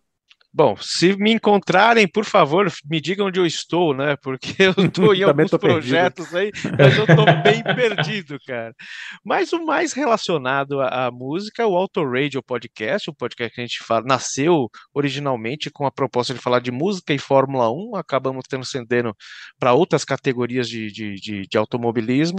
Bom, 0.53 0.77
se 0.81 1.15
me 1.17 1.33
encontrarem, 1.33 2.09
por 2.09 2.25
favor, 2.25 2.73
me 2.89 3.01
digam 3.03 3.27
onde 3.27 3.39
eu 3.39 3.45
estou, 3.45 3.95
né? 3.95 4.17
Porque 4.23 4.55
eu 4.63 4.73
estou 4.83 5.15
em 5.15 5.23
alguns 5.23 5.51
projetos 5.51 6.35
aí, 6.35 6.51
mas 6.77 6.97
eu 6.97 7.05
estou 7.05 7.27
bem 7.43 7.63
perdido, 7.63 8.39
cara. 8.47 8.75
Mas 9.23 9.53
o 9.53 9.65
mais 9.65 9.93
relacionado 9.93 10.81
à, 10.81 11.07
à 11.07 11.11
música, 11.11 11.67
o 11.67 11.77
Auto 11.77 12.03
Radio 12.03 12.43
Podcast, 12.43 13.11
o 13.11 13.15
podcast 13.15 13.55
que 13.55 13.61
a 13.61 13.67
gente 13.67 13.85
fala, 13.85 14.07
nasceu 14.07 14.69
originalmente 14.95 15.71
com 15.71 15.85
a 15.85 15.93
proposta 15.93 16.33
de 16.33 16.41
falar 16.41 16.61
de 16.61 16.73
música 16.73 17.13
e 17.13 17.19
Fórmula 17.19 17.71
1, 17.71 17.97
acabamos 17.97 18.45
transcendendo 18.49 19.15
para 19.61 19.75
outras 19.75 20.03
categorias 20.03 20.67
de, 20.67 20.91
de, 20.91 21.15
de, 21.17 21.43
de, 21.43 21.59
automobilismo. 21.59 22.39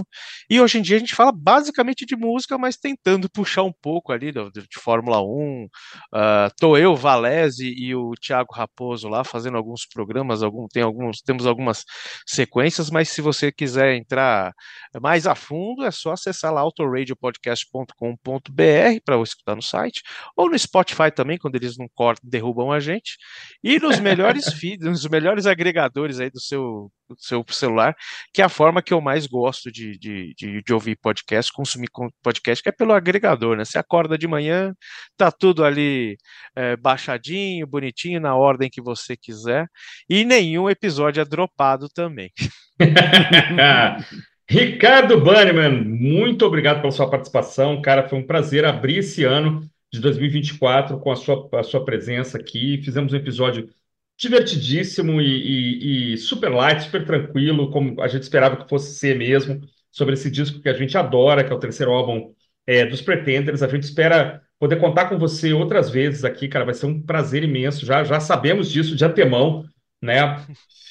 E 0.50 0.60
hoje 0.60 0.78
em 0.78 0.82
dia 0.82 0.96
a 0.96 1.00
gente 1.00 1.14
fala 1.14 1.30
basicamente 1.32 2.04
de 2.04 2.16
música, 2.16 2.58
mas 2.58 2.76
tentando 2.76 3.30
puxar 3.32 3.62
um 3.62 3.72
pouco 3.80 4.12
ali 4.12 4.32
de, 4.32 4.50
de 4.50 4.80
Fórmula 4.80 5.22
1. 5.22 5.24
Uh, 5.24 5.68
tô 6.58 6.76
eu, 6.76 6.96
Valese 6.96 7.72
e 7.72 7.94
o 7.94 7.99
o 8.08 8.14
Thiago 8.14 8.54
Raposo 8.54 9.08
lá 9.08 9.24
fazendo 9.24 9.56
alguns 9.56 9.86
programas, 9.86 10.42
algum, 10.42 10.66
tem 10.68 10.82
alguns, 10.82 11.20
temos 11.20 11.46
algumas 11.46 11.84
sequências, 12.26 12.90
mas 12.90 13.08
se 13.08 13.20
você 13.20 13.52
quiser 13.52 13.94
entrar 13.94 14.52
mais 15.00 15.26
a 15.26 15.34
fundo, 15.34 15.84
é 15.84 15.90
só 15.90 16.12
acessar 16.12 16.52
lá 16.52 16.60
autoradiopodcast.com.br 16.60 19.00
para 19.04 19.20
escutar 19.22 19.56
no 19.56 19.62
site, 19.62 20.02
ou 20.36 20.50
no 20.50 20.58
Spotify 20.58 21.10
também, 21.14 21.38
quando 21.38 21.56
eles 21.56 21.76
não 21.76 21.88
cortam, 21.94 22.28
derrubam 22.28 22.72
a 22.72 22.80
gente, 22.80 23.16
e 23.62 23.78
nos 23.78 23.98
melhores 24.00 24.46
feeds, 24.54 24.86
nos 24.86 25.06
melhores 25.08 25.46
agregadores 25.46 26.20
aí 26.20 26.30
do 26.30 26.40
seu 26.40 26.90
do 27.14 27.22
seu 27.22 27.44
celular, 27.50 27.94
que 28.32 28.40
é 28.40 28.44
a 28.44 28.48
forma 28.48 28.82
que 28.82 28.92
eu 28.92 29.00
mais 29.00 29.26
gosto 29.26 29.70
de, 29.70 29.98
de, 29.98 30.32
de, 30.36 30.62
de, 30.62 30.72
ouvir 30.72 30.96
podcast, 30.96 31.52
consumir 31.52 31.88
podcast, 32.22 32.62
que 32.62 32.68
é 32.68 32.72
pelo 32.72 32.92
agregador, 32.92 33.56
né? 33.56 33.64
Você 33.64 33.78
acorda 33.78 34.16
de 34.16 34.28
manhã, 34.28 34.72
tá 35.16 35.30
tudo 35.30 35.64
ali 35.64 36.16
é, 36.54 36.76
baixadinho, 36.76 37.66
bonitinho, 37.66 37.89
na 38.20 38.34
ordem 38.36 38.70
que 38.70 38.80
você 38.80 39.16
quiser, 39.16 39.66
e 40.08 40.24
nenhum 40.24 40.68
episódio 40.68 41.20
é 41.20 41.24
dropado 41.24 41.88
também. 41.88 42.30
Ricardo 44.48 45.20
Bannerman, 45.20 45.84
muito 45.84 46.44
obrigado 46.44 46.80
pela 46.80 46.90
sua 46.90 47.08
participação, 47.08 47.80
cara, 47.80 48.08
foi 48.08 48.18
um 48.18 48.26
prazer 48.26 48.64
abrir 48.64 48.98
esse 48.98 49.24
ano 49.24 49.68
de 49.92 50.00
2024 50.00 50.98
com 50.98 51.10
a 51.12 51.16
sua, 51.16 51.48
a 51.54 51.62
sua 51.62 51.84
presença 51.84 52.38
aqui, 52.38 52.80
fizemos 52.82 53.12
um 53.12 53.16
episódio 53.16 53.68
divertidíssimo 54.20 55.20
e, 55.20 55.24
e, 55.24 56.12
e, 56.12 56.18
super 56.18 56.50
light, 56.50 56.82
super 56.82 57.04
tranquilo, 57.06 57.70
como 57.70 58.00
a 58.02 58.06
gente 58.06 58.22
esperava 58.22 58.56
que 58.56 58.68
fosse 58.68 58.94
ser 58.94 59.16
mesmo, 59.16 59.60
sobre 59.90 60.14
esse 60.14 60.30
disco 60.30 60.60
que 60.60 60.68
a 60.68 60.74
gente 60.74 60.96
adora, 60.96 61.42
que 61.42 61.52
é 61.52 61.56
o 61.56 61.58
terceiro 61.58 61.92
álbum 61.92 62.34
é, 62.66 62.84
dos 62.84 63.00
Pretenders. 63.00 63.62
A 63.62 63.68
gente 63.68 63.84
espera 63.84 64.42
poder 64.60 64.76
contar 64.76 65.06
com 65.08 65.18
você 65.18 65.54
outras 65.54 65.90
vezes 65.90 66.22
aqui, 66.22 66.46
cara. 66.46 66.66
Vai 66.66 66.74
ser 66.74 66.86
um 66.86 67.00
prazer 67.00 67.42
imenso. 67.42 67.84
Já, 67.86 68.04
já 68.04 68.20
sabemos 68.20 68.70
disso 68.70 68.94
de 68.94 69.04
antemão, 69.04 69.64
né? 70.00 70.44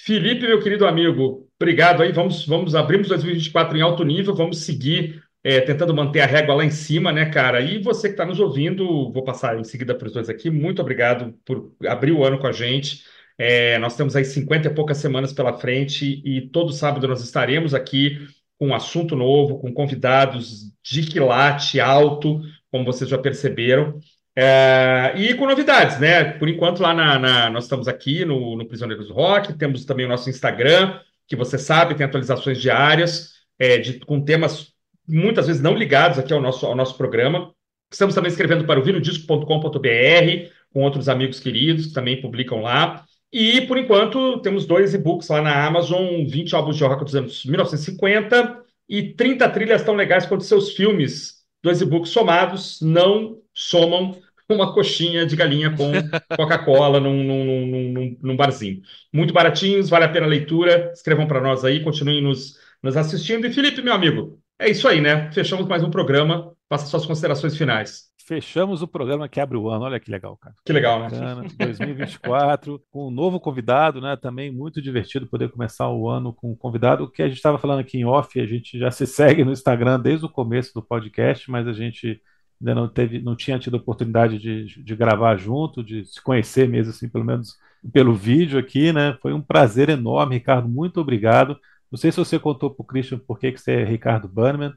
Felipe, 0.03 0.47
meu 0.47 0.59
querido 0.59 0.87
amigo, 0.87 1.47
obrigado 1.57 2.01
aí. 2.01 2.11
Vamos, 2.11 2.45
vamos 2.45 2.73
abrimos 2.73 3.07
2024 3.07 3.77
em 3.77 3.81
alto 3.81 4.03
nível, 4.03 4.35
vamos 4.35 4.63
seguir 4.63 5.23
é, 5.43 5.61
tentando 5.61 5.93
manter 5.93 6.21
a 6.21 6.25
régua 6.25 6.55
lá 6.55 6.65
em 6.65 6.71
cima, 6.71 7.11
né, 7.11 7.29
cara? 7.29 7.61
E 7.61 7.79
você 7.81 8.07
que 8.07 8.15
está 8.15 8.25
nos 8.25 8.39
ouvindo, 8.39 9.11
vou 9.11 9.23
passar 9.23 9.57
em 9.57 9.63
seguida 9.63 9.93
para 9.93 10.07
os 10.07 10.13
dois 10.13 10.29
aqui. 10.29 10.49
Muito 10.49 10.81
obrigado 10.81 11.33
por 11.45 11.71
abrir 11.87 12.11
o 12.11 12.25
ano 12.25 12.39
com 12.39 12.47
a 12.47 12.51
gente. 12.51 13.03
É, 13.37 13.77
nós 13.77 13.95
temos 13.95 14.15
aí 14.15 14.25
50 14.25 14.67
e 14.67 14.73
poucas 14.73 14.97
semanas 14.97 15.31
pela 15.31 15.53
frente 15.53 16.21
e 16.25 16.49
todo 16.49 16.73
sábado 16.73 17.07
nós 17.07 17.23
estaremos 17.23 17.73
aqui 17.73 18.17
com 18.57 18.67
um 18.67 18.75
assunto 18.75 19.15
novo, 19.15 19.59
com 19.59 19.73
convidados 19.73 20.73
de 20.83 21.03
quilate 21.03 21.79
alto, 21.79 22.41
como 22.71 22.85
vocês 22.85 23.09
já 23.09 23.17
perceberam, 23.17 23.99
é, 24.35 25.13
e 25.17 25.33
com 25.33 25.45
novidades, 25.45 25.99
né? 25.99 26.23
Por 26.23 26.47
enquanto, 26.47 26.81
lá 26.81 26.93
na, 26.93 27.19
na 27.19 27.49
nós 27.49 27.65
estamos 27.65 27.87
aqui 27.87 28.23
no, 28.23 28.55
no 28.55 28.65
Prisioneiros 28.65 29.07
do 29.07 29.13
Rock, 29.13 29.53
temos 29.53 29.83
também 29.85 30.05
o 30.05 30.09
nosso 30.09 30.29
Instagram, 30.29 30.99
que 31.27 31.35
você 31.35 31.57
sabe, 31.57 31.95
tem 31.95 32.05
atualizações 32.05 32.61
diárias, 32.61 33.33
é, 33.59 33.77
de, 33.77 33.99
com 33.99 34.21
temas 34.21 34.73
muitas 35.07 35.47
vezes 35.47 35.61
não 35.61 35.75
ligados 35.75 36.19
aqui 36.19 36.31
ao 36.31 36.41
nosso, 36.41 36.65
ao 36.65 36.75
nosso 36.75 36.95
programa. 36.95 37.53
Estamos 37.91 38.13
também 38.13 38.29
escrevendo 38.29 38.65
para 38.65 38.79
o 38.79 38.83
virodisco.com.br, 38.83 40.49
com 40.71 40.83
outros 40.83 41.09
amigos 41.09 41.39
queridos 41.39 41.87
que 41.87 41.93
também 41.93 42.21
publicam 42.21 42.61
lá. 42.61 43.03
E, 43.33 43.61
por 43.61 43.77
enquanto, 43.77 44.39
temos 44.41 44.65
dois 44.65 44.93
e-books 44.93 45.27
lá 45.29 45.41
na 45.41 45.65
Amazon, 45.65 46.25
20 46.25 46.55
álbuns 46.55 46.77
de 46.77 46.83
rock 46.83 47.03
dos 47.03 47.15
anos 47.15 47.45
1950 47.45 48.63
e 48.87 49.13
30 49.13 49.49
trilhas 49.49 49.83
tão 49.83 49.95
legais 49.95 50.25
quanto 50.25 50.43
seus 50.43 50.71
filmes. 50.71 51.38
Dois 51.61 51.81
e-books 51.81 52.11
somados 52.11 52.79
não 52.81 53.37
somam 53.53 54.17
uma 54.49 54.73
coxinha 54.73 55.25
de 55.25 55.35
galinha 55.35 55.75
com 55.75 55.91
Coca-Cola 56.35 56.99
num, 56.99 57.23
num, 57.23 57.67
num, 57.67 58.17
num, 58.21 58.35
barzinho. 58.35 58.81
Muito 59.13 59.33
baratinhos, 59.33 59.89
vale 59.89 60.05
a 60.05 60.09
pena 60.09 60.25
a 60.25 60.29
leitura. 60.29 60.91
Escrevam 60.93 61.27
para 61.27 61.41
nós 61.41 61.63
aí, 61.63 61.83
continuem 61.83 62.21
nos, 62.21 62.57
nos 62.81 62.97
assistindo. 62.97 63.45
E, 63.45 63.51
Felipe, 63.51 63.81
meu 63.81 63.93
amigo, 63.93 64.39
é 64.57 64.69
isso 64.69 64.87
aí, 64.87 65.01
né? 65.01 65.31
Fechamos 65.31 65.67
mais 65.67 65.83
um 65.83 65.91
programa. 65.91 66.53
Faça 66.69 66.85
suas 66.85 67.05
considerações 67.05 67.57
finais. 67.57 68.09
Fechamos 68.27 68.83
o 68.83 68.87
programa 68.87 69.27
que 69.27 69.39
abre 69.39 69.57
o 69.57 69.69
ano. 69.69 69.85
Olha 69.85 69.99
que 69.99 70.11
legal, 70.11 70.37
cara. 70.37 70.53
Que 70.63 70.71
legal, 70.71 70.99
né? 70.99 71.09
2024, 71.57 72.79
com 72.91 73.07
um 73.07 73.11
novo 73.11 73.39
convidado, 73.39 73.99
né? 73.99 74.15
Também 74.15 74.51
muito 74.51 74.79
divertido 74.79 75.25
poder 75.25 75.49
começar 75.49 75.89
o 75.89 76.07
ano 76.07 76.31
com 76.31 76.51
um 76.51 76.55
convidado 76.55 77.09
que 77.09 77.23
a 77.23 77.27
gente 77.27 77.37
estava 77.37 77.57
falando 77.57 77.79
aqui 77.79 77.97
em 77.97 78.05
off. 78.05 78.39
A 78.39 78.45
gente 78.45 78.77
já 78.77 78.91
se 78.91 79.07
segue 79.07 79.43
no 79.43 79.51
Instagram 79.51 79.99
desde 79.99 80.27
o 80.27 80.29
começo 80.29 80.71
do 80.75 80.83
podcast, 80.83 81.49
mas 81.49 81.67
a 81.67 81.73
gente 81.73 82.21
ainda 82.61 82.75
não 82.75 82.87
teve, 82.87 83.19
não 83.19 83.35
tinha 83.35 83.57
tido 83.57 83.77
oportunidade 83.77 84.37
de, 84.37 84.83
de 84.83 84.95
gravar 84.95 85.37
junto, 85.37 85.83
de 85.83 86.05
se 86.05 86.21
conhecer 86.21 86.69
mesmo, 86.69 86.91
assim, 86.91 87.09
pelo 87.09 87.25
menos 87.25 87.57
pelo 87.91 88.13
vídeo 88.13 88.59
aqui, 88.59 88.93
né? 88.93 89.17
Foi 89.23 89.33
um 89.33 89.41
prazer 89.41 89.89
enorme, 89.89 90.35
Ricardo. 90.35 90.69
Muito 90.69 91.01
obrigado. 91.01 91.59
Não 91.91 91.97
sei 91.97 92.11
se 92.11 92.17
você 92.17 92.37
contou 92.37 92.69
para 92.69 92.83
o 92.83 92.85
Christian 92.85 93.17
por 93.17 93.39
que, 93.39 93.51
que 93.53 93.59
você 93.59 93.71
é 93.71 93.83
Ricardo 93.83 94.27
Bannerman. 94.27 94.73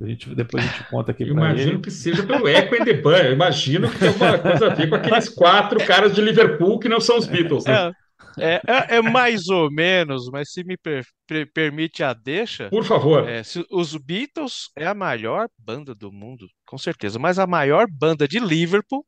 A 0.00 0.06
gente, 0.06 0.34
depois 0.34 0.64
a 0.64 0.66
gente 0.66 0.84
conta 0.84 1.10
aqui 1.10 1.24
para 1.24 1.32
ele. 1.32 1.40
Imagino 1.40 1.80
que 1.80 1.90
seja 1.90 2.22
pelo 2.22 2.48
Echo 2.48 2.74
and 2.74 2.84
the 2.84 2.94
Bunny. 2.94 3.26
Eu 3.26 3.32
imagino 3.32 3.90
que 3.90 3.98
tem 3.98 4.08
alguma 4.08 4.38
coisa 4.38 4.66
a 4.66 4.74
ver 4.74 4.88
com 4.88 4.94
aqueles 4.94 5.28
quatro 5.28 5.84
caras 5.84 6.14
de 6.14 6.22
Liverpool 6.22 6.78
que 6.78 6.88
não 6.88 7.00
são 7.00 7.18
os 7.18 7.26
Beatles. 7.26 7.64
Né? 7.66 7.92
É, 8.38 8.60
é, 8.66 8.96
é, 8.96 9.02
mais 9.02 9.48
ou 9.48 9.70
menos, 9.70 10.30
mas 10.30 10.52
se 10.52 10.64
me 10.64 10.76
per, 10.76 11.04
per, 11.26 11.52
permite 11.52 12.02
a 12.02 12.14
deixa. 12.14 12.70
Por 12.70 12.84
favor. 12.84 13.28
É, 13.28 13.42
se, 13.42 13.64
os 13.70 13.94
Beatles 13.96 14.70
é 14.76 14.86
a 14.86 14.94
maior 14.94 15.48
banda 15.58 15.94
do 15.94 16.10
mundo, 16.10 16.46
com 16.64 16.78
certeza, 16.78 17.18
mas 17.18 17.38
a 17.38 17.46
maior 17.46 17.86
banda 17.90 18.26
de 18.26 18.38
Liverpool 18.38 19.04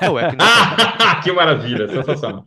é 0.00 0.08
o 0.08 0.18
Echo. 0.18 0.36
que 1.24 1.32
maravilha, 1.32 1.88
sensacional. 1.88 2.46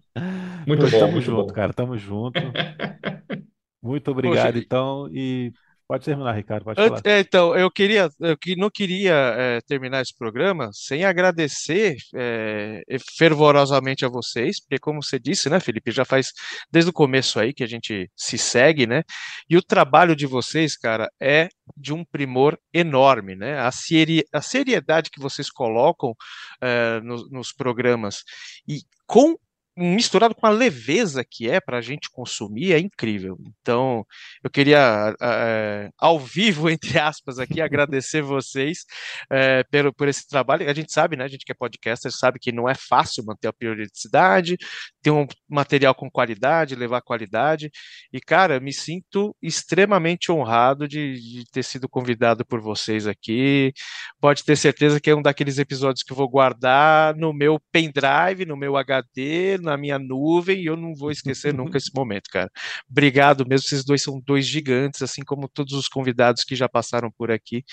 Muito 0.66 0.90
bom. 0.90 1.00
Tamo 1.00 1.12
muito 1.12 1.26
junto, 1.26 1.48
bom. 1.48 1.54
cara, 1.54 1.74
tamo 1.74 1.98
junto. 1.98 2.40
Muito 3.82 4.12
obrigado, 4.12 4.48
Poxa, 4.48 4.66
então, 4.66 5.10
e 5.10 5.54
Pode 5.90 6.06
terminar, 6.06 6.34
Ricardo, 6.34 6.66
pode 6.66 6.80
falar. 6.80 7.02
É, 7.04 7.20
então, 7.20 7.58
eu 7.58 7.72
queria, 7.72 8.12
eu 8.20 8.38
não 8.58 8.70
queria 8.70 9.12
é, 9.36 9.62
terminar 9.62 10.04
esse 10.04 10.16
programa 10.16 10.70
sem 10.72 11.04
agradecer 11.04 11.96
é, 12.14 12.84
fervorosamente 13.18 14.06
a 14.06 14.08
vocês, 14.08 14.60
porque 14.60 14.78
como 14.78 15.02
você 15.02 15.18
disse, 15.18 15.50
né, 15.50 15.60
Felipe, 15.60 15.90
já 15.90 16.06
faz 16.06 16.28
desde 16.72 16.92
o 16.92 16.94
começo 16.94 17.40
aí 17.40 17.56
que 17.56 17.64
a 17.64 17.68
gente 17.68 18.08
se 18.16 18.38
segue, 18.38 18.86
né? 18.86 19.02
E 19.50 19.58
o 19.58 19.64
trabalho 19.64 20.16
de 20.16 20.28
vocês, 20.28 20.78
cara, 20.78 21.10
é 21.20 21.50
de 21.76 21.92
um 21.92 22.06
primor 22.06 22.56
enorme, 22.72 23.36
né? 23.36 23.58
A, 23.58 23.72
seri 23.72 24.24
a 24.32 24.44
seriedade 24.44 25.10
que 25.10 25.20
vocês 25.20 25.50
colocam 25.50 26.14
é, 26.62 27.02
nos 27.02 27.52
programas 27.52 28.22
e 28.68 28.82
com 29.08 29.36
misturado 29.78 30.36
com 30.36 30.46
a 30.46 30.50
leveza 30.50 31.24
que 31.24 31.50
é 31.50 31.60
para 31.60 31.78
a 31.78 31.82
gente 31.82 32.10
consumir, 32.12 32.74
é 32.74 32.80
incrível. 32.80 33.38
Então, 33.62 34.06
eu 34.44 34.50
queria, 34.50 35.16
é, 35.22 35.90
ao 35.98 36.20
vivo, 36.20 36.70
entre 36.70 37.00
aspas, 37.00 37.40
aqui, 37.40 37.62
agradecer 37.62 38.22
vocês 38.22 38.86
é, 39.32 39.64
por, 39.64 39.94
por 39.94 40.08
esse 40.08 40.28
trabalho. 40.28 40.70
A 40.70 40.74
gente 40.74 40.92
sabe, 40.92 41.16
né? 41.16 41.24
A 41.24 41.28
gente 41.28 41.46
que 41.46 41.52
é 41.52 41.56
podcaster 41.56 42.12
sabe 42.12 42.40
que 42.40 42.52
não 42.52 42.68
é 42.68 42.76
fácil 42.76 43.24
manter 43.26 43.48
a 43.48 43.54
periodicidade, 43.54 44.58
ter 45.02 45.12
um 45.12 45.26
material 45.48 45.96
com 45.96 46.10
qualidade, 46.10 46.76
levar 46.76 47.02
qualidade. 47.02 47.72
E, 48.12 48.20
cara, 48.20 48.60
me 48.60 48.74
sinto 48.74 49.36
extremamente 49.42 50.32
honrado 50.32 50.88
de, 50.88 51.20
de 51.20 51.44
ter 51.52 51.64
sido 51.64 51.88
convidado 51.88 52.46
por 52.46 52.60
vocês 52.60 53.08
aqui. 53.08 53.72
Pode 54.20 54.44
ter 54.44 54.56
certeza 54.58 55.00
que 55.00 55.10
é 55.10 55.16
um 55.16 55.22
daqueles 55.22 55.58
episódios 55.58 56.04
que 56.04 56.12
eu 56.12 56.18
vou 56.18 56.30
guardar 56.30 57.16
no 57.16 57.34
meu 57.34 57.60
pendrive, 57.72 58.46
no 58.46 58.58
meu 58.58 58.76
HD, 58.78 59.58
na 59.70 59.78
minha 59.78 60.00
nuvem 60.00 60.62
e 60.62 60.66
eu 60.66 60.76
não 60.76 60.94
vou 60.94 61.12
esquecer 61.12 61.54
nunca 61.54 61.78
esse 61.78 61.92
momento, 61.94 62.30
cara. 62.32 62.50
Obrigado 62.90 63.46
mesmo, 63.48 63.68
vocês 63.68 63.84
dois 63.84 64.02
são 64.02 64.22
dois 64.26 64.46
gigantes, 64.46 65.02
assim 65.02 65.24
como 65.24 65.48
todos 65.48 65.74
os 65.74 65.88
convidados 65.88 66.44
que 66.44 66.56
já 66.56 66.68
passaram 66.68 67.12
por 67.18 67.32
aqui. 67.32 67.64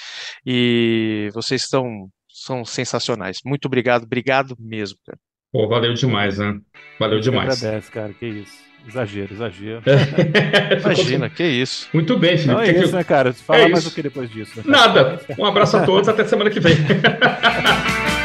E 0.44 1.30
vocês 1.34 1.62
estão 1.62 2.08
são 2.28 2.64
sensacionais. 2.64 3.38
Muito 3.44 3.64
obrigado, 3.66 4.04
obrigado 4.04 4.54
mesmo, 4.60 4.98
cara. 5.06 5.18
Pô, 5.50 5.66
valeu 5.66 5.94
demais, 5.94 6.38
né? 6.38 6.58
Valeu 6.98 7.18
demais. 7.18 7.62
Agradece, 7.62 7.90
cara, 7.90 8.12
que 8.12 8.26
isso. 8.26 8.66
Exagero, 8.86 9.32
exagero. 9.32 9.82
Imagina, 10.84 11.30
que 11.30 11.44
isso. 11.44 11.88
Muito 11.92 12.16
bem, 12.18 12.36
Felipe. 12.36 12.52
Não 12.52 12.60
é 12.60 12.70
isso, 12.70 12.94
né, 12.94 13.02
cara? 13.02 13.32
Fala 13.32 13.60
é 13.60 13.68
mais 13.68 13.84
do 13.84 13.90
que 13.90 14.02
depois 14.02 14.30
disso. 14.30 14.58
Né? 14.58 14.64
Nada. 14.66 15.20
Um 15.38 15.44
abraço 15.44 15.76
a 15.76 15.84
todos, 15.84 16.08
até 16.08 16.24
semana 16.24 16.50
que 16.50 16.60
vem. 16.60 16.76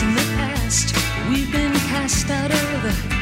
in 0.00 0.14
the 0.14 0.20
past. 0.36 0.94
We've 1.28 1.50
been 1.52 1.72
cast 1.72 2.30
out 2.30 2.50
of 2.50 3.21